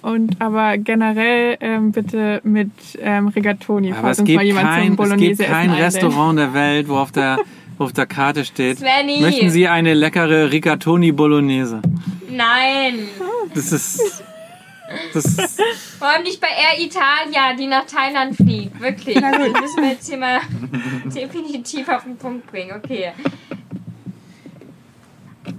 und 0.00 0.40
aber 0.40 0.78
generell 0.78 1.58
ähm, 1.60 1.92
bitte 1.92 2.40
mit 2.42 2.70
ähm, 2.98 3.28
Rigatoni, 3.28 3.92
Aber 3.92 4.00
falls 4.00 4.16
es 4.16 4.20
uns 4.20 4.26
gibt 4.28 4.36
mal 4.36 4.46
jemand 4.46 4.66
kein, 4.66 4.82
zum 4.84 4.92
es 4.92 4.96
Bolognese 4.96 5.42
gibt 5.42 5.50
kein 5.50 5.70
essen. 5.74 5.82
Restaurant 5.82 6.38
der 6.38 6.54
Welt, 6.54 6.88
wo 6.88 6.96
auf 6.96 7.12
der, 7.12 7.36
wo 7.76 7.84
auf 7.84 7.92
der 7.92 8.06
Karte 8.06 8.46
steht. 8.46 8.78
Svenny. 8.78 9.20
Möchten 9.20 9.50
Sie 9.50 9.68
eine 9.68 9.92
leckere 9.92 10.50
Rigatoni 10.50 11.12
Bolognese? 11.12 11.82
Nein. 12.30 13.08
Das 13.54 13.72
ist. 13.72 14.24
Vor 15.98 16.08
allem 16.08 16.22
nicht 16.22 16.40
bei 16.40 16.48
Air 16.48 16.84
Italia, 16.84 17.54
die 17.58 17.66
nach 17.66 17.86
Thailand 17.86 18.36
fliegt. 18.36 18.80
Wirklich. 18.80 19.20
Das 19.20 19.36
müssen 19.38 19.82
wir 19.82 19.90
jetzt 19.90 20.08
hier 20.08 20.18
mal 20.18 20.40
definitiv 21.04 21.88
auf 21.88 22.04
den 22.04 22.16
Punkt 22.16 22.46
bringen. 22.46 22.72
Okay. 22.76 23.12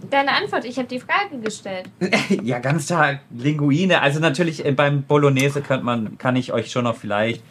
Deine 0.10 0.32
Antwort, 0.32 0.66
ich 0.66 0.78
habe 0.78 0.88
die 0.88 1.00
Frage 1.00 1.40
gestellt. 1.40 1.90
Ja, 2.44 2.60
ganz 2.60 2.88
klar, 2.88 3.20
Linguine. 3.32 4.02
Also 4.02 4.20
natürlich 4.20 4.66
äh, 4.66 4.72
beim 4.72 5.04
Bolognese 5.04 5.62
könnte 5.62 5.86
man, 5.86 6.18
kann 6.18 6.36
ich 6.36 6.52
euch 6.54 6.72
schon 6.72 6.84
noch 6.86 6.96
vielleicht 6.96 7.44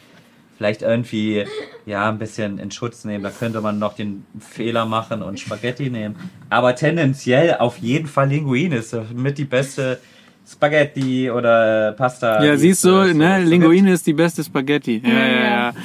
vielleicht 0.57 0.83
irgendwie 0.83 1.45
ja 1.87 2.09
ein 2.09 2.19
bisschen 2.19 2.59
in 2.59 2.73
Schutz 2.73 3.05
nehmen. 3.05 3.23
Da 3.23 3.31
könnte 3.31 3.61
man 3.61 3.79
noch 3.79 3.95
den 3.95 4.27
Fehler 4.41 4.87
machen 4.87 5.23
und 5.23 5.39
Spaghetti 5.39 5.89
nehmen. 5.89 6.17
Aber 6.51 6.75
tendenziell 6.75 7.57
auf 7.59 7.79
jeden 7.79 8.09
Fall 8.09 8.29
Linguine 8.29 8.79
ist 8.79 8.95
mit 9.15 9.39
die 9.39 9.45
beste 9.45 10.01
Spaghetti 10.51 11.31
oder 11.31 11.93
Pasta. 11.93 12.43
Ja, 12.43 12.57
siehst 12.57 12.85
du, 12.85 12.89
äh, 12.89 13.09
so- 13.13 13.19
ne? 13.19 13.45
Linguine 13.45 13.93
ist 13.93 14.07
die 14.07 14.15
beste 14.15 14.43
Spaghetti. 14.43 15.03
Ja, 15.05 15.11
ja, 15.11 15.43
ja. 15.43 15.75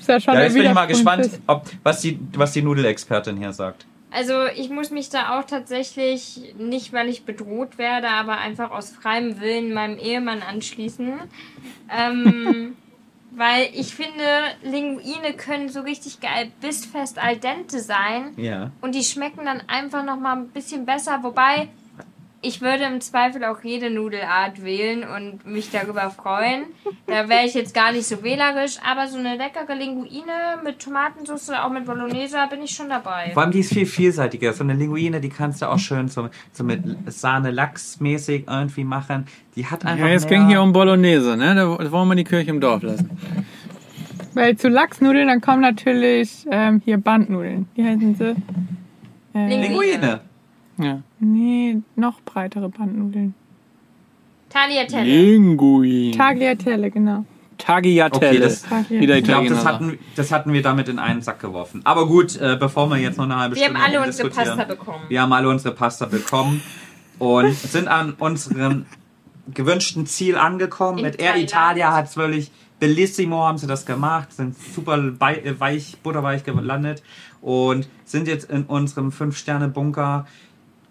Ist 0.00 0.08
ja 0.08 0.20
schon 0.20 0.34
Ja, 0.34 0.42
jetzt 0.42 0.54
bin 0.54 0.64
ich 0.64 0.74
mal 0.74 0.86
gespannt, 0.86 1.30
ob, 1.46 1.64
was, 1.82 2.00
die, 2.00 2.18
was 2.34 2.52
die 2.52 2.62
Nudelexpertin 2.62 3.36
hier 3.36 3.52
sagt. 3.52 3.86
Also 4.10 4.44
ich 4.56 4.68
muss 4.68 4.90
mich 4.90 5.08
da 5.08 5.38
auch 5.38 5.44
tatsächlich, 5.44 6.54
nicht 6.58 6.92
weil 6.92 7.08
ich 7.08 7.24
bedroht 7.24 7.78
werde, 7.78 8.08
aber 8.08 8.38
einfach 8.38 8.70
aus 8.70 8.90
freiem 8.90 9.40
Willen 9.40 9.72
meinem 9.72 9.96
Ehemann 9.98 10.42
anschließen. 10.42 11.14
Ähm, 11.96 12.74
weil 13.34 13.70
ich 13.72 13.94
finde, 13.94 14.22
Linguine 14.62 15.32
können 15.34 15.68
so 15.68 15.80
richtig 15.80 16.20
geil 16.20 16.50
bissfest 16.60 17.18
al 17.18 17.36
dente 17.36 17.80
sein. 17.80 18.34
Ja. 18.36 18.70
Und 18.80 18.94
die 18.94 19.02
schmecken 19.02 19.44
dann 19.44 19.62
einfach 19.68 20.04
nochmal 20.04 20.36
ein 20.36 20.48
bisschen 20.48 20.84
besser. 20.84 21.22
Wobei, 21.22 21.68
ich 22.44 22.60
würde 22.60 22.84
im 22.84 23.00
Zweifel 23.00 23.44
auch 23.44 23.62
jede 23.62 23.88
Nudelart 23.88 24.64
wählen 24.64 25.04
und 25.04 25.46
mich 25.46 25.70
darüber 25.70 26.10
freuen. 26.10 26.64
Da 27.06 27.28
wäre 27.28 27.46
ich 27.46 27.54
jetzt 27.54 27.72
gar 27.72 27.92
nicht 27.92 28.04
so 28.06 28.22
wählerisch. 28.24 28.78
Aber 28.84 29.06
so 29.06 29.16
eine 29.16 29.36
leckere 29.36 29.74
Linguine 29.76 30.58
mit 30.64 30.80
Tomatensauce, 30.80 31.50
auch 31.50 31.70
mit 31.70 31.86
Bolognese, 31.86 32.38
bin 32.50 32.62
ich 32.62 32.72
schon 32.72 32.88
dabei. 32.88 33.30
Vor 33.32 33.42
allem 33.44 33.52
die 33.52 33.60
ist 33.60 33.72
viel 33.72 33.86
vielseitiger. 33.86 34.52
So 34.52 34.64
eine 34.64 34.74
Linguine, 34.74 35.20
die 35.20 35.28
kannst 35.28 35.62
du 35.62 35.66
auch 35.70 35.78
schön 35.78 36.08
so, 36.08 36.28
so 36.52 36.64
mit 36.64 36.82
Sahne-Lachs-mäßig 37.06 38.44
irgendwie 38.48 38.84
machen. 38.84 39.26
Die 39.54 39.64
hat 39.66 39.84
einfach. 39.86 40.04
Ja, 40.04 40.10
jetzt 40.12 40.28
mehr- 40.28 40.38
ging 40.40 40.48
hier 40.48 40.62
um 40.62 40.72
Bolognese, 40.72 41.36
ne? 41.36 41.54
Da 41.54 41.92
wollen 41.92 42.08
wir 42.08 42.16
die 42.16 42.24
Kirche 42.24 42.50
im 42.50 42.60
Dorf 42.60 42.82
lassen. 42.82 43.08
Weil 44.34 44.56
zu 44.56 44.68
Lachsnudeln, 44.68 45.28
dann 45.28 45.40
kommen 45.40 45.60
natürlich 45.60 46.46
ähm, 46.50 46.80
hier 46.84 46.96
Bandnudeln. 46.98 47.68
Wie 47.74 47.84
heißen 47.84 48.14
sie? 48.16 48.34
Äh, 49.38 49.48
Linguine. 49.60 50.20
Ja. 50.78 51.02
Nee, 51.22 51.78
noch 51.96 52.20
breitere 52.22 52.68
Bandnudeln. 52.68 53.34
Tagliatelle. 54.48 55.04
Linguine. 55.04 56.16
Tagliatelle, 56.16 56.90
genau. 56.90 57.24
Tagliatelle. 57.58 58.30
Okay, 58.30 58.38
das- 58.40 58.62
Tagliatelle. 58.62 59.18
Ich 59.18 59.24
glaube, 59.24 59.48
das 59.48 59.64
hatten, 59.64 59.98
das 60.16 60.32
hatten 60.32 60.52
wir 60.52 60.62
damit 60.62 60.88
in 60.88 60.98
einen 60.98 61.22
Sack 61.22 61.40
geworfen. 61.40 61.80
Aber 61.84 62.06
gut, 62.06 62.36
äh, 62.40 62.56
bevor 62.58 62.88
wir 62.90 62.98
jetzt 62.98 63.16
noch 63.16 63.24
eine 63.24 63.36
halbe 63.36 63.56
Wir 63.56 63.64
haben 63.66 63.76
Stunde 63.76 63.98
alle 63.98 64.06
unsere. 64.06 64.30
Pasta 64.30 64.64
bekommen. 64.64 65.04
Wir 65.08 65.22
haben 65.22 65.32
alle 65.32 65.48
unsere 65.48 65.74
Pasta 65.74 66.06
bekommen 66.06 66.62
und 67.18 67.54
sind 67.54 67.88
an 67.88 68.14
unserem 68.18 68.86
gewünschten 69.54 70.06
Ziel 70.06 70.36
angekommen. 70.36 70.98
In 70.98 71.04
Mit 71.04 71.20
Air. 71.20 71.36
Italia 71.36 71.92
hat 71.92 72.06
es 72.06 72.16
wirklich 72.16 72.50
bellissimo 72.82 73.44
haben 73.44 73.58
sie 73.58 73.68
das 73.68 73.86
gemacht, 73.86 74.32
sind 74.32 74.56
super 74.58 74.98
äh, 74.98 75.60
weich, 75.60 75.98
butterweich 76.02 76.42
gelandet 76.42 77.04
und 77.40 77.88
sind 78.04 78.26
jetzt 78.26 78.50
in 78.50 78.64
unserem 78.64 79.10
5-Sterne-Bunker 79.10 80.26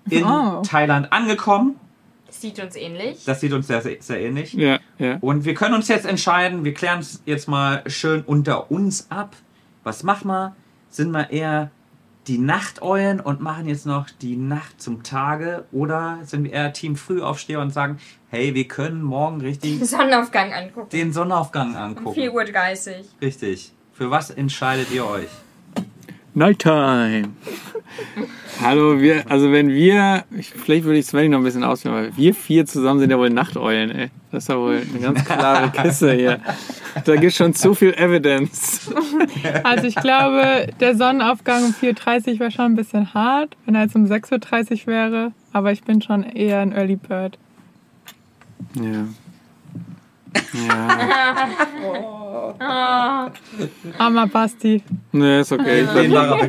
in 0.10 0.24
Oh. 0.24 0.62
Thailand 0.64 1.12
angekommen. 1.12 1.76
Sieht 2.30 2.60
uns 2.64 2.76
ähnlich. 2.76 3.24
Das 3.26 3.42
sieht 3.42 3.52
uns 3.54 3.68
sehr, 3.68 3.82
sehr, 3.82 3.98
sehr 4.02 4.22
ähnlich. 4.22 4.54
Ja, 4.54 4.80
ja. 4.98 5.18
Und 5.22 5.44
wir 5.46 5.54
können 5.54 5.76
uns 5.76 5.88
jetzt 5.90 6.06
entscheiden, 6.06 6.64
wir 6.64 6.74
klären 6.74 7.00
es 7.00 7.22
jetzt 7.26 7.48
mal 7.48 7.84
schön 7.88 8.22
unter 8.22 8.72
uns 8.72 9.08
ab. 9.12 9.36
Was 9.84 10.04
machen 10.04 10.28
wir? 10.30 10.56
Sind 10.90 11.12
wir 11.12 11.30
eher 11.30 11.72
die 12.28 12.38
Nachteulen 12.38 13.20
und 13.20 13.42
machen 13.42 13.68
jetzt 13.68 13.86
noch 13.86 14.10
die 14.22 14.38
Nacht 14.38 14.82
zum 14.82 15.04
Tage? 15.04 15.66
Oder 15.72 16.20
sind 16.24 16.46
wir 16.46 16.54
eher 16.54 16.72
Team 16.72 16.96
Frühaufsteher 16.96 17.60
und 17.60 17.72
sagen, 17.72 17.98
hey, 18.30 18.56
wir 18.56 18.68
können 18.68 19.02
morgen 19.02 19.42
richtig 19.42 19.84
Sonnenaufgang 19.86 20.54
angucken. 20.54 20.90
den 20.90 21.12
Sonnenaufgang 21.12 21.72
Um 21.72 21.76
angucken? 21.76 22.18
4.30 22.20 22.90
Uhr. 22.92 22.96
Richtig. 23.22 23.74
Für 23.92 24.10
was 24.10 24.30
entscheidet 24.30 24.90
ihr 24.92 25.06
euch? 25.06 25.28
Nighttime. 26.34 27.30
Hallo, 28.62 29.02
wir, 29.02 29.30
also 29.30 29.52
wenn 29.52 29.70
wir, 29.70 30.24
ich, 30.38 30.50
vielleicht 30.50 30.86
würde 30.86 31.00
ich 31.00 31.06
Svenny 31.06 31.30
noch 31.30 31.40
ein 31.40 31.44
bisschen 31.44 31.64
ausführen, 31.64 31.96
weil 31.96 32.18
wir 32.18 32.34
vier 32.34 32.66
zusammen 32.66 33.00
sind 33.00 33.10
ja 33.10 33.18
wohl 33.18 33.30
Nachteulen, 33.30 33.92
ey. 33.92 34.10
Das 34.32 34.44
ist 34.44 34.50
ja 34.50 34.58
wohl 34.58 34.82
eine 34.90 35.00
ganz 35.00 35.26
klare 35.26 35.70
Kiste 35.82 36.14
hier. 36.14 36.40
Da 37.04 37.16
gibt 37.18 37.34
schon 37.34 37.54
zu 37.54 37.74
viel 37.74 37.94
Evidence. 37.94 38.90
Also 39.64 39.88
ich 39.88 39.96
glaube, 39.96 40.68
der 40.80 40.96
Sonnenaufgang 40.96 41.66
um 41.66 41.72
4.30 41.72 42.34
Uhr 42.34 42.40
wäre 42.40 42.52
schon 42.52 42.66
ein 42.66 42.76
bisschen 42.76 43.14
hart, 43.14 43.58
wenn 43.66 43.76
er 43.76 43.84
jetzt 43.84 43.96
um 43.96 44.06
6.30 44.06 44.82
Uhr 44.82 44.88
wäre. 44.88 45.32
Aber 45.52 45.72
ich 45.72 45.84
bin 45.84 46.02
schon 46.02 46.24
eher 46.24 46.60
ein 46.60 46.72
Early 46.72 46.96
Bird. 46.96 47.38
Ja. 48.76 49.06
Ja. 50.54 51.32
Armer 53.98 54.28
Basti. 54.28 54.84
Nee, 55.12 55.42
ist 55.42 55.52
okay. 55.52 55.86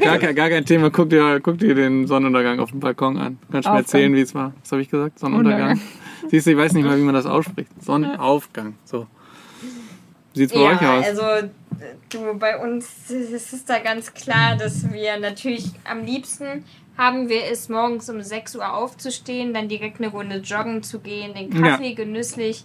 Gar, 0.00 0.18
kein- 0.18 0.34
gar 0.34 0.48
kein 0.48 0.64
Thema. 0.64 0.90
Guck 0.90 1.10
dir, 1.10 1.40
guck 1.40 1.58
dir 1.58 1.74
den 1.74 2.06
Sonnenuntergang 2.06 2.60
auf 2.60 2.70
dem 2.70 2.80
Balkon 2.80 3.18
an. 3.18 3.38
Kannst 3.50 3.66
du 3.68 3.72
mir 3.72 3.78
erzählen, 3.78 4.14
wie 4.14 4.20
es 4.20 4.34
war? 4.34 4.52
Was 4.60 4.72
habe 4.72 4.82
ich 4.82 4.88
gesagt? 4.90 5.18
Sonnenuntergang. 5.18 5.70
Untergang. 5.72 5.88
Siehst 6.30 6.46
du, 6.46 6.50
ich 6.52 6.56
weiß 6.56 6.72
nicht 6.74 6.84
mal, 6.84 6.98
wie 6.98 7.02
man 7.02 7.14
das 7.14 7.26
ausspricht. 7.26 7.70
Sonnenaufgang. 7.82 8.74
So. 8.84 9.06
Wie 10.34 10.38
sieht's 10.40 10.52
bei 10.52 10.60
Ja, 10.60 10.70
euch 10.70 10.80
aus? 10.80 11.06
also 11.06 11.48
du, 12.10 12.34
bei 12.38 12.56
uns 12.58 13.10
ist 13.10 13.52
es 13.52 13.64
da 13.64 13.78
ganz 13.80 14.14
klar, 14.14 14.56
dass 14.56 14.90
wir 14.92 15.18
natürlich 15.18 15.70
am 15.84 16.04
liebsten 16.04 16.64
haben 16.96 17.28
wir 17.30 17.44
es 17.50 17.68
morgens 17.70 18.08
um 18.10 18.20
6 18.20 18.56
Uhr 18.56 18.72
aufzustehen, 18.72 19.54
dann 19.54 19.68
direkt 19.68 19.98
eine 19.98 20.08
Runde 20.08 20.36
joggen 20.36 20.82
zu 20.82 21.00
gehen, 21.00 21.32
den 21.34 21.48
Kaffee 21.50 21.94
genüsslich 21.94 22.64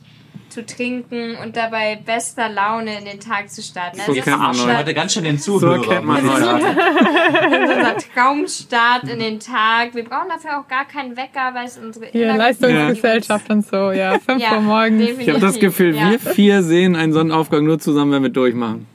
zu 0.49 0.65
trinken 0.65 1.35
und 1.43 1.55
dabei 1.55 1.99
bester 2.03 2.49
Laune 2.49 2.97
in 2.99 3.05
den 3.05 3.19
Tag 3.19 3.49
zu 3.49 3.61
starten. 3.61 3.97
So 3.97 4.01
Also 4.03 4.15
das 4.15 4.25
kennt 4.25 4.39
man 4.39 4.49
unser, 4.51 4.77
Heute 4.77 4.93
ganz 4.93 5.13
schön 5.13 5.23
den 5.23 5.39
Zuhörer. 5.39 5.81
kennt 5.81 6.05
man 6.05 6.25
sagen. 6.25 6.63
unser 6.65 7.97
Traumstart 8.13 9.03
in 9.09 9.19
den 9.19 9.39
Tag. 9.39 9.93
Wir 9.95 10.03
brauchen 10.03 10.29
dafür 10.29 10.59
auch 10.59 10.67
gar 10.67 10.85
keinen 10.85 11.15
Wecker, 11.17 11.53
weil 11.53 11.65
es 11.65 11.77
unsere 11.77 12.07
Hier, 12.07 12.33
Leistungsgesellschaft 12.35 13.49
und 13.49 13.65
so, 13.65 13.91
ja. 13.91 14.19
5 14.25 14.41
Ja, 14.41 14.55
Uhr 14.55 14.61
morgens. 14.61 14.97
definitiv. 14.99 15.21
Ich 15.27 15.29
habe 15.29 15.39
das 15.39 15.59
Gefühl, 15.59 15.95
ja. 15.95 16.11
wir 16.11 16.19
vier 16.19 16.63
sehen 16.63 16.95
einen 16.95 17.13
Sonnenaufgang 17.13 17.63
nur 17.63 17.79
zusammen, 17.79 18.11
wenn 18.13 18.23
wir 18.23 18.29
durchmachen. 18.29 18.87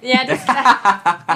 Ja, 0.00 0.20
das 0.26 0.38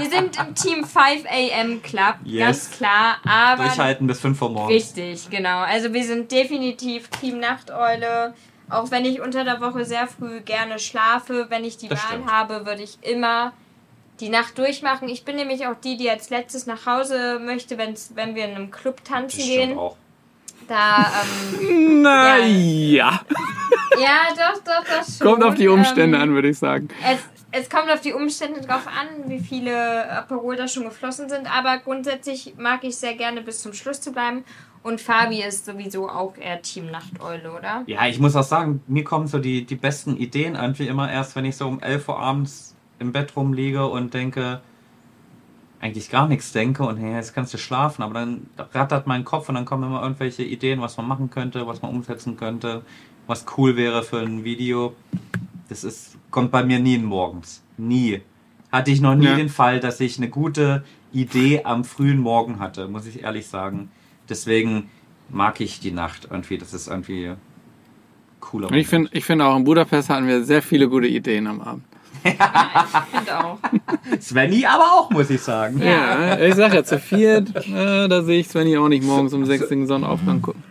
wir 0.01 0.09
sind 0.11 0.39
im 0.39 0.55
Team 0.55 0.85
5 0.85 0.95
AM 1.29 1.83
Club, 1.83 2.15
Yes. 2.25 2.41
ganz 2.47 2.71
klar. 2.71 3.17
Aber 3.27 3.65
Durchhalten 3.65 4.07
bis 4.07 4.21
5 4.21 4.41
Uhr 4.41 4.51
morgens. 4.51 4.73
Richtig, 4.73 5.29
genau. 5.31 5.59
Also 5.59 5.93
wir 5.93 6.05
sind 6.05 6.31
definitiv 6.31 7.09
Team 7.09 7.41
Nachteule. 7.41 8.35
Auch 8.73 8.91
wenn 8.91 9.05
ich 9.05 9.21
unter 9.21 9.45
der 9.45 9.61
Woche 9.61 9.85
sehr 9.85 10.07
früh 10.07 10.41
gerne 10.41 10.79
schlafe, 10.79 11.47
wenn 11.51 11.65
ich 11.65 11.77
die 11.77 11.89
Das 11.89 12.03
Wahl 12.03 12.09
stimmt. 12.19 12.33
habe, 12.33 12.67
würde 12.67 12.83
ich 12.83 12.99
immer 13.03 13.53
die 14.21 14.29
Nacht 14.29 14.57
durchmachen. 14.59 15.09
Ich 15.09 15.25
bin 15.25 15.37
nämlich 15.37 15.67
auch 15.67 15.75
die, 15.83 15.97
die 15.97 16.09
als 16.09 16.31
letztes 16.31 16.67
nach 16.67 16.87
Hause 16.87 17.41
möchte, 17.45 17.77
wenn's, 17.79 18.13
wenn 18.15 18.35
wir 18.35 18.45
in 18.45 18.55
einem 18.55 18.71
Club 18.71 19.05
tanzen 19.05 19.39
Das 19.39 19.47
gehen. 19.47 19.79
auch. 19.79 19.97
Da, 20.69 21.11
ähm, 21.61 22.03
Na 22.03 22.39
Ja. 22.39 22.45
ja. 22.47 23.21
ja, 24.01 24.19
doch, 24.31 24.63
doch, 24.63 24.85
das 24.89 25.19
schon. 25.19 25.27
Kommt 25.27 25.45
auf 25.45 25.55
die 25.55 25.69
Umstände 25.69 26.17
ähm, 26.17 26.23
an, 26.23 26.35
würde 26.35 26.49
ich 26.51 26.59
sagen. 26.59 26.89
Es, 27.05 27.19
es 27.51 27.69
kommt 27.69 27.91
auf 27.91 28.01
die 28.01 28.13
Umstände 28.13 28.61
drauf 28.61 28.87
an, 28.87 29.29
wie 29.29 29.41
viele 29.41 30.09
Aperol 30.11 30.57
da 30.57 30.69
schon 30.69 30.85
geflossen 30.85 31.29
sind, 31.29 31.53
aber 31.55 31.79
grundsätzlich 31.79 32.55
mag 32.57 32.85
ich 32.85 32.97
sehr 32.97 33.15
gerne 33.15 33.43
bis 33.43 33.61
zum 33.61 33.75
Schluss 33.75 34.01
zu 34.01 34.13
bleiben. 34.13 34.45
Und 34.83 35.01
Fabi 35.01 35.43
ist 35.43 35.65
sowieso 35.67 36.09
auch 36.09 36.37
eher 36.37 36.61
Team 36.61 36.91
Nachteule, 36.91 37.53
oder? 37.53 37.85
Ja, 37.87 38.07
ich 38.07 38.19
muss 38.19 38.35
auch 38.35 38.43
sagen, 38.43 38.83
mir 38.89 39.05
kommen 39.05 39.29
so 39.29 39.39
die, 39.39 39.65
die 39.65 39.77
besten 39.77 40.17
Ideen 40.17 40.57
irgendwie 40.57 40.89
immer 40.89 41.11
erst, 41.11 41.37
wenn 41.37 41.45
ich 41.45 41.57
so 41.57 41.69
um 41.69 41.81
11 41.81 42.09
Uhr 42.09 42.19
abends 42.19 42.75
im 42.99 43.13
Bett 43.13 43.37
rumliege 43.37 43.87
und 43.87 44.13
denke, 44.13 44.61
eigentlich 45.81 46.11
gar 46.11 46.29
nichts 46.29 46.53
denke 46.53 46.85
und 46.85 46.97
hey, 46.97 47.15
jetzt 47.15 47.35
kannst 47.35 47.53
du 47.55 47.59
schlafen, 47.59 48.03
aber 48.03 48.15
dann 48.15 48.47
rattert 48.73 49.07
mein 49.07 49.25
Kopf 49.25 49.49
und 49.49 49.57
dann 49.57 49.65
kommen 49.65 49.83
immer 49.85 50.03
irgendwelche 50.03 50.43
Ideen, 50.45 50.81
was 50.81 50.97
man 50.97 51.09
machen 51.09 51.29
könnte, 51.31 51.67
was 51.67 51.83
man 51.83 51.91
umsetzen 51.93 52.37
könnte, 52.37 52.83
was 53.27 53.47
cool 53.57 53.77
wäre 53.77 54.03
für 54.05 54.19
ein 54.21 54.45
Video. 54.45 54.95
Das 55.69 55.83
ist, 55.85 56.17
kommt 56.31 56.51
bei 56.53 56.63
mir 56.65 56.79
nie 56.79 56.99
morgens. 56.99 57.63
Nie. 57.77 58.23
Hatte 58.71 58.91
ich 58.91 59.01
noch 59.01 59.15
nie 59.15 59.27
Ja. 59.27 59.35
den 59.37 59.49
Fall, 59.49 59.81
dass 59.81 59.99
ich 60.01 60.19
eine 60.19 60.29
gute 60.29 60.85
Idee 61.13 61.63
am 61.65 61.85
frühen 61.85 62.19
Morgen 62.19 62.61
hatte, 62.61 62.89
muss 62.89 63.07
ich 63.07 63.23
ehrlich 63.23 63.47
sagen. 63.49 63.91
Deswegen 64.29 64.91
mag 65.29 65.61
ich 65.61 65.81
die 65.81 65.93
Nacht 65.93 66.29
irgendwie. 66.31 66.59
Das 66.59 66.73
ist 66.73 66.89
irgendwie 66.89 67.35
cooler. 68.41 68.69
Und 68.69 68.77
ich 68.77 68.89
finde 68.89 69.11
ich 69.13 69.25
find 69.25 69.43
auch 69.43 69.57
in 69.57 69.65
Budapest 69.65 70.09
hatten 70.09 70.27
wir 70.27 70.45
sehr 70.45 70.63
viele 70.63 70.89
gute 70.89 71.07
Ideen 71.07 71.47
am 71.47 71.61
Abend. 71.61 71.85
Ich 72.25 72.31
finde 72.31 73.45
auch. 73.45 73.59
Svenny 74.21 74.65
aber 74.65 74.85
auch, 74.85 75.11
muss 75.11 75.31
ich 75.31 75.41
sagen. 75.41 75.83
Ja, 75.83 76.39
ich 76.39 76.55
sag 76.55 76.73
ja, 76.75 76.85
zu 76.85 76.99
viert, 76.99 77.55
äh, 77.67 78.09
da 78.09 78.23
sehe 78.23 78.41
ich 78.41 78.49
Svenny 78.49 78.77
auch 78.77 78.89
nicht 78.89 79.03
morgens 79.03 79.33
um 79.33 79.45
sechs 79.45 79.69
den 79.69 79.87
Sonnenaufgang 79.87 80.41
gucken. 80.41 80.63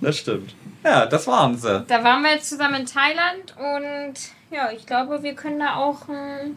Das 0.00 0.16
stimmt. 0.16 0.54
Ja, 0.84 1.06
das 1.06 1.26
waren 1.26 1.56
sie. 1.56 1.84
Da 1.86 2.02
waren 2.02 2.22
wir 2.22 2.32
jetzt 2.32 2.48
zusammen 2.48 2.80
in 2.80 2.86
Thailand 2.86 3.54
und 3.58 4.14
ja, 4.50 4.70
ich 4.72 4.86
glaube, 4.86 5.22
wir 5.22 5.34
können 5.34 5.60
da 5.60 5.76
auch 5.76 6.08
einen 6.08 6.56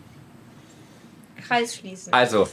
Kreis 1.47 1.75
schließen. 1.75 2.13
Also, 2.13 2.47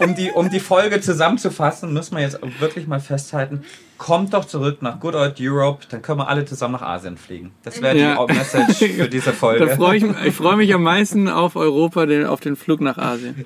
um, 0.00 0.14
die, 0.14 0.30
um 0.30 0.50
die 0.50 0.60
Folge 0.60 1.00
zusammenzufassen, 1.00 1.92
müssen 1.92 2.16
wir 2.16 2.22
jetzt 2.22 2.38
wirklich 2.60 2.86
mal 2.86 3.00
festhalten, 3.00 3.64
kommt 3.98 4.32
doch 4.34 4.44
zurück 4.44 4.80
nach 4.82 5.00
Good 5.00 5.14
Old 5.14 5.36
Europe, 5.40 5.84
dann 5.90 6.02
können 6.02 6.18
wir 6.20 6.28
alle 6.28 6.44
zusammen 6.44 6.74
nach 6.74 6.82
Asien 6.82 7.16
fliegen. 7.16 7.52
Das 7.62 7.80
wäre 7.82 7.96
Ja. 7.96 8.26
die 8.26 8.32
Message 8.34 8.78
für 8.94 9.08
diese 9.08 9.32
Folge. 9.32 9.66
Da 9.66 9.76
freue 9.76 9.96
ich, 9.98 10.04
ich 10.24 10.34
freue 10.34 10.56
mich 10.56 10.72
am 10.74 10.82
meisten 10.82 11.28
auf 11.28 11.56
Europa, 11.56 12.06
den, 12.06 12.26
auf 12.26 12.40
den 12.40 12.56
Flug 12.56 12.80
nach 12.80 12.96
Asien. 12.98 13.44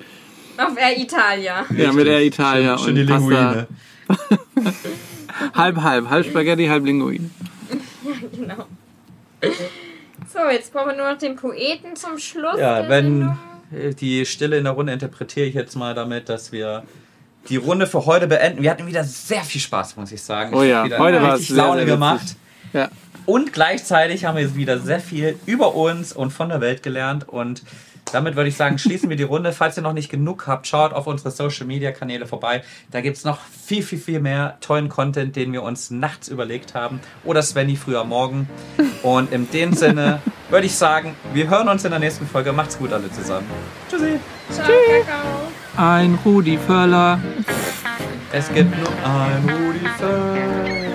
Auf 0.58 0.76
Air 0.78 0.98
Italia. 0.98 1.64
Ja, 1.76 1.92
mit 1.92 2.06
Air 2.06 2.22
Italia 2.22 2.76
Schön 2.78 2.94
die 2.94 3.02
und 3.02 3.08
Pasta. 3.08 3.26
Linguine. 3.28 3.66
Halb, 5.54 5.80
halb. 5.82 6.10
Halb 6.10 6.26
Spaghetti, 6.26 6.66
halb 6.66 6.84
Linguine. 6.84 7.30
Genau. 8.36 8.66
So, 10.32 10.38
jetzt 10.50 10.72
brauchen 10.72 10.90
wir 10.90 10.96
nur 10.96 11.10
noch 11.10 11.18
den 11.18 11.36
Poeten 11.36 11.96
zum 11.96 12.18
Schluss. 12.18 12.58
Ja, 12.58 12.80
der 12.82 12.88
wenn 12.90 13.04
Sendung. 13.20 13.38
Die 14.00 14.26
Stille 14.26 14.58
in 14.58 14.64
der 14.64 14.72
Runde 14.72 14.92
interpretiere 14.92 15.46
ich 15.46 15.54
jetzt 15.54 15.76
mal 15.76 15.94
damit, 15.94 16.28
dass 16.28 16.52
wir 16.52 16.84
die 17.48 17.56
Runde 17.56 17.86
für 17.86 18.06
heute 18.06 18.26
beenden. 18.26 18.62
Wir 18.62 18.70
hatten 18.70 18.86
wieder 18.86 19.04
sehr 19.04 19.42
viel 19.42 19.60
Spaß, 19.60 19.96
muss 19.96 20.12
ich 20.12 20.22
sagen. 20.22 20.54
Oh 20.54 20.62
ja, 20.62 20.84
heute 20.98 21.22
war 21.22 21.34
es 21.34 21.48
sehr, 21.48 21.56
Laune 21.56 21.78
sehr 21.78 21.86
witzig. 21.86 21.94
gemacht. 21.94 22.36
Ja. 22.72 22.88
Und 23.26 23.52
gleichzeitig 23.52 24.24
haben 24.24 24.36
wir 24.36 24.42
jetzt 24.42 24.56
wieder 24.56 24.78
sehr 24.78 25.00
viel 25.00 25.38
über 25.46 25.74
uns 25.74 26.12
und 26.12 26.30
von 26.30 26.48
der 26.48 26.60
Welt 26.60 26.82
gelernt. 26.82 27.28
Und 27.28 27.62
damit 28.12 28.36
würde 28.36 28.48
ich 28.48 28.56
sagen, 28.56 28.78
schließen 28.78 29.08
wir 29.08 29.16
die 29.16 29.22
Runde. 29.22 29.52
Falls 29.52 29.76
ihr 29.76 29.82
noch 29.82 29.92
nicht 29.92 30.10
genug 30.10 30.46
habt, 30.46 30.66
schaut 30.66 30.92
auf 30.92 31.06
unsere 31.06 31.30
Social 31.30 31.66
Media 31.66 31.92
Kanäle 31.92 32.26
vorbei. 32.26 32.62
Da 32.90 33.00
gibt 33.00 33.16
es 33.16 33.24
noch 33.24 33.38
viel, 33.40 33.82
viel, 33.82 33.98
viel 33.98 34.20
mehr 34.20 34.58
tollen 34.60 34.88
Content, 34.88 35.34
den 35.36 35.52
wir 35.52 35.62
uns 35.62 35.90
nachts 35.90 36.28
überlegt 36.28 36.74
haben. 36.74 37.00
Oder 37.24 37.42
Svenny 37.42 37.76
früher 37.76 38.04
morgen. 38.04 38.48
Und 39.02 39.32
in 39.32 39.50
dem 39.50 39.72
Sinne 39.72 40.20
würde 40.50 40.66
ich 40.66 40.74
sagen, 40.74 41.16
wir 41.32 41.48
hören 41.48 41.68
uns 41.68 41.84
in 41.84 41.90
der 41.90 42.00
nächsten 42.00 42.26
Folge. 42.26 42.52
Macht's 42.52 42.78
gut 42.78 42.92
alle 42.92 43.10
zusammen. 43.10 43.46
Tschüssi. 43.90 44.18
Ciao, 44.50 44.66
Kakao. 44.66 45.52
Ein 45.76 46.18
Rudi 46.24 46.58
Völler. 46.58 47.18
Es 48.32 48.52
gibt 48.52 48.76
nur 48.78 48.88
ein 49.04 49.48
Rudi 49.48 49.86
Völler. 49.98 50.91